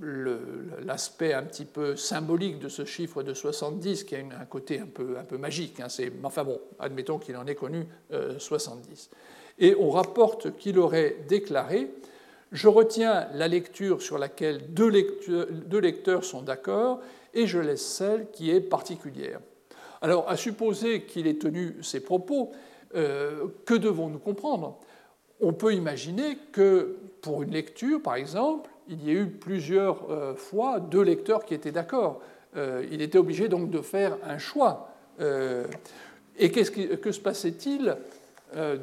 l'aspect 0.02 1.34
un 1.34 1.44
petit 1.44 1.66
peu 1.66 1.96
symbolique 1.96 2.60
de 2.60 2.68
ce 2.68 2.86
chiffre 2.86 3.24
de 3.24 3.34
70, 3.34 4.04
qui 4.04 4.16
a 4.16 4.20
un 4.20 4.46
côté 4.46 4.80
un 4.80 4.88
peu, 4.88 5.38
magique. 5.38 5.80
Hein. 5.80 5.88
enfin 6.24 6.44
bon, 6.44 6.60
admettons 6.80 7.18
qu'il 7.18 7.38
en 7.38 7.48
ait 7.48 7.56
connu 7.56 7.88
70. 8.38 9.10
Euh, 9.12 9.16
et 9.58 9.76
on 9.80 9.90
rapporte 9.90 10.58
qu'il 10.58 10.80
aurait 10.80 11.16
déclaré 11.30 11.90
je 12.56 12.70
retiens 12.70 13.28
la 13.34 13.50
lecture 13.50 14.02
sur 14.02 14.18
laquelle 14.18 14.62
deux 14.70 14.90
lecteurs, 15.80 16.24
sont 16.24 16.42
d'accord 16.42 17.02
et 17.34 17.48
je 17.48 17.60
laisse 17.60 17.86
celle 17.86 18.32
qui 18.32 18.50
est 18.50 18.62
particulière. 18.62 19.42
Alors, 20.02 20.30
à 20.30 20.38
supposer 20.38 21.02
qu'il 21.02 21.28
ait 21.28 21.36
tenu 21.36 21.76
ces 21.82 22.00
propos, 22.00 22.52
euh, 22.96 23.48
que 23.66 23.74
devons-nous 23.74 24.20
comprendre? 24.20 24.80
On 25.42 25.52
peut 25.52 25.74
imaginer 25.74 26.38
que 26.54 26.96
pour 27.22 27.44
une 27.44 27.52
lecture, 27.52 28.02
par 28.02 28.16
exemple, 28.16 28.70
il 28.88 29.04
y 29.04 29.10
ait 29.12 29.16
eu 29.16 29.28
plusieurs 29.28 30.10
euh, 30.10 30.34
fois 30.34 30.80
deux 30.80 31.02
lecteurs 31.02 31.44
qui 31.44 31.54
étaient 31.54 31.74
d'accord. 31.74 32.22
Euh, 32.56 32.86
il 32.90 33.02
était 33.02 33.18
obligé 33.18 33.50
donc 33.50 33.70
de 33.70 33.82
faire 33.82 34.18
un 34.24 34.38
choix. 34.38 34.92
et 35.20 36.52
que 36.52 37.12
se 37.12 37.20
passait-il 37.20 37.98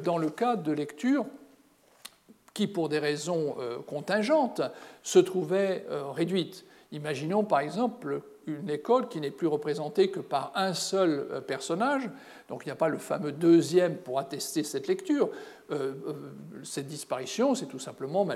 dans 0.03 0.17
le 0.17 0.29
cas 0.29 0.55
de 0.55 0.71
lecture 0.71 1.25
qui, 2.53 2.67
pour 2.67 2.89
des 2.89 2.99
raisons 2.99 3.55
euh, 3.59 3.79
contingentes, 3.79 4.61
se 5.01 5.19
trouvait 5.19 5.85
euh, 5.89 6.11
réduite. 6.11 6.65
Imaginons 6.91 7.43
par 7.43 7.59
exemple 7.61 8.21
une 8.45 8.69
école 8.69 9.07
qui 9.07 9.19
n'est 9.21 9.31
plus 9.31 9.47
représentée 9.47 10.11
que 10.11 10.19
par 10.19 10.51
un 10.53 10.73
seul 10.73 11.27
euh, 11.31 11.41
personnage, 11.41 12.09
donc 12.49 12.63
il 12.63 12.67
n'y 12.67 12.73
a 12.73 12.75
pas 12.75 12.89
le 12.89 12.99
fameux 12.99 13.31
deuxième 13.31 13.95
pour 13.97 14.19
attester 14.19 14.63
cette 14.63 14.87
lecture. 14.87 15.29
cette 16.61 16.85
disparition, 16.85 17.55
c'est 17.55 17.65
tout 17.65 17.79
simplement 17.79 18.27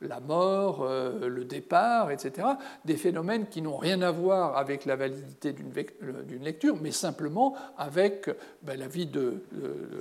la 0.00 0.18
mort, 0.18 0.88
le 0.88 1.44
départ, 1.44 2.10
etc. 2.10 2.48
Des 2.84 2.96
phénomènes 2.96 3.46
qui 3.46 3.62
n'ont 3.62 3.76
rien 3.76 4.02
à 4.02 4.10
voir 4.10 4.56
avec 4.56 4.86
la 4.86 4.96
validité 4.96 5.52
d'une 5.52 6.42
lecture, 6.42 6.76
mais 6.80 6.90
simplement 6.90 7.54
avec 7.76 8.28
ben, 8.62 8.76
la 8.76 8.88
vie 8.88 9.06
de, 9.06 9.44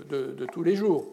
de 0.10 0.46
tous 0.52 0.64
les 0.64 0.76
jours. 0.76 1.06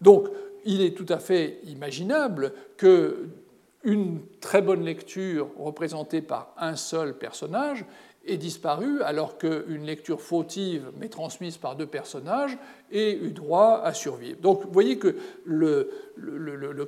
Donc, 0.00 0.28
il 0.66 0.82
est 0.82 0.96
tout 0.96 1.06
à 1.08 1.18
fait 1.18 1.60
imaginable 1.64 2.52
qu'une 2.76 4.20
très 4.40 4.60
bonne 4.60 4.84
lecture 4.84 5.48
représentée 5.58 6.20
par 6.20 6.52
un 6.58 6.76
seul 6.76 7.16
personnage 7.16 7.84
ait 8.26 8.36
disparu 8.36 9.02
alors 9.02 9.38
qu'une 9.38 9.84
lecture 9.84 10.20
fautive 10.20 10.90
mais 10.98 11.08
transmise 11.08 11.56
par 11.58 11.76
deux 11.76 11.86
personnages 11.86 12.58
ait 12.90 13.12
eu 13.14 13.30
droit 13.30 13.80
à 13.84 13.94
survivre. 13.94 14.40
Donc 14.40 14.64
vous 14.64 14.72
voyez 14.72 14.98
que 14.98 15.16
le, 15.44 15.90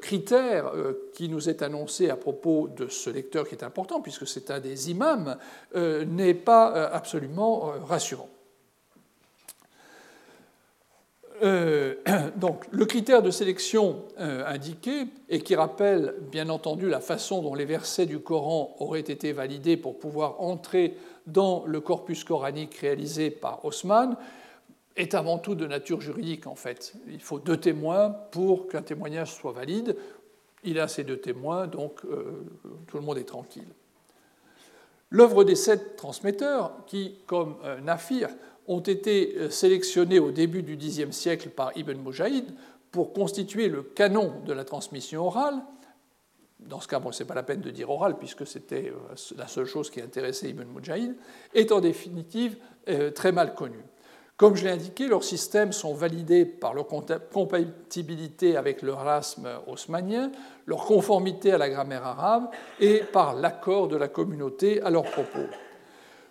critère 0.01 0.69
euh, 0.75 1.11
qui 1.15 1.29
nous 1.29 1.49
est 1.49 1.63
annoncé 1.63 2.11
à 2.11 2.17
propos 2.17 2.69
de 2.69 2.89
ce 2.89 3.11
lecteur 3.11 3.49
qui 3.49 3.55
est 3.55 3.65
important, 3.65 4.01
puisque 4.01 4.27
c'est 4.27 4.51
un 4.51 4.61
des 4.61 4.91
imams, 4.91 5.37
euh, 5.77 6.05
n'est 6.05 6.35
pas 6.35 6.77
euh, 6.77 6.89
absolument 6.93 7.73
rassurant. 7.85 8.29
Euh, 11.43 11.95
donc, 12.37 12.65
le 12.71 12.85
critère 12.85 13.23
de 13.23 13.31
sélection 13.31 14.05
euh, 14.19 14.45
indiqué, 14.47 15.07
et 15.29 15.41
qui 15.41 15.55
rappelle 15.55 16.15
bien 16.31 16.49
entendu 16.49 16.89
la 16.89 17.01
façon 17.01 17.43
dont 17.43 17.55
les 17.55 17.65
versets 17.65 18.07
du 18.07 18.19
Coran 18.19 18.77
auraient 18.79 19.01
été 19.01 19.33
validés 19.33 19.77
pour 19.77 19.99
pouvoir 19.99 20.41
entrer 20.41 20.97
dans 21.27 21.65
le 21.67 21.81
corpus 21.81 22.25
coranique 22.25 22.75
réalisé 22.77 23.31
par 23.31 23.65
Haussmann, 23.65 24.17
est 24.97 25.15
avant 25.15 25.39
tout 25.39 25.55
de 25.55 25.67
nature 25.67 26.01
juridique 26.01 26.47
en 26.47 26.57
fait. 26.57 26.95
Il 27.09 27.21
faut 27.21 27.39
deux 27.39 27.57
témoins 27.57 28.11
pour 28.33 28.67
qu'un 28.67 28.83
témoignage 28.83 29.33
soit 29.33 29.53
valide. 29.53 29.97
Il 30.65 30.81
a 30.81 30.89
ces 30.89 31.05
deux 31.05 31.19
témoins, 31.19 31.69
donc 31.69 32.05
euh, 32.05 32.45
tout 32.89 32.97
le 32.97 33.05
monde 33.05 33.19
est 33.19 33.25
tranquille. 33.25 33.69
L'œuvre 35.11 35.45
des 35.45 35.55
sept 35.55 35.97
transmetteurs, 35.97 36.73
qui, 36.87 37.19
comme 37.27 37.57
Nafir, 37.83 38.29
ont 38.69 38.81
été 38.81 39.35
euh, 39.37 39.51
sélectionnés 39.51 40.21
au 40.21 40.31
début 40.31 40.63
du 40.63 40.77
Xe 40.77 41.11
siècle 41.11 41.49
par 41.49 41.73
Ibn 41.77 41.97
Mujahid 41.97 42.45
pour 42.93 43.13
constituer 43.13 43.69
le 43.69 43.83
canon 43.83 44.35
de 44.47 44.53
la 44.53 44.65
transmission 44.65 45.27
orale. 45.27 45.57
Dans 46.61 46.81
ce 46.81 46.89
cas, 46.89 46.99
bon, 46.99 47.11
ce 47.11 47.23
n'est 47.23 47.27
pas 47.27 47.35
la 47.35 47.43
peine 47.43 47.61
de 47.61 47.71
dire 47.71 47.89
orale, 47.91 48.19
puisque 48.19 48.47
c'était 48.47 48.93
euh, 48.93 49.15
la 49.37 49.49
seule 49.49 49.67
chose 49.67 49.91
qui 49.91 50.01
intéressait 50.01 50.51
Ibn 50.51 50.65
Mujahid, 50.75 51.17
est 51.55 51.73
en 51.73 51.81
définitive 51.81 52.57
euh, 52.89 53.11
très 53.11 53.33
mal 53.33 53.55
connu. 53.55 53.79
Comme 54.37 54.55
je 54.55 54.65
l'ai 54.65 54.71
indiqué, 54.71 55.09
leurs 55.09 55.25
systèmes 55.25 55.73
sont 55.73 55.95
validés 55.95 56.45
par 56.45 56.73
leur 56.73 56.87
compatibilité 56.87 58.57
avec 58.57 58.83
le 58.83 58.93
rasme 58.93 59.49
haussmannien, 59.67 60.31
leur 60.65 60.85
conformité 60.85 61.51
à 61.51 61.59
la 61.59 61.69
grammaire 61.69 62.07
arabe 62.07 62.49
et 62.79 62.99
par 62.99 63.35
l'accord 63.35 63.89
de 63.89 63.97
la 63.97 64.07
communauté 64.07 64.81
à 64.83 64.91
leurs 64.91 65.11
propos. 65.11 65.49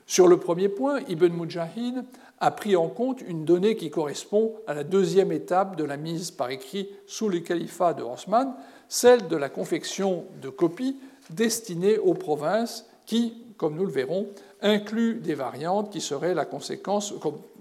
Sur 0.05 0.29
le 0.29 0.37
premier 0.37 0.69
point, 0.69 1.01
Ibn 1.09 1.33
Mujahid 1.33 2.05
a 2.39 2.51
pris 2.51 2.75
en 2.75 2.87
compte 2.87 3.21
une 3.21 3.45
donnée 3.45 3.75
qui 3.75 3.89
correspond 3.89 4.55
à 4.67 4.73
la 4.73 4.83
deuxième 4.83 5.31
étape 5.31 5.75
de 5.75 5.83
la 5.83 5.97
mise 5.97 6.31
par 6.31 6.49
écrit 6.51 6.89
sous 7.07 7.29
le 7.29 7.39
califat 7.39 7.93
de 7.93 8.03
Osman, 8.03 8.53
celle 8.89 9.27
de 9.27 9.35
la 9.35 9.49
confection 9.49 10.25
de 10.41 10.49
copies 10.49 10.97
destinées 11.29 11.97
aux 11.97 12.13
provinces 12.13 12.85
qui, 13.05 13.43
comme 13.57 13.75
nous 13.75 13.85
le 13.85 13.91
verrons, 13.91 14.27
inclut 14.61 15.15
des 15.15 15.33
variantes 15.33 15.91
qui 15.91 16.01
seraient 16.01 16.33
la 16.33 16.45
conséquence, 16.45 17.13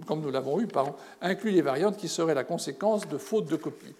comme, 0.07 0.20
nous 0.20 0.31
l'avons 0.31 0.61
eu, 0.61 0.66
pardon, 0.66 0.94
inclut 1.20 1.53
des 1.53 1.62
variantes 1.62 1.97
qui 1.97 2.09
seraient 2.09 2.35
la 2.35 2.44
conséquence 2.44 3.09
de 3.09 3.19
fautes 3.19 3.51
de 3.51 3.57
copie. 3.57 3.94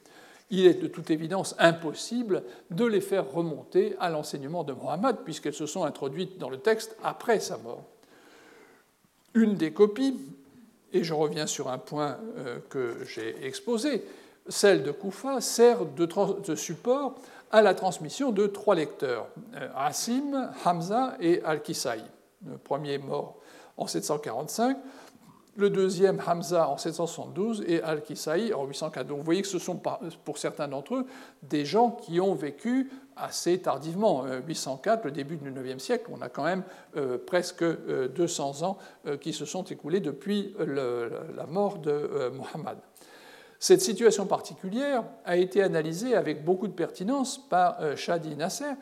Il 0.51 0.67
est 0.67 0.81
de 0.81 0.87
toute 0.87 1.11
évidence 1.11 1.57
impossible 1.59 2.43
de 2.71 2.85
les 2.85 3.01
faire 3.01 3.31
remonter 3.31 3.97
à 3.99 4.11
l'enseignement 4.11 4.63
de 4.63 4.73
Mohammed, 4.73 5.17
puisqu'elles 5.25 5.55
se 5.55 5.67
sont 5.67 5.85
introduites 5.85 6.39
dans 6.39 6.51
le 6.51 6.59
texte 6.59 6.97
après 7.03 7.41
sa 7.41 7.59
mort. 7.59 7.83
Une 9.35 9.55
des 9.55 9.73
copies, 9.73 10.17
et 10.93 11.05
je 11.05 11.15
reviens 11.15 11.47
sur 11.47 11.69
un 11.69 11.79
point 11.79 12.19
euh, 12.39 12.59
que 12.69 12.99
j'ai 13.07 13.45
exposé, 13.45 14.05
celle 14.49 14.83
de 14.83 14.93
Koufa, 14.93 15.41
sert 15.41 15.85
de, 15.85 16.55
support 16.55 17.17
à 17.51 17.63
la 17.63 17.75
transmission 17.75 18.31
de 18.31 18.47
trois 18.47 18.75
lecteurs, 18.75 19.27
euh, 19.55 19.69
Asim, 19.77 20.51
Hamza 20.65 21.17
et 21.21 21.43
Al-Kisai 21.45 22.01
le 22.45 22.59
premier 22.59 22.99
mort 22.99 23.37
en 23.77 23.87
745, 23.87 24.77
le 25.57 25.71
deuxième 25.71 26.21
Hamza 26.27 26.69
en 26.69 26.77
772 26.77 27.65
et 27.67 27.83
Al-Kisai 27.83 28.53
en 28.53 28.65
804. 28.67 29.07
Donc 29.07 29.19
vous 29.19 29.25
voyez 29.25 29.43
que 29.43 29.49
ce 29.49 29.59
sont 29.59 29.81
pour 30.25 30.39
certains 30.39 30.69
d'entre 30.69 30.97
eux 30.97 31.07
des 31.43 31.65
gens 31.65 31.91
qui 31.91 32.21
ont 32.21 32.35
vécu 32.35 32.91
assez 33.17 33.59
tardivement, 33.59 34.25
804, 34.47 35.01
euh, 35.01 35.05
le 35.07 35.11
début 35.11 35.37
du 35.37 35.51
IXe 35.51 35.83
siècle. 35.83 36.11
On 36.13 36.21
a 36.21 36.29
quand 36.29 36.45
même 36.45 36.63
euh, 36.97 37.19
presque 37.19 37.65
200 37.65 38.63
euh, 38.63 38.65
ans 38.65 38.79
qui 39.21 39.33
se 39.33 39.45
sont 39.45 39.65
écoulés 39.65 40.01
depuis 40.01 40.55
la 40.59 41.47
mort 41.47 41.79
de 41.79 42.31
Mohammed. 42.35 42.79
Cette 43.59 43.81
situation 43.81 44.27
particulière 44.27 45.05
a 45.25 45.37
été 45.37 45.63
analysée 45.63 46.15
avec 46.15 46.45
beaucoup 46.45 46.67
de 46.67 46.73
pertinence 46.73 47.39
par 47.49 47.97
Shadi 47.97 48.37
Nasser, 48.37 48.73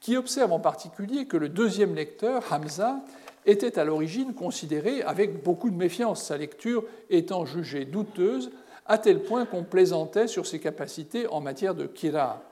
qui 0.00 0.16
observe 0.16 0.52
en 0.52 0.60
particulier 0.60 1.26
que 1.26 1.36
le 1.36 1.48
deuxième 1.48 1.94
lecteur, 1.94 2.44
Hamza, 2.50 3.00
était 3.46 3.78
à 3.78 3.84
l'origine 3.84 4.34
considéré 4.34 5.02
avec 5.02 5.42
beaucoup 5.42 5.70
de 5.70 5.76
méfiance, 5.76 6.22
sa 6.22 6.36
lecture 6.36 6.84
étant 7.08 7.44
jugée 7.44 7.84
douteuse, 7.84 8.50
à 8.86 8.98
tel 8.98 9.22
point 9.22 9.46
qu'on 9.46 9.64
plaisantait 9.64 10.26
sur 10.26 10.46
ses 10.46 10.60
capacités 10.60 11.26
en 11.28 11.40
matière 11.40 11.74
de 11.74 11.86
kira. 11.86 12.42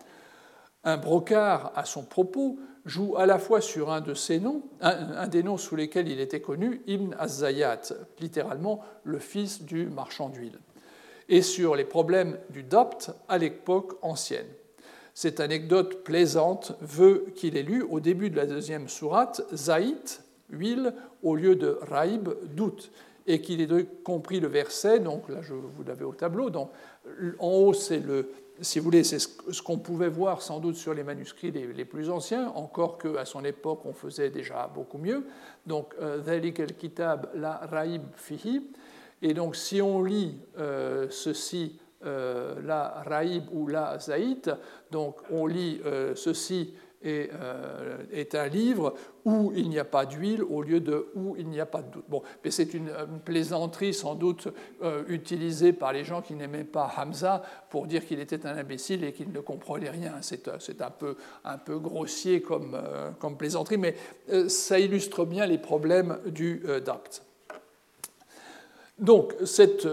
Un 0.89 0.97
brocard, 0.97 1.71
à 1.77 1.85
son 1.85 2.03
propos, 2.03 2.59
joue 2.87 3.15
à 3.19 3.27
la 3.27 3.39
fois 3.39 3.61
sur 3.61 3.93
un 3.93 4.01
de 4.01 4.15
ses 4.15 4.41
noms, 4.41 4.63
un, 4.81 5.29
des 5.29 5.43
noms 5.43 5.59
sous 5.59 5.77
lesquels 5.77 6.09
il 6.09 6.19
était 6.19 6.41
connu, 6.41 6.81
Ibn 6.87 7.15
Az-Zayyat, 7.19 7.93
littéralement 8.21 8.81
le 9.05 9.19
fils 9.19 9.63
du 9.63 9.85
marchand 9.85 10.31
d'huile, 10.31 10.59
et 11.29 11.43
sur 11.43 11.77
les 11.77 11.85
problèmes 11.85 12.39
du 12.49 12.63
dopt 12.63 13.11
à 13.29 13.37
l'époque 13.37 13.99
ancienne. 14.01 14.47
Cette 15.13 15.41
anecdote 15.41 16.05
plaisante 16.05 16.73
veut 16.81 17.27
qu'il 17.37 17.59
ait 17.59 17.63
lu 17.63 17.83
au 17.83 18.01
début 18.01 18.31
de 18.31 18.37
la 18.37 18.47
deuxième 18.47 18.89
sourate 18.89 19.43
Zaït, 19.55 20.23
huile, 20.49 20.95
au 21.23 21.35
lieu 21.35 21.55
de 21.55 21.79
Raïb, 21.83 22.31
doute, 22.55 22.93
et 23.27 23.43
qu'il 23.43 23.61
ait 23.61 23.87
compris 24.05 24.41
le 24.41 24.49
verset, 24.49 25.01
donc 25.01 25.29
là 25.29 25.43
je 25.43 25.53
vous 25.53 25.85
l'avez 25.87 26.07
au 26.07 26.15
tableau, 26.15 26.51
en 26.51 27.47
haut 27.47 27.75
c'est 27.75 27.99
le, 27.99 28.31
si 28.61 28.79
vous 28.79 28.85
voulez, 28.85 29.05
c'est 29.05 29.19
ce 29.19 29.63
qu'on 29.63 29.79
pouvait 29.79 30.09
voir 30.09 30.43
sans 30.43 30.61
doute 30.61 30.77
sur 30.77 30.95
les 30.95 31.05
manuscrits 31.05 31.51
les, 31.51 31.85
plus 31.85 32.11
anciens, 32.11 32.49
encore 32.49 32.99
qu'à 32.99 33.25
son 33.25 33.45
époque 33.45 33.81
on 33.85 33.93
faisait 33.93 34.31
déjà 34.31 34.71
beaucoup 34.73 34.99
mieux. 34.99 35.27
Donc, 35.67 35.95
Dhalik 35.99 36.61
el 36.61 36.77
kitab 36.77 37.29
la 37.35 37.57
Raïb 37.57 38.03
fihi. 38.17 38.63
Et 39.23 39.35
donc, 39.35 39.57
si 39.57 39.83
on 39.83 40.03
lit 40.03 40.39
euh, 40.59 41.09
ceci 41.11 41.79
euh, 42.07 42.55
la 42.65 43.03
Raïb 43.05 43.47
ou 43.51 43.67
la 43.67 43.99
Zaït. 43.99 44.49
Donc 44.93 45.17
on 45.33 45.49
lit 45.49 45.81
euh, 45.85 46.15
ceci 46.15 46.73
est, 47.03 47.31
euh, 47.33 48.03
est, 48.13 48.35
un 48.35 48.49
livre 48.49 48.95
où 49.25 49.53
il 49.55 49.69
n'y 49.69 49.79
a 49.79 49.85
pas 49.85 50.07
d'huile 50.07 50.43
au 50.43 50.63
lieu 50.63 50.81
de 50.81 51.09
où 51.15 51.37
il 51.37 51.49
n'y 51.49 51.61
a 51.61 51.67
pas 51.67 51.83
de 51.83 51.91
doute. 51.91 52.05
Bon, 52.09 52.23
mais 52.45 52.51
c'est 52.51 52.75
une, 52.75 52.91
plaisanterie 53.25 53.95
sans 53.95 54.15
doute 54.15 54.49
utilisée 55.09 55.73
par 55.73 55.93
les 55.93 56.05
gens 56.05 56.23
qui 56.23 56.35
n'aimaient 56.35 56.65
pas 56.65 56.91
Hamza 56.97 57.43
pour 57.71 57.87
dire 57.87 58.07
qu'il 58.07 58.21
était 58.21 58.47
un 58.47 58.57
imbécile 58.57 59.05
et 59.05 59.13
qu'il 59.13 59.31
ne 59.31 59.41
comprenait 59.41 59.91
rien. 59.91 60.15
C'est 60.21 60.81
un 60.81 60.91
peu, 60.91 61.17
un 61.45 61.59
peu 61.59 61.79
grossier 61.79 62.41
comme, 62.41 62.81
comme 63.19 63.37
plaisanterie, 63.37 63.79
mais 63.79 63.95
ça 64.49 64.79
illustre 64.79 65.25
bien 65.25 65.47
les 65.47 65.59
problèmes 65.59 66.19
du 66.27 66.63
dacte. 66.85 67.23
Donc, 68.99 69.35
cette 69.45 69.87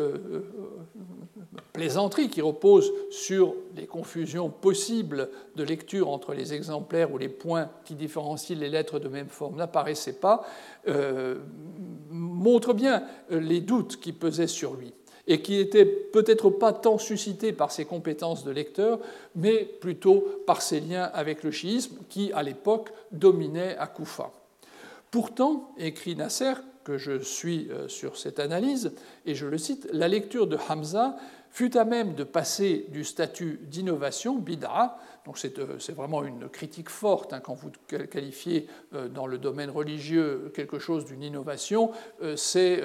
plaisanterie 1.75 2.29
qui 2.29 2.41
repose 2.41 2.91
sur 3.11 3.53
les 3.75 3.85
confusions 3.85 4.49
possibles 4.49 5.29
de 5.55 5.63
lecture 5.63 6.09
entre 6.09 6.33
les 6.33 6.53
exemplaires 6.53 7.11
où 7.11 7.17
les 7.17 7.29
points 7.29 7.69
qui 7.83 7.95
différencient 7.95 8.57
les 8.57 8.69
lettres 8.69 8.99
de 8.99 9.09
même 9.09 9.27
forme 9.27 9.57
n'apparaissaient 9.57 10.13
pas, 10.13 10.45
euh, 10.87 11.35
montre 12.09 12.73
bien 12.73 13.03
les 13.29 13.59
doutes 13.59 13.99
qui 13.99 14.13
pesaient 14.13 14.47
sur 14.47 14.75
lui 14.75 14.93
et 15.27 15.41
qui 15.41 15.57
n'étaient 15.57 15.85
peut-être 15.85 16.49
pas 16.49 16.71
tant 16.71 16.97
suscités 16.97 17.51
par 17.51 17.71
ses 17.71 17.85
compétences 17.85 18.43
de 18.43 18.51
lecteur, 18.51 18.99
mais 19.35 19.65
plutôt 19.65 20.23
par 20.45 20.61
ses 20.61 20.79
liens 20.79 21.09
avec 21.13 21.43
le 21.43 21.51
chiisme 21.51 21.97
qui, 22.09 22.31
à 22.33 22.43
l'époque, 22.43 22.91
dominait 23.11 23.75
à 23.77 23.87
Koufa. 23.87 24.31
Pourtant, 25.11 25.73
écrit 25.77 26.15
Nasser, 26.15 26.53
que 26.83 26.97
je 26.97 27.19
suis 27.19 27.67
euh, 27.71 27.87
sur 27.87 28.15
cette 28.15 28.39
analyse, 28.39 28.93
et 29.25 29.33
je 29.33 29.47
le 29.47 29.57
cite, 29.57 29.87
la 29.91 30.07
lecture 30.07 30.45
de 30.45 30.57
Hamza 30.69 31.17
fut 31.55 31.77
à 31.77 31.85
même 31.85 32.15
de 32.15 32.25
passer 32.25 32.85
du 32.89 33.05
statut 33.05 33.61
d'innovation, 33.63 34.35
bid'a, 34.35 34.97
donc 35.25 35.39
euh, 35.57 35.79
c'est 35.79 35.95
vraiment 35.95 36.25
une 36.25 36.49
critique 36.49 36.89
forte 36.89 37.31
hein, 37.31 37.39
quand 37.39 37.53
vous 37.53 37.71
qualifiez 38.11 38.67
euh, 38.93 39.07
dans 39.07 39.25
le 39.25 39.37
domaine 39.37 39.69
religieux 39.69 40.51
quelque 40.53 40.79
chose 40.79 41.05
d'une 41.05 41.23
innovation, 41.23 41.91
euh, 42.21 42.35
c'est 42.35 42.83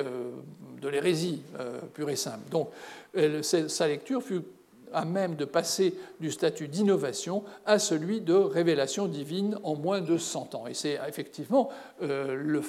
de 0.80 0.88
l'hérésie 0.88 1.42
pure 1.94 2.10
et 2.10 2.16
simple. 2.16 2.48
Donc 2.48 2.70
sa 3.42 3.88
lecture 3.88 4.22
fut 4.22 4.42
à 4.92 5.04
même 5.04 5.34
de 5.34 5.44
passer 5.44 5.94
du 6.20 6.30
statut 6.30 6.68
d'innovation 6.68 7.42
à 7.66 7.80
celui 7.80 8.20
de 8.20 8.34
révélation 8.34 9.08
divine 9.08 9.58
en 9.64 9.74
moins 9.74 10.00
de 10.00 10.16
100 10.16 10.54
ans. 10.54 10.66
Et 10.68 10.74
c'est 10.74 10.98
effectivement 11.08 11.70
le 12.00 12.62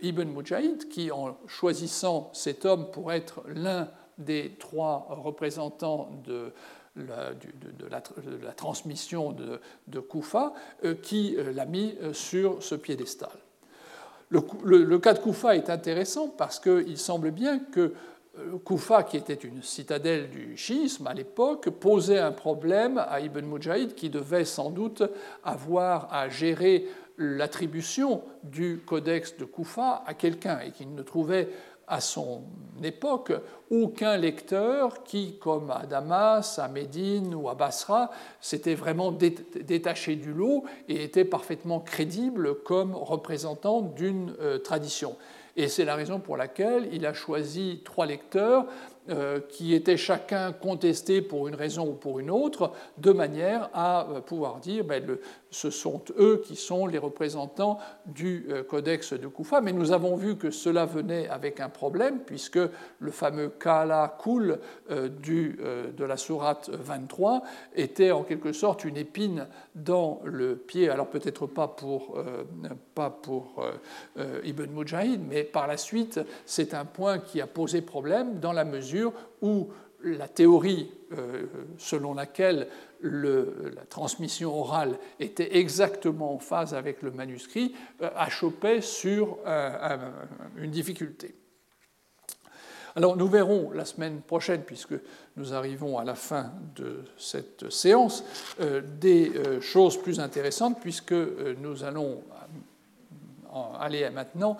Ibn 0.00 0.24
Mujahid 0.24 0.88
qui, 0.88 1.12
en 1.12 1.36
choisissant 1.46 2.30
cet 2.32 2.64
homme 2.64 2.90
pour 2.90 3.12
être 3.12 3.42
l'un 3.54 3.88
des 4.18 4.52
trois 4.58 5.06
représentants 5.10 6.10
de 6.24 6.52
la, 6.96 8.52
transmission 8.52 9.32
de, 9.32 10.00
Koufa 10.00 10.52
euh, 10.84 10.94
qui 10.94 11.36
euh, 11.36 11.52
l'a 11.52 11.64
mis 11.64 11.94
euh, 12.02 12.12
sur 12.12 12.62
ce 12.62 12.74
piédestal. 12.74 13.30
Le, 14.30 14.98
cas 14.98 15.12
de 15.12 15.18
Koufa 15.18 15.56
est 15.56 15.68
intéressant 15.68 16.28
parce 16.28 16.58
qu'il 16.58 16.96
semble 16.96 17.32
bien 17.32 17.58
que 17.58 17.92
Koufa, 18.64 19.02
qui 19.02 19.18
était 19.18 19.34
une 19.34 19.62
citadelle 19.62 20.30
du 20.30 20.56
chiisme 20.56 21.06
à 21.06 21.12
l'époque, 21.12 21.68
posait 21.68 22.18
un 22.18 22.32
problème 22.32 22.96
à 22.96 23.20
Ibn 23.20 23.44
Mujahid 23.44 23.94
qui 23.94 24.08
devait 24.08 24.46
sans 24.46 24.70
doute 24.70 25.02
avoir 25.44 26.10
à 26.14 26.30
gérer 26.30 26.86
l'attribution 27.18 28.22
du 28.42 28.80
codex 28.86 29.36
de 29.36 29.44
Koufa 29.44 30.02
à 30.06 30.14
quelqu'un 30.14 30.60
et 30.60 30.70
qui 30.70 30.86
ne 30.86 31.02
trouvait 31.02 31.50
à 31.86 32.00
son 32.00 32.42
époque 32.82 33.32
aucun 33.70 34.16
lecteur 34.16 35.02
qui, 35.02 35.38
comme 35.38 35.70
à 35.70 35.86
Damas, 35.86 36.58
à 36.58 36.68
Médine 36.68 37.34
ou 37.34 37.48
à 37.48 37.54
Basra, 37.54 38.10
s'était 38.40 38.74
vraiment 38.74 39.12
détaché 39.12 40.16
du 40.16 40.32
lot 40.32 40.64
et 40.88 41.04
était 41.04 41.24
parfaitement 41.24 41.80
crédible 41.80 42.62
comme 42.62 42.94
représentant 42.94 43.80
d'une 43.80 44.34
euh, 44.40 44.58
tradition. 44.58 45.16
Et 45.56 45.68
c'est 45.68 45.84
la 45.84 45.96
raison 45.96 46.18
pour 46.18 46.36
laquelle 46.36 46.88
il 46.92 47.04
a 47.04 47.12
choisi 47.12 47.82
trois 47.84 48.06
lecteurs 48.06 48.66
euh, 49.10 49.40
qui 49.50 49.74
étaient 49.74 49.96
chacun 49.96 50.52
contestés 50.52 51.20
pour 51.20 51.48
une 51.48 51.54
raison 51.54 51.88
ou 51.88 51.92
pour 51.92 52.20
une 52.20 52.30
autre, 52.30 52.72
de 52.98 53.12
manière 53.12 53.68
à 53.74 54.08
euh, 54.08 54.20
pouvoir 54.20 54.60
dire 54.60 54.84
ben, 54.84 55.18
ce 55.52 55.70
sont 55.70 56.02
eux 56.18 56.42
qui 56.44 56.56
sont 56.56 56.86
les 56.86 56.98
représentants 56.98 57.78
du 58.06 58.46
euh, 58.48 58.64
codex 58.64 59.12
de 59.12 59.26
Koufa. 59.28 59.60
Mais 59.60 59.72
nous 59.72 59.92
avons 59.92 60.16
vu 60.16 60.36
que 60.36 60.50
cela 60.50 60.86
venait 60.86 61.28
avec 61.28 61.60
un 61.60 61.68
problème, 61.68 62.20
puisque 62.20 62.58
le 62.98 63.10
fameux 63.10 63.50
Kala 63.60 64.16
Kul 64.22 64.58
euh, 64.90 65.08
euh, 65.28 65.92
de 65.92 66.04
la 66.04 66.16
sourate 66.16 66.70
23 66.70 67.42
était 67.76 68.10
en 68.10 68.22
quelque 68.24 68.52
sorte 68.52 68.84
une 68.84 68.96
épine 68.96 69.46
dans 69.74 70.20
le 70.24 70.56
pied, 70.56 70.88
alors 70.88 71.08
peut-être 71.08 71.46
pas 71.46 71.68
pour, 71.68 72.18
pas 72.94 73.10
pour 73.10 73.64
Ibn 74.16 74.66
Mujahid, 74.70 75.20
mais 75.28 75.44
par 75.44 75.66
la 75.66 75.76
suite, 75.76 76.20
c'est 76.46 76.74
un 76.74 76.84
point 76.84 77.18
qui 77.18 77.40
a 77.40 77.46
posé 77.46 77.82
problème 77.82 78.40
dans 78.40 78.52
la 78.52 78.64
mesure 78.64 79.12
où 79.42 79.68
la 80.02 80.28
théorie 80.28 80.90
selon 81.78 82.14
laquelle 82.14 82.68
la 83.02 83.84
transmission 83.88 84.58
orale 84.58 84.98
était 85.20 85.56
exactement 85.56 86.34
en 86.34 86.38
phase 86.38 86.74
avec 86.74 87.02
le 87.02 87.10
manuscrit, 87.10 87.74
euh, 88.00 88.10
achoppait 88.16 88.80
sur 88.80 89.38
euh, 89.46 89.98
une 90.56 90.70
difficulté. 90.70 91.34
Alors 92.94 93.16
nous 93.16 93.28
verrons 93.28 93.70
la 93.70 93.84
semaine 93.84 94.20
prochaine, 94.20 94.62
puisque 94.62 94.94
nous 95.36 95.54
arrivons 95.54 95.98
à 95.98 96.04
la 96.04 96.14
fin 96.14 96.52
de 96.76 97.04
cette 97.16 97.70
séance, 97.70 98.22
euh, 98.60 98.82
des 99.00 99.32
choses 99.60 100.00
plus 100.00 100.20
intéressantes, 100.20 100.78
puisque 100.80 101.12
nous 101.12 101.84
allons 101.84 102.22
aller 103.78 104.08
maintenant 104.10 104.56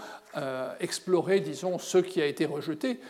explorer, 0.80 1.40
disons, 1.40 1.78
ce 1.78 1.98
qui 1.98 2.20
a 2.20 2.26
été 2.26 2.44
rejeté, 2.44 3.00